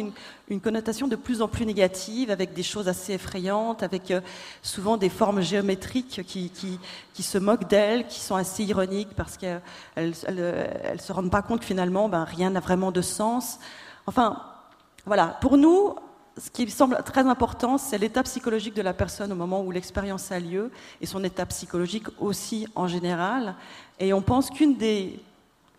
une, 0.49 0.59
connotation 0.59 1.07
de 1.07 1.15
plus 1.15 1.41
en 1.41 1.47
plus 1.47 1.65
négative, 1.65 2.29
avec 2.29 2.53
des 2.53 2.61
choses 2.61 2.89
assez 2.89 3.13
effrayantes, 3.13 3.83
avec 3.83 4.11
euh, 4.11 4.19
souvent 4.63 4.97
des 4.97 5.07
formes 5.07 5.39
géométriques 5.39 6.23
qui, 6.27 6.49
qui, 6.49 6.77
qui 7.13 7.23
se 7.23 7.37
moquent 7.37 7.69
d'elles, 7.69 8.05
qui 8.05 8.19
sont 8.19 8.35
assez 8.35 8.65
ironiques 8.65 9.15
parce 9.15 9.37
qu'elles 9.37 9.61
elles, 9.95 10.13
elles, 10.27 10.99
se 10.99 11.13
rendent 11.13 11.31
pas 11.31 11.41
compte 11.41 11.63
finalement, 11.63 12.09
ben, 12.09 12.25
rien 12.25 12.49
n'a 12.49 12.59
vraiment 12.59 12.91
de 12.91 13.01
sens. 13.01 13.59
Enfin, 14.09 14.41
voilà. 15.05 15.37
Pour 15.39 15.55
nous, 15.55 15.93
ce 16.35 16.49
qui 16.49 16.67
semble 16.71 16.97
très 17.05 17.27
important, 17.27 17.77
c'est 17.77 17.99
l'état 17.99 18.23
psychologique 18.23 18.73
de 18.73 18.81
la 18.81 18.91
personne 18.91 19.31
au 19.31 19.35
moment 19.35 19.61
où 19.61 19.69
l'expérience 19.69 20.31
a 20.31 20.39
lieu 20.39 20.71
et 20.99 21.05
son 21.05 21.23
état 21.23 21.45
psychologique 21.45 22.07
aussi 22.19 22.67
en 22.73 22.87
général. 22.87 23.53
Et 23.99 24.11
on 24.11 24.23
pense 24.23 24.49
qu'une 24.49 24.77
des 24.77 25.19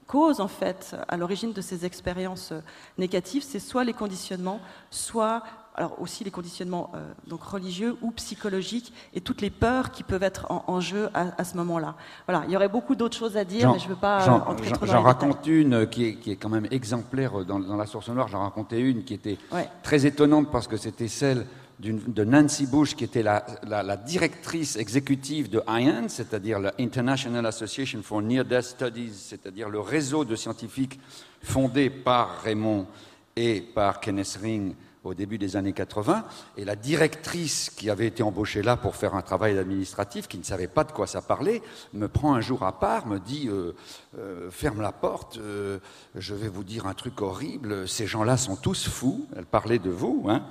causes, 0.07 0.39
en 0.39 0.47
fait, 0.47 0.94
à 1.09 1.16
l'origine 1.16 1.52
de 1.52 1.61
ces 1.61 1.85
expériences 1.85 2.52
négatives, 2.97 3.43
c'est 3.43 3.59
soit 3.59 3.82
les 3.82 3.94
conditionnements, 3.94 4.61
soit 4.93 5.43
alors 5.74 6.01
aussi 6.01 6.24
les 6.24 6.30
conditionnements 6.30 6.90
euh, 6.94 7.12
donc 7.26 7.42
religieux 7.42 7.97
ou 8.02 8.10
psychologiques 8.12 8.92
et 9.14 9.20
toutes 9.20 9.40
les 9.40 9.51
peurs 9.51 9.90
qui 9.92 10.02
peuvent 10.02 10.22
être 10.22 10.51
en, 10.51 10.64
en 10.66 10.80
jeu 10.80 11.09
à, 11.14 11.26
à 11.38 11.44
ce 11.44 11.56
moment-là. 11.56 11.94
Voilà, 12.26 12.44
il 12.47 12.52
y 12.52 12.56
aurait 12.56 12.68
beaucoup 12.68 12.94
d'autres 12.94 13.16
choses 13.16 13.36
à 13.36 13.44
dire, 13.44 13.72
mais 13.72 13.78
je 13.78 13.84
ne 13.84 13.90
veux 13.90 13.97
pas 13.97 14.20
j'en, 14.20 14.47
entrer 14.47 14.70
trop 14.72 14.86
dans 14.86 14.92
J'en 14.92 15.02
raconte 15.02 15.47
une 15.47 15.86
qui 15.88 16.06
est, 16.06 16.14
qui 16.16 16.32
est, 16.32 16.36
quand 16.36 16.48
même 16.48 16.66
exemplaire 16.70 17.44
dans, 17.44 17.60
dans 17.60 17.76
la 17.76 17.86
source 17.86 18.09
noire. 18.09 18.28
J'en 18.28 18.42
racontais 18.42 18.80
une 18.80 19.05
qui 19.05 19.14
était 19.14 19.38
ouais. 19.52 19.68
très 19.82 20.06
étonnante 20.06 20.51
parce 20.51 20.66
que 20.66 20.76
c'était 20.76 21.09
celle 21.09 21.47
de 21.80 22.24
Nancy 22.24 22.66
Bush, 22.66 22.94
qui 22.94 23.05
était 23.05 23.22
la, 23.22 23.44
la, 23.66 23.82
la 23.82 23.97
directrice 23.97 24.76
exécutive 24.76 25.48
de 25.48 25.62
IANS, 25.66 26.09
c'est-à-dire 26.10 26.59
la 26.59 26.74
International 26.78 27.47
Association 27.47 28.02
for 28.02 28.20
Near 28.20 28.44
Death 28.44 28.64
Studies, 28.64 29.14
c'est-à-dire 29.14 29.70
le 29.70 29.80
réseau 29.80 30.26
de 30.26 30.36
scientifiques 30.36 31.01
fondé 31.42 31.88
par 31.88 32.42
Raymond 32.42 32.86
et 33.34 33.62
par 33.62 34.01
Kenneth 34.01 34.38
Ring 34.42 34.74
au 35.05 35.14
début 35.14 35.39
des 35.39 35.56
années 35.56 35.72
80, 35.72 36.24
et 36.56 36.64
la 36.64 36.77
directrice 36.77 37.70
qui 37.70 37.89
avait 37.89 38.06
été 38.06 38.22
embauchée 38.22 38.62
là 38.62 38.77
pour 38.77 38.97
faire 38.97 39.14
un 39.14 39.22
travail 39.22 39.59
administratif, 39.59 40.28
qui 40.28 40.39
ne 40.39 40.44
savait 40.44 40.68
pas 40.68 40.85
de 40.85 40.93
quoi 40.93 41.06
ça 41.06 41.22
parlait, 41.22 41.62
me 41.94 42.06
prend 42.06 42.35
un 42.35 42.40
jour 42.40 42.64
à 42.64 42.78
part, 42.78 43.06
me 43.06 43.18
dit 43.18 43.48
euh, 43.48 43.74
euh, 44.18 44.51
ferme 44.51 44.82
la 44.82 44.93
porte, 44.93 45.39
euh, 45.39 45.78
je 46.14 46.35
vais 46.35 46.48
vous 46.48 46.64
dire 46.64 46.86
un 46.86 46.94
truc 46.94 47.22
horrible, 47.22 47.89
ces 47.89 48.06
gens-là 48.06 48.36
sont 48.36 48.56
tous 48.56 48.89
fous. 48.89 49.27
Elle 49.36 49.47
parlait 49.47 49.78
de 49.78 49.90
vous, 49.90 50.27
hein, 50.28 50.43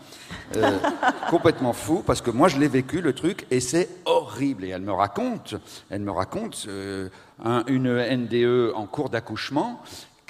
complètement 1.29 1.73
fous, 1.73 2.03
parce 2.05 2.21
que 2.21 2.31
moi 2.31 2.47
je 2.47 2.57
l'ai 2.57 2.67
vécu 2.67 3.01
le 3.01 3.13
truc 3.13 3.45
et 3.51 3.59
c'est 3.59 3.89
horrible. 4.05 4.63
Et 4.63 4.69
elle 4.69 4.81
me 4.81 4.93
raconte, 4.93 5.55
elle 5.89 6.01
me 6.01 6.11
raconte 6.11 6.67
un, 7.43 7.63
une 7.67 7.93
NDE 7.93 8.73
en 8.75 8.85
cours 8.87 9.09
d'accouchement 9.09 9.81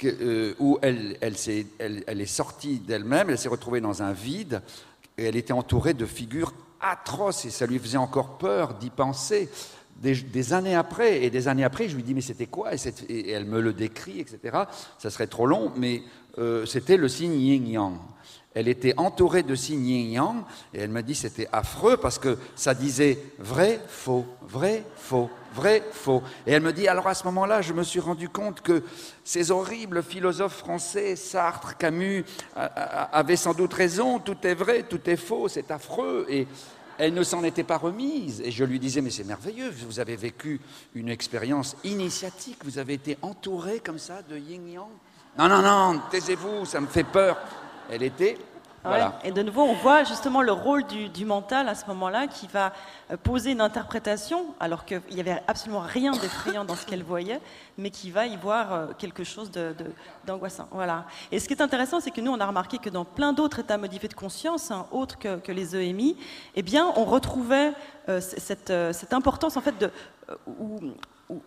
euh, 0.04 0.54
où 0.60 0.78
elle, 0.82 1.18
elle, 1.22 2.22
est, 2.22 2.26
sortie 2.26 2.80
d'elle-même, 2.80 3.30
elle 3.30 3.38
s'est 3.38 3.50
retrouvée 3.50 3.82
dans 3.82 4.02
un 4.02 4.14
vide, 4.14 4.62
et 5.18 5.26
elle 5.26 5.36
était 5.36 5.54
entourée 5.54 5.94
de 5.94 6.06
figures 6.06 6.54
atroces, 6.80 7.46
et 7.46 7.50
ça 7.50 7.66
lui 7.66 7.80
faisait 7.80 7.98
encore 7.98 8.38
peur 8.38 8.76
d'y 8.76 8.90
penser. 8.90 9.50
Des, 9.98 10.54
années 10.54 10.76
après, 10.76 11.24
et 11.24 11.30
des 11.30 11.50
années 11.50 11.66
après, 11.66 11.90
je 11.90 11.96
lui 11.96 12.04
dis, 12.04 12.14
mais 12.14 12.22
c'était 12.22 12.46
quoi? 12.46 12.72
Et, 12.74 13.30
elle 13.32 13.46
me 13.46 13.60
le 13.60 13.74
décrit, 13.74 14.22
etc. 14.22 14.60
Ça 14.98 15.10
serait 15.10 15.28
trop 15.28 15.46
long, 15.46 15.74
mais 15.76 16.04
euh, 16.38 16.66
c'était 16.66 16.96
le 16.96 17.10
signe 17.10 17.38
yin-yang. 17.38 17.96
Elle 18.54 18.70
était 18.70 18.94
entourée 18.98 19.44
de 19.44 19.56
signes 19.56 19.86
yin-yang, 19.86 20.44
et 20.74 20.80
elle 20.80 20.90
m'a 20.90 21.02
dit 21.02 21.16
c'était 21.16 21.50
affreux 21.52 21.98
parce 21.98 22.18
que 22.18 22.38
ça 22.56 22.74
disait 22.74 23.20
vrai, 23.40 23.82
faux, 23.88 24.26
vrai, 24.42 24.84
faux, 24.96 25.30
vrai, 25.54 25.84
faux. 25.92 26.24
Et 26.46 26.52
elle 26.54 26.62
me 26.62 26.74
dit, 26.74 26.88
alors 26.88 27.08
à 27.08 27.14
ce 27.14 27.24
moment-là, 27.26 27.62
je 27.62 27.74
me 27.74 27.84
suis 27.84 28.00
rendu 28.00 28.30
compte 28.30 28.62
que 28.62 28.84
ces 29.24 29.52
horribles 29.52 30.04
philosophes 30.04 30.58
français, 30.58 31.16
Sartre, 31.16 31.78
Camus, 31.78 32.26
avaient 32.56 33.36
sans 33.36 33.54
doute 33.54 33.74
raison, 33.74 34.20
tout 34.20 34.38
est 34.44 34.56
vrai, 34.56 34.84
tout 34.84 35.10
est 35.10 35.18
faux, 35.18 35.48
c'est 35.48 35.72
affreux. 35.72 36.26
Et 36.30 36.48
elle 36.98 37.14
ne 37.14 37.24
s'en 37.24 37.44
était 37.44 37.64
pas 37.64 37.78
remise. 37.78 38.42
Et 38.42 38.52
je 38.52 38.64
lui 38.64 38.80
disais, 38.80 39.02
mais 39.02 39.10
c'est 39.10 39.24
merveilleux, 39.24 39.74
vous 39.88 40.00
avez 40.00 40.16
vécu 40.16 40.60
une 40.94 41.10
expérience 41.10 41.76
initiatique, 41.84 42.60
vous 42.66 42.78
avez 42.78 42.94
été 42.94 43.18
entouré 43.22 43.80
comme 43.80 44.00
ça 44.00 44.22
de 44.22 44.38
yin-yang. 44.38 44.90
Non, 45.38 45.48
non, 45.48 45.62
non, 45.62 46.02
taisez-vous, 46.12 46.66
ça 46.66 46.82
me 46.82 46.88
fait 46.88 47.06
peur. 47.06 47.38
Elle 47.90 48.04
était 48.04 48.38
voilà. 48.84 49.20
Et 49.24 49.32
de 49.32 49.42
nouveau, 49.42 49.64
on 49.64 49.74
voit 49.74 50.04
justement 50.04 50.42
le 50.42 50.52
rôle 50.52 50.86
du, 50.86 51.10
du 51.10 51.26
mental 51.26 51.68
à 51.68 51.76
ce 51.76 51.86
moment-là 51.88 52.28
qui 52.28 52.48
va 52.48 52.74
euh, 53.12 53.18
poser 53.18 53.52
une 53.52 53.62
interprétation, 53.62 54.46
alors 54.60 54.86
qu'il 54.86 55.02
n'y 55.12 55.20
avait 55.20 55.42
absolument 55.48 55.82
rien 55.82 56.12
d'effrayant 56.12 56.66
dans 56.66 56.76
ce 56.76 56.86
qu'elle 56.86 57.04
voyait, 57.04 57.42
mais 57.78 57.90
qui 57.90 58.12
va 58.12 58.26
y 58.26 58.38
voir 58.38 58.74
euh, 58.74 58.88
quelque 58.98 59.24
chose 59.24 59.52
d'angoissant. 60.26 60.64
De, 60.64 60.70
de, 60.70 60.76
voilà. 60.76 61.06
Et 61.32 61.40
ce 61.40 61.48
qui 61.48 61.54
est 61.54 61.62
intéressant, 61.62 62.00
c'est 62.00 62.12
que 62.12 62.22
nous, 62.22 62.32
on 62.32 62.40
a 62.40 62.46
remarqué 62.46 62.78
que 62.78 62.90
dans 62.90 63.06
plein 63.06 63.34
d'autres 63.34 63.60
états 63.60 63.78
modifiés 63.78 64.10
de 64.10 64.14
conscience, 64.14 64.72
hein, 64.72 64.86
autres 64.92 65.18
que, 65.18 65.38
que, 65.38 65.52
les 65.52 65.76
EMI, 65.76 66.16
eh 66.56 66.62
bien, 66.62 66.92
on 66.96 67.06
retrouvait 67.06 67.74
euh, 68.10 68.22
cette, 68.22 68.72
euh, 68.72 68.92
cette, 68.92 69.14
importance 69.14 69.56
en 69.56 69.62
fait 69.62 69.78
de 69.78 69.92
euh, 70.30 70.36
où, 70.48 70.80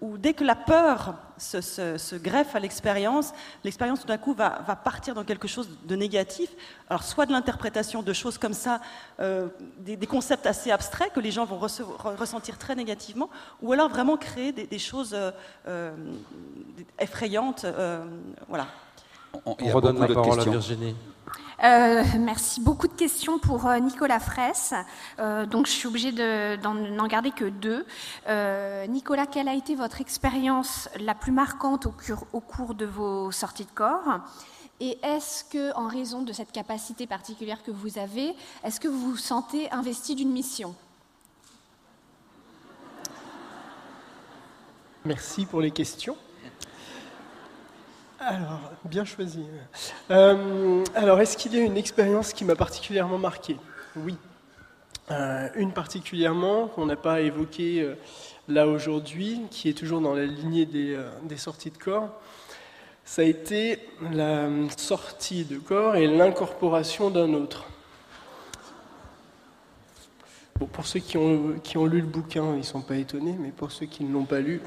où, 0.00 0.16
dès 0.16 0.32
que 0.32 0.44
la 0.44 0.54
peur 0.54 1.14
se, 1.36 1.60
se, 1.60 1.98
se 1.98 2.14
greffe 2.14 2.54
à 2.54 2.60
l'expérience, 2.60 3.32
l'expérience 3.64 4.00
tout 4.00 4.06
d'un 4.06 4.18
coup 4.18 4.32
va, 4.32 4.62
va, 4.66 4.76
partir 4.76 5.14
dans 5.14 5.24
quelque 5.24 5.48
chose 5.48 5.68
de 5.84 5.96
négatif. 5.96 6.50
Alors 6.88 7.02
soit 7.02 7.26
de 7.26 7.32
l'interprétation 7.32 8.02
de 8.02 8.12
choses 8.12 8.38
comme 8.38 8.52
ça, 8.52 8.80
euh, 9.18 9.48
des, 9.78 9.96
des, 9.96 10.06
concepts 10.06 10.46
assez 10.46 10.70
abstraits 10.70 11.12
que 11.12 11.20
les 11.20 11.32
gens 11.32 11.44
vont 11.44 11.58
ressentir 11.58 12.58
très 12.58 12.76
négativement, 12.76 13.28
ou 13.60 13.72
alors 13.72 13.88
vraiment 13.88 14.16
créer 14.16 14.52
des, 14.52 14.66
des 14.66 14.78
choses 14.78 15.16
euh, 15.66 15.92
effrayantes. 17.00 17.64
Euh, 17.64 18.04
voilà. 18.48 18.68
On, 19.44 19.56
On 19.58 19.72
redonne 19.72 19.98
la 19.98 20.08
parole 20.08 20.40
à 20.40 20.44
Virginie. 20.44 20.94
Euh, 21.64 22.02
merci. 22.18 22.60
Beaucoup 22.60 22.88
de 22.88 22.92
questions 22.92 23.38
pour 23.38 23.66
euh, 23.66 23.78
Nicolas 23.78 24.18
Fraisse. 24.18 24.74
Euh, 25.18 25.46
donc, 25.46 25.66
je 25.66 25.72
suis 25.72 25.86
obligée 25.86 26.10
d'en 26.10 26.74
de, 26.74 27.08
garder 27.08 27.30
que 27.30 27.44
deux. 27.44 27.86
Nicolas, 28.88 29.26
quelle 29.26 29.48
a 29.48 29.54
été 29.54 29.74
votre 29.74 30.00
expérience 30.00 30.88
la 30.98 31.14
plus 31.14 31.32
marquante 31.32 31.86
au, 31.86 31.94
au, 32.32 32.40
cours 32.40 32.74
de 32.74 32.86
vos 32.86 33.30
sorties 33.30 33.64
de 33.64 33.70
corps? 33.70 34.20
Et 34.80 34.98
est-ce 35.04 35.44
que, 35.44 35.72
en 35.76 35.86
raison 35.86 36.22
de 36.22 36.32
cette 36.32 36.50
capacité 36.50 37.06
particulière 37.06 37.62
que 37.62 37.70
vous 37.70 37.98
avez, 37.98 38.34
est-ce 38.64 38.80
que 38.80 38.88
vous 38.88 39.12
vous 39.12 39.16
sentez 39.16 39.70
investi 39.70 40.16
d'une 40.16 40.32
mission? 40.32 40.74
Merci 45.04 45.46
pour 45.46 45.60
les 45.60 45.70
questions. 45.70 46.16
Alors, 48.24 48.60
bien 48.84 49.04
choisi. 49.04 49.42
Euh, 50.12 50.84
alors, 50.94 51.20
est-ce 51.20 51.36
qu'il 51.36 51.54
y 51.54 51.58
a 51.58 51.60
une 51.60 51.76
expérience 51.76 52.32
qui 52.32 52.44
m'a 52.44 52.54
particulièrement 52.54 53.18
marqué? 53.18 53.56
Oui. 53.96 54.16
Euh, 55.10 55.48
une 55.56 55.72
particulièrement 55.72 56.68
qu'on 56.68 56.86
n'a 56.86 56.94
pas 56.94 57.20
évoquée 57.20 57.82
euh, 57.82 57.94
là 58.48 58.68
aujourd'hui, 58.68 59.40
qui 59.50 59.68
est 59.68 59.72
toujours 59.72 60.00
dans 60.00 60.14
la 60.14 60.24
lignée 60.24 60.66
des, 60.66 60.96
sorties 61.36 61.70
de 61.70 61.78
corps, 61.78 62.10
ça 63.04 63.22
a 63.22 63.24
été 63.24 63.80
la 64.12 64.48
sortie 64.76 65.44
de 65.44 65.58
corps 65.58 65.96
et 65.96 66.06
l'incorporation 66.06 67.10
d'un 67.10 67.34
autre. 67.34 67.64
Pour 70.72 70.86
ceux 70.86 71.00
qui 71.00 71.18
ont, 71.18 71.54
qui 71.64 71.76
ont 71.76 71.86
lu 71.86 72.00
le 72.00 72.06
bouquin, 72.06 72.52
ils 72.52 72.58
ne 72.58 72.62
sont 72.62 72.82
pas 72.82 72.96
étonnés, 72.96 73.36
mais 73.40 73.50
pour 73.50 73.72
ceux 73.72 73.86
qui 73.86 74.04
ne 74.04 74.12
l'ont 74.12 74.26
pas 74.26 74.38
lu, 74.38 74.60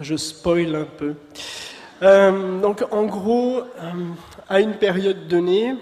je 0.00 0.16
spoil 0.16 0.74
un 0.74 0.86
peu. 0.86 1.16
Euh, 2.02 2.60
donc 2.60 2.84
en 2.92 3.06
gros, 3.06 3.58
euh, 3.58 3.92
à 4.48 4.60
une 4.60 4.74
période 4.74 5.26
donnée, 5.26 5.74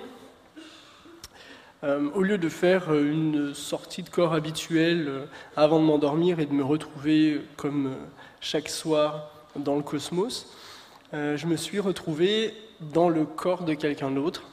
euh, 1.85 2.09
au 2.15 2.23
lieu 2.23 2.39
de 2.39 2.49
faire 2.49 2.95
une 2.95 3.53
sortie 3.53 4.03
de 4.03 4.09
corps 4.09 4.33
habituelle 4.33 5.29
avant 5.57 5.79
de 5.79 5.85
m'endormir 5.85 6.41
et 6.41 6.47
de 6.47 6.55
me 6.55 6.65
retrouver 6.65 7.43
comme 7.57 7.95
chaque 8.41 8.71
soir 8.71 9.31
dans 9.57 9.77
le 9.77 9.83
cosmos, 9.83 10.53
je 11.13 11.47
me 11.47 11.57
suis 11.57 11.81
retrouvé 11.81 12.53
dans 12.81 13.09
le 13.09 13.25
corps 13.25 13.65
de 13.65 13.75
quelqu'un 13.75 14.11
d'autre. 14.11 14.45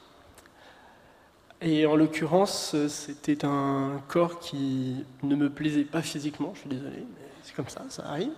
Et 1.62 1.86
en 1.86 1.96
l'occurrence, 1.96 2.76
c'était 2.88 3.46
un 3.46 4.02
corps 4.08 4.40
qui 4.40 5.04
ne 5.24 5.36
me 5.36 5.50
plaisait 5.50 5.84
pas 5.84 6.02
physiquement, 6.02 6.52
je 6.56 6.60
suis 6.62 6.70
désolé, 6.70 7.06
comme 7.56 7.70
ça, 7.70 7.82
ça 7.90 8.04
arrive, 8.10 8.32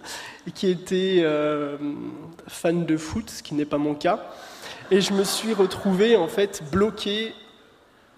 et 0.47 0.51
qui 0.51 0.69
était 0.69 1.21
euh, 1.23 1.77
fan 2.47 2.85
de 2.85 2.97
foot, 2.97 3.29
ce 3.29 3.43
qui 3.43 3.55
n'est 3.55 3.65
pas 3.65 3.77
mon 3.77 3.95
cas. 3.95 4.19
Et 4.91 5.01
je 5.01 5.13
me 5.13 5.23
suis 5.23 5.53
retrouvé 5.53 6.15
en 6.15 6.27
fait 6.27 6.63
bloqué 6.71 7.33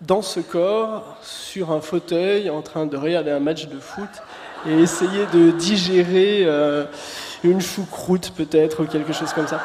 dans 0.02 0.22
ce 0.22 0.40
corps, 0.40 1.18
sur 1.22 1.72
un 1.72 1.82
fauteuil, 1.82 2.50
en 2.50 2.62
train 2.62 2.86
de 2.86 2.98
regarder 2.98 3.32
un 3.32 3.40
match 3.40 3.68
de 3.68 3.80
foot 3.80 4.10
et 4.68 4.74
essayer 4.74 5.26
de 5.34 5.52
digérer 5.52 6.44
euh, 6.46 6.86
une 7.44 7.62
choucroute 7.62 8.32
peut-être 8.36 8.84
ou 8.84 8.88
quelque 8.88 9.14
chose 9.14 9.34
comme 9.34 9.48
ça. 9.48 9.62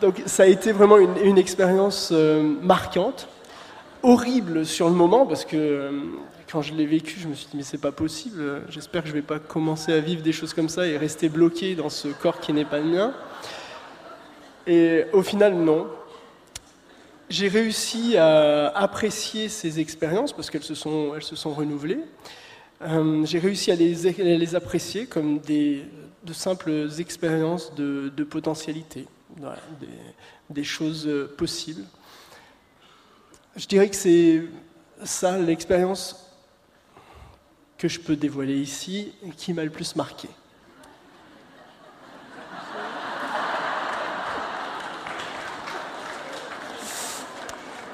Donc 0.00 0.22
ça 0.26 0.44
a 0.44 0.46
été 0.46 0.72
vraiment 0.72 0.98
une, 0.98 1.38
expérience 1.38 2.10
euh, 2.12 2.42
marquante, 2.62 3.28
horrible 4.02 4.66
sur 4.66 4.88
le 4.88 4.94
moment 4.94 5.26
parce 5.26 5.44
que 5.44 5.90
quand 6.54 6.62
je 6.62 6.72
l'ai 6.72 6.86
vécu, 6.86 7.18
je 7.18 7.26
me 7.26 7.34
suis 7.34 7.48
dit 7.48 7.56
mais 7.56 7.64
c'est 7.64 7.78
pas 7.78 7.90
possible. 7.90 8.62
J'espère 8.68 9.02
que 9.02 9.08
je 9.08 9.12
vais 9.12 9.22
pas 9.22 9.40
commencer 9.40 9.92
à 9.92 9.98
vivre 9.98 10.22
des 10.22 10.30
choses 10.30 10.54
comme 10.54 10.68
ça 10.68 10.86
et 10.86 10.96
rester 10.96 11.28
bloqué 11.28 11.74
dans 11.74 11.88
ce 11.88 12.06
corps 12.06 12.38
qui 12.38 12.52
n'est 12.52 12.64
pas 12.64 12.78
le 12.78 12.84
mien. 12.84 13.12
Et 14.68 15.04
au 15.12 15.22
final 15.22 15.54
non 15.54 15.88
j'ai 17.28 17.48
réussi 17.48 18.16
à 18.16 18.68
apprécier 18.68 19.48
ces 19.48 19.80
expériences 19.80 20.32
parce 20.32 20.48
qu'elles 20.48 20.62
se 20.62 20.76
sont, 20.76 21.20
se 21.20 21.34
sont 21.34 21.52
renouvelées. 21.52 21.98
Euh, 22.82 23.24
j'ai 23.24 23.40
réussi 23.40 23.72
à 23.72 23.74
les, 23.74 24.54
apprécier 24.54 25.06
comme 25.06 25.38
des, 25.40 25.82
de 26.22 26.32
simples 26.32 26.88
expériences 27.00 27.74
de, 27.74 28.10
potentialité, 28.22 29.06
des, 29.36 29.88
des, 30.50 30.64
choses 30.64 31.10
possibles. 31.36 31.82
Je 33.56 33.66
dirais 33.66 33.88
que 33.88 33.96
c'est 33.96 34.44
ça 35.02 35.36
l'expérience 35.36 36.24
que 37.84 37.88
je 37.90 38.00
peux 38.00 38.16
dévoiler 38.16 38.56
ici 38.56 39.12
qui 39.36 39.52
m'a 39.52 39.62
le 39.62 39.68
plus 39.68 39.94
marqué. 39.94 40.26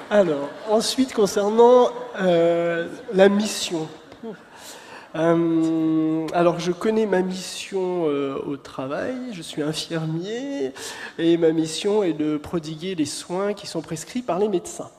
Alors, 0.08 0.48
ensuite, 0.68 1.12
concernant 1.12 1.88
euh, 2.20 2.86
la 3.12 3.28
mission. 3.28 3.88
Euh, 5.16 6.24
alors, 6.34 6.60
je 6.60 6.70
connais 6.70 7.06
ma 7.06 7.22
mission 7.22 8.04
euh, 8.06 8.38
au 8.46 8.56
travail, 8.56 9.16
je 9.32 9.42
suis 9.42 9.60
infirmier, 9.60 10.72
et 11.18 11.36
ma 11.36 11.50
mission 11.50 12.04
est 12.04 12.12
de 12.12 12.36
prodiguer 12.36 12.94
les 12.94 13.06
soins 13.06 13.54
qui 13.54 13.66
sont 13.66 13.82
prescrits 13.82 14.22
par 14.22 14.38
les 14.38 14.48
médecins. 14.48 14.92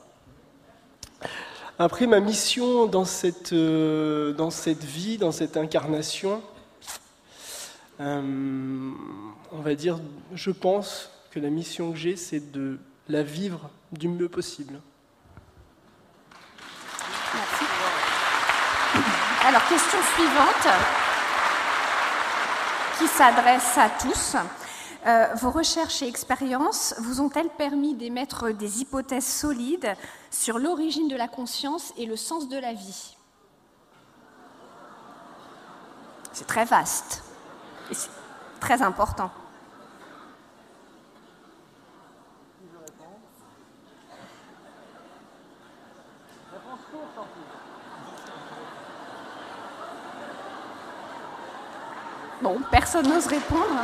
Après, 1.78 2.06
ma 2.06 2.20
mission 2.20 2.86
dans 2.86 3.04
cette, 3.04 3.54
dans 3.54 4.50
cette 4.50 4.84
vie, 4.84 5.18
dans 5.18 5.32
cette 5.32 5.56
incarnation, 5.56 6.42
on 7.98 8.92
va 9.52 9.74
dire, 9.74 9.98
je 10.34 10.50
pense 10.50 11.10
que 11.30 11.40
la 11.40 11.50
mission 11.50 11.92
que 11.92 11.98
j'ai, 11.98 12.16
c'est 12.16 12.52
de 12.52 12.78
la 13.08 13.22
vivre 13.22 13.70
du 13.90 14.08
mieux 14.08 14.28
possible. 14.28 14.80
Alors, 19.44 19.66
question 19.68 19.98
suivante, 20.14 20.68
qui 22.98 23.08
s'adresse 23.08 23.76
à 23.76 23.90
tous. 24.00 24.36
Euh, 25.04 25.34
vos 25.34 25.50
recherches 25.50 26.00
et 26.02 26.06
expériences 26.06 26.94
vous 26.98 27.20
ont-elles 27.20 27.50
permis 27.50 27.94
d'émettre 27.94 28.50
des 28.50 28.80
hypothèses 28.80 29.26
solides 29.26 29.96
sur 30.30 30.60
l'origine 30.60 31.08
de 31.08 31.16
la 31.16 31.26
conscience 31.26 31.92
et 31.96 32.06
le 32.06 32.16
sens 32.16 32.48
de 32.48 32.56
la 32.56 32.72
vie? 32.72 33.16
C'est 36.32 36.46
très 36.46 36.64
vaste 36.64 37.24
et 37.90 37.94
c'est 37.94 38.10
très 38.60 38.80
important. 38.80 39.30
Bon, 52.40 52.60
personne 52.70 53.08
n'ose 53.08 53.26
répondre. 53.26 53.82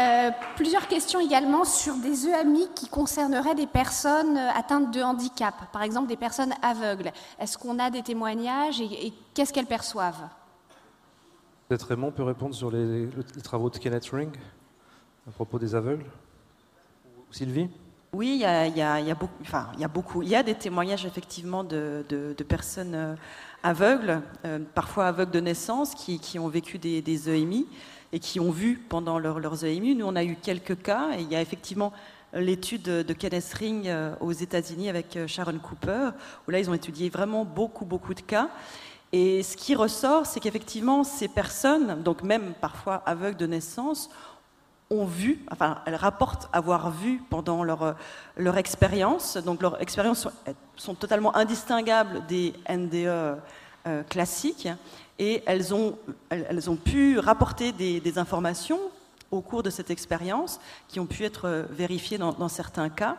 Euh, 0.00 0.30
plusieurs 0.56 0.88
questions 0.88 1.20
également 1.20 1.64
sur 1.64 1.94
des 1.96 2.26
EAMI 2.26 2.68
qui 2.74 2.88
concerneraient 2.88 3.54
des 3.54 3.66
personnes 3.66 4.38
atteintes 4.38 4.90
de 4.94 5.02
handicap, 5.02 5.54
par 5.72 5.82
exemple 5.82 6.08
des 6.08 6.16
personnes 6.16 6.54
aveugles. 6.62 7.12
Est-ce 7.38 7.58
qu'on 7.58 7.78
a 7.78 7.90
des 7.90 8.02
témoignages 8.02 8.80
et, 8.80 9.12
qu'est-ce 9.34 9.52
qu'elles 9.52 9.66
perçoivent? 9.66 10.28
Peut-être 11.68 11.88
Raymond 11.88 12.12
peut 12.12 12.22
répondre 12.22 12.54
sur 12.54 12.70
les, 12.70 13.08
travaux 13.44 13.68
de 13.68 13.76
Kenneth 13.76 14.08
Ring 14.10 14.34
à 15.28 15.32
propos 15.32 15.58
des 15.58 15.74
aveugles 15.74 16.06
Sylvie? 17.30 17.68
Oui, 18.12 18.40
il 18.40 18.40
y 18.40 18.82
a, 18.82 19.14
beaucoup, 19.14 19.32
enfin, 19.42 19.68
il 19.74 19.80
y 19.80 19.84
a 19.84 19.88
beaucoup. 19.88 20.22
Il 20.22 20.28
y 20.28 20.34
a 20.34 20.42
des 20.42 20.56
témoignages 20.56 21.06
effectivement 21.06 21.62
de, 21.62 22.34
personnes 22.48 22.94
euh, 22.94 23.14
aveugles, 23.62 24.20
euh, 24.44 24.58
parfois 24.74 25.06
aveugles 25.06 25.30
de 25.30 25.40
naissance, 25.40 25.94
qui, 25.94 26.38
ont 26.38 26.48
vécu 26.48 26.78
des, 26.78 27.28
EMI 27.28 27.66
et 28.12 28.18
qui 28.18 28.40
ont 28.40 28.50
vu 28.50 28.76
pendant 28.88 29.18
leurs 29.18 29.64
EMI. 29.64 29.94
Nous, 29.94 30.06
on 30.06 30.16
a 30.16 30.24
eu 30.24 30.36
quelques 30.36 30.82
cas 30.82 31.10
et 31.16 31.22
il 31.22 31.30
y 31.30 31.36
a 31.36 31.40
effectivement 31.40 31.92
l'étude 32.32 32.82
de 32.82 33.12
Kenneth 33.12 33.52
Ring 33.54 33.88
euh, 33.88 34.14
aux 34.20 34.32
États-Unis 34.32 34.88
avec 34.88 35.18
Sharon 35.26 35.58
Cooper, 35.58 36.10
où 36.46 36.50
là, 36.50 36.58
ils 36.58 36.70
ont 36.70 36.74
étudié 36.74 37.08
vraiment 37.08 37.44
beaucoup, 37.44 37.84
beaucoup 37.84 38.14
de 38.14 38.20
cas. 38.20 38.48
Et 39.12 39.42
ce 39.42 39.56
qui 39.56 39.74
ressort, 39.74 40.26
c'est 40.26 40.38
qu'effectivement, 40.38 41.02
ces 41.02 41.26
personnes, 41.26 42.02
donc 42.02 42.22
même 42.22 42.54
parfois 42.60 43.02
aveugles 43.06 43.36
de 43.36 43.46
naissance, 43.46 44.08
ont 44.90 45.04
vu, 45.04 45.44
enfin, 45.50 45.78
elles 45.86 45.94
rapportent 45.94 46.48
avoir 46.52 46.90
vu 46.90 47.22
pendant 47.30 47.62
leur, 47.62 47.96
leur 48.36 48.56
expérience. 48.58 49.36
Donc, 49.36 49.62
leurs 49.62 49.80
expériences 49.80 50.28
sont, 50.76 50.94
totalement 50.94 51.34
indistinguables 51.36 52.26
des 52.26 52.54
NDE 52.68 53.38
euh, 53.86 54.02
classiques 54.08 54.68
et 55.20 55.42
elles 55.46 55.72
ont, 55.72 55.96
pu 56.82 57.18
rapporter 57.18 57.70
des, 57.70 58.18
informations 58.18 58.80
au 59.30 59.40
cours 59.40 59.62
de 59.62 59.70
cette 59.70 59.90
expérience 59.90 60.58
qui 60.88 60.98
ont 60.98 61.06
pu 61.06 61.24
être 61.24 61.66
vérifiées 61.70 62.18
dans, 62.18 62.48
certains 62.48 62.88
cas. 62.88 63.16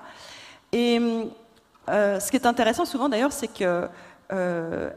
Et 0.73 0.99
euh, 1.90 2.19
ce 2.19 2.30
qui 2.30 2.38
est 2.38 2.45
intéressant 2.45 2.86
souvent 2.86 3.07
d'ailleurs, 3.07 3.32
c'est 3.32 3.48
que 3.48 3.88
euh, 4.34 4.90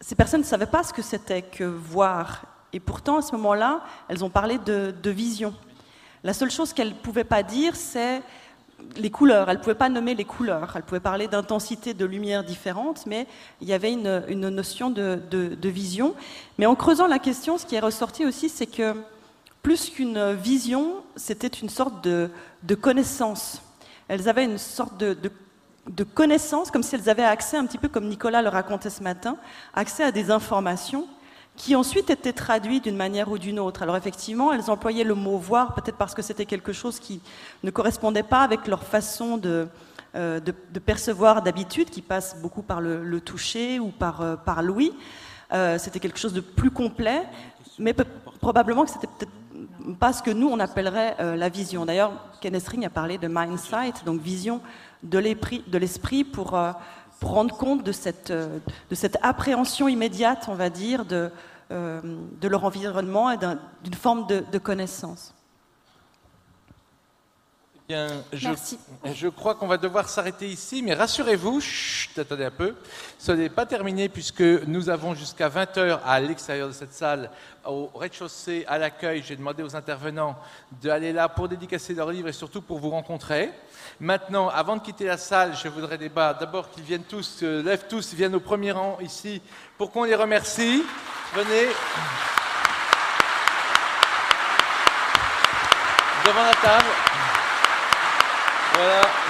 ces 0.00 0.14
personnes 0.14 0.40
ne 0.40 0.46
savaient 0.46 0.66
pas 0.66 0.82
ce 0.82 0.92
que 0.92 1.02
c'était 1.02 1.42
que 1.42 1.64
voir 1.64 2.46
et 2.74 2.80
pourtant, 2.80 3.18
à 3.18 3.22
ce 3.22 3.30
moment-là, 3.36 3.84
elles 4.08 4.24
ont 4.24 4.30
parlé 4.30 4.58
de, 4.58 5.10
vision. 5.10 5.54
La 6.24 6.34
seule 6.34 6.50
chose 6.50 6.72
qu'elles 6.72 6.88
ne 6.88 6.94
pouvaient 6.94 7.22
pas 7.22 7.44
dire, 7.44 7.76
c'est 7.76 8.20
les 8.96 9.10
couleurs. 9.10 9.50
Elles 9.50 9.58
ne 9.58 9.62
pouvaient 9.62 9.74
pas 9.74 9.88
nommer 9.88 10.14
les 10.14 10.24
couleurs. 10.24 10.72
Elles 10.74 10.82
pouvaient 10.82 11.00
parler 11.00 11.28
d'intensité 11.28 11.94
de 11.94 12.04
lumière 12.04 12.44
différente, 12.44 13.06
mais 13.06 13.26
il 13.60 13.68
y 13.68 13.72
avait 13.72 13.92
une, 13.92 14.48
notion 14.48 14.90
de, 14.90 15.68
vision. 15.68 16.14
Mais 16.58 16.66
en 16.66 16.74
creusant 16.74 17.06
la 17.06 17.18
question, 17.18 17.58
ce 17.58 17.66
qui 17.66 17.74
est 17.74 17.80
ressorti 17.80 18.24
aussi, 18.24 18.48
c'est 18.48 18.66
que 18.66 18.94
plus 19.62 19.90
qu'une 19.90 20.32
vision, 20.32 20.96
c'était 21.16 21.48
une 21.48 21.68
sorte 21.68 22.04
de, 22.04 22.30
connaissance. 22.80 23.62
Elles 24.08 24.28
avaient 24.28 24.44
une 24.44 24.58
sorte 24.58 24.98
de, 24.98 25.16
de 25.88 26.04
connaissance, 26.04 26.70
comme 26.70 26.82
si 26.82 26.94
elles 26.94 27.08
avaient 27.08 27.24
accès, 27.24 27.56
un 27.56 27.66
petit 27.66 27.78
peu 27.78 27.88
comme 27.88 28.08
Nicolas 28.08 28.42
le 28.42 28.48
racontait 28.48 28.90
ce 28.90 29.02
matin, 29.02 29.36
accès 29.74 30.04
à 30.04 30.12
des 30.12 30.30
informations 30.30 31.06
qui 31.56 31.76
ensuite 31.76 32.10
étaient 32.10 32.32
traduits 32.32 32.80
d'une 32.80 32.96
manière 32.96 33.30
ou 33.30 33.38
d'une 33.38 33.60
autre. 33.60 33.82
Alors 33.82 33.96
effectivement, 33.96 34.52
elles 34.52 34.70
employaient 34.70 35.04
le 35.04 35.14
mot 35.14 35.38
voir, 35.38 35.74
peut-être 35.74 35.96
parce 35.96 36.14
que 36.14 36.22
c'était 36.22 36.46
quelque 36.46 36.72
chose 36.72 36.98
qui 36.98 37.20
ne 37.62 37.70
correspondait 37.70 38.24
pas 38.24 38.40
avec 38.40 38.66
leur 38.66 38.82
façon 38.82 39.36
de, 39.36 39.68
euh, 40.16 40.40
percevoir 40.84 41.42
d'habitude, 41.42 41.90
qui 41.90 42.02
passe 42.02 42.36
beaucoup 42.40 42.62
par 42.62 42.80
le, 42.80 43.20
toucher 43.20 43.78
ou 43.78 43.88
par, 43.88 44.20
euh, 44.20 44.36
par 44.36 44.62
l'ouïe. 44.62 44.92
Euh, 45.52 45.78
c'était 45.78 46.00
quelque 46.00 46.18
chose 46.18 46.32
de 46.32 46.40
plus 46.40 46.70
complet, 46.70 47.22
mais 47.78 47.94
probablement 48.40 48.84
que 48.84 48.90
c'était 48.90 49.06
peut-être 49.06 49.32
pas 50.00 50.12
ce 50.12 50.22
que 50.22 50.30
nous 50.30 50.48
on 50.48 50.58
appellerait 50.58 51.36
la 51.36 51.48
vision. 51.48 51.84
D'ailleurs, 51.84 52.12
Kenneth 52.40 52.66
Ring 52.68 52.84
a 52.84 52.90
parlé 52.90 53.18
de 53.18 53.28
mindsight, 53.28 54.04
donc 54.04 54.20
vision 54.20 54.60
de 55.02 55.18
l'esprit 55.18 56.24
pour 56.24 56.56
rendre 57.26 57.56
compte 57.56 57.82
de 57.82 57.92
cette, 57.92 58.30
euh, 58.30 58.58
de 58.90 58.94
cette 58.94 59.18
appréhension 59.22 59.88
immédiate, 59.88 60.46
on 60.48 60.54
va 60.54 60.70
dire, 60.70 61.04
de, 61.04 61.30
euh, 61.70 62.00
de 62.40 62.48
leur 62.48 62.64
environnement 62.64 63.30
et 63.30 63.38
d'une 63.38 63.94
forme 63.94 64.26
de, 64.26 64.58
connaissance. 64.58 65.34
Bien, 67.86 68.08
je, 68.32 68.48
Merci. 68.48 68.78
je 69.12 69.28
crois 69.28 69.54
qu'on 69.56 69.66
va 69.66 69.76
devoir 69.76 70.08
s'arrêter 70.08 70.48
ici, 70.48 70.82
mais 70.82 70.94
rassurez-vous, 70.94 71.60
chut, 71.60 72.18
attendez 72.18 72.46
un 72.46 72.50
peu, 72.50 72.74
ce 73.18 73.30
n'est 73.30 73.50
pas 73.50 73.66
terminé 73.66 74.08
puisque 74.08 74.40
nous 74.40 74.88
avons 74.88 75.14
jusqu'à 75.14 75.50
20h 75.50 75.98
à 76.02 76.18
l'extérieur 76.18 76.68
de 76.68 76.72
cette 76.72 76.94
salle, 76.94 77.30
au 77.66 77.90
rez-de-chaussée, 77.94 78.64
à 78.68 78.78
l'accueil. 78.78 79.22
J'ai 79.26 79.36
demandé 79.36 79.62
aux 79.62 79.76
intervenants 79.76 80.34
d'aller 80.80 81.12
là 81.12 81.28
pour 81.28 81.46
dédicacer 81.46 81.92
leurs 81.92 82.10
livres 82.10 82.28
et 82.28 82.32
surtout 82.32 82.62
pour 82.62 82.78
vous 82.78 82.88
rencontrer. 82.88 83.50
Maintenant, 84.00 84.48
avant 84.48 84.76
de 84.76 84.82
quitter 84.82 85.04
la 85.04 85.18
salle, 85.18 85.54
je 85.54 85.68
voudrais 85.68 85.98
débat 85.98 86.32
d'abord 86.32 86.70
qu'ils 86.70 86.84
viennent 86.84 87.04
tous, 87.04 87.40
euh, 87.42 87.62
lèvent 87.62 87.86
tous, 87.86 88.14
viennent 88.14 88.34
au 88.34 88.40
premier 88.40 88.72
rang 88.72 88.96
ici 89.02 89.42
pour 89.76 89.90
qu'on 89.90 90.04
les 90.04 90.14
remercie. 90.14 90.82
Venez. 91.34 91.66
Devant 96.24 96.44
la 96.44 96.54
table. 96.54 97.13
Voilà. 98.74 99.23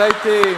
Été, 0.00 0.56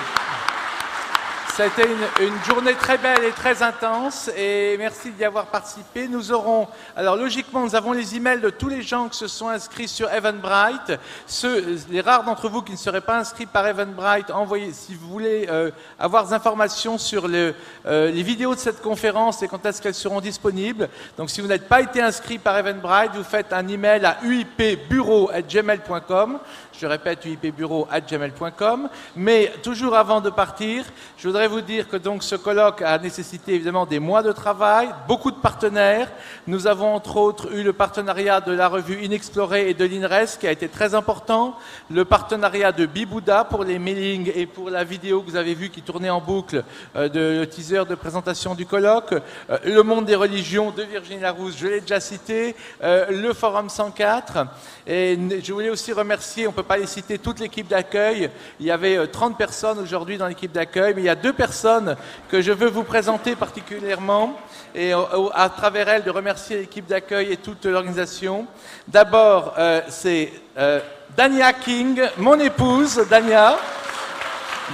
ça 1.57 1.65
a 1.65 1.67
été 1.67 1.83
une, 2.21 2.45
journée 2.49 2.73
très 2.73 2.97
belle 2.97 3.25
et 3.25 3.33
très 3.33 3.63
intense 3.63 4.31
et 4.39 4.75
merci 4.79 5.11
d'y 5.11 5.23
avoir 5.23 5.49
participé. 5.49 6.09
Nous 6.09 6.33
aurons, 6.33 6.67
alors 6.97 7.17
logiquement, 7.17 7.61
nous 7.61 7.75
avons 7.75 7.93
les 7.93 8.17
emails 8.17 8.41
de 8.41 8.49
tous 8.49 8.71
les 8.71 8.81
gens 8.81 9.11
qui 9.11 9.19
se 9.19 9.27
sont 9.27 9.51
inscrits 9.51 9.89
sur 9.89 10.11
Eventbrite. 10.11 10.99
Ceux, 11.27 11.79
les 11.91 12.01
rares 12.01 12.25
d'entre 12.25 12.49
vous 12.49 12.63
qui 12.63 12.73
ne 12.73 12.79
seraient 12.79 13.03
pas 13.03 13.19
inscrits 13.19 13.45
par 13.45 13.67
Eventbrite, 13.67 14.31
envoyez, 14.31 14.73
si 14.73 14.95
vous 14.95 15.07
voulez 15.09 15.47
euh, 15.51 15.71
avoir 15.99 16.27
des 16.27 16.33
informations 16.33 16.97
sur 16.97 17.27
euh, 17.27 17.53
les 17.85 18.23
vidéos 18.23 18.55
de 18.55 18.61
cette 18.61 18.81
conférence 18.81 19.43
et 19.43 19.49
quand 19.49 19.67
est-ce 19.67 19.83
qu'elles 19.83 19.93
seront 19.93 20.23
disponibles. 20.23 20.89
Donc 21.19 21.29
si 21.29 21.43
vous 21.43 21.49
n'êtes 21.49 21.69
pas 21.69 21.83
été 21.83 22.01
inscrit 22.01 22.39
par 22.39 22.57
Eventbrite, 22.57 23.11
vous 23.15 23.25
faites 23.25 23.53
un 23.53 23.69
email 23.69 24.07
à 24.07 24.17
uipbureau@gmail.com. 24.25 26.39
Je 26.81 26.87
répète, 26.87 27.27
uipbureau.gmail.com. 27.27 28.89
Mais 29.17 29.53
toujours 29.63 29.95
avant 29.95 30.21
de 30.21 30.31
partir, 30.31 30.85
je 31.19 31.29
voudrais 31.29 31.42
vous 31.49 31.61
dire 31.61 31.89
que 31.89 31.97
donc 31.97 32.23
ce 32.23 32.35
colloque 32.35 32.83
a 32.83 32.99
nécessité 32.99 33.55
évidemment 33.55 33.87
des 33.87 33.99
mois 33.99 34.23
de 34.23 34.33
travail, 34.33 34.89
beaucoup 35.09 35.31
de 35.31 35.37
partenaires. 35.37 36.11
Nous 36.47 36.67
avons 36.67 36.95
entre 36.95 37.17
autres 37.17 37.53
eu 37.53 37.63
le 37.63 37.73
partenariat 37.73 38.41
de 38.41 38.53
la 38.53 38.69
revue 38.69 39.03
Inexplorée 39.05 39.71
et 39.71 39.75
de 39.75 39.85
l'INRES 39.85 40.39
qui 40.39 40.47
a 40.47 40.53
été 40.53 40.69
très 40.69 40.95
important, 40.95 41.57
le 41.91 42.05
partenariat 42.05 42.73
de 42.73 42.87
Bibouda 42.87 43.45
pour 43.45 43.65
les 43.65 43.79
mailings 43.79 44.31
et 44.35 44.47
pour 44.47 44.71
la 44.71 44.85
vidéo 44.85 45.23
que 45.23 45.31
vous 45.31 45.37
avez 45.37 45.55
vue 45.55 45.71
qui 45.71 45.83
tournait 45.83 46.11
en 46.11 46.21
boucle 46.21 46.65
euh, 46.97 47.09
de 47.09 47.41
le 47.41 47.47
teaser 47.47 47.85
de 47.89 47.95
présentation 47.95 48.55
du 48.55 48.67
colloque, 48.67 49.13
euh, 49.13 49.59
le 49.65 49.83
monde 49.83 50.07
des 50.07 50.17
religions 50.17 50.71
de 50.71 50.83
Virginie 50.83 51.21
Larousse, 51.21 51.57
je 51.59 51.67
l'ai 51.67 51.81
déjà 51.81 52.01
cité, 52.01 52.55
euh, 52.83 53.07
le 53.11 53.33
forum 53.33 53.69
104. 53.69 54.47
Et 54.87 55.19
je 55.43 55.53
voulais 55.53 55.71
aussi 55.71 55.93
remercier, 55.93 56.47
on 56.47 56.51
ne 56.51 56.57
peut 56.57 56.63
pas 56.63 56.77
les 56.77 56.87
citer, 56.87 57.19
toute 57.19 57.41
l'équipe 57.41 57.69
d'accueil. 57.69 58.31
Il 58.59 58.67
y 58.67 58.71
avait 58.71 58.97
euh, 58.97 59.07
30 59.07 59.39
personnes 59.39 59.79
aujourd'hui 59.79 60.19
dans 60.19 60.27
l'équipe 60.27 60.53
d'accueil, 60.53 60.93
mais 60.95 61.03
il 61.03 61.07
y 61.07 61.11
a 61.11 61.15
deux 61.15 61.32
personnes 61.33 61.97
que 62.29 62.41
je 62.41 62.53
veux 62.53 62.69
vous 62.69 62.85
présenter 62.85 63.35
particulièrement 63.37 64.39
et 64.75 64.93
à 65.35 65.49
travers 65.49 65.89
elles 65.89 66.05
de 66.05 66.11
remercier 66.11 66.59
l'équipe 66.59 66.87
d'accueil 66.87 67.33
et 67.33 67.37
toute 67.37 67.67
l'organisation. 67.67 68.47
D'abord, 68.89 69.55
euh, 69.59 69.81
c'est 69.89 70.33
euh, 70.59 70.81
Dania 71.17 71.53
King, 71.53 72.03
mon 72.19 72.39
épouse, 72.41 73.07
Dania. 73.09 73.57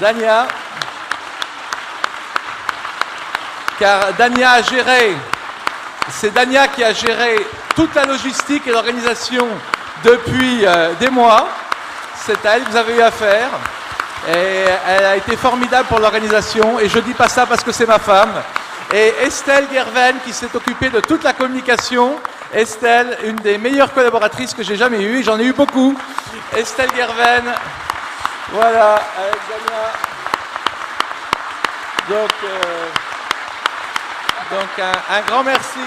Dania. 0.00 0.46
Car 3.78 4.12
Dania 4.14 4.52
a 4.52 4.62
géré, 4.62 5.16
c'est 6.10 6.32
Dania 6.32 6.68
qui 6.68 6.82
a 6.84 6.92
géré 6.92 7.36
toute 7.74 7.94
la 7.94 8.04
logistique 8.04 8.66
et 8.66 8.72
l'organisation 8.72 9.46
depuis 10.04 10.66
euh, 10.66 10.94
des 11.00 11.10
mois. 11.10 11.48
C'est 12.16 12.44
à 12.44 12.56
elle 12.56 12.64
que 12.64 12.70
vous 12.70 12.76
avez 12.76 12.96
eu 12.96 13.02
affaire. 13.02 13.50
Et 14.26 14.64
elle 14.86 15.04
a 15.04 15.16
été 15.16 15.36
formidable 15.36 15.88
pour 15.88 16.00
l'organisation. 16.00 16.78
Et 16.80 16.88
je 16.88 16.98
dis 16.98 17.14
pas 17.14 17.28
ça 17.28 17.46
parce 17.46 17.62
que 17.62 17.72
c'est 17.72 17.86
ma 17.86 17.98
femme. 17.98 18.32
Et 18.92 19.14
Estelle 19.22 19.66
Gerven 19.72 20.16
qui 20.24 20.32
s'est 20.32 20.54
occupée 20.54 20.90
de 20.90 21.00
toute 21.00 21.22
la 21.22 21.32
communication. 21.32 22.18
Estelle, 22.52 23.18
une 23.24 23.36
des 23.36 23.58
meilleures 23.58 23.92
collaboratrices 23.92 24.54
que 24.54 24.62
j'ai 24.62 24.76
jamais 24.76 25.02
eues. 25.02 25.22
J'en 25.22 25.38
ai 25.38 25.44
eu 25.44 25.52
beaucoup. 25.52 25.96
Estelle 26.56 26.90
Gerven. 26.96 27.44
Voilà. 28.52 29.00
Donc, 32.08 32.30
euh, 32.44 32.86
donc 34.50 34.78
un, 34.78 35.14
un 35.16 35.20
grand 35.26 35.44
merci. 35.44 35.80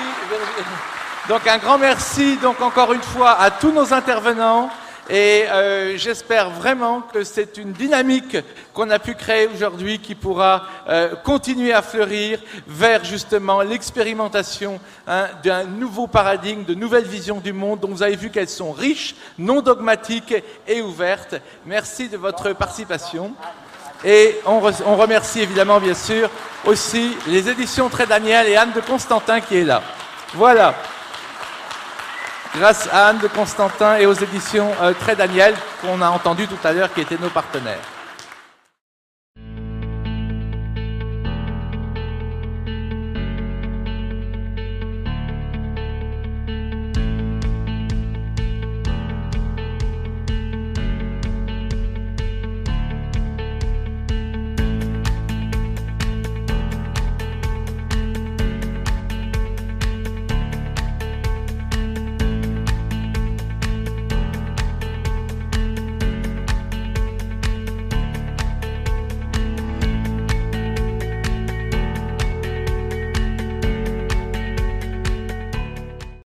Donc 1.28 1.45
un 1.48 1.58
grand 1.60 1.78
merci 1.78 2.38
donc 2.38 2.60
encore 2.62 2.94
une 2.94 3.02
fois 3.02 3.40
à 3.40 3.52
tous 3.52 3.72
nos 3.72 3.94
intervenants 3.94 4.70
et 5.10 5.45
euh, 5.49 5.98
j'espère 5.98 6.52
vraiment 6.52 7.02
que 7.02 7.23
c'est 7.23 7.57
une 7.57 7.73
dynamique 7.73 8.38
qu'on 8.73 8.90
a 8.90 8.99
pu 8.99 9.15
créer 9.15 9.48
aujourd'hui 9.48 9.99
qui 9.99 10.15
pourra 10.15 10.64
euh, 10.88 11.15
continuer 11.15 11.73
à 11.73 11.82
fleurir 11.82 12.40
vers 12.68 13.03
justement 13.03 13.61
l'expérimentation 13.61 14.80
hein, 15.07 15.28
d'un 15.44 15.65
nouveau 15.65 16.07
paradigme, 16.07 16.64
de 16.64 16.76
nouvelles 16.76 17.06
visions 17.07 17.40
du 17.40 17.52
monde 17.52 17.80
dont 17.80 17.90
vous 17.90 18.03
avez 18.03 18.15
vu 18.15 18.30
qu'elles 18.30 18.48
sont 18.48 18.72
riches, 18.72 19.15
non 19.38 19.61
dogmatiques 19.61 20.36
et 20.68 20.82
ouvertes. 20.82 21.36
Merci 21.65 22.07
de 22.07 22.18
votre 22.18 22.53
participation. 22.53 23.34
Et 24.06 24.40
on, 24.45 24.61
on 24.86 24.95
remercie 24.95 25.41
évidemment, 25.41 25.80
bien 25.80 25.94
sûr, 25.94 26.30
aussi 26.65 27.18
les 27.28 27.49
éditions 27.49 27.90
Très 27.90 28.07
Daniel 28.07 28.48
et 28.48 28.56
Anne 28.56 28.72
de 28.73 28.82
Constantin 28.82 29.41
qui 29.41 29.57
est 29.57 29.65
là. 29.65 29.82
Voilà. 30.34 30.76
Grâce 32.56 32.90
à 32.91 33.07
Anne 33.07 33.19
de 33.19 33.28
Constantin 33.28 33.95
et 33.95 34.06
aux 34.06 34.14
éditions 34.14 34.72
euh, 34.82 34.94
Très 34.94 35.15
Daniel 35.15 35.53
qu'on 35.82 36.02
a 36.02 36.10
entendu 36.10 36.48
tout 36.48 36.60
à 36.64 36.73
l'heure 36.73 36.94
qui 36.94 36.99
étaient 36.99 37.18
nos 37.18 37.30
partenaires. 37.30 37.80